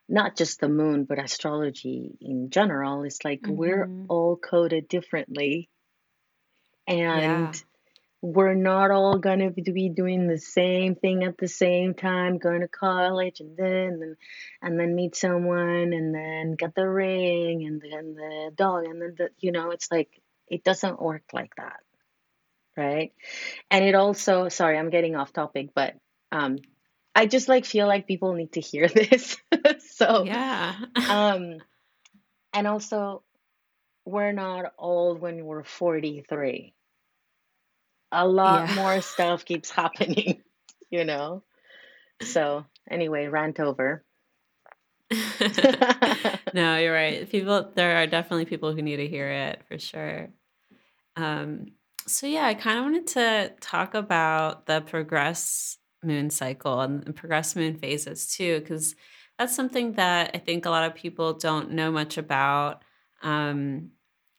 not 0.10 0.38
just 0.38 0.60
the 0.60 0.70
moon, 0.70 1.04
but 1.04 1.20
astrology 1.20 2.18
in 2.22 2.50
general. 2.50 3.04
It's 3.04 3.24
like 3.26 3.42
mm-hmm. 3.42 3.56
we're 3.56 3.90
all 4.08 4.38
coded 4.38 4.88
differently. 4.88 5.70
And 6.88 7.54
yeah. 7.54 7.62
we're 8.22 8.54
not 8.54 8.92
all 8.92 9.18
going 9.18 9.40
to 9.40 9.72
be 9.72 9.90
doing 9.90 10.28
the 10.28 10.38
same 10.38 10.96
thing 10.96 11.26
at 11.26 11.38
the 11.38 11.50
same 11.50 11.94
time, 11.94 12.38
going 12.38 12.62
to 12.62 12.70
college 12.70 13.42
and 13.42 13.58
then 13.58 14.00
and, 14.02 14.16
and 14.62 14.80
then 14.80 14.96
meet 14.96 15.16
someone 15.16 15.92
and 15.92 16.16
then 16.16 16.56
get 16.56 16.74
the 16.76 16.88
ring 16.88 17.66
and 17.66 17.82
then 17.82 18.16
the 18.16 18.52
dog 18.56 18.86
and 18.86 19.02
then 19.02 19.16
the 19.18 19.30
you 19.40 19.52
know, 19.52 19.72
it's 19.72 19.92
like 19.92 20.10
it 20.48 20.64
doesn't 20.64 21.02
work 21.02 21.24
like 21.34 21.54
that. 21.58 21.82
Right? 22.78 23.12
And 23.70 23.84
it 23.84 23.96
also 23.96 24.48
sorry, 24.48 24.78
I'm 24.78 24.90
getting 24.90 25.18
off 25.18 25.34
topic, 25.34 25.72
but 25.76 25.96
um 26.32 26.60
I 27.18 27.26
just 27.26 27.50
like 27.50 27.66
feel 27.66 27.88
like 27.88 28.06
people 28.06 28.34
need 28.34 28.52
to 28.54 28.62
hear 28.62 28.88
this. 28.96 29.38
so 29.96 30.24
yeah. 30.24 30.76
um, 31.10 31.58
and 32.54 32.68
also, 32.68 33.24
we're 34.06 34.34
not 34.34 34.74
old 34.78 35.20
when 35.20 35.44
we're 35.44 35.64
forty 35.64 36.24
three. 36.30 36.76
A 38.12 38.28
lot 38.28 38.70
yeah. 38.70 38.76
more 38.76 39.02
stuff 39.14 39.46
keeps 39.46 39.72
happening, 39.72 40.44
you 40.92 41.06
know. 41.06 41.42
So 42.22 42.66
anyway, 42.90 43.26
rant 43.26 43.60
over. 43.60 44.04
no, 46.54 46.78
you're 46.78 46.94
right. 46.94 47.28
People, 47.30 47.72
there 47.74 47.98
are 47.98 48.08
definitely 48.08 48.46
people 48.46 48.76
who 48.76 48.82
need 48.84 48.98
to 48.98 49.08
hear 49.08 49.30
it 49.30 49.64
for 49.68 49.80
sure. 49.80 50.30
Um, 51.16 51.68
so 52.06 52.28
yeah, 52.28 52.46
I 52.46 52.54
kind 52.54 52.78
of 52.78 52.86
wanted 52.86 53.08
to 53.08 53.54
talk 53.60 53.96
about 53.96 54.66
the 54.66 54.82
progress 54.82 55.78
moon 56.08 56.30
cycle 56.30 56.82
and, 56.82 57.04
the 57.04 57.14
progress 57.14 57.56
moon 57.56 57.76
phases 57.76 58.28
too, 58.28 58.60
because 58.60 58.96
that's 59.38 59.56
something 59.56 59.94
that 59.94 60.32
I 60.34 60.40
think 60.40 60.66
a 60.66 60.70
lot 60.70 60.86
of 60.86 60.96
people 60.96 61.34
don't 61.34 61.72
know 61.72 61.92
much 61.92 62.18
about. 62.18 62.82
Um, 63.22 63.92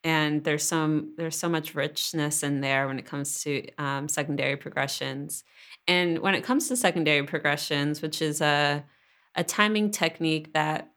and 0.04 0.44
there's 0.44 0.64
some 0.64 1.14
there's 1.16 1.36
so 1.36 1.48
much 1.48 1.74
richness 1.74 2.42
in 2.42 2.60
there 2.60 2.86
when 2.86 2.98
it 2.98 3.06
comes 3.06 3.42
to 3.42 3.66
um, 3.78 4.08
secondary 4.08 4.56
progressions. 4.56 5.44
And 5.86 6.18
when 6.20 6.34
it 6.34 6.44
comes 6.44 6.68
to 6.68 6.76
secondary 6.76 7.24
progressions, 7.24 8.00
which 8.02 8.22
is 8.22 8.40
a 8.40 8.84
a 9.34 9.44
timing 9.44 9.90
technique 9.90 10.52
that 10.54 10.90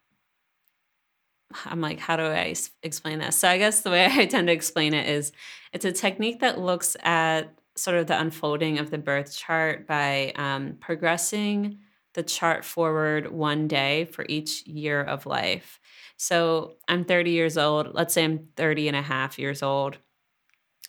I'm 1.65 1.81
like, 1.81 1.99
how 1.99 2.15
do 2.15 2.23
I 2.23 2.55
explain 2.83 3.19
this? 3.19 3.35
So 3.35 3.47
I 3.47 3.57
guess 3.57 3.81
the 3.81 3.91
way 3.91 4.05
I 4.09 4.25
tend 4.25 4.47
to 4.47 4.53
explain 4.53 4.93
it 4.93 5.07
is 5.07 5.31
it's 5.73 5.85
a 5.85 5.91
technique 5.91 6.39
that 6.39 6.59
looks 6.59 6.95
at 7.01 7.53
sort 7.81 7.97
of 7.97 8.07
the 8.07 8.19
unfolding 8.19 8.79
of 8.79 8.91
the 8.91 8.97
birth 8.97 9.35
chart 9.35 9.87
by 9.87 10.33
um, 10.35 10.77
progressing 10.79 11.79
the 12.13 12.23
chart 12.23 12.65
forward 12.65 13.31
one 13.31 13.67
day 13.67 14.05
for 14.05 14.25
each 14.27 14.65
year 14.65 15.01
of 15.01 15.25
life. 15.25 15.79
So 16.17 16.73
I'm 16.87 17.05
30 17.05 17.31
years 17.31 17.57
old. 17.57 17.93
Let's 17.93 18.13
say 18.13 18.23
I'm 18.23 18.47
30 18.57 18.89
and 18.89 18.97
a 18.97 19.01
half 19.01 19.39
years 19.39 19.63
old, 19.63 19.97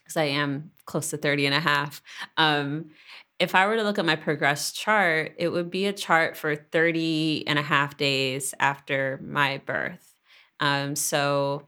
because 0.02 0.16
I 0.16 0.24
am 0.24 0.72
close 0.84 1.10
to 1.10 1.16
30 1.16 1.46
and 1.46 1.54
a 1.54 1.60
half. 1.60 2.02
Um, 2.36 2.90
if 3.38 3.54
I 3.54 3.66
were 3.66 3.76
to 3.76 3.82
look 3.82 3.98
at 3.98 4.04
my 4.04 4.16
progress 4.16 4.72
chart, 4.72 5.34
it 5.38 5.48
would 5.48 5.70
be 5.70 5.86
a 5.86 5.92
chart 5.92 6.36
for 6.36 6.54
30 6.54 7.44
and 7.46 7.58
a 7.58 7.62
half 7.62 7.96
days 7.96 8.54
after 8.60 9.20
my 9.22 9.58
birth. 9.64 10.14
Um, 10.60 10.94
so 10.94 11.66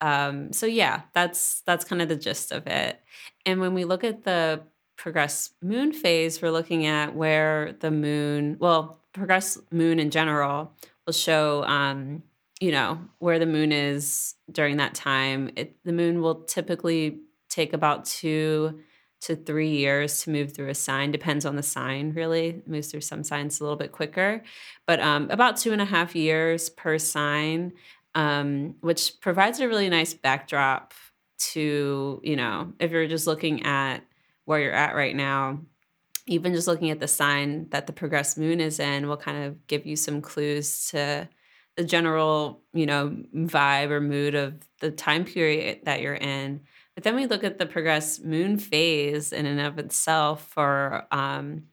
um, 0.00 0.52
so 0.52 0.66
yeah, 0.66 1.02
that's 1.12 1.62
that's 1.62 1.84
kind 1.84 2.02
of 2.02 2.08
the 2.08 2.16
gist 2.16 2.52
of 2.52 2.66
it. 2.66 3.00
And 3.44 3.60
when 3.60 3.74
we 3.74 3.84
look 3.84 4.04
at 4.04 4.24
the 4.24 4.62
progress 4.96 5.50
moon 5.62 5.92
phase, 5.92 6.42
we're 6.42 6.50
looking 6.50 6.86
at 6.86 7.14
where 7.14 7.74
the 7.80 7.90
moon, 7.90 8.56
well, 8.58 9.00
progress 9.12 9.58
moon 9.70 9.98
in 9.98 10.10
general 10.10 10.72
will 11.06 11.12
show, 11.12 11.64
um, 11.64 12.22
you 12.60 12.72
know, 12.72 12.98
where 13.18 13.38
the 13.38 13.46
moon 13.46 13.72
is 13.72 14.34
during 14.50 14.76
that 14.76 14.94
time. 14.94 15.50
It, 15.56 15.76
the 15.84 15.92
moon 15.92 16.20
will 16.20 16.42
typically 16.42 17.20
take 17.48 17.72
about 17.72 18.04
two 18.04 18.80
to 19.20 19.34
three 19.34 19.70
years 19.70 20.22
to 20.22 20.30
move 20.30 20.52
through 20.52 20.68
a 20.68 20.74
sign. 20.74 21.10
Depends 21.10 21.44
on 21.44 21.56
the 21.56 21.62
sign, 21.62 22.12
really. 22.12 22.48
It 22.48 22.68
moves 22.68 22.90
through 22.90 23.00
some 23.00 23.24
signs 23.24 23.60
a 23.60 23.64
little 23.64 23.76
bit 23.76 23.90
quicker, 23.90 24.44
but 24.86 25.00
um, 25.00 25.28
about 25.30 25.56
two 25.56 25.72
and 25.72 25.82
a 25.82 25.84
half 25.84 26.14
years 26.14 26.70
per 26.70 26.98
sign 26.98 27.72
um, 28.18 28.74
which 28.80 29.20
provides 29.20 29.60
a 29.60 29.68
really 29.68 29.88
nice 29.88 30.12
backdrop 30.12 30.92
to, 31.38 32.20
you 32.24 32.34
know, 32.34 32.72
if 32.80 32.90
you're 32.90 33.06
just 33.06 33.28
looking 33.28 33.64
at 33.64 33.98
where 34.44 34.58
you're 34.58 34.72
at 34.72 34.96
right 34.96 35.14
now, 35.14 35.60
even 36.26 36.52
just 36.52 36.66
looking 36.66 36.90
at 36.90 36.98
the 36.98 37.06
sign 37.06 37.68
that 37.70 37.86
the 37.86 37.92
progressed 37.92 38.36
moon 38.36 38.60
is 38.60 38.80
in 38.80 39.06
will 39.06 39.16
kind 39.16 39.44
of 39.44 39.64
give 39.68 39.86
you 39.86 39.94
some 39.94 40.20
clues 40.20 40.88
to 40.88 41.28
the 41.76 41.84
general, 41.84 42.60
you 42.72 42.86
know, 42.86 43.16
vibe 43.32 43.90
or 43.90 44.00
mood 44.00 44.34
of 44.34 44.54
the 44.80 44.90
time 44.90 45.24
period 45.24 45.78
that 45.84 46.00
you're 46.00 46.14
in. 46.14 46.62
But 46.96 47.04
then 47.04 47.14
we 47.14 47.26
look 47.26 47.44
at 47.44 47.60
the 47.60 47.66
progressed 47.66 48.24
moon 48.24 48.58
phase 48.58 49.32
in 49.32 49.46
and 49.46 49.60
of 49.60 49.78
itself 49.78 50.44
for 50.48 51.06
um, 51.12 51.68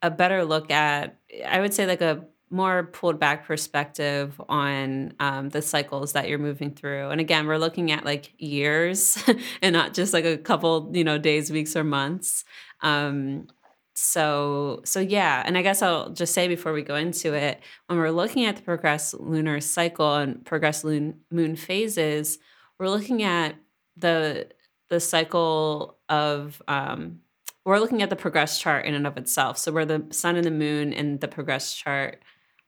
a 0.00 0.10
better 0.10 0.46
look 0.46 0.70
at, 0.70 1.18
I 1.46 1.60
would 1.60 1.74
say, 1.74 1.84
like 1.84 2.00
a 2.00 2.24
more 2.50 2.84
pulled 2.84 3.18
back 3.18 3.46
perspective 3.46 4.40
on 4.48 5.12
um, 5.20 5.50
the 5.50 5.62
cycles 5.62 6.12
that 6.12 6.28
you're 6.28 6.38
moving 6.38 6.70
through. 6.72 7.10
And 7.10 7.20
again, 7.20 7.46
we're 7.46 7.58
looking 7.58 7.90
at 7.90 8.04
like 8.04 8.32
years 8.38 9.22
and 9.62 9.72
not 9.72 9.94
just 9.94 10.12
like 10.12 10.24
a 10.24 10.38
couple, 10.38 10.90
you 10.94 11.04
know, 11.04 11.18
days, 11.18 11.50
weeks, 11.50 11.76
or 11.76 11.84
months. 11.84 12.44
Um, 12.80 13.48
so 13.94 14.80
so 14.84 15.00
yeah, 15.00 15.42
and 15.44 15.58
I 15.58 15.62
guess 15.62 15.82
I'll 15.82 16.10
just 16.10 16.32
say 16.32 16.46
before 16.46 16.72
we 16.72 16.82
go 16.82 16.94
into 16.94 17.34
it, 17.34 17.60
when 17.88 17.98
we're 17.98 18.10
looking 18.10 18.44
at 18.44 18.56
the 18.56 18.62
progress 18.62 19.12
lunar 19.12 19.60
cycle 19.60 20.14
and 20.14 20.44
progress 20.44 20.84
moon, 20.84 21.20
moon 21.32 21.56
phases, 21.56 22.38
we're 22.78 22.88
looking 22.88 23.24
at 23.24 23.56
the 23.96 24.48
the 24.88 25.00
cycle 25.00 25.98
of 26.08 26.62
um, 26.68 27.20
we're 27.64 27.80
looking 27.80 28.02
at 28.02 28.08
the 28.08 28.16
progress 28.16 28.58
chart 28.58 28.86
in 28.86 28.94
and 28.94 29.06
of 29.06 29.16
itself. 29.18 29.58
So 29.58 29.72
where 29.72 29.84
the 29.84 30.06
sun 30.10 30.36
and 30.36 30.44
the 30.44 30.50
moon 30.50 30.92
and 30.92 31.20
the 31.20 31.28
progress 31.28 31.74
chart 31.74 32.22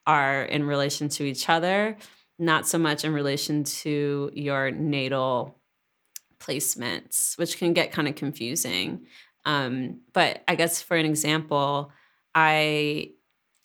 are 0.07 0.43
in 0.43 0.65
relation 0.65 1.09
to 1.11 1.25
each 1.25 1.49
other, 1.49 1.97
not 2.39 2.67
so 2.67 2.79
much 2.79 3.05
in 3.05 3.13
relation 3.13 3.65
to 3.65 4.31
your 4.35 4.71
natal 4.71 5.61
placements, 6.39 7.39
which 7.39 7.59
can 7.59 7.73
get 7.73 7.93
kind 7.93 8.09
of 8.09 8.15
confusing. 8.15 9.07
Um, 9.45 10.01
but 10.13 10.43
I 10.49 10.55
guess 10.55 10.83
for 10.83 10.97
an 10.97 11.07
example, 11.07 11.93
I 12.35 13.11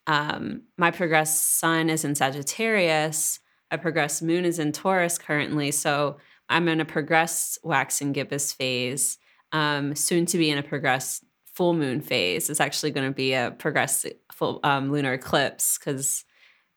um, 0.08 0.64
my 0.78 0.92
progress 0.92 1.40
sun 1.40 1.90
is 1.90 2.06
in 2.06 2.14
Sagittarius, 2.14 3.40
a 3.72 3.78
progress 3.78 4.22
moon 4.22 4.46
is 4.46 4.60
in 4.60 4.72
Taurus 4.72 5.18
currently, 5.18 5.72
so 5.72 6.18
I'm 6.48 6.68
in 6.68 6.80
a 6.80 6.86
progress 6.86 7.58
waxing 7.64 8.14
gibbous 8.14 8.54
phase, 8.54 9.18
um, 9.52 9.96
soon 9.96 10.28
to 10.28 10.38
be 10.38 10.52
in 10.52 10.60
a 10.60 10.64
progress 10.64 11.26
full 11.46 11.74
moon 11.74 12.02
phase. 12.02 12.50
It's 12.50 12.60
actually 12.60 12.92
going 12.92 13.08
to 13.08 13.16
be 13.16 13.34
a 13.34 13.52
progress 13.58 14.06
full 14.36 14.60
um, 14.64 14.92
lunar 14.92 15.14
eclipse 15.14 15.78
because 15.78 16.26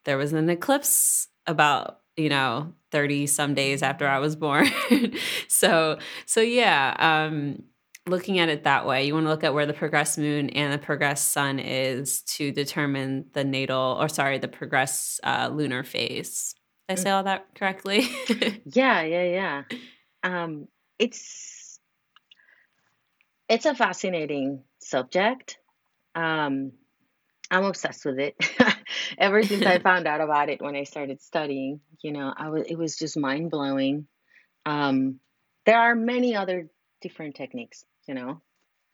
there 0.05 0.17
was 0.17 0.33
an 0.33 0.49
eclipse 0.49 1.29
about 1.47 2.01
you 2.17 2.29
know 2.29 2.73
30 2.93 3.27
some 3.27 3.55
days 3.55 3.83
after 3.83 4.07
i 4.07 4.19
was 4.19 4.37
born. 4.37 4.67
So 5.49 5.99
so 6.27 6.41
yeah 6.41 6.95
um 6.99 7.63
looking 8.07 8.39
at 8.39 8.49
it 8.49 8.65
that 8.65 8.87
way 8.87 9.07
you 9.07 9.13
want 9.15 9.27
to 9.27 9.31
look 9.31 9.45
at 9.45 9.53
where 9.55 9.67
the 9.67 9.73
progress 9.75 10.17
moon 10.17 10.51
and 10.51 10.73
the 10.73 10.79
progress 10.79 11.21
sun 11.21 11.59
is 11.59 12.23
to 12.23 12.53
determine 12.53 13.27
the 13.33 13.45
natal 13.45 13.99
or 14.01 14.09
sorry 14.09 14.39
the 14.39 14.49
progress 14.49 15.21
uh, 15.25 15.51
lunar 15.53 15.83
phase. 15.83 16.55
Did 16.89 16.99
i 16.99 17.03
say 17.03 17.11
all 17.11 17.25
that 17.25 17.47
correctly? 17.55 18.09
Yeah 18.65 19.03
yeah 19.03 19.25
yeah. 19.25 19.63
Um 20.23 20.69
it's 20.99 21.81
it's 23.49 23.67
a 23.67 23.75
fascinating 23.75 24.63
subject. 24.81 25.59
Um 26.15 26.73
I'm 27.51 27.65
obsessed 27.65 28.05
with 28.05 28.19
it. 28.19 28.37
Ever 29.19 29.43
since 29.43 29.65
I 29.65 29.79
found 29.83 30.07
out 30.07 30.21
about 30.21 30.49
it 30.49 30.61
when 30.61 30.77
I 30.77 30.85
started 30.85 31.23
studying, 31.23 31.81
you 32.03 32.13
know, 32.13 32.33
I 32.37 32.51
was 32.51 32.67
it 32.69 32.77
was 32.77 32.97
just 32.97 33.17
mind 33.17 33.51
blowing. 33.51 34.07
Um, 34.67 35.21
there 35.65 35.79
are 35.79 35.95
many 35.95 36.37
other 36.37 36.69
different 37.01 37.37
techniques, 37.37 37.85
you 38.07 38.15
know, 38.15 38.43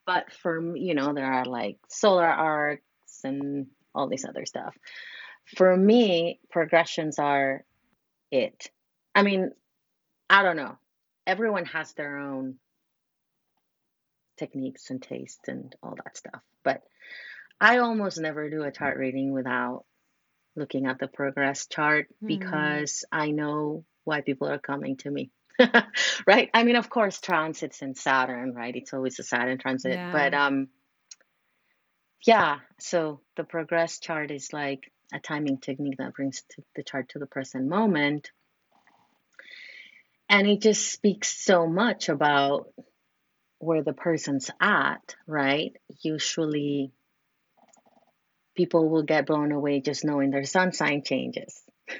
but 0.06 0.32
for 0.32 0.76
you 0.76 0.94
know, 0.94 1.12
there 1.14 1.32
are 1.32 1.44
like 1.44 1.78
solar 1.88 2.26
arcs 2.26 2.82
and 3.24 3.66
all 3.94 4.08
this 4.08 4.24
other 4.24 4.46
stuff. 4.46 4.76
For 5.56 5.76
me, 5.76 6.40
progressions 6.50 7.18
are 7.18 7.64
it. 8.30 8.70
I 9.14 9.22
mean, 9.22 9.50
I 10.30 10.42
don't 10.42 10.56
know. 10.56 10.78
Everyone 11.26 11.64
has 11.66 11.92
their 11.92 12.18
own 12.18 12.56
techniques 14.36 14.90
and 14.90 15.02
tastes 15.02 15.48
and 15.48 15.74
all 15.82 15.96
that 16.02 16.16
stuff, 16.16 16.40
but 16.64 16.82
I 17.64 17.78
almost 17.78 18.20
never 18.20 18.50
do 18.50 18.62
a 18.62 18.70
chart 18.70 18.98
reading 18.98 19.32
without 19.32 19.86
looking 20.54 20.84
at 20.84 20.98
the 20.98 21.08
progress 21.08 21.66
chart 21.66 22.08
mm. 22.22 22.28
because 22.28 23.06
I 23.10 23.30
know 23.30 23.86
why 24.04 24.20
people 24.20 24.48
are 24.50 24.58
coming 24.58 24.98
to 24.98 25.10
me. 25.10 25.30
right? 26.26 26.50
I 26.52 26.64
mean, 26.64 26.76
of 26.76 26.90
course, 26.90 27.22
transits 27.22 27.80
in 27.80 27.94
Saturn, 27.94 28.52
right? 28.52 28.76
It's 28.76 28.92
always 28.92 29.18
a 29.18 29.22
Saturn 29.22 29.56
transit, 29.56 29.94
yeah. 29.94 30.12
but 30.12 30.34
um 30.34 30.68
yeah, 32.26 32.58
so 32.78 33.20
the 33.36 33.44
progress 33.44 33.98
chart 33.98 34.30
is 34.30 34.52
like 34.52 34.92
a 35.14 35.18
timing 35.18 35.56
technique 35.56 35.96
that 35.96 36.12
brings 36.12 36.42
the 36.76 36.82
chart 36.82 37.08
to 37.10 37.18
the 37.18 37.26
present 37.26 37.66
moment. 37.66 38.30
And 40.28 40.46
it 40.46 40.60
just 40.60 40.92
speaks 40.92 41.34
so 41.34 41.66
much 41.66 42.10
about 42.10 42.68
where 43.58 43.82
the 43.82 43.94
person's 43.94 44.50
at, 44.60 45.16
right? 45.26 45.74
Usually 46.02 46.92
people 48.54 48.88
will 48.88 49.02
get 49.02 49.26
blown 49.26 49.52
away 49.52 49.80
just 49.80 50.04
knowing 50.04 50.30
their 50.30 50.44
sun 50.44 50.72
sign 50.72 51.02
changes. 51.02 51.60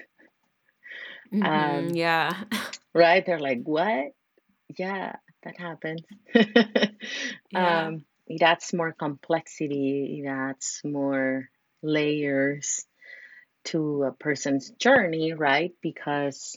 Mm-hmm, 1.32 1.88
um, 1.88 1.88
yeah. 1.94 2.30
right? 2.94 3.24
They're 3.26 3.40
like, 3.40 3.62
what? 3.64 4.12
Yeah, 4.78 5.16
that 5.42 5.58
happens. 5.58 6.02
yeah. 7.50 7.86
Um, 7.86 8.04
that's 8.38 8.72
more 8.72 8.92
complexity, 8.92 10.22
that's 10.24 10.80
more 10.84 11.48
layers 11.82 12.86
to 13.64 14.04
a 14.04 14.12
person's 14.12 14.70
journey, 14.70 15.32
right? 15.32 15.72
Because, 15.82 16.56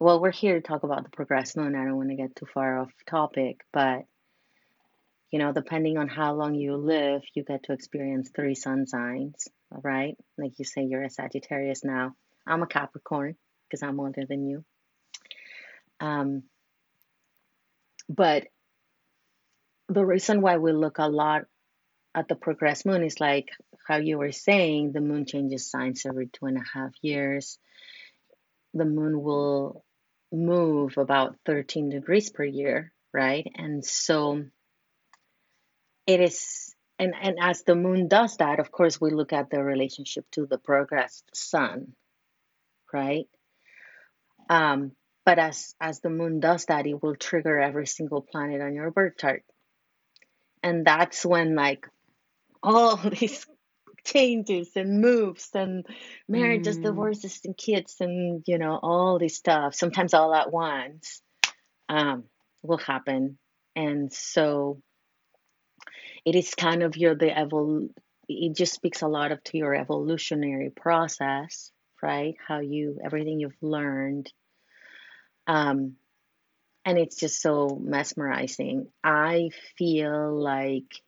well, 0.00 0.20
we're 0.20 0.32
here 0.32 0.54
to 0.54 0.60
talk 0.60 0.82
about 0.82 1.04
the. 1.04 1.56
And 1.66 1.76
I 1.76 1.84
don't 1.84 1.96
want 1.96 2.10
to 2.10 2.16
get 2.16 2.34
too 2.34 2.46
far 2.52 2.80
off 2.80 2.90
topic, 3.06 3.60
but 3.72 4.04
you 5.32 5.38
know, 5.38 5.50
depending 5.50 5.96
on 5.96 6.08
how 6.08 6.34
long 6.34 6.54
you 6.54 6.76
live, 6.76 7.22
you 7.34 7.42
get 7.42 7.64
to 7.64 7.72
experience 7.72 8.30
three 8.30 8.54
sun 8.54 8.86
signs, 8.86 9.48
right? 9.70 10.14
Like 10.36 10.58
you 10.58 10.66
say, 10.66 10.82
you're 10.82 11.02
a 11.02 11.10
Sagittarius 11.10 11.82
now. 11.82 12.14
I'm 12.46 12.62
a 12.62 12.66
Capricorn 12.66 13.36
because 13.66 13.82
I'm 13.82 13.98
older 13.98 14.26
than 14.28 14.46
you. 14.46 14.64
Um, 16.00 16.42
but 18.10 18.44
the 19.88 20.04
reason 20.04 20.42
why 20.42 20.58
we 20.58 20.72
look 20.72 20.98
a 20.98 21.08
lot 21.08 21.46
at 22.14 22.28
the 22.28 22.34
progressed 22.34 22.84
moon 22.84 23.02
is 23.02 23.18
like 23.18 23.48
how 23.88 23.96
you 23.96 24.18
were 24.18 24.32
saying 24.32 24.92
the 24.92 25.00
moon 25.00 25.24
changes 25.24 25.70
signs 25.70 26.04
every 26.04 26.26
two 26.26 26.44
and 26.44 26.58
a 26.58 26.78
half 26.78 26.90
years. 27.00 27.58
The 28.74 28.84
moon 28.84 29.22
will 29.22 29.82
move 30.30 30.98
about 30.98 31.36
13 31.46 31.88
degrees 31.88 32.28
per 32.28 32.44
year, 32.44 32.92
right? 33.14 33.50
And 33.54 33.82
so 33.82 34.44
it 36.06 36.20
is 36.20 36.74
and 36.98 37.14
and 37.20 37.36
as 37.40 37.62
the 37.62 37.74
moon 37.74 38.08
does 38.08 38.36
that 38.36 38.60
of 38.60 38.70
course 38.70 39.00
we 39.00 39.10
look 39.10 39.32
at 39.32 39.50
the 39.50 39.62
relationship 39.62 40.24
to 40.32 40.46
the 40.46 40.58
progressed 40.58 41.24
sun 41.34 41.94
right? 42.92 43.28
Um 44.48 44.92
but 45.24 45.38
as 45.38 45.74
as 45.80 46.00
the 46.00 46.10
moon 46.10 46.40
does 46.40 46.66
that 46.66 46.86
it 46.86 47.02
will 47.02 47.16
trigger 47.16 47.58
every 47.58 47.86
single 47.86 48.22
planet 48.22 48.60
on 48.60 48.74
your 48.74 48.90
birth 48.90 49.16
chart. 49.18 49.44
And 50.62 50.86
that's 50.86 51.24
when 51.24 51.54
like 51.54 51.88
all 52.62 52.96
these 53.20 53.46
changes 54.04 54.70
and 54.74 55.00
moves 55.00 55.50
and 55.54 55.86
marriages 56.28 56.78
mm. 56.78 56.82
divorces 56.82 57.40
and 57.44 57.56
kids 57.56 57.96
and 58.00 58.42
you 58.46 58.58
know 58.58 58.78
all 58.82 59.20
this 59.20 59.36
stuff 59.36 59.76
sometimes 59.76 60.12
all 60.12 60.34
at 60.34 60.52
once 60.52 61.22
um 61.88 62.24
will 62.62 62.78
happen. 62.78 63.38
And 63.74 64.12
so 64.12 64.82
it 66.24 66.34
is 66.34 66.54
kind 66.54 66.82
of 66.82 66.96
your 66.96 67.14
the 67.14 67.26
evol 67.26 67.88
it 68.28 68.56
just 68.56 68.72
speaks 68.74 69.02
a 69.02 69.08
lot 69.08 69.32
of 69.32 69.42
to 69.44 69.58
your 69.58 69.74
evolutionary 69.74 70.70
process 70.70 71.72
right? 72.02 72.34
How 72.46 72.58
you 72.58 72.98
everything 73.04 73.38
you've 73.40 73.62
learned. 73.62 74.30
Um 75.46 75.96
and 76.84 76.98
it's 76.98 77.16
just 77.16 77.40
so 77.40 77.78
mesmerizing. 77.80 78.88
I 79.04 79.50
feel 79.78 80.36
like 80.36 81.00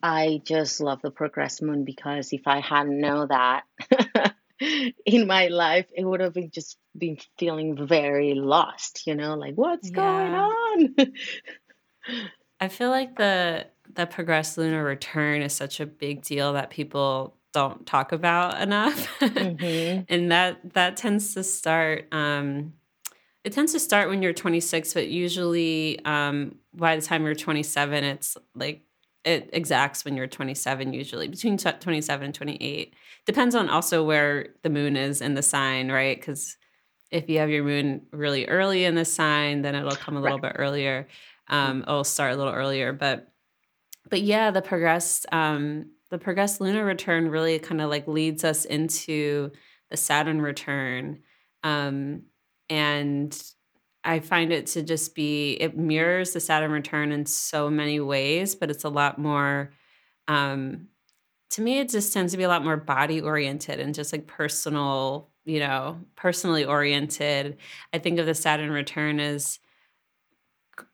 i 0.00 0.40
just 0.44 0.80
love 0.80 1.02
the 1.02 1.10
progress 1.10 1.60
moon 1.60 1.84
because 1.84 2.32
if 2.32 2.42
i 2.46 2.60
hadn't 2.60 3.00
known 3.00 3.28
that 3.28 3.64
in 5.06 5.26
my 5.26 5.48
life 5.48 5.86
it 5.94 6.04
would 6.04 6.20
have 6.20 6.34
been 6.34 6.50
just 6.50 6.78
been 6.96 7.18
feeling 7.38 7.86
very 7.86 8.34
lost 8.34 9.06
you 9.06 9.14
know 9.14 9.34
like 9.34 9.54
what's 9.54 9.90
yeah. 9.90 9.94
going 9.94 10.34
on 10.34 11.12
i 12.60 12.68
feel 12.68 12.90
like 12.90 13.16
the 13.16 13.66
the 13.94 14.06
progressed 14.06 14.58
lunar 14.58 14.82
return 14.82 15.42
is 15.42 15.52
such 15.52 15.80
a 15.80 15.86
big 15.86 16.22
deal 16.22 16.54
that 16.54 16.70
people 16.70 17.36
don't 17.52 17.86
talk 17.86 18.12
about 18.12 18.60
enough 18.60 19.08
mm-hmm. 19.20 20.02
and 20.08 20.32
that 20.32 20.58
that 20.74 20.96
tends 20.96 21.34
to 21.34 21.42
start 21.44 22.06
um 22.12 22.72
it 23.44 23.52
tends 23.52 23.72
to 23.72 23.80
start 23.80 24.08
when 24.08 24.22
you're 24.22 24.32
26 24.32 24.92
but 24.92 25.08
usually 25.08 26.04
um 26.04 26.56
by 26.74 26.96
the 26.96 27.02
time 27.02 27.24
you're 27.24 27.34
27 27.34 28.04
it's 28.04 28.36
like 28.54 28.82
it 29.28 29.50
exacts 29.52 30.04
when 30.04 30.16
you're 30.16 30.26
27 30.26 30.92
usually 30.92 31.28
between 31.28 31.58
27 31.58 32.24
and 32.24 32.34
28 32.34 32.94
depends 33.26 33.54
on 33.54 33.68
also 33.68 34.02
where 34.02 34.48
the 34.62 34.70
moon 34.70 34.96
is 34.96 35.20
in 35.20 35.34
the 35.34 35.42
sign 35.42 35.90
right? 35.90 36.18
Because 36.18 36.56
if 37.10 37.28
you 37.28 37.38
have 37.38 37.50
your 37.50 37.64
moon 37.64 38.06
really 38.12 38.46
early 38.46 38.84
in 38.84 38.94
the 38.94 39.04
sign 39.04 39.62
then 39.62 39.74
it'll 39.74 39.92
come 39.92 40.16
a 40.16 40.20
little 40.20 40.38
right. 40.38 40.54
bit 40.54 40.60
earlier 40.60 41.06
um, 41.48 41.82
it'll 41.82 42.04
start 42.04 42.32
a 42.32 42.36
little 42.36 42.52
earlier 42.52 42.92
but 42.92 43.30
but 44.08 44.22
yeah 44.22 44.50
the 44.50 44.62
progressed 44.62 45.26
um, 45.32 45.90
the 46.10 46.18
progressed 46.18 46.60
lunar 46.60 46.84
return 46.84 47.28
really 47.28 47.58
kind 47.58 47.80
of 47.80 47.90
like 47.90 48.08
leads 48.08 48.44
us 48.44 48.64
into 48.64 49.50
the 49.90 49.96
saturn 49.96 50.40
return 50.40 51.20
um, 51.64 52.22
and 52.70 53.42
I 54.08 54.20
find 54.20 54.52
it 54.52 54.66
to 54.68 54.82
just 54.82 55.14
be 55.14 55.52
it 55.60 55.76
mirrors 55.76 56.32
the 56.32 56.40
Saturn 56.40 56.70
return 56.70 57.12
in 57.12 57.26
so 57.26 57.68
many 57.68 58.00
ways, 58.00 58.54
but 58.54 58.70
it's 58.70 58.84
a 58.84 58.88
lot 58.88 59.18
more 59.18 59.70
um 60.26 60.88
to 61.50 61.62
me 61.62 61.78
it 61.78 61.90
just 61.90 62.12
tends 62.12 62.32
to 62.32 62.38
be 62.38 62.44
a 62.44 62.48
lot 62.48 62.64
more 62.64 62.76
body 62.76 63.20
oriented 63.20 63.80
and 63.80 63.94
just 63.94 64.12
like 64.12 64.26
personal, 64.26 65.30
you 65.44 65.60
know, 65.60 65.98
personally 66.16 66.64
oriented. 66.64 67.58
I 67.92 67.98
think 67.98 68.18
of 68.18 68.26
the 68.26 68.34
Saturn 68.34 68.70
return 68.70 69.20
as 69.20 69.58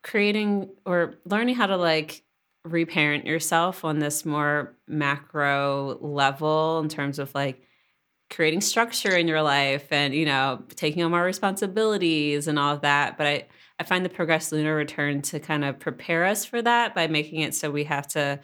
creating 0.02 0.70
or 0.84 1.14
learning 1.24 1.54
how 1.54 1.66
to 1.66 1.76
like 1.76 2.24
reparent 2.64 3.26
yourself 3.26 3.84
on 3.84 3.98
this 4.00 4.24
more 4.24 4.74
macro 4.88 5.98
level 6.00 6.80
in 6.80 6.88
terms 6.88 7.18
of 7.18 7.34
like 7.34 7.62
creating 8.30 8.60
structure 8.60 9.16
in 9.16 9.28
your 9.28 9.42
life 9.42 9.86
and 9.90 10.14
you 10.14 10.24
know 10.24 10.62
taking 10.76 11.02
on 11.02 11.10
more 11.10 11.22
responsibilities 11.22 12.48
and 12.48 12.58
all 12.58 12.74
of 12.74 12.80
that 12.80 13.16
but 13.18 13.26
i 13.26 13.46
i 13.78 13.84
find 13.84 14.04
the 14.04 14.08
progress 14.08 14.50
lunar 14.50 14.74
return 14.74 15.22
to 15.22 15.38
kind 15.38 15.64
of 15.64 15.78
prepare 15.78 16.24
us 16.24 16.44
for 16.44 16.60
that 16.62 16.94
by 16.94 17.06
making 17.06 17.40
it 17.40 17.54
so 17.54 17.70
we 17.70 17.84
have 17.84 18.06
to 18.06 18.40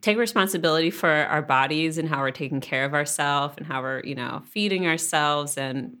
take 0.00 0.18
responsibility 0.18 0.90
for 0.90 1.10
our 1.10 1.42
bodies 1.42 1.98
and 1.98 2.08
how 2.08 2.20
we're 2.20 2.30
taking 2.30 2.60
care 2.60 2.84
of 2.84 2.94
ourselves 2.94 3.54
and 3.56 3.66
how 3.66 3.80
we're 3.80 4.00
you 4.04 4.14
know 4.14 4.42
feeding 4.46 4.86
ourselves 4.86 5.56
and 5.56 5.96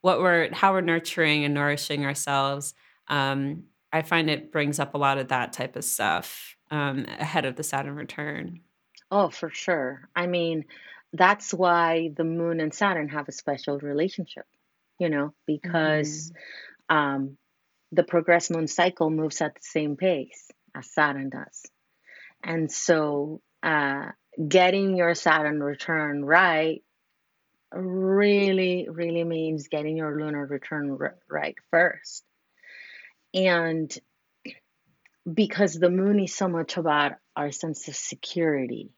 what 0.00 0.20
we're 0.20 0.52
how 0.52 0.72
we're 0.72 0.80
nurturing 0.80 1.44
and 1.44 1.54
nourishing 1.54 2.04
ourselves. 2.04 2.74
Um, 3.08 3.64
i 3.92 4.02
find 4.02 4.30
it 4.30 4.52
brings 4.52 4.78
up 4.78 4.94
a 4.94 4.98
lot 4.98 5.18
of 5.18 5.28
that 5.28 5.52
type 5.52 5.76
of 5.76 5.84
stuff 5.84 6.56
um, 6.70 7.04
ahead 7.18 7.44
of 7.44 7.56
the 7.56 7.62
saturn 7.62 7.96
return. 7.96 8.60
Oh 9.10 9.28
for 9.28 9.50
sure. 9.50 10.08
I 10.16 10.26
mean 10.26 10.64
that's 11.12 11.52
why 11.52 12.10
the 12.16 12.24
moon 12.24 12.60
and 12.60 12.72
Saturn 12.72 13.08
have 13.08 13.28
a 13.28 13.32
special 13.32 13.78
relationship, 13.78 14.46
you 14.98 15.08
know, 15.08 15.34
because 15.46 16.32
mm-hmm. 16.90 16.96
um, 16.96 17.36
the 17.92 18.02
progress 18.02 18.50
moon 18.50 18.66
cycle 18.66 19.10
moves 19.10 19.40
at 19.40 19.54
the 19.54 19.60
same 19.62 19.96
pace 19.96 20.50
as 20.74 20.90
Saturn 20.90 21.28
does. 21.28 21.62
And 22.42 22.72
so 22.72 23.40
uh, 23.62 24.06
getting 24.48 24.96
your 24.96 25.14
Saturn 25.14 25.62
return 25.62 26.24
right 26.24 26.82
really, 27.72 28.88
really 28.90 29.24
means 29.24 29.68
getting 29.68 29.96
your 29.96 30.18
lunar 30.18 30.46
return 30.46 30.96
r- 30.98 31.16
right 31.30 31.56
first. 31.70 32.24
And 33.34 33.94
because 35.32 35.74
the 35.74 35.90
moon 35.90 36.20
is 36.20 36.34
so 36.34 36.48
much 36.48 36.76
about 36.76 37.12
our 37.36 37.52
sense 37.52 37.86
of 37.88 37.96
security, 37.96 38.90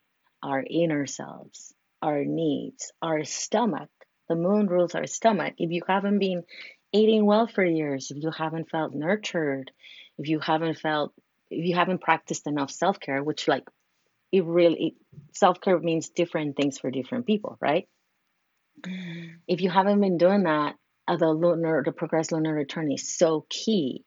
our 0.43 0.65
inner 0.69 1.07
selves, 1.07 1.73
our 2.05 2.24
needs, 2.24 2.93
our 3.01 3.24
stomach. 3.24 3.89
The 4.28 4.36
moon 4.36 4.66
rules 4.66 4.94
our 4.94 5.06
stomach. 5.06 5.55
If 5.59 5.70
you 5.70 5.82
haven't 5.89 6.18
been 6.18 6.43
eating 6.93 7.24
well 7.24 7.47
for 7.47 7.64
years, 7.64 8.10
if 8.10 8.22
you 8.22 8.31
haven't 8.31 8.70
felt 8.70 8.94
nurtured, 8.94 9.70
if 10.18 10.28
you 10.28 10.39
haven't 10.39 10.78
felt, 10.78 11.12
if 11.51 11.66
you 11.66 11.74
haven't 11.74 12.02
practiced 12.02 12.47
enough 12.47 12.70
self 12.70 13.01
care, 13.01 13.22
which 13.22 13.48
like 13.48 13.64
it 14.31 14.44
really, 14.44 14.97
self 15.32 15.60
care 15.60 15.78
means 15.78 16.10
different 16.10 16.56
things 16.56 16.78
for 16.78 16.90
different 16.90 17.26
people, 17.26 17.56
right? 17.60 17.89
If 19.48 19.62
you 19.62 19.70
haven't 19.70 20.01
been 20.01 20.18
doing 20.18 20.43
that, 20.43 20.74
uh, 21.09 21.16
the 21.16 21.28
lunar, 21.28 21.82
the 21.85 21.93
progress 21.93 22.32
lunar 22.32 22.52
return 22.52 22.93
is 22.93 23.16
so 23.16 23.47
key 23.48 24.05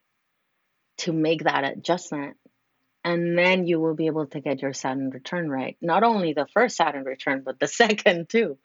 to 0.99 1.13
make 1.13 1.43
that 1.43 1.63
adjustment 1.63 2.37
and 3.03 3.37
then 3.37 3.67
you 3.67 3.79
will 3.79 3.95
be 3.95 4.07
able 4.07 4.27
to 4.27 4.39
get 4.39 4.61
your 4.61 4.73
Saturn 4.73 5.09
return 5.09 5.49
right. 5.49 5.77
Not 5.81 6.03
only 6.03 6.33
the 6.33 6.47
first 6.53 6.77
Saturn 6.77 7.03
return, 7.03 7.43
but 7.45 7.59
the 7.59 7.67
second 7.67 8.29
too, 8.29 8.57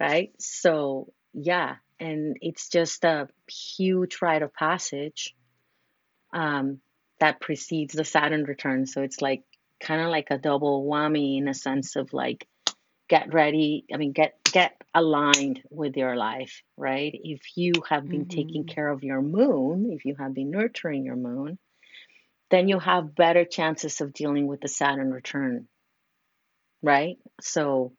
right? 0.00 0.32
So, 0.38 1.12
yeah, 1.32 1.76
and 2.00 2.36
it's 2.40 2.68
just 2.68 3.04
a 3.04 3.28
huge 3.48 4.18
rite 4.22 4.42
of 4.42 4.54
passage 4.54 5.34
um, 6.32 6.80
that 7.20 7.40
precedes 7.40 7.94
the 7.94 8.04
Saturn 8.04 8.44
return. 8.44 8.86
So 8.86 9.02
it's 9.02 9.20
like 9.20 9.42
kind 9.80 10.02
of 10.02 10.08
like 10.08 10.28
a 10.30 10.38
double 10.38 10.84
whammy 10.84 11.38
in 11.38 11.48
a 11.48 11.54
sense 11.54 11.96
of 11.96 12.12
like 12.12 12.46
get 13.08 13.32
ready 13.32 13.84
i 13.92 13.96
mean 13.96 14.12
get 14.12 14.34
get 14.44 14.80
aligned 14.94 15.62
with 15.70 15.96
your 15.96 16.16
life 16.16 16.62
right 16.76 17.12
if 17.14 17.40
you 17.56 17.72
have 17.88 18.06
been 18.08 18.26
mm-hmm. 18.26 18.36
taking 18.36 18.64
care 18.64 18.88
of 18.88 19.02
your 19.02 19.22
moon 19.22 19.90
if 19.90 20.04
you 20.04 20.14
have 20.16 20.34
been 20.34 20.50
nurturing 20.50 21.04
your 21.04 21.16
moon 21.16 21.58
then 22.50 22.68
you 22.68 22.78
have 22.78 23.14
better 23.14 23.44
chances 23.44 24.00
of 24.00 24.12
dealing 24.12 24.46
with 24.46 24.60
the 24.60 24.68
saturn 24.68 25.10
return 25.12 25.68
right? 26.82 27.16
So 27.40 27.92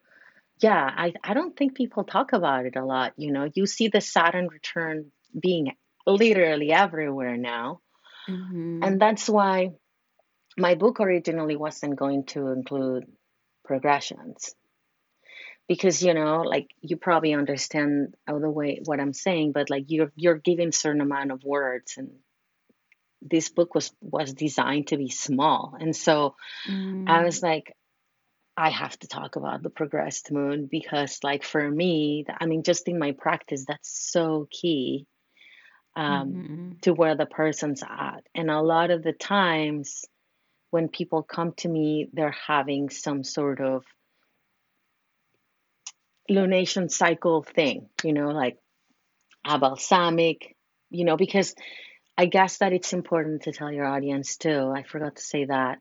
yeah 0.61 0.89
i 0.97 1.13
i 1.23 1.34
don't 1.34 1.55
think 1.55 1.73
people 1.73 2.03
talk 2.03 2.34
about 2.34 2.65
it 2.65 2.76
a 2.76 2.84
lot 2.85 3.13
you 3.17 3.31
know? 3.31 3.49
You 3.53 3.65
see 3.65 3.88
the 3.88 4.01
saturn 4.01 4.47
return 4.47 5.11
being 5.39 5.73
literally 6.05 6.71
everywhere 6.71 7.38
now. 7.38 7.81
Mm-hmm. 8.27 8.84
and 8.84 9.01
that's 9.01 9.27
why 9.27 9.71
my 10.57 10.76
book 10.76 10.99
originally 10.99 11.55
wasn't 11.55 11.95
going 11.95 12.26
to 12.26 12.49
include 12.49 13.05
progressions. 13.65 14.53
Because 15.67 16.03
you 16.03 16.13
know 16.13 16.41
like 16.41 16.67
you 16.81 16.97
probably 16.97 17.34
understand 17.34 18.15
the 18.27 18.49
way 18.49 18.81
what 18.85 18.99
i'm 18.99 19.13
saying 19.13 19.51
but 19.51 19.69
like 19.69 19.85
you're 19.88 20.11
you're 20.15 20.38
given 20.38 20.71
certain 20.71 21.01
amount 21.01 21.31
of 21.31 21.43
words 21.43 21.93
and 21.97 22.09
this 23.21 23.49
book 23.49 23.75
was 23.75 23.91
was 24.01 24.33
designed 24.33 24.87
to 24.87 24.97
be 24.97 25.09
small 25.09 25.75
and 25.79 25.95
so 25.95 26.35
mm. 26.69 27.07
i 27.07 27.23
was 27.23 27.43
like 27.43 27.73
i 28.55 28.69
have 28.69 28.97
to 28.99 29.07
talk 29.07 29.35
about 29.35 29.61
the 29.61 29.69
progressed 29.69 30.31
moon 30.31 30.67
because 30.69 31.19
like 31.23 31.43
for 31.43 31.69
me 31.69 32.25
i 32.39 32.45
mean 32.45 32.63
just 32.63 32.87
in 32.87 32.97
my 32.97 33.11
practice 33.11 33.65
that's 33.67 34.11
so 34.11 34.47
key 34.49 35.05
um, 35.95 36.31
mm-hmm. 36.31 36.71
to 36.81 36.93
where 36.93 37.15
the 37.15 37.25
person's 37.25 37.83
at 37.83 38.21
and 38.33 38.49
a 38.49 38.61
lot 38.61 38.89
of 38.91 39.03
the 39.03 39.11
times 39.11 40.05
when 40.69 40.87
people 40.87 41.23
come 41.23 41.51
to 41.57 41.67
me 41.67 42.07
they're 42.13 42.35
having 42.47 42.89
some 42.89 43.23
sort 43.23 43.59
of 43.59 43.83
lunation 46.29 46.89
cycle 46.89 47.43
thing, 47.43 47.89
you 48.03 48.13
know, 48.13 48.29
like 48.29 48.57
a 49.45 49.57
balsamic, 49.57 50.55
you 50.89 51.05
know, 51.05 51.17
because 51.17 51.55
I 52.19 52.25
guess 52.25 52.57
that 52.57 52.73
it's 52.73 52.91
important 52.91 53.43
to 53.43 53.53
tell 53.53 53.71
your 53.71 53.85
audience 53.85 54.35
too. 54.35 54.73
I 54.75 54.83
forgot 54.83 55.15
to 55.15 55.21
say 55.21 55.45
that. 55.45 55.79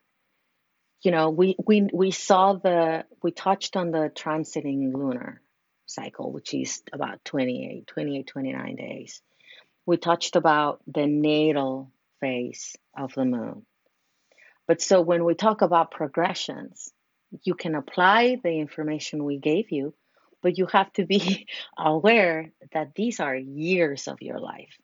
You 1.02 1.10
know, 1.10 1.30
we 1.30 1.56
we 1.66 1.88
we 1.92 2.12
saw 2.12 2.52
the 2.52 3.06
we 3.24 3.32
touched 3.32 3.76
on 3.76 3.90
the 3.90 4.12
transiting 4.14 4.94
lunar 4.94 5.42
cycle, 5.86 6.30
which 6.30 6.54
is 6.54 6.80
about 6.92 7.24
28, 7.24 7.88
28, 7.88 8.26
29 8.28 8.76
days. 8.76 9.20
We 9.84 9.96
touched 9.96 10.36
about 10.36 10.80
the 10.86 11.08
natal 11.08 11.90
phase 12.20 12.76
of 12.96 13.12
the 13.14 13.24
moon. 13.24 13.66
But 14.68 14.80
so 14.80 15.00
when 15.00 15.24
we 15.24 15.34
talk 15.34 15.62
about 15.62 15.90
progressions, 15.90 16.92
you 17.42 17.56
can 17.56 17.74
apply 17.74 18.36
the 18.40 18.60
information 18.60 19.24
we 19.24 19.38
gave 19.38 19.72
you 19.72 19.92
but 20.40 20.56
you 20.56 20.66
have 20.66 20.92
to 20.92 21.04
be 21.04 21.48
aware 21.76 22.52
that 22.72 22.94
these 22.94 23.18
are 23.18 23.34
years 23.34 24.06
of 24.06 24.22
your 24.22 24.38
life 24.38 24.78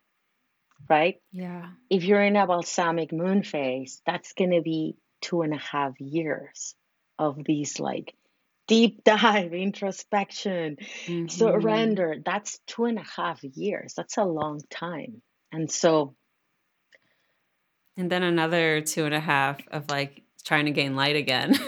right? 0.89 1.20
Yeah. 1.32 1.66
If 1.90 2.05
you're 2.05 2.23
in 2.23 2.36
a 2.36 2.47
balsamic 2.47 3.12
moon 3.12 3.43
phase 3.43 4.01
that's 4.06 4.32
going 4.32 4.52
to 4.52 4.62
be 4.62 4.97
two 5.20 5.43
and 5.43 5.55
a 5.55 5.59
half 5.59 6.01
years 6.01 6.74
of 7.19 7.39
these 7.44 7.81
like 7.81 8.15
deep 8.66 9.05
dive 9.05 9.52
introspection. 9.52 10.77
Mm-hmm. 11.06 11.28
surrender 11.28 12.16
that's 12.24 12.59
two 12.66 12.85
and 12.85 12.98
a 12.98 13.05
half 13.16 13.43
years. 13.43 13.94
That's 13.94 14.16
a 14.16 14.24
long 14.24 14.61
time. 14.70 15.23
And 15.52 15.70
so 15.70 16.15
and 17.97 18.11
then 18.11 18.23
another 18.23 18.81
two 18.81 19.05
and 19.05 19.15
a 19.15 19.20
half 19.20 19.61
of 19.69 19.89
like 19.89 20.23
trying 20.44 20.65
to 20.66 20.73
gain 20.73 20.97
light 20.97 21.16
again 21.16 21.59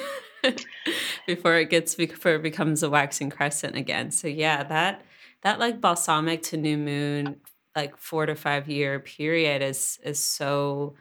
before 1.27 1.57
it 1.57 1.71
gets 1.71 1.95
before 1.95 2.35
it 2.35 2.43
becomes 2.43 2.83
a 2.83 2.91
waxing 2.91 3.31
crescent 3.31 3.77
again. 3.77 4.11
So 4.11 4.29
yeah, 4.29 4.65
that 4.65 5.03
that 5.43 5.61
like 5.61 5.81
balsamic 5.81 6.43
to 6.45 6.57
new 6.57 6.77
moon 6.77 7.37
like 7.77 7.97
4 7.99 8.27
to 8.27 8.35
5 8.35 8.69
year 8.69 8.99
period 9.01 9.63
is 9.63 9.99
is 10.03 10.19
so 10.19 10.95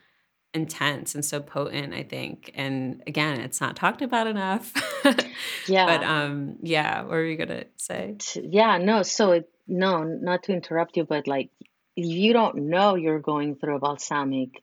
intense 0.54 1.16
and 1.16 1.26
so 1.26 1.42
potent, 1.42 1.94
I 1.94 2.04
think. 2.04 2.52
And 2.56 3.04
again, 3.08 3.42
it's 3.42 3.60
not 3.60 3.76
talked 3.76 4.02
about 4.02 4.28
enough. 4.28 4.72
yeah. 5.68 5.86
But 5.86 6.04
um 6.06 6.58
yeah, 6.62 7.02
what 7.02 7.12
were 7.12 7.26
you 7.26 7.38
going 7.38 7.50
to 7.50 7.66
say? 7.78 8.18
Yeah, 8.36 8.78
no, 8.78 9.04
so 9.04 9.32
it, 9.32 9.50
no, 9.68 10.04
not 10.04 10.44
to 10.44 10.54
interrupt 10.54 10.98
you, 10.98 11.06
but 11.06 11.28
like 11.28 11.50
if 11.96 12.06
you 12.06 12.34
don't 12.34 12.70
know 12.70 12.96
you're 12.96 13.20
going 13.20 13.56
through 13.56 13.78
a 13.78 13.80
balsamic 13.80 14.62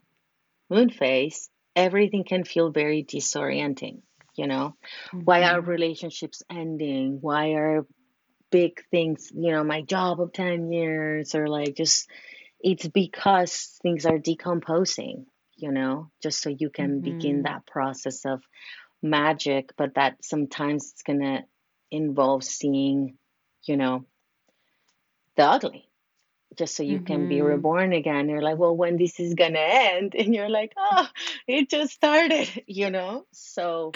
moon 0.71 0.91
phase, 0.91 1.51
everything 1.75 2.25
can 2.25 2.45
feel 2.45 2.71
very 2.71 3.03
disorienting 3.05 4.03
you 4.37 4.47
know 4.47 4.75
mm-hmm. 5.09 5.21
why 5.21 5.43
are 5.43 5.61
mm-hmm. 5.61 5.71
relationships 5.71 6.43
ending 6.51 7.19
why 7.21 7.53
are 7.53 7.87
big 8.53 8.85
things 8.91 9.33
you 9.35 9.51
know 9.51 9.65
my 9.65 9.81
job 9.81 10.21
of 10.21 10.33
10 10.33 10.71
years 10.71 11.35
or 11.35 11.49
like 11.49 11.75
just 11.75 12.09
it's 12.61 12.87
because 12.87 13.79
things 13.83 14.07
are 14.07 14.19
decomposing 14.19 15.27
you 15.57 15.73
know 15.73 16.11
just 16.23 16.41
so 16.41 16.51
you 16.51 16.71
can 16.71 17.01
mm-hmm. 17.01 17.19
begin 17.19 17.43
that 17.43 17.67
process 17.67 18.25
of 18.27 18.43
magic 19.03 19.71
but 19.77 19.95
that 19.95 20.23
sometimes 20.23 20.93
it's 20.93 21.03
going 21.03 21.21
to 21.21 21.41
involve 21.91 22.45
seeing 22.45 23.17
you 23.65 23.77
know 23.77 24.05
the 25.37 25.45
ugly 25.45 25.89
just 26.57 26.77
so 26.77 26.83
you 26.83 26.97
mm-hmm. 26.97 27.07
can 27.07 27.29
be 27.29 27.37
mm-hmm. 27.37 27.47
reborn 27.47 27.93
again. 27.93 28.29
You're 28.29 28.43
like, 28.43 28.59
well, 28.59 28.77
when 28.77 28.97
this 28.97 29.19
is 29.21 29.35
gonna 29.35 29.59
end, 29.59 30.15
and 30.19 30.35
you're 30.35 30.49
like, 30.49 30.73
oh, 30.77 31.09
it 31.47 31.69
just 31.69 31.93
started, 31.93 32.49
you 32.67 32.91
know. 32.91 33.27
So, 33.33 33.93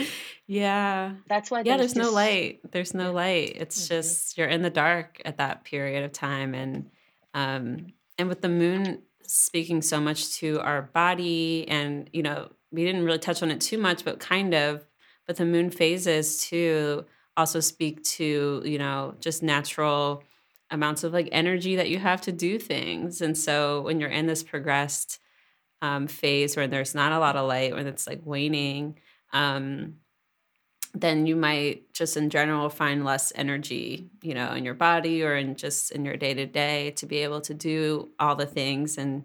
yeah, 0.47 1.13
that's 1.29 1.51
why. 1.51 1.63
Yeah, 1.65 1.77
there's, 1.77 1.95
there's 1.95 2.07
no 2.07 2.13
light. 2.13 2.61
There's 2.71 2.95
no 2.95 3.13
light. 3.13 3.57
It's 3.57 3.81
mm-hmm. 3.83 3.95
just 3.95 4.39
you're 4.39 4.49
in 4.49 4.63
the 4.63 4.71
dark 4.71 5.21
at 5.25 5.39
that 5.39 5.65
period 5.65 6.05
of 6.05 6.13
time, 6.13 6.55
and 6.55 6.91
um, 7.35 7.89
and 8.19 8.29
with 8.29 8.41
the 8.41 8.49
moon 8.49 9.03
speaking 9.23 9.83
so 9.83 10.01
much 10.01 10.37
to 10.37 10.61
our 10.61 10.83
body, 10.83 11.67
and 11.69 12.09
you 12.13 12.23
know, 12.23 12.51
we 12.71 12.85
didn't 12.85 13.05
really 13.05 13.19
touch 13.19 13.43
on 13.43 13.51
it 13.51 13.61
too 13.61 13.79
much, 13.79 14.05
but 14.05 14.21
kind 14.21 14.55
of. 14.55 14.87
But 15.27 15.39
the 15.39 15.45
moon 15.45 15.71
phases 15.71 16.47
too 16.47 17.05
also 17.37 17.61
speak 17.61 18.03
to 18.03 18.63
you 18.65 18.79
know 18.79 19.15
just 19.21 19.43
natural 19.43 20.23
amounts 20.71 21.05
of 21.05 21.13
like 21.13 21.29
energy 21.33 21.77
that 21.77 21.89
you 21.89 21.99
have 21.99 22.21
to 22.23 22.33
do 22.33 22.59
things. 22.59 23.21
And 23.21 23.37
so 23.37 23.83
when 23.83 24.01
you're 24.01 24.09
in 24.09 24.27
this 24.27 24.43
progressed 24.43 25.19
um, 25.83 26.07
phase 26.07 26.57
where 26.57 26.67
there's 26.67 26.95
not 26.95 27.13
a 27.13 27.19
lot 27.19 27.37
of 27.37 27.47
light, 27.47 27.75
when 27.75 27.87
it's 27.87 28.07
like 28.07 28.21
waning, 28.25 28.99
um, 29.33 29.97
then 30.95 31.27
you 31.27 31.37
might 31.37 31.93
just 31.93 32.17
in 32.17 32.31
general 32.31 32.69
find 32.71 33.05
less 33.05 33.33
energy, 33.37 34.09
you 34.23 34.35
know, 34.35 34.53
in 34.55 34.65
your 34.65 34.75
body 34.75 35.23
or 35.23 35.37
in 35.37 35.55
just 35.55 35.91
in 35.91 36.05
your 36.05 36.17
day 36.17 36.33
to 36.35 36.47
day 36.47 36.91
to 36.93 37.07
be 37.07 37.19
able 37.19 37.41
to 37.43 37.55
do 37.55 38.09
all 38.19 38.35
the 38.35 38.47
things. 38.47 38.97
And 38.97 39.25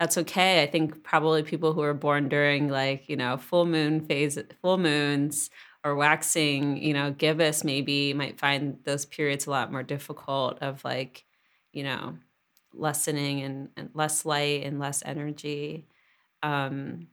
that's 0.00 0.18
okay. 0.18 0.62
I 0.62 0.66
think 0.66 1.04
probably 1.04 1.44
people 1.44 1.72
who 1.72 1.82
are 1.82 1.94
born 1.94 2.28
during 2.28 2.68
like, 2.68 3.08
you 3.08 3.16
know, 3.16 3.36
full 3.36 3.66
moon 3.66 4.00
phase, 4.00 4.36
full 4.60 4.78
moons 4.78 5.48
or 5.84 5.94
waxing, 5.96 6.76
you 6.82 6.94
know, 6.94 7.10
gibbous 7.10 7.64
maybe 7.64 8.14
might 8.14 8.38
find 8.38 8.78
those 8.84 9.04
periods 9.04 9.46
a 9.46 9.50
lot 9.50 9.72
more 9.72 9.82
difficult 9.82 10.58
of 10.62 10.84
like, 10.84 11.24
you 11.72 11.82
know, 11.82 12.16
lessening 12.74 13.42
and, 13.42 13.68
and 13.76 13.90
less 13.94 14.24
light 14.24 14.64
and 14.64 14.78
less 14.78 15.02
energy. 15.04 15.86
Um, 16.42 17.08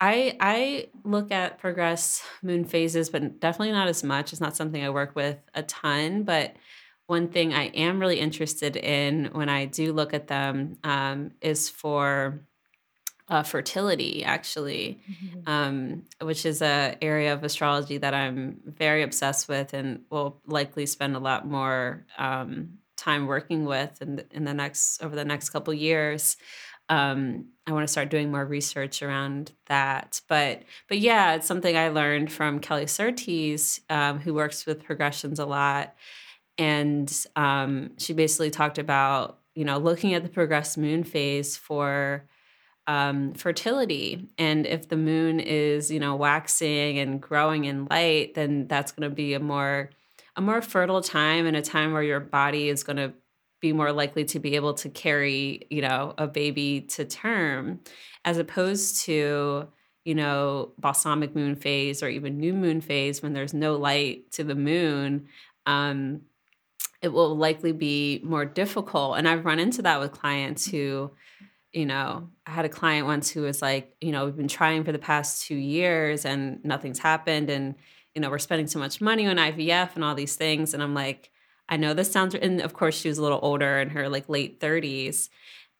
I 0.00 0.36
I 0.40 0.88
look 1.04 1.32
at 1.32 1.58
progress 1.58 2.22
moon 2.42 2.64
phases, 2.64 3.08
but 3.08 3.40
definitely 3.40 3.72
not 3.72 3.88
as 3.88 4.04
much. 4.04 4.32
It's 4.32 4.40
not 4.40 4.56
something 4.56 4.82
I 4.82 4.90
work 4.90 5.16
with 5.16 5.38
a 5.54 5.62
ton. 5.62 6.24
But 6.24 6.56
one 7.06 7.28
thing 7.28 7.54
I 7.54 7.66
am 7.68 8.00
really 8.00 8.20
interested 8.20 8.76
in 8.76 9.26
when 9.32 9.48
I 9.48 9.64
do 9.66 9.92
look 9.92 10.12
at 10.12 10.26
them 10.28 10.76
um, 10.84 11.32
is 11.40 11.70
for 11.70 12.40
uh, 13.28 13.42
fertility 13.42 14.22
actually 14.24 14.98
mm-hmm. 15.10 15.50
um, 15.50 16.02
which 16.20 16.46
is 16.46 16.62
a 16.62 16.96
area 17.02 17.32
of 17.32 17.42
astrology 17.42 17.98
that 17.98 18.14
i'm 18.14 18.60
very 18.64 19.02
obsessed 19.02 19.48
with 19.48 19.74
and 19.74 20.02
will 20.10 20.40
likely 20.46 20.86
spend 20.86 21.16
a 21.16 21.18
lot 21.18 21.46
more 21.46 22.04
um, 22.18 22.78
time 22.96 23.26
working 23.26 23.64
with 23.64 24.00
in 24.02 24.16
the, 24.16 24.26
in 24.32 24.44
the 24.44 24.54
next 24.54 25.02
over 25.02 25.14
the 25.14 25.24
next 25.24 25.50
couple 25.50 25.72
years. 25.72 26.36
Um, 26.88 27.46
i 27.66 27.72
want 27.72 27.82
to 27.82 27.90
start 27.90 28.10
doing 28.10 28.30
more 28.30 28.44
research 28.44 29.02
around 29.02 29.52
that. 29.66 30.20
But 30.28 30.62
but 30.88 30.98
yeah 30.98 31.34
it's 31.34 31.46
something 31.46 31.76
i 31.76 31.88
learned 31.88 32.32
from 32.32 32.60
kelly 32.60 32.86
surtees 32.86 33.80
um, 33.90 34.20
who 34.20 34.34
works 34.34 34.66
with 34.66 34.84
progressions 34.84 35.38
a 35.38 35.46
lot. 35.46 35.94
And 36.58 37.12
um, 37.36 37.90
she 37.98 38.12
basically 38.12 38.50
talked 38.50 38.78
about 38.78 39.38
you 39.54 39.64
know 39.64 39.78
looking 39.78 40.14
at 40.14 40.22
the 40.22 40.28
progressed 40.28 40.78
moon 40.78 41.04
phase 41.04 41.56
for 41.56 42.24
um, 42.86 43.34
fertility. 43.34 44.28
And 44.38 44.66
if 44.66 44.88
the 44.88 44.96
moon 44.96 45.40
is, 45.40 45.90
you 45.90 46.00
know, 46.00 46.16
waxing 46.16 46.98
and 46.98 47.20
growing 47.20 47.64
in 47.64 47.86
light, 47.86 48.34
then 48.34 48.68
that's 48.68 48.92
going 48.92 49.08
to 49.08 49.14
be 49.14 49.34
a 49.34 49.40
more 49.40 49.90
a 50.36 50.40
more 50.40 50.60
fertile 50.60 51.00
time 51.00 51.46
and 51.46 51.56
a 51.56 51.62
time 51.62 51.92
where 51.92 52.02
your 52.02 52.20
body 52.20 52.68
is 52.68 52.84
going 52.84 52.98
to 52.98 53.14
be 53.60 53.72
more 53.72 53.90
likely 53.90 54.24
to 54.24 54.38
be 54.38 54.54
able 54.54 54.74
to 54.74 54.88
carry, 54.90 55.66
you 55.70 55.80
know, 55.80 56.14
a 56.18 56.26
baby 56.26 56.82
to 56.82 57.06
term, 57.06 57.80
as 58.24 58.36
opposed 58.36 59.02
to, 59.06 59.66
you 60.04 60.14
know, 60.14 60.72
balsamic 60.78 61.34
moon 61.34 61.56
phase 61.56 62.02
or 62.02 62.08
even 62.08 62.38
new 62.38 62.52
moon 62.52 62.82
phase 62.82 63.22
when 63.22 63.32
there's 63.32 63.54
no 63.54 63.76
light 63.76 64.30
to 64.32 64.44
the 64.44 64.54
moon, 64.54 65.26
um, 65.64 66.20
it 67.00 67.08
will 67.08 67.34
likely 67.34 67.72
be 67.72 68.20
more 68.22 68.44
difficult. 68.44 69.16
And 69.16 69.26
I've 69.26 69.44
run 69.44 69.58
into 69.58 69.82
that 69.82 70.00
with 70.00 70.12
clients 70.12 70.66
who, 70.66 71.12
you 71.76 71.84
know, 71.84 72.30
I 72.46 72.52
had 72.52 72.64
a 72.64 72.70
client 72.70 73.06
once 73.06 73.28
who 73.28 73.42
was 73.42 73.60
like, 73.60 73.94
you 74.00 74.10
know, 74.10 74.24
we've 74.24 74.36
been 74.36 74.48
trying 74.48 74.82
for 74.82 74.92
the 74.92 74.98
past 74.98 75.46
two 75.46 75.56
years 75.56 76.24
and 76.24 76.64
nothing's 76.64 76.98
happened. 76.98 77.50
And, 77.50 77.74
you 78.14 78.22
know, 78.22 78.30
we're 78.30 78.38
spending 78.38 78.66
so 78.66 78.78
much 78.78 79.02
money 79.02 79.26
on 79.26 79.36
IVF 79.36 79.94
and 79.94 80.02
all 80.02 80.14
these 80.14 80.36
things. 80.36 80.72
And 80.72 80.82
I'm 80.82 80.94
like, 80.94 81.30
I 81.68 81.76
know 81.76 81.92
this 81.92 82.10
sounds, 82.10 82.34
and 82.34 82.62
of 82.62 82.72
course 82.72 82.98
she 82.98 83.08
was 83.08 83.18
a 83.18 83.22
little 83.22 83.40
older 83.42 83.78
in 83.78 83.90
her 83.90 84.08
like 84.08 84.26
late 84.30 84.58
30s. 84.58 85.28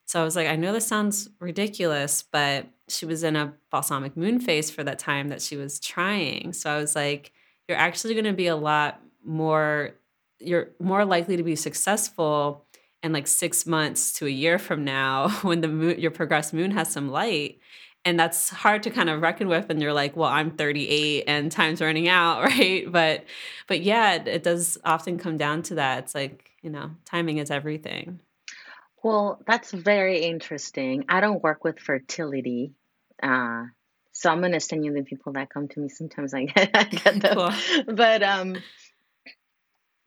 So 0.05 0.21
I 0.21 0.25
was 0.25 0.37
like, 0.37 0.49
I 0.49 0.57
know 0.57 0.75
this 0.75 0.87
sounds 0.87 1.31
ridiculous, 1.41 2.23
but 2.23 2.67
she 2.89 3.07
was 3.07 3.25
in 3.25 3.35
a 3.35 3.55
balsamic 3.71 4.19
moon 4.19 4.39
phase 4.39 4.71
for 4.71 4.85
that 4.85 4.99
time 4.99 5.31
that 5.31 5.41
she 5.41 5.57
was 5.57 5.81
trying. 5.81 6.53
So 6.53 6.71
I 6.71 6.77
was 6.77 6.95
like, 6.95 7.33
you're 7.69 7.79
actually 7.79 8.13
going 8.13 8.27
to 8.27 8.35
be 8.35 8.49
a 8.49 8.57
lot 8.57 9.01
more 9.25 9.95
you're 10.39 10.69
more 10.79 11.05
likely 11.05 11.37
to 11.37 11.43
be 11.43 11.57
successful 11.57 12.66
in 13.07 13.13
like 13.13 13.27
six 13.27 13.67
months 13.67 14.13
to 14.15 14.27
a 14.27 14.31
year 14.31 14.59
from 14.59 14.85
now 14.85 15.29
when 15.43 15.63
the 15.63 15.69
moon, 15.69 15.99
your 15.99 16.11
progressed 16.11 16.53
moon 16.53 16.73
has 16.73 16.91
some 16.91 17.09
light. 17.09 17.59
And 18.05 18.21
that's 18.21 18.51
hard 18.51 18.85
to 18.85 18.91
kind 18.91 19.11
of 19.11 19.21
reckon 19.21 19.49
with. 19.49 19.69
And 19.69 19.83
you're 19.83 19.93
like, 19.93 20.15
well, 20.15 20.29
I'm 20.29 20.53
38 20.53 21.25
and 21.27 21.51
time's 21.51 21.81
running 21.81 22.09
out, 22.09 22.43
right? 22.45 22.91
But, 22.91 23.25
but 23.67 23.81
yeah, 23.81 24.15
it, 24.15 24.29
it 24.29 24.43
does 24.43 24.79
often 24.85 25.19
come 25.19 25.37
down 25.39 25.63
to 25.65 25.77
that. 25.77 26.05
It's 26.05 26.15
like, 26.15 26.51
you 26.63 26.71
know, 26.71 26.91
timing 27.05 27.39
is 27.39 27.51
everything. 27.51 28.21
Well, 29.03 29.43
that's 29.47 29.71
very 29.73 30.21
interesting. 30.23 31.05
I 31.09 31.21
don't 31.21 31.43
work 31.43 31.65
with 31.65 31.79
fertility. 31.79 32.75
Uh, 33.23 33.65
so 34.13 34.31
I'm 34.31 34.41
gonna 34.41 34.61
send 34.61 34.85
you 34.85 34.93
the 34.93 35.03
people 35.03 35.35
that 35.35 35.51
come 35.51 35.69
to 35.69 35.81
me. 35.81 35.89
Sometimes 35.89 36.33
I 36.33 36.45
get, 36.47 36.71
I 36.75 36.85
get 36.85 37.21
them. 37.21 37.37
Cool. 37.37 37.95
But 37.95 38.23
um, 38.23 38.57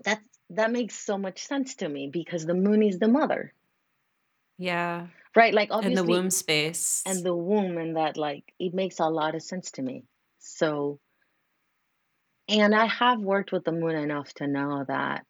that 0.03 0.19
that 0.51 0.71
makes 0.71 0.95
so 0.95 1.17
much 1.17 1.43
sense 1.45 1.76
to 1.76 1.88
me 1.88 2.09
because 2.11 2.45
the 2.45 2.53
moon 2.55 2.81
is 2.84 2.99
the 2.99 3.07
mother 3.07 3.53
Yeah. 4.57 5.07
right 5.35 5.53
like 5.53 5.69
obviously 5.71 5.99
In 6.01 6.05
the 6.05 6.11
womb 6.11 6.30
space. 6.31 7.03
and 7.05 7.23
the 7.23 7.35
womb 7.35 7.77
and 7.77 7.95
that 7.95 8.17
like 8.17 8.53
it 8.59 8.73
makes 8.73 8.99
a 8.99 9.05
lot 9.09 9.35
of 9.35 9.41
sense 9.43 9.71
to 9.71 9.81
me 9.81 10.03
so 10.39 10.99
and 12.47 12.73
i 12.73 12.85
have 12.88 13.19
worked 13.19 13.51
with 13.51 13.63
the 13.63 13.71
moon 13.71 13.95
enough 13.95 14.34
to 14.35 14.47
know 14.47 14.84
that 14.88 15.26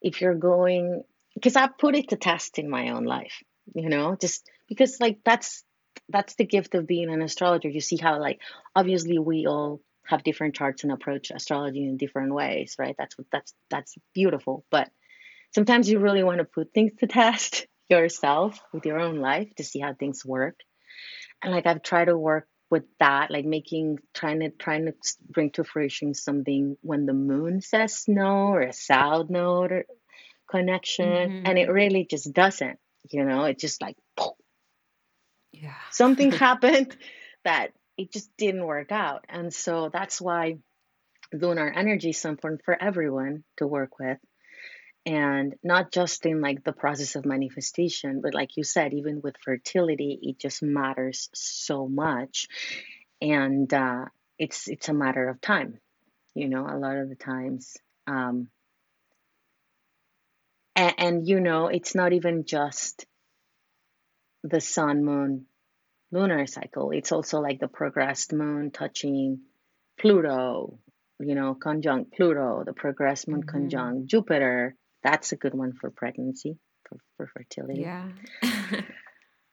if 0.00 0.20
you're 0.20 0.34
going 0.34 1.02
because 1.34 1.56
i 1.56 1.66
put 1.66 1.96
it 1.96 2.08
to 2.10 2.16
test 2.16 2.58
in 2.58 2.68
my 2.70 2.90
own 2.90 3.04
life 3.04 3.42
you 3.74 3.88
know 3.88 4.16
just 4.20 4.48
because 4.68 5.00
like 5.00 5.18
that's 5.24 5.64
that's 6.08 6.34
the 6.36 6.44
gift 6.46 6.74
of 6.74 6.86
being 6.86 7.10
an 7.10 7.22
astrologer 7.22 7.68
you 7.68 7.80
see 7.80 7.96
how 7.96 8.20
like 8.20 8.40
obviously 8.74 9.18
we 9.18 9.46
all 9.46 9.80
have 10.08 10.24
different 10.24 10.54
charts 10.54 10.84
and 10.84 10.92
approach 10.92 11.30
astrology 11.30 11.84
in 11.84 11.98
different 11.98 12.32
ways, 12.34 12.76
right? 12.78 12.94
That's 12.98 13.16
what 13.18 13.26
that's 13.30 13.52
that's 13.70 13.94
beautiful. 14.14 14.64
But 14.70 14.90
sometimes 15.54 15.88
you 15.88 15.98
really 15.98 16.22
want 16.22 16.38
to 16.38 16.44
put 16.44 16.72
things 16.72 16.92
to 17.00 17.06
test 17.06 17.66
yourself 17.90 18.58
with 18.72 18.86
your 18.86 18.98
own 18.98 19.16
life 19.16 19.54
to 19.56 19.64
see 19.64 19.80
how 19.80 19.92
things 19.92 20.24
work. 20.24 20.58
And 21.42 21.52
like 21.52 21.66
I've 21.66 21.82
tried 21.82 22.06
to 22.06 22.16
work 22.16 22.48
with 22.70 22.84
that, 23.00 23.30
like 23.30 23.44
making 23.44 23.98
trying 24.14 24.40
to 24.40 24.50
trying 24.50 24.86
to 24.86 24.94
bring 25.28 25.50
to 25.52 25.64
fruition 25.64 26.14
something 26.14 26.76
when 26.80 27.04
the 27.04 27.12
moon 27.12 27.60
says 27.60 28.04
no 28.08 28.48
or 28.48 28.62
a 28.62 28.72
south 28.72 29.28
node 29.28 29.72
or 29.72 29.84
connection, 30.50 31.06
mm-hmm. 31.06 31.46
and 31.46 31.58
it 31.58 31.70
really 31.70 32.06
just 32.08 32.32
doesn't. 32.32 32.78
You 33.10 33.24
know, 33.24 33.44
it 33.44 33.58
just 33.58 33.82
like 33.82 33.96
yeah, 35.52 35.74
something 35.90 36.32
happened 36.46 36.96
that 37.44 37.72
it 37.98 38.12
just 38.12 38.30
didn't 38.38 38.64
work 38.64 38.92
out. 38.92 39.24
And 39.28 39.52
so 39.52 39.90
that's 39.92 40.20
why 40.20 40.58
lunar 41.32 41.68
energy 41.68 42.10
is 42.10 42.18
so 42.18 42.30
important 42.30 42.62
for 42.64 42.80
everyone 42.80 43.44
to 43.58 43.66
work 43.66 43.98
with. 43.98 44.18
And 45.04 45.54
not 45.62 45.90
just 45.90 46.24
in 46.26 46.40
like 46.40 46.64
the 46.64 46.72
process 46.72 47.16
of 47.16 47.24
manifestation, 47.24 48.20
but 48.22 48.34
like 48.34 48.56
you 48.56 48.64
said, 48.64 48.94
even 48.94 49.20
with 49.22 49.36
fertility, 49.42 50.18
it 50.22 50.38
just 50.38 50.62
matters 50.62 51.28
so 51.34 51.88
much. 51.88 52.46
And 53.20 53.72
uh, 53.72 54.06
it's 54.38 54.68
it's 54.68 54.88
a 54.88 54.94
matter 54.94 55.28
of 55.28 55.40
time, 55.40 55.78
you 56.34 56.48
know, 56.48 56.66
a 56.66 56.78
lot 56.78 56.98
of 56.98 57.08
the 57.08 57.16
times. 57.16 57.76
Um, 58.06 58.48
and, 60.76 60.94
and 60.98 61.28
you 61.28 61.40
know, 61.40 61.66
it's 61.66 61.94
not 61.94 62.12
even 62.12 62.44
just 62.44 63.06
the 64.44 64.60
sun, 64.60 65.04
moon, 65.04 65.46
lunar 66.10 66.46
cycle. 66.46 66.90
It's 66.90 67.12
also 67.12 67.40
like 67.40 67.60
the 67.60 67.68
progressed 67.68 68.32
moon 68.32 68.70
touching 68.70 69.40
Pluto, 69.98 70.78
you 71.20 71.34
know, 71.34 71.54
conjunct 71.54 72.12
Pluto, 72.12 72.62
the 72.64 72.72
progressed 72.72 73.28
moon 73.28 73.40
mm-hmm. 73.40 73.50
conjunct 73.50 74.06
Jupiter. 74.06 74.74
That's 75.02 75.32
a 75.32 75.36
good 75.36 75.54
one 75.54 75.72
for 75.72 75.90
pregnancy, 75.90 76.58
for, 76.88 76.98
for 77.16 77.26
fertility. 77.26 77.82
Yeah. 77.82 78.08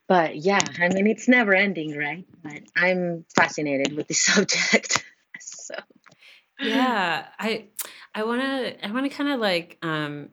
but 0.07 0.35
yeah, 0.35 0.61
I 0.79 0.89
mean, 0.89 1.07
it's 1.07 1.27
never 1.27 1.53
ending, 1.53 1.97
right? 1.97 2.25
But 2.43 2.61
I'm 2.75 3.25
fascinated 3.35 3.95
with 3.95 4.07
the 4.07 4.13
subject. 4.13 5.03
so 5.39 5.75
yeah, 6.59 7.25
I 7.37 7.65
I 8.13 8.23
want 8.23 8.41
to 8.41 8.85
I 8.85 8.91
want 8.91 9.09
to 9.09 9.15
kind 9.15 9.29
of 9.29 9.39
like 9.39 9.77
um 9.81 10.29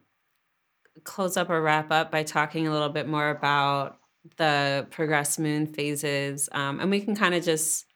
close 1.04 1.36
up 1.36 1.50
or 1.50 1.60
wrap 1.60 1.90
up 1.90 2.10
by 2.10 2.22
talking 2.22 2.66
a 2.66 2.70
little 2.70 2.90
bit 2.90 3.08
more 3.08 3.30
about 3.30 3.98
the 4.36 4.86
progressed 4.90 5.38
moon 5.38 5.66
phases, 5.66 6.48
um, 6.52 6.80
and 6.80 6.90
we 6.90 7.00
can 7.00 7.14
kind 7.14 7.34
of 7.34 7.44
just 7.44 7.86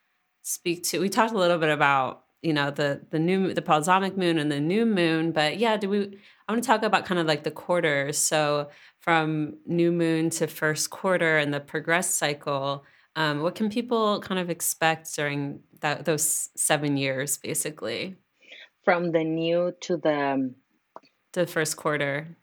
speak 0.42 0.84
to. 0.84 1.00
We 1.00 1.08
talked 1.08 1.32
a 1.32 1.38
little 1.38 1.58
bit 1.58 1.70
about 1.70 2.24
you 2.42 2.52
know 2.52 2.70
the 2.70 3.00
the 3.10 3.18
new 3.18 3.54
the 3.54 3.62
balsamic 3.62 4.16
moon 4.16 4.38
and 4.38 4.50
the 4.50 4.60
new 4.60 4.86
moon, 4.86 5.32
but 5.32 5.58
yeah, 5.58 5.76
do 5.76 5.88
we? 5.88 6.18
I 6.48 6.52
want 6.52 6.62
to 6.62 6.66
talk 6.66 6.82
about 6.82 7.04
kind 7.06 7.20
of 7.20 7.26
like 7.26 7.42
the 7.42 7.50
quarters. 7.50 8.18
So 8.18 8.68
from 9.06 9.54
new 9.66 9.92
moon 9.92 10.30
to 10.30 10.48
first 10.48 10.90
quarter 10.90 11.38
and 11.38 11.54
the 11.54 11.60
progress 11.60 12.10
cycle. 12.10 12.84
Um, 13.14 13.40
what 13.40 13.54
can 13.54 13.70
people 13.70 14.20
kind 14.20 14.38
of 14.38 14.50
expect 14.50 15.14
during 15.14 15.60
that 15.80 16.04
those 16.04 16.50
seven 16.56 16.96
years, 16.96 17.38
basically? 17.38 18.16
From 18.84 19.12
the 19.12 19.24
new 19.24 19.72
to 19.82 19.96
the 19.96 20.32
um, 20.32 20.54
the 21.32 21.46
first 21.46 21.76
quarter. 21.76 22.36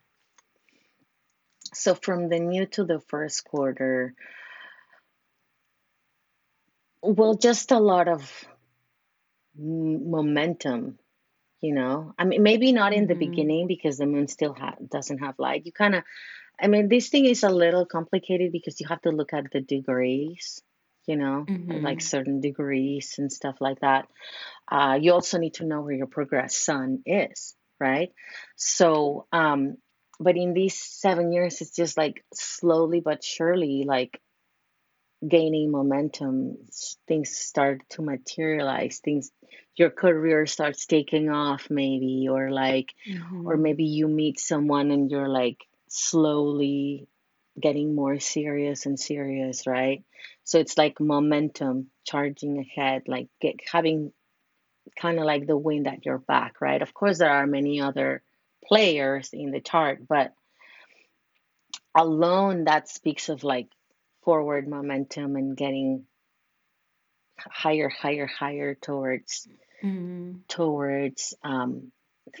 So 1.74 1.94
from 1.94 2.28
the 2.28 2.38
new 2.38 2.66
to 2.66 2.84
the 2.84 3.00
first 3.08 3.44
quarter, 3.44 4.14
well, 7.02 7.34
just 7.34 7.70
a 7.72 7.78
lot 7.78 8.08
of 8.08 8.46
momentum, 9.56 10.98
you 11.60 11.74
know. 11.74 12.14
I 12.18 12.24
mean, 12.24 12.42
maybe 12.42 12.72
not 12.72 12.92
in 12.92 13.06
the 13.06 13.14
mm-hmm. 13.14 13.30
beginning 13.30 13.66
because 13.66 13.98
the 13.98 14.06
moon 14.06 14.28
still 14.28 14.54
ha- 14.54 14.76
doesn't 14.90 15.18
have 15.18 15.38
light. 15.38 15.66
You 15.66 15.72
kind 15.72 15.94
of, 15.94 16.04
I 16.60 16.68
mean, 16.68 16.88
this 16.88 17.08
thing 17.08 17.26
is 17.26 17.42
a 17.42 17.50
little 17.50 17.86
complicated 17.86 18.52
because 18.52 18.80
you 18.80 18.88
have 18.88 19.02
to 19.02 19.10
look 19.10 19.32
at 19.32 19.50
the 19.52 19.60
degrees, 19.60 20.62
you 21.06 21.16
know, 21.16 21.44
mm-hmm. 21.48 21.84
like 21.84 22.00
certain 22.00 22.40
degrees 22.40 23.16
and 23.18 23.30
stuff 23.32 23.56
like 23.60 23.80
that. 23.80 24.08
Uh, 24.70 24.98
you 25.00 25.12
also 25.12 25.38
need 25.38 25.54
to 25.54 25.66
know 25.66 25.82
where 25.82 25.94
your 25.94 26.06
progressed 26.06 26.64
sun 26.64 27.02
is, 27.06 27.54
right? 27.78 28.12
So, 28.56 29.26
um, 29.32 29.76
but 30.24 30.36
in 30.36 30.54
these 30.54 30.76
seven 30.76 31.32
years 31.32 31.60
it's 31.60 31.76
just 31.76 31.96
like 31.96 32.24
slowly 32.32 33.00
but 33.00 33.22
surely 33.22 33.84
like 33.86 34.20
gaining 35.26 35.70
momentum. 35.70 36.56
Things 37.06 37.36
start 37.36 37.82
to 37.90 38.02
materialize. 38.02 38.98
Things 38.98 39.30
your 39.76 39.90
career 39.90 40.46
starts 40.46 40.86
taking 40.86 41.30
off 41.30 41.68
maybe 41.70 42.28
or 42.30 42.50
like 42.50 42.94
mm-hmm. 43.08 43.46
or 43.46 43.56
maybe 43.56 43.84
you 43.84 44.08
meet 44.08 44.38
someone 44.38 44.90
and 44.90 45.10
you're 45.10 45.28
like 45.28 45.58
slowly 45.88 47.08
getting 47.60 47.94
more 47.94 48.18
serious 48.18 48.86
and 48.86 48.98
serious 48.98 49.66
right? 49.66 50.04
So 50.44 50.58
it's 50.58 50.78
like 50.78 51.00
momentum 51.00 51.88
charging 52.04 52.58
ahead 52.58 53.02
like 53.06 53.28
get, 53.40 53.56
having 53.70 54.12
kind 55.00 55.18
of 55.18 55.24
like 55.24 55.46
the 55.46 55.56
wind 55.56 55.86
at 55.86 56.04
your 56.04 56.18
back 56.18 56.60
right? 56.60 56.82
Of 56.82 56.94
course 56.94 57.18
there 57.18 57.30
are 57.30 57.46
many 57.46 57.80
other 57.80 58.22
players 58.66 59.30
in 59.32 59.50
the 59.50 59.60
chart, 59.60 60.06
but 60.08 60.32
alone 61.94 62.64
that 62.64 62.88
speaks 62.88 63.28
of 63.28 63.44
like 63.44 63.68
forward 64.24 64.66
momentum 64.68 65.36
and 65.36 65.56
getting 65.56 66.06
higher, 67.38 67.88
higher, 67.88 68.26
higher 68.26 68.74
towards 68.74 69.46
mm-hmm. 69.82 70.38
towards 70.48 71.34
um, 71.42 71.92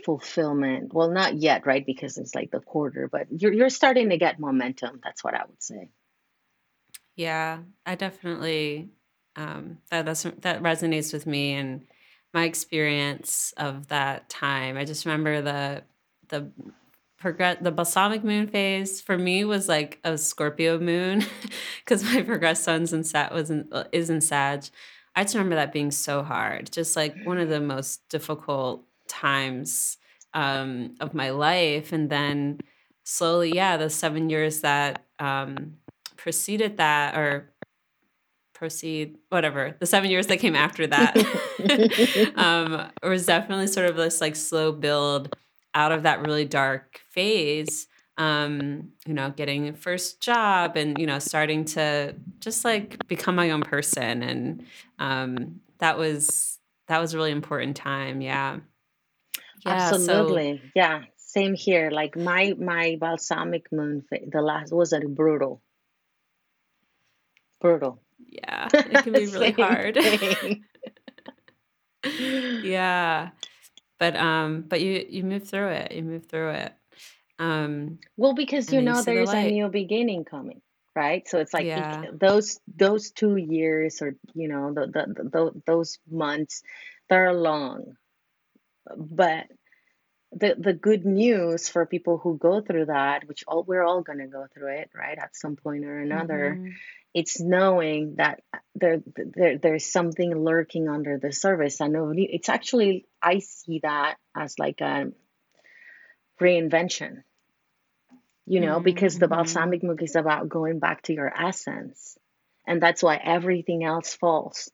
fulfillment. 0.04 0.92
Well, 0.92 1.10
not 1.10 1.34
yet, 1.36 1.66
right? 1.66 1.84
Because 1.84 2.18
it's 2.18 2.34
like 2.34 2.50
the 2.50 2.60
quarter, 2.60 3.08
but 3.10 3.26
you're 3.30 3.52
you're 3.52 3.70
starting 3.70 4.10
to 4.10 4.16
get 4.16 4.40
momentum. 4.40 5.00
That's 5.02 5.22
what 5.22 5.34
I 5.34 5.42
would 5.48 5.62
say. 5.62 5.90
Yeah, 7.16 7.60
I 7.86 7.94
definitely 7.94 8.90
um, 9.36 9.78
that 9.90 10.06
that's, 10.06 10.22
that 10.22 10.62
resonates 10.62 11.12
with 11.12 11.26
me 11.26 11.52
and 11.52 11.86
my 12.32 12.44
experience 12.44 13.52
of 13.56 13.88
that 13.88 14.28
time. 14.28 14.76
I 14.76 14.84
just 14.84 15.06
remember 15.06 15.40
the 15.40 15.82
the 16.34 16.50
progress 17.18 17.56
the 17.60 17.70
balsamic 17.70 18.24
moon 18.24 18.46
phase 18.46 19.00
for 19.00 19.16
me 19.16 19.44
was 19.44 19.68
like 19.68 19.98
a 20.04 20.18
Scorpio 20.18 20.78
moon 20.78 21.24
because 21.84 22.04
my 22.04 22.22
progress 22.22 22.62
sun's 22.62 22.92
in 22.92 23.04
Sat 23.04 23.32
was 23.32 23.50
in, 23.50 23.68
is 23.92 24.10
in 24.10 24.20
Sag. 24.20 24.64
I 25.16 25.22
just 25.22 25.34
remember 25.34 25.54
that 25.54 25.72
being 25.72 25.90
so 25.90 26.22
hard. 26.22 26.72
Just 26.72 26.96
like 26.96 27.14
one 27.24 27.38
of 27.38 27.48
the 27.48 27.60
most 27.60 28.08
difficult 28.08 28.84
times 29.08 29.96
um, 30.34 30.96
of 31.00 31.14
my 31.14 31.30
life. 31.30 31.92
And 31.92 32.10
then 32.10 32.58
slowly, 33.04 33.54
yeah, 33.54 33.76
the 33.76 33.88
seven 33.90 34.28
years 34.28 34.60
that 34.62 35.04
um, 35.20 35.76
preceded 36.16 36.78
that, 36.78 37.16
or 37.16 37.52
proceed, 38.54 39.16
whatever, 39.28 39.76
the 39.78 39.86
seven 39.86 40.10
years 40.10 40.26
that 40.26 40.38
came 40.38 40.56
after 40.56 40.86
that, 40.88 41.16
um, 42.36 42.90
was 43.02 43.26
definitely 43.26 43.68
sort 43.68 43.88
of 43.88 43.96
this 43.96 44.20
like 44.20 44.34
slow 44.34 44.72
build 44.72 45.36
out 45.74 45.92
of 45.92 46.04
that 46.04 46.20
really 46.20 46.44
dark 46.44 47.00
phase 47.10 47.88
um, 48.16 48.92
you 49.06 49.14
know, 49.14 49.30
getting 49.30 49.68
a 49.68 49.72
first 49.72 50.20
job 50.20 50.76
and, 50.76 50.98
you 50.98 51.06
know, 51.06 51.18
starting 51.18 51.64
to 51.66 52.14
just 52.40 52.64
like 52.64 53.06
become 53.08 53.34
my 53.34 53.50
own 53.50 53.62
person. 53.62 54.22
And 54.22 54.64
um, 54.98 55.60
that 55.78 55.98
was, 55.98 56.58
that 56.88 57.00
was 57.00 57.14
a 57.14 57.16
really 57.16 57.32
important 57.32 57.76
time. 57.76 58.20
Yeah. 58.20 58.58
yeah 59.66 59.72
Absolutely. 59.72 60.60
So, 60.62 60.70
yeah. 60.76 61.02
Same 61.16 61.54
here. 61.54 61.90
Like 61.90 62.16
my, 62.16 62.54
my 62.58 62.96
balsamic 63.00 63.72
moon, 63.72 64.04
the 64.10 64.40
last 64.40 64.72
was 64.72 64.92
a 64.92 65.00
brutal, 65.00 65.60
brutal. 67.60 68.00
Yeah. 68.28 68.68
It 68.72 69.02
can 69.02 69.12
be 69.12 69.26
really 69.32 69.50
hard. 69.50 69.98
yeah. 72.64 73.30
But, 73.98 74.16
um, 74.16 74.64
but 74.66 74.80
you, 74.80 75.04
you 75.08 75.22
move 75.24 75.48
through 75.48 75.68
it. 75.68 75.92
You 75.92 76.02
move 76.02 76.26
through 76.26 76.50
it. 76.50 76.72
Um, 77.38 77.98
well, 78.16 78.34
because 78.34 78.72
you 78.72 78.80
know 78.80 79.02
there's 79.02 79.32
a 79.32 79.50
new 79.50 79.68
beginning 79.68 80.24
coming, 80.24 80.60
right? 80.94 81.26
So 81.28 81.38
it's 81.38 81.52
like 81.52 81.66
yeah. 81.66 82.04
those 82.12 82.60
those 82.76 83.10
two 83.10 83.36
years 83.36 84.00
or 84.00 84.14
you 84.34 84.48
know 84.48 84.72
the, 84.72 84.86
the, 84.86 85.22
the, 85.30 85.62
those 85.66 85.98
months 86.08 86.62
they're 87.10 87.32
long, 87.32 87.96
but 88.96 89.46
the 90.36 90.54
the 90.58 90.72
good 90.72 91.04
news 91.04 91.68
for 91.68 91.86
people 91.86 92.18
who 92.18 92.36
go 92.36 92.60
through 92.60 92.86
that, 92.86 93.26
which 93.26 93.44
all 93.46 93.62
we're 93.62 93.82
all 93.82 94.02
gonna 94.02 94.26
go 94.26 94.46
through 94.52 94.78
it, 94.78 94.90
right? 94.94 95.18
At 95.18 95.36
some 95.36 95.56
point 95.56 95.84
or 95.84 95.98
another, 95.98 96.56
mm-hmm. 96.56 96.70
it's 97.14 97.40
knowing 97.40 98.16
that 98.16 98.42
there, 98.74 99.02
there 99.16 99.58
there's 99.58 99.84
something 99.84 100.34
lurking 100.44 100.88
under 100.88 101.18
the 101.18 101.32
surface. 101.32 101.80
I 101.80 101.88
know 101.88 102.12
it's 102.14 102.48
actually 102.48 103.06
I 103.22 103.38
see 103.38 103.80
that 103.82 104.16
as 104.36 104.58
like 104.58 104.80
a 104.80 105.12
reinvention 106.40 107.22
you 108.46 108.60
know 108.60 108.76
mm-hmm. 108.76 108.84
because 108.84 109.18
the 109.18 109.26
mm-hmm. 109.26 109.36
balsamic 109.36 109.82
moon 109.82 109.98
is 110.00 110.16
about 110.16 110.48
going 110.48 110.78
back 110.78 111.02
to 111.02 111.12
your 111.12 111.32
essence 111.32 112.16
and 112.66 112.82
that's 112.82 113.02
why 113.02 113.16
everything 113.16 113.84
else 113.84 114.14
falls 114.14 114.70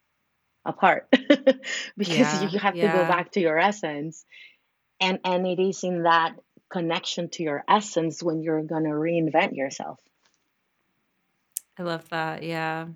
apart 0.64 1.08
because 1.96 2.18
yeah, 2.18 2.48
you 2.48 2.58
have 2.58 2.76
yeah. 2.76 2.92
to 2.92 2.98
go 2.98 3.04
back 3.08 3.32
to 3.32 3.40
your 3.40 3.58
essence 3.58 4.24
and 5.00 5.18
and 5.24 5.46
it 5.46 5.58
is 5.58 5.84
in 5.84 6.02
that 6.04 6.34
connection 6.70 7.28
to 7.28 7.42
your 7.42 7.64
essence 7.68 8.22
when 8.22 8.42
you're 8.42 8.62
going 8.62 8.84
to 8.84 8.90
reinvent 8.90 9.56
yourself 9.56 9.98
i 11.78 11.82
love 11.82 12.08
that 12.10 12.42
yeah 12.42 12.86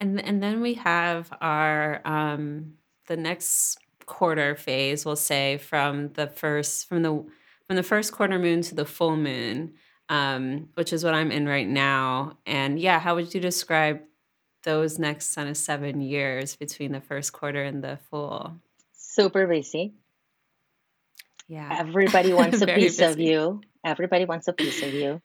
and 0.00 0.20
and 0.22 0.42
then 0.42 0.60
we 0.60 0.74
have 0.74 1.32
our 1.40 2.00
um 2.04 2.74
the 3.06 3.16
next 3.16 3.78
quarter 4.04 4.54
phase 4.54 5.04
we'll 5.04 5.16
say 5.16 5.56
from 5.56 6.12
the 6.12 6.26
first 6.26 6.88
from 6.88 7.02
the 7.02 7.24
from 7.66 7.76
the 7.76 7.82
first 7.82 8.12
quarter 8.12 8.38
moon 8.38 8.62
to 8.62 8.74
the 8.74 8.84
full 8.84 9.16
moon, 9.16 9.74
um, 10.08 10.68
which 10.74 10.92
is 10.92 11.04
what 11.04 11.14
I'm 11.14 11.32
in 11.32 11.46
right 11.46 11.66
now. 11.66 12.38
And 12.46 12.78
yeah, 12.78 13.00
how 13.00 13.16
would 13.16 13.34
you 13.34 13.40
describe 13.40 14.00
those 14.62 14.98
next 14.98 15.34
kind 15.34 15.48
of 15.48 15.56
seven 15.56 16.00
years 16.00 16.56
between 16.56 16.92
the 16.92 17.00
first 17.00 17.32
quarter 17.32 17.62
and 17.62 17.82
the 17.82 17.98
full? 18.10 18.56
Super 18.92 19.46
busy. 19.46 19.94
Yeah. 21.48 21.68
Everybody 21.78 22.32
wants 22.40 22.60
a 22.60 22.66
piece 22.66 22.98
busy. 22.98 23.04
of 23.04 23.18
you. 23.18 23.60
Everybody 23.84 24.24
wants 24.24 24.48
a 24.48 24.52
piece 24.52 24.82
of 24.82 24.92
you. 24.92 25.20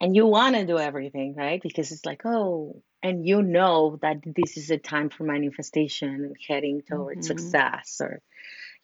And 0.00 0.14
you 0.14 0.26
want 0.26 0.56
to 0.56 0.66
do 0.66 0.78
everything, 0.78 1.34
right? 1.36 1.60
Because 1.62 1.90
it's 1.90 2.04
like, 2.04 2.20
oh, 2.26 2.82
and 3.02 3.26
you 3.26 3.42
know 3.42 3.98
that 4.02 4.18
this 4.24 4.58
is 4.58 4.70
a 4.70 4.76
time 4.76 5.08
for 5.08 5.24
manifestation 5.24 6.08
and 6.08 6.36
heading 6.46 6.82
towards 6.82 7.28
mm-hmm. 7.28 7.38
success 7.38 7.98
or, 8.02 8.20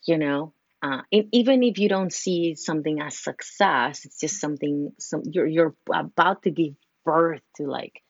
you 0.07 0.17
know, 0.17 0.53
uh, 0.83 1.01
even 1.11 1.63
if 1.63 1.77
you 1.77 1.87
don't 1.87 2.11
see 2.11 2.55
something 2.55 2.99
as 2.99 3.17
success, 3.17 4.03
it's 4.03 4.19
just 4.19 4.41
something 4.41 4.91
some 4.99 5.23
you're 5.23 5.47
you're 5.47 5.75
about 5.93 6.43
to 6.43 6.51
give 6.51 6.73
birth 7.05 7.41
to 7.55 7.67
like, 7.67 8.03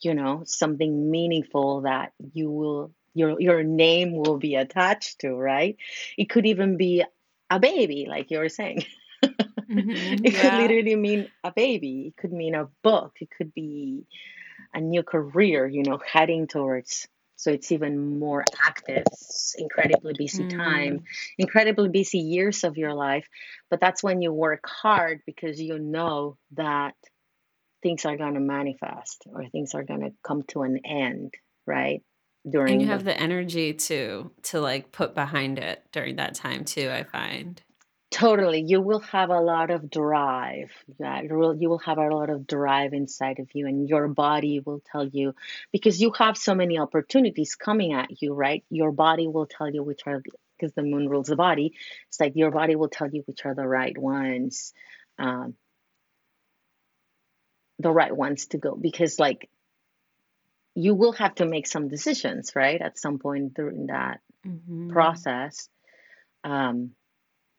you 0.00 0.14
know, 0.14 0.42
something 0.46 1.10
meaningful 1.10 1.82
that 1.82 2.12
you 2.32 2.50
will 2.50 2.92
your 3.12 3.38
your 3.38 3.62
name 3.62 4.16
will 4.16 4.38
be 4.38 4.54
attached 4.54 5.20
to, 5.20 5.34
right? 5.34 5.76
It 6.16 6.30
could 6.30 6.46
even 6.46 6.78
be 6.78 7.04
a 7.50 7.58
baby, 7.58 8.06
like 8.08 8.30
you 8.30 8.38
were 8.38 8.48
saying. 8.48 8.84
Mm-hmm, 9.24 9.90
it 10.24 10.32
yeah. 10.32 10.40
could 10.40 10.60
literally 10.60 10.96
mean 10.96 11.30
a 11.44 11.52
baby. 11.52 12.08
It 12.08 12.16
could 12.16 12.32
mean 12.32 12.54
a 12.54 12.68
book. 12.82 13.16
It 13.20 13.28
could 13.30 13.52
be 13.52 14.06
a 14.72 14.80
new 14.80 15.02
career, 15.02 15.66
you 15.66 15.82
know, 15.82 15.98
heading 15.98 16.46
towards 16.46 17.08
so 17.40 17.50
it's 17.50 17.72
even 17.72 18.18
more 18.18 18.44
active 18.66 19.04
incredibly 19.56 20.12
busy 20.12 20.44
mm. 20.44 20.56
time 20.56 21.04
incredibly 21.38 21.88
busy 21.88 22.18
years 22.18 22.64
of 22.64 22.76
your 22.76 22.92
life 22.92 23.26
but 23.70 23.80
that's 23.80 24.02
when 24.02 24.20
you 24.20 24.30
work 24.30 24.68
hard 24.68 25.22
because 25.24 25.60
you 25.60 25.78
know 25.78 26.36
that 26.52 26.94
things 27.82 28.04
are 28.04 28.16
going 28.16 28.34
to 28.34 28.40
manifest 28.40 29.24
or 29.32 29.48
things 29.48 29.74
are 29.74 29.84
going 29.84 30.02
to 30.02 30.12
come 30.22 30.42
to 30.42 30.62
an 30.62 30.80
end 30.84 31.32
right 31.66 32.02
during 32.48 32.72
and 32.72 32.80
you 32.82 32.86
the- 32.86 32.92
have 32.92 33.04
the 33.04 33.20
energy 33.20 33.72
to 33.74 34.30
to 34.42 34.60
like 34.60 34.92
put 34.92 35.14
behind 35.14 35.58
it 35.58 35.82
during 35.92 36.16
that 36.16 36.34
time 36.34 36.64
too 36.64 36.90
i 36.90 37.02
find 37.02 37.62
Totally. 38.10 38.64
You 38.66 38.80
will 38.80 39.00
have 39.00 39.30
a 39.30 39.40
lot 39.40 39.70
of 39.70 39.88
drive. 39.88 40.72
Yeah, 40.98 41.22
you 41.22 41.32
will, 41.32 41.54
you 41.54 41.68
will 41.68 41.78
have 41.78 41.98
a 41.98 42.08
lot 42.08 42.28
of 42.28 42.44
drive 42.44 42.92
inside 42.92 43.38
of 43.38 43.48
you, 43.54 43.68
and 43.68 43.88
your 43.88 44.08
body 44.08 44.58
will 44.58 44.82
tell 44.90 45.06
you 45.06 45.32
because 45.70 46.00
you 46.00 46.10
have 46.18 46.36
so 46.36 46.56
many 46.56 46.76
opportunities 46.80 47.54
coming 47.54 47.92
at 47.92 48.20
you, 48.20 48.34
right? 48.34 48.64
Your 48.68 48.90
body 48.90 49.28
will 49.28 49.46
tell 49.46 49.70
you 49.70 49.84
which 49.84 50.00
are, 50.06 50.22
because 50.58 50.74
the 50.74 50.82
moon 50.82 51.08
rules 51.08 51.28
the 51.28 51.36
body. 51.36 51.74
It's 52.08 52.18
like 52.18 52.32
your 52.34 52.50
body 52.50 52.74
will 52.74 52.88
tell 52.88 53.08
you 53.08 53.22
which 53.26 53.46
are 53.46 53.54
the 53.54 53.66
right 53.66 53.96
ones, 53.96 54.72
um, 55.16 55.54
the 57.78 57.92
right 57.92 58.14
ones 58.14 58.46
to 58.46 58.58
go. 58.58 58.74
Because, 58.74 59.20
like, 59.20 59.48
you 60.74 60.94
will 60.94 61.12
have 61.12 61.34
to 61.36 61.46
make 61.46 61.66
some 61.66 61.88
decisions, 61.88 62.52
right? 62.54 62.80
At 62.80 62.98
some 62.98 63.18
point 63.18 63.54
during 63.54 63.86
that 63.86 64.20
mm-hmm. 64.46 64.90
process. 64.90 65.68
Um, 66.44 66.92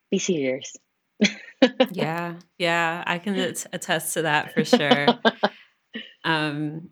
be 0.10 0.20
serious. 0.20 0.76
yeah, 1.92 2.36
yeah, 2.58 3.04
I 3.06 3.20
can 3.20 3.36
attest 3.74 4.14
to 4.16 4.24
that 4.24 4.54
for 4.54 4.66
sure. 4.66 5.08
um, 6.24 6.90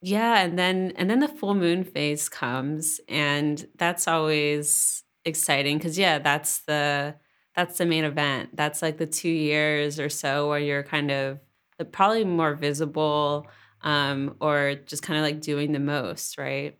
yeah, 0.00 0.40
and 0.40 0.58
then 0.58 0.92
and 0.96 1.08
then 1.10 1.20
the 1.20 1.28
full 1.28 1.54
moon 1.54 1.84
phase 1.84 2.28
comes, 2.28 3.00
and 3.08 3.66
that's 3.76 4.08
always 4.08 5.04
exciting 5.24 5.78
because 5.78 5.98
yeah, 5.98 6.18
that's 6.18 6.60
the 6.60 7.14
that's 7.54 7.78
the 7.78 7.86
main 7.86 8.04
event. 8.04 8.56
That's 8.56 8.82
like 8.82 8.98
the 8.98 9.06
two 9.06 9.28
years 9.28 10.00
or 10.00 10.08
so 10.08 10.48
where 10.48 10.58
you're 10.58 10.82
kind 10.82 11.10
of 11.10 11.40
the 11.78 11.84
probably 11.84 12.24
more 12.24 12.54
visible 12.54 13.46
um, 13.82 14.36
or 14.40 14.76
just 14.86 15.02
kind 15.02 15.18
of 15.18 15.24
like 15.24 15.40
doing 15.40 15.72
the 15.72 15.80
most, 15.80 16.38
right? 16.38 16.78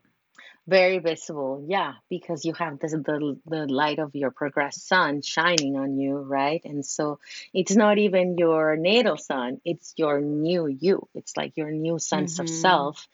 Very 0.66 1.00
visible, 1.00 1.64
yeah, 1.66 1.94
because 2.08 2.44
you 2.44 2.52
have 2.54 2.78
this, 2.78 2.92
the 2.92 3.36
the 3.46 3.66
light 3.66 3.98
of 3.98 4.14
your 4.14 4.30
progressed 4.30 4.86
sun 4.86 5.20
shining 5.20 5.76
on 5.76 5.98
you, 5.98 6.18
right? 6.18 6.60
And 6.64 6.86
so 6.86 7.18
it's 7.52 7.74
not 7.74 7.98
even 7.98 8.38
your 8.38 8.76
natal 8.76 9.16
sun; 9.16 9.60
it's 9.64 9.92
your 9.96 10.20
new 10.20 10.68
you. 10.68 11.08
It's 11.14 11.36
like 11.36 11.56
your 11.56 11.72
new 11.72 11.98
sense 11.98 12.34
mm-hmm. 12.34 12.42
of 12.42 12.48
self 12.48 13.08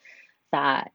that 0.51 0.91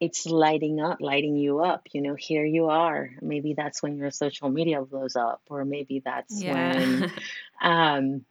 it's 0.00 0.26
lighting 0.26 0.80
up, 0.80 0.98
lighting 1.00 1.36
you 1.36 1.60
up. 1.60 1.86
You 1.92 2.02
know, 2.02 2.16
here 2.16 2.44
you 2.44 2.66
are. 2.66 3.10
Maybe 3.22 3.54
that's 3.54 3.80
when 3.80 3.96
your 3.96 4.10
social 4.10 4.48
media 4.48 4.82
blows 4.82 5.14
up, 5.14 5.40
or 5.48 5.64
maybe 5.64 6.02
that's 6.04 6.42
yeah. 6.42 6.74
when 6.76 7.12
um, 7.62 8.24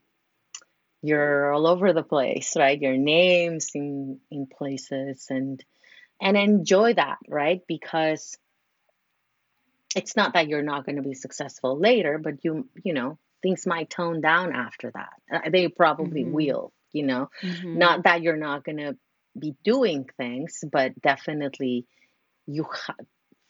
you're 1.04 1.52
all 1.52 1.66
over 1.66 1.92
the 1.92 2.02
place, 2.02 2.56
right? 2.56 2.80
Your 2.80 2.96
names 2.96 3.72
in 3.74 4.20
in 4.30 4.46
places 4.46 5.26
and 5.28 5.62
and 6.20 6.36
enjoy 6.36 6.94
that, 6.94 7.18
right? 7.28 7.60
Because 7.68 8.38
it's 9.94 10.16
not 10.16 10.32
that 10.32 10.48
you're 10.48 10.62
not 10.62 10.86
going 10.86 10.96
to 10.96 11.02
be 11.02 11.12
successful 11.14 11.78
later, 11.78 12.18
but 12.18 12.42
you, 12.42 12.68
you 12.82 12.94
know, 12.94 13.18
things 13.42 13.66
might 13.66 13.90
tone 13.90 14.22
down 14.22 14.54
after 14.54 14.90
that. 14.92 15.12
Uh, 15.32 15.50
they 15.50 15.68
probably 15.68 16.22
mm-hmm. 16.24 16.32
will, 16.32 16.72
you 16.92 17.04
know, 17.04 17.28
mm-hmm. 17.42 17.78
not 17.78 18.04
that 18.04 18.22
you're 18.22 18.36
not 18.36 18.64
going 18.64 18.78
to 18.78 18.96
be 19.38 19.54
doing 19.62 20.08
things, 20.16 20.64
but 20.70 21.00
definitely 21.00 21.86
you, 22.46 22.64
ha- 22.64 22.94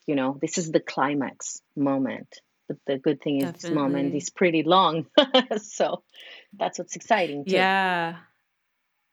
you 0.06 0.16
know, 0.16 0.36
this 0.40 0.58
is 0.58 0.72
the 0.72 0.80
climax 0.80 1.60
moment. 1.76 2.40
But 2.68 2.78
the 2.86 2.98
good 2.98 3.20
thing 3.20 3.42
is 3.42 3.52
this 3.52 3.70
moment 3.70 4.14
is 4.14 4.30
pretty 4.30 4.62
long. 4.62 5.06
so 5.62 6.02
that's 6.56 6.78
what's 6.78 6.96
exciting 6.96 7.44
too. 7.44 7.52
Yeah. 7.52 8.16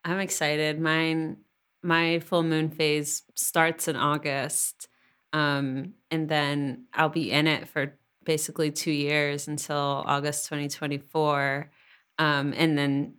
I'm 0.03 0.19
excited. 0.19 0.79
Mine 0.79 1.37
my 1.83 2.19
full 2.19 2.43
moon 2.43 2.69
phase 2.69 3.23
starts 3.35 3.87
in 3.87 3.95
August. 3.95 4.87
Um, 5.33 5.93
and 6.09 6.29
then 6.29 6.85
I'll 6.93 7.09
be 7.09 7.31
in 7.31 7.47
it 7.47 7.67
for 7.67 7.97
basically 8.23 8.71
two 8.71 8.91
years 8.91 9.47
until 9.47 10.03
August 10.05 10.45
2024. 10.45 11.71
Um, 12.19 12.53
and 12.55 12.77
then 12.77 13.15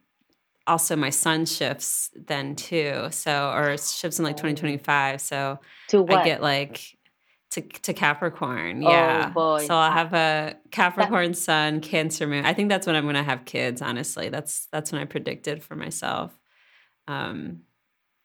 also 0.66 0.94
my 0.94 1.10
sun 1.10 1.46
shifts 1.46 2.10
then 2.14 2.54
too. 2.54 3.08
So, 3.10 3.50
or 3.50 3.76
shifts 3.76 4.18
in 4.18 4.24
like 4.24 4.36
2025. 4.36 5.20
So 5.20 5.58
To 5.88 6.06
I 6.08 6.24
get 6.24 6.42
like 6.42 6.96
to, 7.52 7.60
to 7.62 7.92
Capricorn. 7.94 8.84
Oh 8.84 8.90
Yeah. 8.90 9.28
boy. 9.30 9.66
So 9.66 9.74
I'll 9.74 9.92
have 9.92 10.08
a 10.08 10.10
that 10.54 10.70
Capricorn 10.70 11.34
sun, 11.34 11.80
Cancer 11.80 12.26
moon. 12.26 12.44
I 12.44 12.52
think 12.54 12.68
that's 12.68 12.86
when 12.86 12.96
I'm 12.96 13.04
going 13.04 13.14
to 13.14 13.22
have 13.22 13.44
kids, 13.44 13.80
honestly. 13.82 14.28
That's, 14.28 14.66
that's 14.72 14.92
when 14.92 15.00
I 15.00 15.04
predicted 15.04 15.62
for 15.62 15.76
myself. 15.76 16.32
Um, 17.08 17.60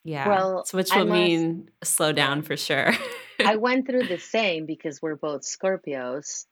yeah. 0.04 0.28
well, 0.28 0.66
So 0.66 0.78
which 0.78 0.92
I 0.92 1.00
will 1.00 1.08
must 1.08 1.20
mean 1.20 1.70
slow 1.84 2.12
down 2.14 2.42
for 2.42 2.56
sure. 2.58 2.92
I 3.46 3.56
went 3.68 3.88
through 3.88 4.08
the 4.08 4.20
same 4.20 4.66
because 4.66 5.02
we're 5.02 5.16
both 5.16 5.42
Scorpios. 5.42 6.46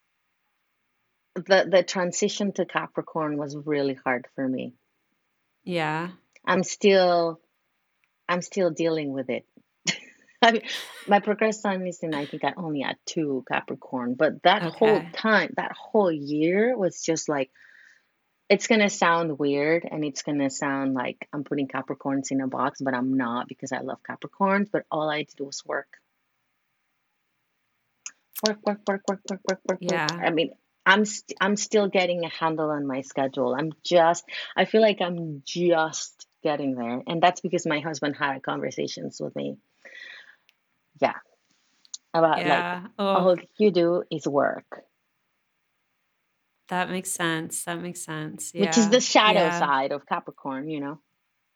The 1.35 1.67
the 1.69 1.83
transition 1.83 2.53
to 2.53 2.65
Capricorn 2.65 3.37
was 3.37 3.55
really 3.57 3.93
hard 3.93 4.27
for 4.35 4.47
me. 4.47 4.73
yeah. 5.63 6.09
I'm 6.47 6.63
still 6.63 7.39
I'm 8.29 8.41
still 8.41 8.69
dealing 8.71 9.11
with 9.13 9.29
it. 9.29 9.45
I 10.45 10.51
mean, 10.51 10.61
my 11.07 11.19
progress 11.21 11.59
sign 11.59 11.87
is 11.87 11.99
in, 12.03 12.13
I 12.13 12.27
think, 12.27 12.43
I 12.43 12.53
only 12.55 12.81
had 12.81 12.97
two 13.07 13.43
Capricorn, 13.51 14.13
but 14.13 14.43
that 14.43 14.61
okay. 14.61 14.77
whole 14.77 15.01
time, 15.11 15.53
that 15.57 15.71
whole 15.71 16.11
year 16.11 16.77
was 16.77 17.01
just 17.01 17.27
like, 17.27 17.49
it's 18.47 18.67
going 18.67 18.81
to 18.81 18.91
sound 18.91 19.39
weird 19.39 19.87
and 19.89 20.05
it's 20.05 20.21
going 20.21 20.37
to 20.37 20.51
sound 20.51 20.93
like 20.93 21.27
I'm 21.33 21.43
putting 21.43 21.67
Capricorns 21.67 22.29
in 22.29 22.41
a 22.41 22.47
box, 22.47 22.79
but 22.79 22.93
I'm 22.93 23.17
not 23.17 23.47
because 23.47 23.71
I 23.71 23.79
love 23.79 23.97
Capricorns. 24.07 24.69
But 24.71 24.85
all 24.91 25.09
I 25.09 25.23
did 25.23 25.39
was 25.39 25.65
work. 25.65 25.87
Work, 28.47 28.59
work, 28.63 28.81
work, 28.87 29.01
work, 29.09 29.21
work, 29.27 29.39
work, 29.49 29.59
work. 29.67 29.79
Yeah. 29.81 30.07
I 30.11 30.29
mean, 30.29 30.51
I'm 30.85 31.05
st- 31.05 31.39
I'm 31.41 31.55
still 31.55 31.87
getting 31.87 32.23
a 32.23 32.29
handle 32.29 32.69
on 32.69 32.85
my 32.85 33.01
schedule. 33.01 33.55
I'm 33.55 33.71
just 33.83 34.23
I 34.55 34.65
feel 34.65 34.81
like 34.81 35.01
I'm 35.01 35.41
just 35.43 36.27
getting 36.43 36.75
there, 36.75 37.01
and 37.07 37.23
that's 37.23 37.41
because 37.41 37.65
my 37.65 37.79
husband 37.79 38.15
had 38.15 38.43
conversations 38.43 39.19
with 39.19 39.35
me 39.35 39.57
yeah, 41.01 41.13
about 42.13 42.45
like 42.45 42.83
Oh, 42.97 43.05
all 43.05 43.35
you 43.57 43.71
do 43.71 44.03
is 44.11 44.27
work, 44.27 44.83
that 46.69 46.89
makes 46.89 47.11
sense. 47.11 47.63
That 47.65 47.81
makes 47.81 48.01
sense. 48.01 48.51
which 48.53 48.77
is 48.77 48.89
the 48.89 49.01
shadow 49.01 49.45
Yeah. 49.45 49.59
side 49.59 49.91
of 49.91 50.05
Capricorn, 50.05 50.69
you 50.69 50.79
know. 50.79 50.99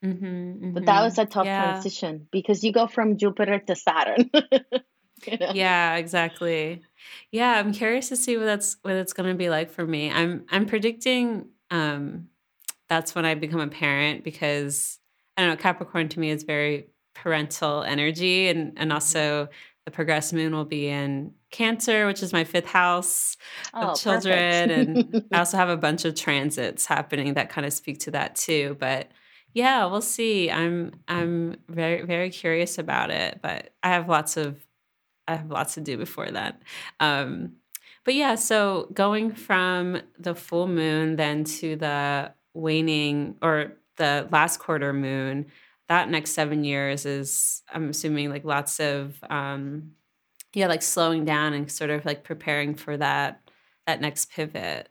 Mhm. 0.04 0.74
But 0.74 0.86
that 0.86 1.02
was 1.02 1.16
Mhm. 1.16 1.22
a 1.22 1.26
tough 1.26 1.46
Yeah. 1.46 1.72
transition 1.72 2.28
because 2.30 2.62
you 2.64 2.72
go 2.72 2.86
from 2.86 3.16
Jupiter 3.16 3.58
to 3.58 3.76
Saturn. 3.76 4.30
you 5.26 5.38
know? 5.38 5.52
Yeah, 5.52 5.96
exactly. 5.96 6.82
Yeah, 7.30 7.52
I'm 7.58 7.72
curious 7.72 8.08
to 8.08 8.16
see 8.16 8.36
what 8.36 8.44
that's 8.44 8.76
what 8.82 8.94
it's 8.94 9.12
going 9.12 9.28
to 9.28 9.34
be 9.36 9.50
like 9.50 9.70
for 9.70 9.86
me. 9.86 10.10
I'm 10.10 10.46
I'm 10.50 10.66
predicting 10.66 11.48
um 11.70 12.28
that's 12.88 13.14
when 13.14 13.24
I 13.24 13.34
become 13.34 13.60
a 13.60 13.68
parent 13.68 14.24
because 14.24 14.98
I 15.36 15.42
don't 15.42 15.50
know, 15.50 15.62
Capricorn 15.62 16.08
to 16.10 16.20
me 16.20 16.30
is 16.30 16.42
very 16.42 16.88
parental 17.22 17.82
energy 17.82 18.48
and 18.48 18.72
and 18.76 18.92
Mhm. 18.92 18.92
also 18.92 19.48
the 19.84 19.90
progress 19.90 20.32
moon 20.32 20.54
will 20.54 20.64
be 20.64 20.88
in 20.88 21.34
Cancer, 21.50 22.06
which 22.06 22.22
is 22.22 22.32
my 22.32 22.44
fifth 22.44 22.66
house 22.66 23.36
of 23.80 23.92
Oh, 23.92 23.98
perfect. 23.98 24.68
children 24.68 24.70
and 24.70 25.02
I 25.32 25.38
also 25.40 25.56
have 25.56 25.68
a 25.68 25.76
bunch 25.76 26.04
of 26.04 26.14
transits 26.14 26.86
happening 26.86 27.34
that 27.34 27.48
kind 27.50 27.66
of 27.66 27.72
speak 27.72 27.98
to 28.00 28.10
that 28.12 28.36
too, 28.36 28.76
but 28.78 29.08
yeah, 29.54 29.84
we'll 29.86 30.00
see. 30.02 30.50
I'm 30.50 30.92
I'm 31.08 31.56
very 31.68 32.02
very 32.02 32.30
curious 32.30 32.78
about 32.78 33.10
it, 33.10 33.40
but 33.42 33.74
I 33.82 33.88
have 33.90 34.08
lots 34.08 34.36
of 34.36 34.64
I 35.28 35.36
have 35.36 35.50
lots 35.50 35.74
to 35.74 35.80
do 35.80 35.96
before 35.96 36.30
that. 36.30 36.62
Um, 37.00 37.56
but 38.04 38.14
yeah, 38.14 38.34
so 38.34 38.88
going 38.94 39.32
from 39.34 40.00
the 40.18 40.34
full 40.34 40.66
moon 40.66 41.16
then 41.16 41.44
to 41.44 41.76
the 41.76 42.32
waning 42.54 43.36
or 43.42 43.72
the 43.96 44.28
last 44.32 44.58
quarter 44.58 44.92
moon, 44.92 45.46
that 45.90 46.08
next 46.08 46.30
seven 46.32 46.64
years 46.64 47.04
is, 47.04 47.62
I'm 47.72 47.90
assuming, 47.90 48.30
like 48.30 48.44
lots 48.44 48.80
of, 48.80 49.22
um, 49.28 49.92
yeah, 50.54 50.68
like 50.68 50.82
slowing 50.82 51.24
down 51.26 51.54
and 51.54 51.70
sort 51.70 51.90
of 51.90 52.04
like 52.06 52.24
preparing 52.24 52.76
for 52.76 52.96
that 52.96 53.42
that 53.86 54.00
next 54.00 54.30
pivot. 54.32 54.88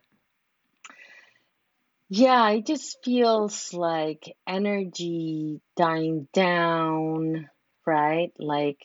yeah, 2.10 2.50
it 2.52 2.66
just 2.66 2.98
feels 3.04 3.74
like 3.74 4.36
energy 4.48 5.62
dying 5.76 6.28
down, 6.34 7.50
right? 7.86 8.32
Like 8.40 8.80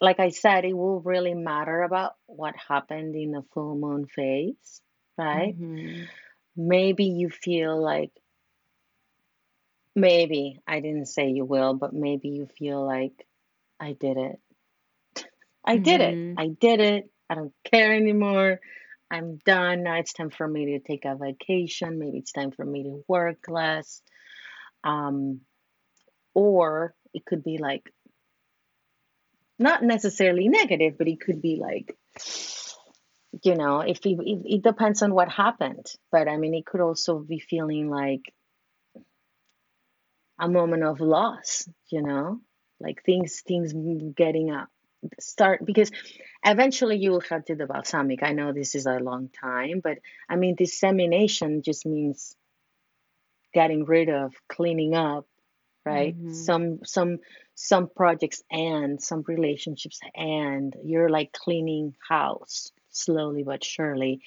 like 0.00 0.20
I 0.20 0.30
said, 0.30 0.64
it 0.64 0.74
will 0.76 1.00
really 1.00 1.34
matter 1.34 1.82
about 1.82 2.14
what 2.26 2.54
happened 2.56 3.14
in 3.16 3.32
the 3.32 3.42
full 3.52 3.76
moon 3.76 4.06
phase, 4.06 4.80
right? 5.16 5.56
hmm 5.56 6.08
Maybe 6.56 7.04
you 7.06 7.30
feel 7.30 7.80
like 7.82 8.12
maybe 9.98 10.60
I 10.66 10.80
didn't 10.80 11.06
say 11.06 11.28
you 11.28 11.44
will, 11.44 11.74
but 11.74 11.92
maybe 11.92 12.28
you 12.28 12.46
feel 12.58 12.84
like 12.86 13.26
I 13.80 13.92
did 13.92 14.16
it. 14.16 14.40
I 15.64 15.76
did 15.76 16.00
it. 16.00 16.14
hmm 16.14 16.34
I 16.36 16.48
did 16.48 16.80
it. 16.80 17.10
I 17.30 17.34
don't 17.34 17.52
care 17.70 17.94
anymore. 17.94 18.60
I'm 19.10 19.38
done. 19.44 19.82
Now 19.84 19.96
it's 19.96 20.12
time 20.12 20.30
for 20.30 20.46
me 20.46 20.66
to 20.66 20.80
take 20.80 21.04
a 21.04 21.16
vacation. 21.16 21.98
Maybe 21.98 22.18
it's 22.18 22.32
time 22.32 22.50
for 22.52 22.64
me 22.64 22.84
to 22.84 23.04
work 23.08 23.44
less. 23.48 24.02
Um, 24.84 25.40
or 26.34 26.94
it 27.14 27.24
could 27.24 27.42
be 27.42 27.58
like 27.58 27.92
not 29.58 29.82
necessarily 29.82 30.48
negative, 30.48 30.96
but 30.98 31.08
it 31.08 31.20
could 31.20 31.42
be 31.42 31.58
like, 31.60 31.96
you 33.42 33.54
know, 33.56 33.80
if 33.80 33.98
it, 34.06 34.18
it, 34.20 34.42
it 34.44 34.62
depends 34.62 35.02
on 35.02 35.12
what 35.14 35.28
happened. 35.30 35.86
But 36.12 36.28
I 36.28 36.36
mean, 36.36 36.54
it 36.54 36.66
could 36.66 36.80
also 36.80 37.18
be 37.18 37.40
feeling 37.40 37.90
like 37.90 38.22
a 40.38 40.48
moment 40.48 40.84
of 40.84 41.00
loss, 41.00 41.68
you 41.90 42.02
know, 42.02 42.40
like 42.80 43.02
things 43.04 43.40
things 43.42 43.72
getting 44.14 44.50
up 44.50 44.68
start 45.20 45.64
because 45.64 45.90
eventually 46.44 46.96
you 46.96 47.10
will 47.12 47.20
have 47.30 47.44
to 47.46 47.54
the 47.54 47.66
balsamic. 47.66 48.22
I 48.22 48.32
know 48.32 48.52
this 48.52 48.74
is 48.74 48.86
a 48.86 48.98
long 48.98 49.28
time, 49.28 49.80
but 49.82 49.98
I 50.28 50.36
mean 50.36 50.54
dissemination 50.56 51.62
just 51.62 51.86
means 51.86 52.36
getting 53.54 53.84
rid 53.84 54.08
of, 54.08 54.34
cleaning 54.48 54.94
up, 54.94 55.26
right? 55.84 56.16
hmm 56.16 56.32
Some 56.32 56.80
some 56.84 57.18
some 57.54 57.88
projects 57.88 58.42
and 58.50 59.02
some 59.02 59.24
relationships 59.26 60.00
and 60.14 60.74
you're 60.84 61.08
like 61.08 61.32
cleaning 61.32 61.94
house 62.08 62.70
slowly 62.90 63.42
but 63.42 63.64
surely. 63.64 64.22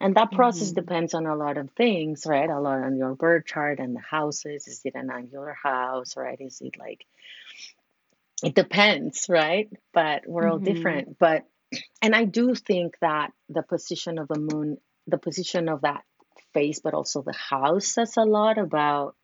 And 0.00 0.14
that 0.16 0.32
process 0.32 0.70
hmm 0.70 0.72
depends 0.72 1.14
on 1.14 1.26
a 1.26 1.36
lot 1.36 1.58
of 1.58 1.70
things, 1.72 2.24
right? 2.26 2.48
A 2.48 2.60
lot 2.60 2.82
on 2.82 2.96
your 2.96 3.14
birth 3.14 3.46
chart 3.46 3.78
and 3.80 3.94
the 3.96 4.00
houses. 4.00 4.66
Is 4.68 4.80
it 4.84 4.94
an 4.94 5.10
angular 5.10 5.56
house, 5.62 6.16
right? 6.16 6.40
Is 6.40 6.60
it 6.60 6.78
like 6.78 7.06
it 8.42 8.54
depends, 8.54 9.26
right? 9.28 9.68
But 9.92 10.22
we're 10.26 10.48
all 10.48 10.58
hmm 10.58 10.60
different. 10.60 11.18
But 11.18 11.44
and 12.02 12.14
I 12.14 12.24
do 12.24 12.54
think 12.54 12.96
that 13.00 13.32
the 13.48 13.62
position 13.62 14.18
of 14.18 14.28
the 14.28 14.38
moon, 14.38 14.78
the 15.06 15.18
position 15.18 15.68
of 15.68 15.82
that 15.82 16.04
face, 16.54 16.80
but 16.80 16.94
also 16.94 17.22
the 17.22 17.34
house 17.34 17.88
says 17.88 18.16
a 18.16 18.24
lot 18.24 18.58
about 18.58 19.16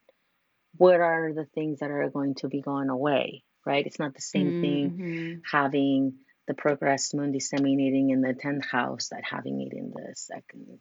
what 0.77 1.01
are 1.01 1.33
the 1.35 1.47
things 1.55 1.81
that 1.81 1.91
are 1.91 2.09
going 2.11 2.35
to 2.37 2.49
be 2.49 2.61
going 2.61 2.89
away, 2.89 3.45
right? 3.67 3.87
It's 3.87 3.99
not 3.99 4.15
the 4.15 4.23
same 4.23 4.55
thing 4.55 4.95
hmm 4.95 5.35
having 5.51 6.15
the 6.47 6.55
progress 6.55 7.15
moon 7.15 7.33
disseminating 7.33 8.11
in 8.11 8.21
the 8.21 8.35
10th 8.35 8.65
house 8.65 9.09
that 9.11 9.25
having 9.25 9.61
it 9.61 9.73
in 9.73 9.93
the 9.95 10.15
second, 10.15 10.79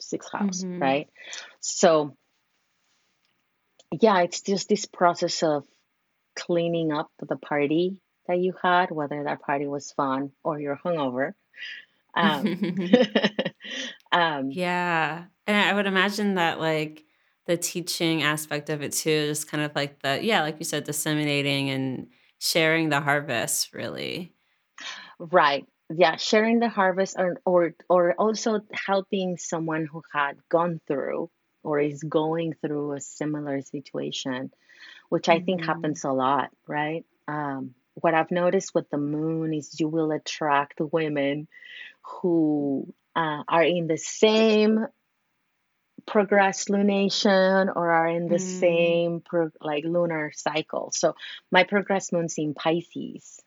sixth 0.00 0.32
house, 0.32 0.62
hmm 0.62 0.80
right? 0.80 1.08
So, 1.60 2.16
yeah, 4.00 4.20
it's 4.22 4.42
just 4.42 4.68
this 4.68 4.84
process 4.86 5.42
of 5.42 5.64
cleaning 6.36 6.92
up 6.92 7.10
the 7.18 7.36
party 7.36 8.00
that 8.26 8.38
you 8.38 8.54
had, 8.62 8.90
whether 8.90 9.24
that 9.24 9.40
party 9.42 9.66
was 9.66 9.92
fun 9.92 10.32
or 10.44 10.60
you're 10.60 10.78
hungover. 10.84 11.32
Um, 12.14 12.88
um, 14.12 14.50
Yeah. 14.50 15.24
And 15.46 15.56
I 15.56 15.72
would 15.74 15.86
imagine 15.86 16.34
that 16.34 16.60
like 16.60 17.04
the 17.46 17.56
teaching 17.56 18.22
aspect 18.22 18.68
of 18.68 18.82
it 18.82 18.92
too, 18.92 19.10
is 19.10 19.44
kind 19.44 19.62
of 19.64 19.74
like 19.74 20.02
the 20.02 20.20
yeah, 20.22 20.42
like 20.42 20.58
you 20.58 20.64
said, 20.64 20.84
disseminating 20.84 21.70
and 21.70 22.08
sharing 22.38 22.90
the 22.90 23.00
harvest 23.00 23.72
really. 23.72 24.34
Right. 25.18 25.66
Yeah, 25.90 26.16
sharing 26.16 26.58
the 26.60 26.68
harvest 26.68 27.16
or, 27.18 27.40
or 27.46 27.74
or 27.88 28.14
also 28.18 28.60
helping 28.72 29.36
someone 29.38 29.86
who 29.90 30.02
had 30.12 30.36
gone 30.50 30.80
through 30.86 31.30
or 31.62 31.80
is 31.80 32.02
going 32.02 32.54
through 32.60 32.92
a 32.94 33.00
similar 33.00 33.62
situation, 33.62 34.50
which 35.08 35.28
I 35.28 35.40
think 35.40 35.62
hmm 35.62 35.64
happens 35.64 36.04
a 36.04 36.12
lot, 36.12 36.50
right? 36.66 37.04
Um, 37.28 37.74
what 37.94 38.14
I've 38.14 38.30
noticed 38.30 38.74
with 38.74 38.88
the 38.90 38.98
moon 38.98 39.54
is 39.54 39.80
you 39.80 39.88
will 39.88 40.12
attract 40.12 40.80
women 40.80 41.48
who 42.22 42.92
uh, 43.16 43.42
are 43.48 43.64
in 43.64 43.86
the 43.86 43.98
same 43.98 44.86
progress 46.06 46.66
lunation 46.66 47.74
or 47.74 47.90
are 47.90 48.08
in 48.08 48.28
the 48.28 48.38
Mm. 48.38 48.38
same 48.38 49.20
pro- 49.20 49.50
like 49.60 49.84
lunar 49.84 50.32
cycle. 50.34 50.90
So 50.92 51.14
my 51.50 51.64
progressed 51.64 52.12
moon's 52.12 52.38
in 52.38 52.54
Pisces 52.54 53.40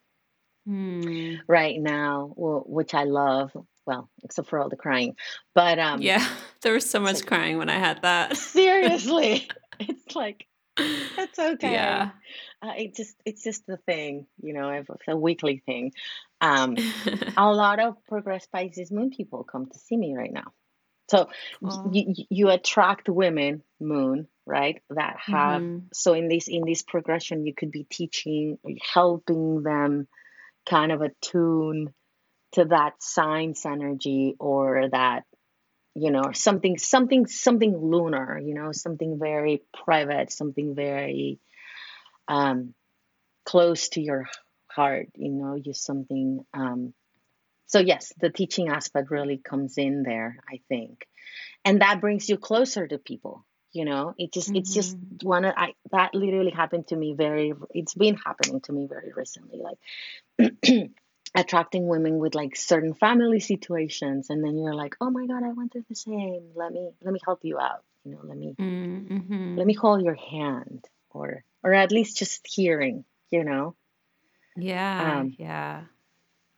Hmm. 0.65 1.35
right 1.47 1.79
now, 1.79 2.33
which 2.35 2.93
I 2.93 3.05
love. 3.05 3.51
Well, 3.85 4.09
except 4.23 4.47
for 4.49 4.59
all 4.59 4.69
the 4.69 4.75
crying, 4.75 5.15
but 5.55 5.79
um, 5.79 6.01
Yeah, 6.01 6.25
there 6.61 6.73
was 6.73 6.87
so 6.87 6.99
much 6.99 7.15
like 7.15 7.25
crying 7.25 7.57
when 7.57 7.69
I 7.69 7.79
had 7.79 8.03
that. 8.03 8.37
seriously, 8.37 9.49
it's 9.79 10.15
like 10.15 10.45
that's 10.77 11.39
okay. 11.39 11.71
Yeah. 11.71 12.11
Uh, 12.61 12.73
it 12.77 12.95
just 12.95 13.15
it's 13.25 13.43
just 13.43 13.65
the 13.65 13.77
thing, 13.77 14.27
you 14.41 14.53
know. 14.53 14.69
It's 14.69 14.89
a 15.07 15.17
weekly 15.17 15.63
thing. 15.65 15.93
Um, 16.41 16.77
a 17.37 17.51
lot 17.51 17.79
of 17.79 17.95
progressed 18.07 18.51
Pisces 18.51 18.91
moon 18.91 19.09
people 19.09 19.43
come 19.43 19.65
to 19.65 19.79
see 19.79 19.97
me 19.97 20.15
right 20.15 20.31
now. 20.31 20.53
So 21.09 21.29
you 21.91 22.13
you 22.29 22.49
attract 22.49 23.09
women 23.09 23.63
moon 23.79 24.27
right 24.45 24.81
that 24.91 25.17
have 25.19 25.61
hmm 25.63 25.77
so 25.93 26.13
in 26.13 26.29
this 26.29 26.47
in 26.47 26.63
this 26.65 26.83
progression 26.83 27.45
you 27.45 27.53
could 27.53 27.69
be 27.69 27.83
teaching 27.83 28.57
helping 28.93 29.61
them 29.61 30.07
kind 30.69 30.91
of 30.91 31.01
attune 31.01 31.93
to 32.53 32.65
that 32.65 32.93
science 32.99 33.65
energy 33.65 34.35
or 34.39 34.89
that 34.91 35.23
you 35.95 36.11
know 36.11 36.31
something 36.33 36.77
something 36.77 37.25
something 37.27 37.77
lunar 37.77 38.39
you 38.39 38.53
know 38.53 38.71
something 38.71 39.19
very 39.19 39.61
private 39.85 40.31
something 40.31 40.73
very 40.75 41.39
um 42.27 42.73
close 43.45 43.89
to 43.89 44.01
your 44.01 44.25
heart 44.71 45.07
you 45.15 45.31
know 45.31 45.59
just 45.59 45.83
something 45.83 46.45
um 46.53 46.93
so 47.67 47.79
yes 47.79 48.13
the 48.19 48.29
teaching 48.29 48.69
aspect 48.69 49.11
really 49.11 49.37
comes 49.37 49.77
in 49.77 50.03
there 50.03 50.37
i 50.49 50.59
think. 50.69 51.05
And 51.63 51.81
that 51.81 52.01
brings 52.01 52.27
you 52.27 52.37
closer 52.37 52.87
to 52.87 52.97
people 52.97 53.45
you 53.73 53.85
know 53.85 54.13
it 54.17 54.31
just 54.33 54.51
it's 54.55 54.73
just 54.73 54.97
hmm 54.97 55.05
one 55.23 55.45
of 55.45 55.53
i 55.55 55.73
that 55.91 56.15
literally 56.15 56.51
happened 56.51 56.87
to 56.87 56.95
me 56.95 57.13
very 57.13 57.53
it's 57.71 57.93
been 57.93 58.15
happening 58.15 58.59
to 58.61 58.73
me 58.73 58.87
very 58.87 59.11
recently 59.15 59.59
like 59.59 60.89
attracting 61.35 61.87
women 61.87 62.17
with 62.17 62.33
like 62.33 62.55
certain 62.55 62.93
family 62.93 63.39
situations 63.39 64.29
and 64.29 64.43
then 64.43 64.57
you're 64.57 64.73
like 64.73 64.95
oh 64.99 65.09
my 65.09 65.25
god 65.27 65.43
i 65.43 65.51
went 65.53 65.71
through 65.71 65.85
the 65.89 65.95
same 65.95 66.51
let 66.55 66.71
me 66.71 66.91
let 67.03 67.13
me 67.13 67.19
help 67.23 67.39
you 67.43 67.59
out 67.59 67.83
you 68.03 68.11
know 68.11 68.19
let 68.23 68.37
me 68.37 68.55
hmm 68.57 69.57
let 69.57 69.67
me 69.67 69.73
hold 69.73 70.01
your 70.03 70.15
hand 70.15 70.85
or 71.11 71.43
or 71.63 71.73
at 71.73 71.91
least 71.91 72.17
just 72.17 72.45
hearing 72.47 73.05
you 73.29 73.43
know 73.43 73.75
Yeah, 74.55 75.19
um 75.19 75.35
yeah. 75.37 75.83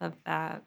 Love 0.00 0.16
that. 0.26 0.64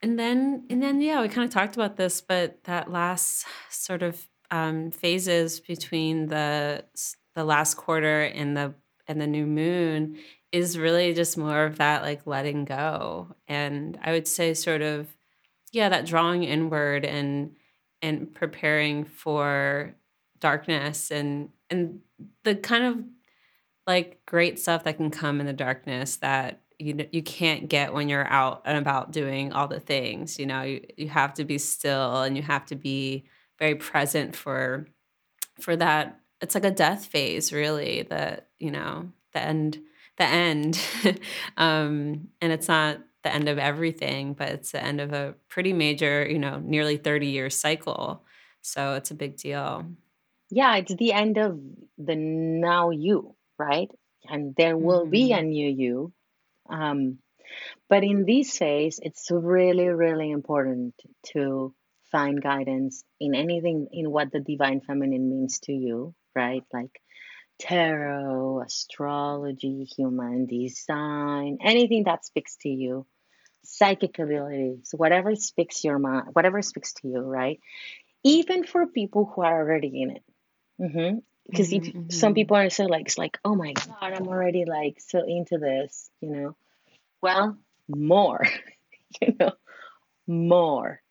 And 0.00 0.18
then 0.18 0.66
and 0.68 0.82
then 0.82 1.00
yeah, 1.00 1.22
we 1.22 1.28
kind 1.28 1.44
of 1.46 1.52
talked 1.54 1.76
about 1.76 1.96
this, 1.96 2.20
but 2.20 2.64
that 2.64 2.90
last 2.90 3.46
sort 3.70 4.02
of 4.02 4.26
um 4.52 4.92
phases 4.92 5.58
between 5.58 6.28
the 6.28 6.84
the 7.34 7.44
last 7.44 7.74
quarter 7.74 8.22
and 8.22 8.56
the 8.56 8.74
and 9.08 9.20
the 9.20 9.26
new 9.26 9.46
moon 9.46 10.18
is 10.52 10.78
really 10.78 11.14
just 11.14 11.36
more 11.38 11.64
of 11.64 11.78
that 11.78 12.02
like 12.02 12.26
letting 12.26 12.64
go. 12.64 13.34
And 13.48 13.98
I 14.02 14.12
would 14.12 14.28
say 14.28 14.54
sort 14.54 14.82
of 14.82 15.08
yeah, 15.72 15.88
that 15.88 16.06
drawing 16.06 16.44
inward 16.44 17.04
and 17.04 17.56
and 18.02 18.32
preparing 18.34 19.04
for 19.04 19.94
darkness 20.38 21.10
and 21.10 21.48
and 21.70 22.00
the 22.44 22.54
kind 22.54 22.84
of 22.84 23.04
like 23.86 24.20
great 24.26 24.58
stuff 24.58 24.84
that 24.84 24.96
can 24.96 25.10
come 25.10 25.40
in 25.40 25.46
the 25.46 25.52
darkness 25.52 26.16
that 26.16 26.60
you 26.78 27.06
you 27.12 27.22
can't 27.22 27.68
get 27.68 27.92
when 27.92 28.08
you're 28.08 28.26
out 28.26 28.62
and 28.64 28.76
about 28.76 29.12
doing 29.12 29.52
all 29.52 29.68
the 29.68 29.80
things 29.80 30.38
you 30.38 30.46
know 30.46 30.62
you, 30.62 30.84
you 30.96 31.08
have 31.08 31.34
to 31.34 31.44
be 31.44 31.58
still 31.58 32.22
and 32.22 32.36
you 32.36 32.42
have 32.42 32.66
to 32.66 32.74
be 32.74 33.24
very 33.62 33.76
present 33.76 34.34
for 34.34 34.88
for 35.60 35.76
that. 35.76 36.18
It's 36.40 36.56
like 36.56 36.64
a 36.64 36.72
death 36.72 37.06
phase 37.06 37.52
really 37.52 38.02
that 38.10 38.48
you 38.58 38.72
know 38.72 39.12
the 39.32 39.40
end 39.40 39.78
the 40.18 40.24
end. 40.24 40.80
Um 41.56 42.28
and 42.40 42.52
it's 42.52 42.66
not 42.68 42.98
the 43.22 43.32
end 43.32 43.48
of 43.48 43.58
everything 43.58 44.34
but 44.34 44.48
it's 44.48 44.72
the 44.72 44.82
end 44.82 45.00
of 45.00 45.12
a 45.12 45.34
pretty 45.48 45.72
major 45.72 46.26
you 46.28 46.40
know 46.40 46.58
nearly 46.58 46.96
30 46.96 47.28
year 47.28 47.50
cycle. 47.50 48.24
So 48.62 48.94
it's 48.94 49.12
a 49.12 49.14
big 49.14 49.36
deal. 49.36 49.86
Yeah 50.50 50.76
it's 50.76 50.94
the 50.96 51.12
end 51.12 51.38
of 51.38 51.60
the 51.98 52.16
now 52.16 52.90
you 52.90 53.36
right? 53.58 53.90
And 54.28 54.54
there 54.56 54.76
will 54.76 55.06
be 55.06 55.32
a 55.32 55.42
new 55.42 55.70
you. 55.70 56.12
Um 56.68 57.18
But 57.88 58.02
in 58.04 58.24
this 58.24 58.58
phase, 58.58 58.98
it's 59.02 59.30
really, 59.30 59.88
really 59.88 60.30
important 60.30 60.94
to 61.32 61.74
find 62.12 62.42
guidance 62.42 63.02
in 63.18 63.34
anything 63.34 63.88
in 63.92 64.10
what 64.10 64.30
the 64.30 64.40
divine 64.40 64.80
feminine 64.80 65.28
means 65.28 65.58
to 65.60 65.72
you, 65.72 66.14
right? 66.36 66.62
Like 66.72 67.00
tarot, 67.58 68.62
astrology, 68.66 69.84
human 69.96 70.46
design, 70.46 71.58
anything 71.64 72.04
that 72.04 72.24
speaks 72.24 72.56
to 72.62 72.68
you, 72.68 73.06
psychic 73.64 74.18
abilities, 74.18 74.90
whatever 74.96 75.34
speaks 75.34 75.84
your 75.84 75.98
mind, 75.98 76.28
whatever 76.32 76.62
speaks 76.62 76.92
to 76.94 77.08
you, 77.08 77.20
right? 77.20 77.60
Even 78.24 78.64
for 78.64 78.86
people 78.86 79.24
who 79.34 79.42
are 79.42 79.60
already 79.60 80.02
in 80.02 80.10
it. 80.10 80.22
hmm 80.78 81.18
Because 81.50 81.72
if 81.72 81.86
hmm 81.86 82.08
some 82.08 82.34
people 82.34 82.56
are 82.56 82.70
so 82.70 82.84
like, 82.84 83.06
it's 83.06 83.18
like, 83.18 83.38
oh 83.44 83.54
my 83.54 83.72
God, 83.72 84.12
I'm 84.14 84.28
already 84.28 84.64
like 84.64 85.00
so 85.00 85.22
into 85.26 85.58
this, 85.58 86.10
you 86.20 86.30
know. 86.30 86.56
Well, 87.20 87.58
more, 87.88 88.44
you 89.20 89.34
know, 89.38 89.52
more, 90.26 91.01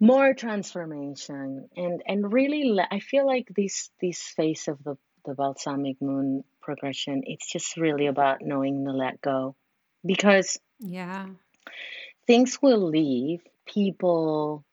more 0.00 0.34
transformation, 0.34 1.68
and 1.76 2.02
and 2.06 2.32
really, 2.32 2.78
I 2.90 3.00
feel 3.00 3.26
like 3.26 3.48
this 3.54 3.90
this 4.00 4.20
phase 4.36 4.68
of 4.68 4.82
the 4.84 4.96
the 5.24 5.34
balsamic 5.34 6.00
moon 6.00 6.44
progression, 6.62 7.22
it's 7.26 7.50
just 7.50 7.76
really 7.76 8.06
about 8.06 8.42
knowing 8.42 8.84
to 8.84 8.92
let 8.92 9.20
go, 9.20 9.56
because 10.04 10.58
yeah. 10.78 11.26
things 12.26 12.58
will 12.62 12.88
leave, 12.90 13.40
people, 13.66 14.64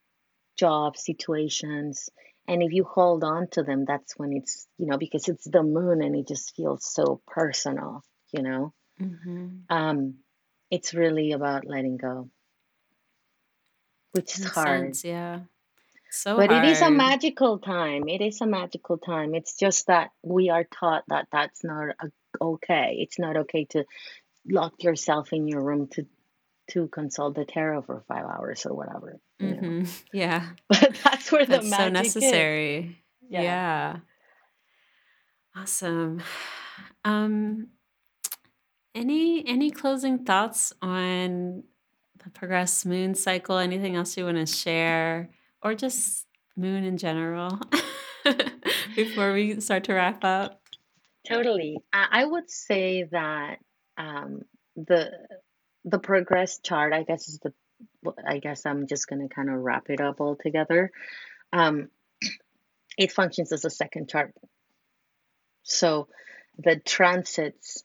jobs, 0.56 1.04
situations, 1.04 2.10
and 2.48 2.62
if 2.62 2.72
you 2.72 2.84
hold 2.84 3.24
on 3.24 3.48
to 3.52 3.62
them, 3.62 3.84
that's 3.86 4.14
when 4.18 4.32
it's 4.32 4.66
you 4.78 4.86
know 4.86 4.98
because 4.98 5.28
it's 5.28 5.44
the 5.44 5.62
moon 5.62 6.02
and 6.02 6.14
it 6.16 6.28
just 6.28 6.54
feels 6.56 6.84
so 6.84 7.20
personal, 7.26 8.02
you 8.32 8.42
know. 8.42 8.72
hmm 8.98 9.48
Um, 9.68 10.16
it's 10.70 10.94
really 10.94 11.32
about 11.32 11.66
letting 11.66 11.96
go, 11.96 12.30
which 14.14 14.38
is 14.38 14.44
hard. 14.44 14.96
sense. 14.96 15.04
Yeah. 15.04 15.40
So 16.10 16.36
But 16.36 16.52
it 16.52 16.64
is 16.64 16.80
a 16.80 16.90
magical 16.90 17.58
time. 17.58 18.08
It 18.08 18.20
is 18.20 18.40
a 18.40 18.46
magical 18.46 18.98
time. 18.98 19.34
It's 19.34 19.56
just 19.56 19.88
that 19.88 20.10
we 20.22 20.48
are 20.50 20.64
taught 20.64 21.02
that 21.08 21.26
that's 21.32 21.64
not 21.64 21.88
a, 22.00 22.10
okay. 22.40 22.98
It's 23.00 23.18
not 23.18 23.36
okay 23.36 23.64
to 23.70 23.84
lock 24.48 24.74
yourself 24.82 25.32
in 25.32 25.48
your 25.48 25.62
room 25.62 25.88
to 25.94 26.06
to 26.70 26.88
consult 26.88 27.34
the 27.34 27.44
tarot 27.44 27.82
for 27.82 28.02
five 28.08 28.24
hours 28.24 28.64
or 28.64 28.74
whatever, 28.74 29.18
you 29.38 29.48
know. 29.54 29.60
hmm 29.60 29.84
Yeah. 30.12 30.46
But 30.68 30.96
that's 31.04 31.30
where 31.32 31.44
the 31.44 31.58
But 31.58 31.64
so 31.64 31.68
magic 31.70 32.06
is. 32.06 32.14
necessary. 32.14 33.02
Yeah. 33.28 33.42
Yeah. 33.42 33.96
Awesome. 35.56 36.22
Um, 37.04 37.68
any 38.94 39.46
any 39.46 39.70
closing 39.70 40.24
thoughts 40.24 40.72
on 40.80 41.64
the 42.24 42.30
progress 42.30 42.84
moon 42.84 43.14
cycle? 43.14 43.58
Anything 43.58 43.96
else 43.96 44.16
you 44.16 44.24
want 44.24 44.38
to 44.38 44.46
share? 44.46 45.30
Or 45.62 45.74
just 45.74 46.26
moon 46.56 46.84
in 46.84 46.96
general 46.98 47.58
before 48.96 49.32
we 49.32 49.60
start 49.60 49.84
to 49.84 49.94
wrap 49.94 50.24
up? 50.24 50.60
Totally. 51.26 51.78
I, 51.92 52.24
would 52.24 52.50
say 52.50 53.04
that 53.04 53.58
um, 53.96 54.42
the 54.76 55.10
the 55.84 55.98
progress 55.98 56.58
chart, 56.58 56.92
I 56.92 57.02
guess, 57.02 57.28
is 57.28 57.38
the. 57.38 57.52
I 58.26 58.38
guess 58.38 58.66
I'm 58.66 58.86
just 58.86 59.08
gonna 59.08 59.28
kind 59.28 59.48
of 59.48 59.56
wrap 59.56 59.88
it 59.88 60.00
up 60.00 60.20
all 60.20 60.36
together. 60.36 60.90
Um, 61.52 61.88
it 62.98 63.10
functions 63.10 63.52
as 63.52 63.64
a 63.64 63.70
second 63.70 64.10
chart, 64.10 64.34
so 65.62 66.08
the 66.58 66.76
transits 66.76 67.83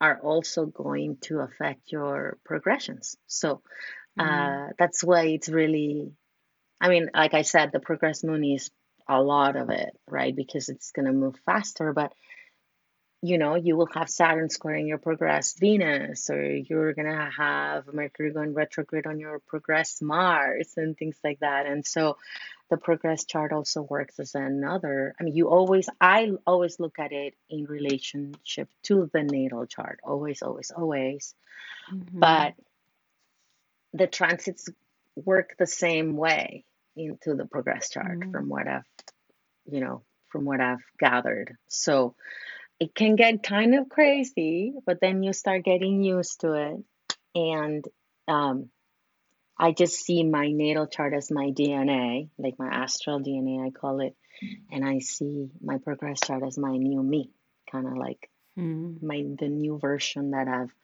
are 0.00 0.18
also 0.20 0.66
going 0.66 1.18
to 1.22 1.40
affect 1.40 1.92
your 1.92 2.38
progressions. 2.44 3.16
So 3.26 3.62
Mm, 4.18 4.60
uh, 4.68 4.72
that's 4.78 5.04
why 5.04 5.26
it's 5.26 5.48
really. 5.48 6.12
I 6.80 6.88
mean, 6.88 7.10
like 7.14 7.34
I 7.34 7.42
said, 7.42 7.72
the 7.72 7.80
progress 7.80 8.24
moon 8.24 8.44
is 8.44 8.70
a 9.08 9.22
lot 9.22 9.56
of 9.56 9.70
it, 9.70 9.96
right? 10.08 10.34
Because 10.34 10.68
it's 10.68 10.92
gonna 10.92 11.12
move 11.12 11.36
faster, 11.46 11.92
but 11.92 12.12
you 13.22 13.38
know, 13.38 13.54
you 13.54 13.76
will 13.76 13.88
have 13.94 14.08
Saturn 14.08 14.50
squaring 14.50 14.86
your 14.86 14.98
progressed 14.98 15.58
Venus, 15.58 16.30
or 16.30 16.44
you're 16.56 16.92
gonna 16.92 17.30
have 17.36 17.92
Mercury 17.92 18.32
going 18.32 18.54
retrograde 18.54 19.06
on 19.06 19.18
your 19.18 19.38
progressed 19.38 20.02
Mars 20.02 20.74
and 20.76 20.96
things 20.96 21.16
like 21.24 21.40
that. 21.40 21.66
And 21.66 21.86
so 21.86 22.18
the 22.68 22.76
progress 22.76 23.24
chart 23.24 23.52
also 23.52 23.82
works 23.82 24.18
as 24.18 24.34
another. 24.34 25.14
I 25.18 25.24
mean, 25.24 25.34
you 25.34 25.48
always, 25.48 25.88
I 26.00 26.32
always 26.46 26.78
look 26.80 26.98
at 26.98 27.12
it 27.12 27.34
in 27.48 27.64
relationship 27.64 28.68
to 28.84 29.08
the 29.12 29.22
natal 29.22 29.66
chart, 29.66 30.00
always, 30.02 30.42
always, 30.42 30.70
always. 30.70 31.34
hmm 31.88 32.20
But 32.20 32.54
the 33.92 34.06
transits 34.06 34.68
work 35.14 35.56
the 35.58 35.66
same 35.66 36.16
way. 36.16 36.64
into 36.96 37.34
the 37.34 37.44
progress 37.44 37.90
chart 37.90 38.18
mm-hmm. 38.18 38.32
from 38.32 38.48
what 38.48 38.66
I've, 38.66 38.84
you 39.70 39.80
know, 39.80 40.02
from 40.28 40.44
what 40.44 40.60
I've 40.60 40.84
gathered. 40.98 41.56
So 41.68 42.14
it 42.78 42.94
can 42.94 43.16
get 43.16 43.42
kind 43.42 43.74
of 43.74 43.88
crazy, 43.88 44.74
but 44.84 44.98
then 45.00 45.22
you 45.22 45.32
start 45.32 45.64
getting 45.64 46.02
used 46.02 46.40
to 46.40 46.52
it. 46.52 46.76
And 47.34 47.84
um, 48.28 48.70
I 49.58 49.72
just 49.72 50.00
see 50.04 50.22
my 50.24 50.48
natal 50.50 50.86
chart 50.86 51.14
as 51.14 51.30
my 51.30 51.50
DNA, 51.50 52.28
like 52.38 52.58
my 52.58 52.68
astral 52.68 53.20
DNA, 53.20 53.66
I 53.66 53.70
call 53.70 54.00
it. 54.00 54.14
And 54.70 54.86
I 54.86 54.98
see 54.98 55.48
my 55.62 55.78
progress 55.78 56.18
chart 56.26 56.42
as 56.46 56.58
my 56.58 56.76
new 56.76 57.02
me, 57.02 57.30
kind 57.72 57.86
of 57.86 57.96
like 57.96 58.30
mm. 58.58 59.02
my 59.02 59.24
the 59.38 59.48
new 59.48 59.78
version 59.78 60.32
that 60.32 60.46
I've 60.46 60.74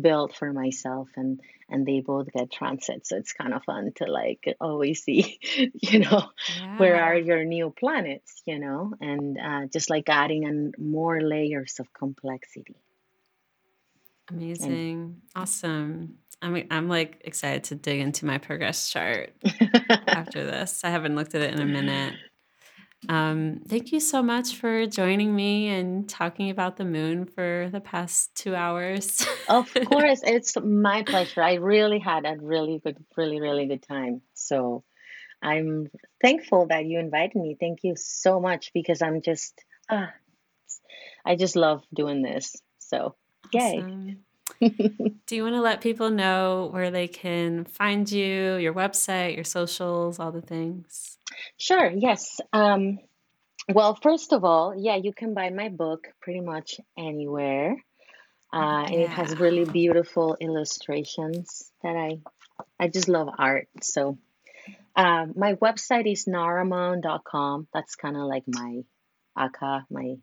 built 0.00 0.34
for 0.34 0.52
myself 0.52 1.08
and 1.16 1.40
and 1.68 1.86
they 1.86 2.00
both 2.00 2.32
get 2.32 2.50
transit. 2.50 3.06
So 3.06 3.16
it's 3.16 3.32
kind 3.32 3.54
of 3.54 3.64
fun 3.64 3.92
to 3.96 4.04
like 4.04 4.56
always 4.60 5.02
see 5.02 5.38
you 5.74 6.00
know 6.00 6.30
yeah. 6.58 6.78
where 6.78 7.02
are 7.02 7.16
your 7.16 7.44
new 7.44 7.70
planets 7.70 8.42
you 8.46 8.58
know? 8.58 8.92
And 9.00 9.38
uh, 9.38 9.66
just 9.72 9.90
like 9.90 10.08
adding 10.08 10.44
in 10.44 10.72
more 10.78 11.20
layers 11.20 11.76
of 11.80 11.92
complexity. 11.92 12.76
Amazing. 14.30 14.72
And, 14.72 15.20
awesome. 15.34 16.14
I'm, 16.40 16.66
I'm 16.70 16.88
like 16.88 17.20
excited 17.24 17.64
to 17.64 17.74
dig 17.74 18.00
into 18.00 18.24
my 18.24 18.38
progress 18.38 18.90
chart 18.90 19.32
after 20.08 20.44
this. 20.44 20.82
I 20.82 20.90
haven't 20.90 21.14
looked 21.14 21.34
at 21.34 21.42
it 21.42 21.52
in 21.52 21.60
a 21.60 21.64
minute 21.64 22.14
um, 23.08 23.60
thank 23.66 23.92
you 23.92 24.00
so 24.00 24.22
much 24.22 24.56
for 24.56 24.86
joining 24.86 25.34
me 25.34 25.68
and 25.68 26.08
talking 26.08 26.50
about 26.50 26.76
the 26.76 26.84
moon 26.84 27.24
for 27.24 27.68
the 27.72 27.80
past 27.80 28.34
two 28.34 28.54
hours. 28.54 29.26
of 29.48 29.72
course, 29.86 30.20
it's 30.22 30.56
my 30.62 31.02
pleasure. 31.02 31.42
I 31.42 31.54
really 31.54 31.98
had 31.98 32.24
a 32.24 32.36
really 32.40 32.78
good, 32.78 33.02
really, 33.16 33.40
really 33.40 33.66
good 33.66 33.82
time. 33.82 34.22
So 34.34 34.84
I'm 35.42 35.90
thankful 36.20 36.66
that 36.68 36.86
you 36.86 37.00
invited 37.00 37.36
me. 37.36 37.56
Thank 37.58 37.80
you 37.82 37.94
so 37.96 38.40
much 38.40 38.72
because 38.72 39.02
I'm 39.02 39.20
just, 39.20 39.60
ah, 39.90 40.12
I 41.24 41.34
just 41.34 41.56
love 41.56 41.82
doing 41.92 42.22
this. 42.22 42.56
So, 42.78 43.16
awesome. 43.54 44.08
yay. 44.08 44.16
Do 45.26 45.36
you 45.36 45.42
want 45.42 45.54
to 45.56 45.60
let 45.60 45.80
people 45.80 46.10
know 46.10 46.68
where 46.72 46.90
they 46.90 47.08
can 47.08 47.64
find 47.64 48.10
you, 48.10 48.56
your 48.56 48.74
website, 48.74 49.34
your 49.34 49.44
socials, 49.44 50.20
all 50.20 50.30
the 50.30 50.42
things? 50.42 51.18
Sure, 51.56 51.90
yes. 51.90 52.40
Um, 52.52 52.98
well, 53.72 53.94
first 53.94 54.32
of 54.32 54.44
all, 54.44 54.74
yeah, 54.76 54.96
you 54.96 55.12
can 55.12 55.34
buy 55.34 55.50
my 55.50 55.68
book 55.68 56.08
pretty 56.20 56.40
much 56.40 56.80
anywhere. 56.98 57.76
Uh, 58.52 58.86
yeah. 58.88 58.90
It 58.90 59.08
has 59.08 59.38
really 59.38 59.64
beautiful 59.64 60.36
illustrations 60.40 61.70
that 61.82 61.96
I, 61.96 62.20
I 62.78 62.88
just 62.88 63.08
love 63.08 63.28
art. 63.38 63.68
So, 63.80 64.18
uh, 64.94 65.26
my 65.34 65.54
website 65.54 66.10
is 66.10 66.26
naramon.com. 66.26 67.68
That's 67.72 67.96
kind 67.96 68.16
of 68.16 68.24
like 68.24 68.44
my 68.46 68.82
aka, 69.38 69.84
my 69.90 70.16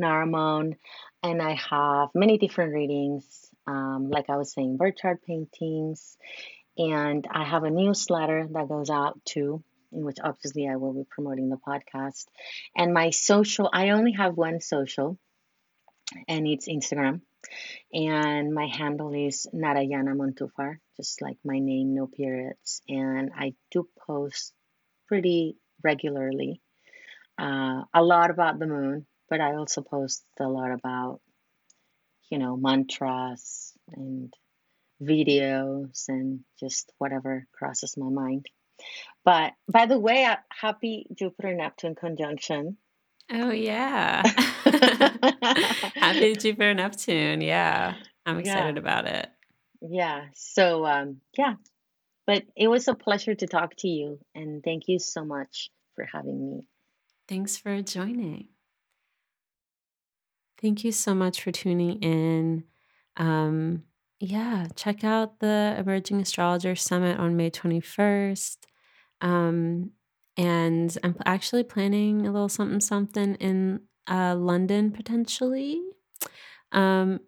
Naramon. 0.00 0.76
And 1.22 1.42
I 1.42 1.54
have 1.54 2.10
many 2.14 2.38
different 2.38 2.74
readings 2.74 3.44
um, 3.66 4.10
like 4.10 4.30
I 4.30 4.36
was 4.36 4.52
saying, 4.52 4.76
birth 4.76 4.96
chart 4.96 5.22
paintings. 5.24 6.16
And 6.76 7.26
I 7.30 7.44
have 7.44 7.64
a 7.64 7.70
newsletter 7.70 8.48
that 8.50 8.68
goes 8.68 8.90
out 8.90 9.20
too, 9.24 9.62
in 9.94 10.04
which 10.04 10.18
obviously 10.22 10.68
I 10.68 10.76
will 10.76 10.92
be 10.92 11.04
promoting 11.08 11.48
the 11.48 11.56
podcast. 11.56 12.26
And 12.76 12.92
my 12.92 13.10
social, 13.10 13.70
I 13.72 13.90
only 13.90 14.12
have 14.12 14.36
one 14.36 14.60
social, 14.60 15.18
and 16.28 16.46
it's 16.46 16.68
Instagram. 16.68 17.20
And 17.92 18.54
my 18.54 18.66
handle 18.66 19.12
is 19.12 19.46
Narayana 19.52 20.14
Montúfar, 20.14 20.78
just 20.96 21.20
like 21.22 21.36
my 21.44 21.58
name, 21.58 21.94
no 21.94 22.06
periods. 22.06 22.80
And 22.88 23.30
I 23.36 23.54
do 23.70 23.88
post 24.06 24.52
pretty 25.08 25.56
regularly, 25.82 26.60
uh, 27.38 27.82
a 27.92 28.02
lot 28.02 28.30
about 28.30 28.58
the 28.58 28.66
moon, 28.66 29.06
but 29.28 29.40
I 29.40 29.56
also 29.56 29.82
post 29.82 30.24
a 30.40 30.48
lot 30.48 30.72
about 30.72 31.20
you 32.30 32.38
know, 32.38 32.56
mantras 32.56 33.72
and 33.92 34.32
videos 35.02 36.08
and 36.08 36.40
just 36.58 36.92
whatever 36.98 37.46
crosses 37.52 37.96
my 37.96 38.08
mind. 38.08 38.46
But 39.24 39.52
by 39.70 39.86
the 39.86 39.98
way, 39.98 40.28
happy 40.50 41.06
Jupiter 41.14 41.54
Neptune 41.54 41.94
conjunction. 41.94 42.76
Oh, 43.32 43.50
yeah. 43.50 44.22
happy 45.94 46.34
Jupiter 46.36 46.74
Neptune. 46.74 47.40
Yeah. 47.40 47.94
I'm 48.26 48.38
excited 48.38 48.76
yeah. 48.76 48.80
about 48.80 49.06
it. 49.06 49.28
Yeah. 49.80 50.26
So, 50.34 50.84
um, 50.86 51.20
yeah. 51.38 51.54
But 52.26 52.44
it 52.56 52.68
was 52.68 52.88
a 52.88 52.94
pleasure 52.94 53.34
to 53.34 53.46
talk 53.46 53.74
to 53.78 53.88
you. 53.88 54.18
And 54.34 54.62
thank 54.62 54.88
you 54.88 54.98
so 54.98 55.24
much 55.24 55.70
for 55.94 56.06
having 56.12 56.50
me. 56.50 56.68
Thanks 57.28 57.56
for 57.56 57.80
joining. 57.82 58.48
Thank 60.60 60.84
you 60.84 60.92
so 60.92 61.14
much 61.14 61.42
for 61.42 61.50
tuning 61.50 62.02
in. 62.02 62.64
Um, 63.16 63.84
yeah, 64.20 64.66
check 64.76 65.04
out 65.04 65.40
the 65.40 65.74
Emerging 65.78 66.20
Astrologer 66.20 66.74
Summit 66.76 67.18
on 67.18 67.36
May 67.36 67.50
21st. 67.50 68.56
Um, 69.20 69.90
and 70.36 70.96
I'm 71.02 71.16
actually 71.24 71.62
planning 71.62 72.26
a 72.26 72.32
little 72.32 72.48
something 72.48 72.80
something 72.80 73.34
in 73.36 73.80
uh, 74.08 74.34
London 74.36 74.90
potentially. 74.90 75.80
Um, 76.72 77.20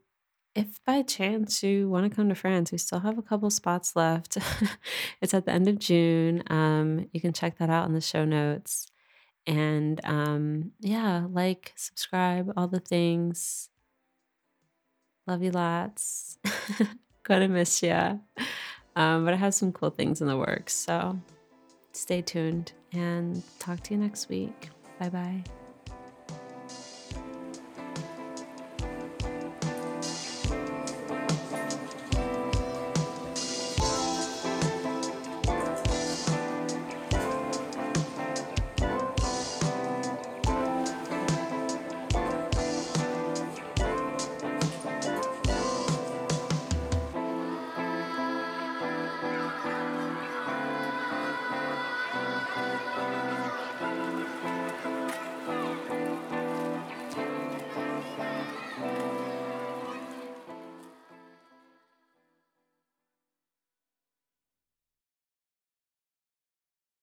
if 0.54 0.82
by 0.84 1.02
chance 1.02 1.62
you 1.62 1.88
want 1.88 2.10
to 2.10 2.14
come 2.14 2.28
to 2.30 2.34
France, 2.34 2.72
we 2.72 2.78
still 2.78 3.00
have 3.00 3.18
a 3.18 3.22
couple 3.22 3.50
spots 3.50 3.94
left. 3.94 4.38
it's 5.20 5.34
at 5.34 5.44
the 5.44 5.52
end 5.52 5.68
of 5.68 5.78
June. 5.78 6.42
Um, 6.48 7.08
you 7.12 7.20
can 7.20 7.32
check 7.32 7.58
that 7.58 7.70
out 7.70 7.86
in 7.86 7.94
the 7.94 8.00
show 8.00 8.24
notes. 8.24 8.86
And 9.46 10.00
um, 10.04 10.72
yeah, 10.80 11.26
like, 11.30 11.72
subscribe, 11.76 12.52
all 12.56 12.68
the 12.68 12.80
things. 12.80 13.68
Love 15.26 15.42
you 15.42 15.50
lots. 15.50 16.38
Gonna 17.24 17.48
miss 17.48 17.82
ya. 17.82 18.16
Um, 18.94 19.24
but 19.24 19.34
I 19.34 19.36
have 19.36 19.54
some 19.54 19.72
cool 19.72 19.90
things 19.90 20.20
in 20.20 20.28
the 20.28 20.36
works. 20.36 20.74
So 20.74 21.18
stay 21.92 22.22
tuned 22.22 22.72
and 22.92 23.42
talk 23.58 23.80
to 23.84 23.94
you 23.94 24.00
next 24.00 24.28
week. 24.28 24.70
Bye 24.98 25.08
bye. 25.10 25.65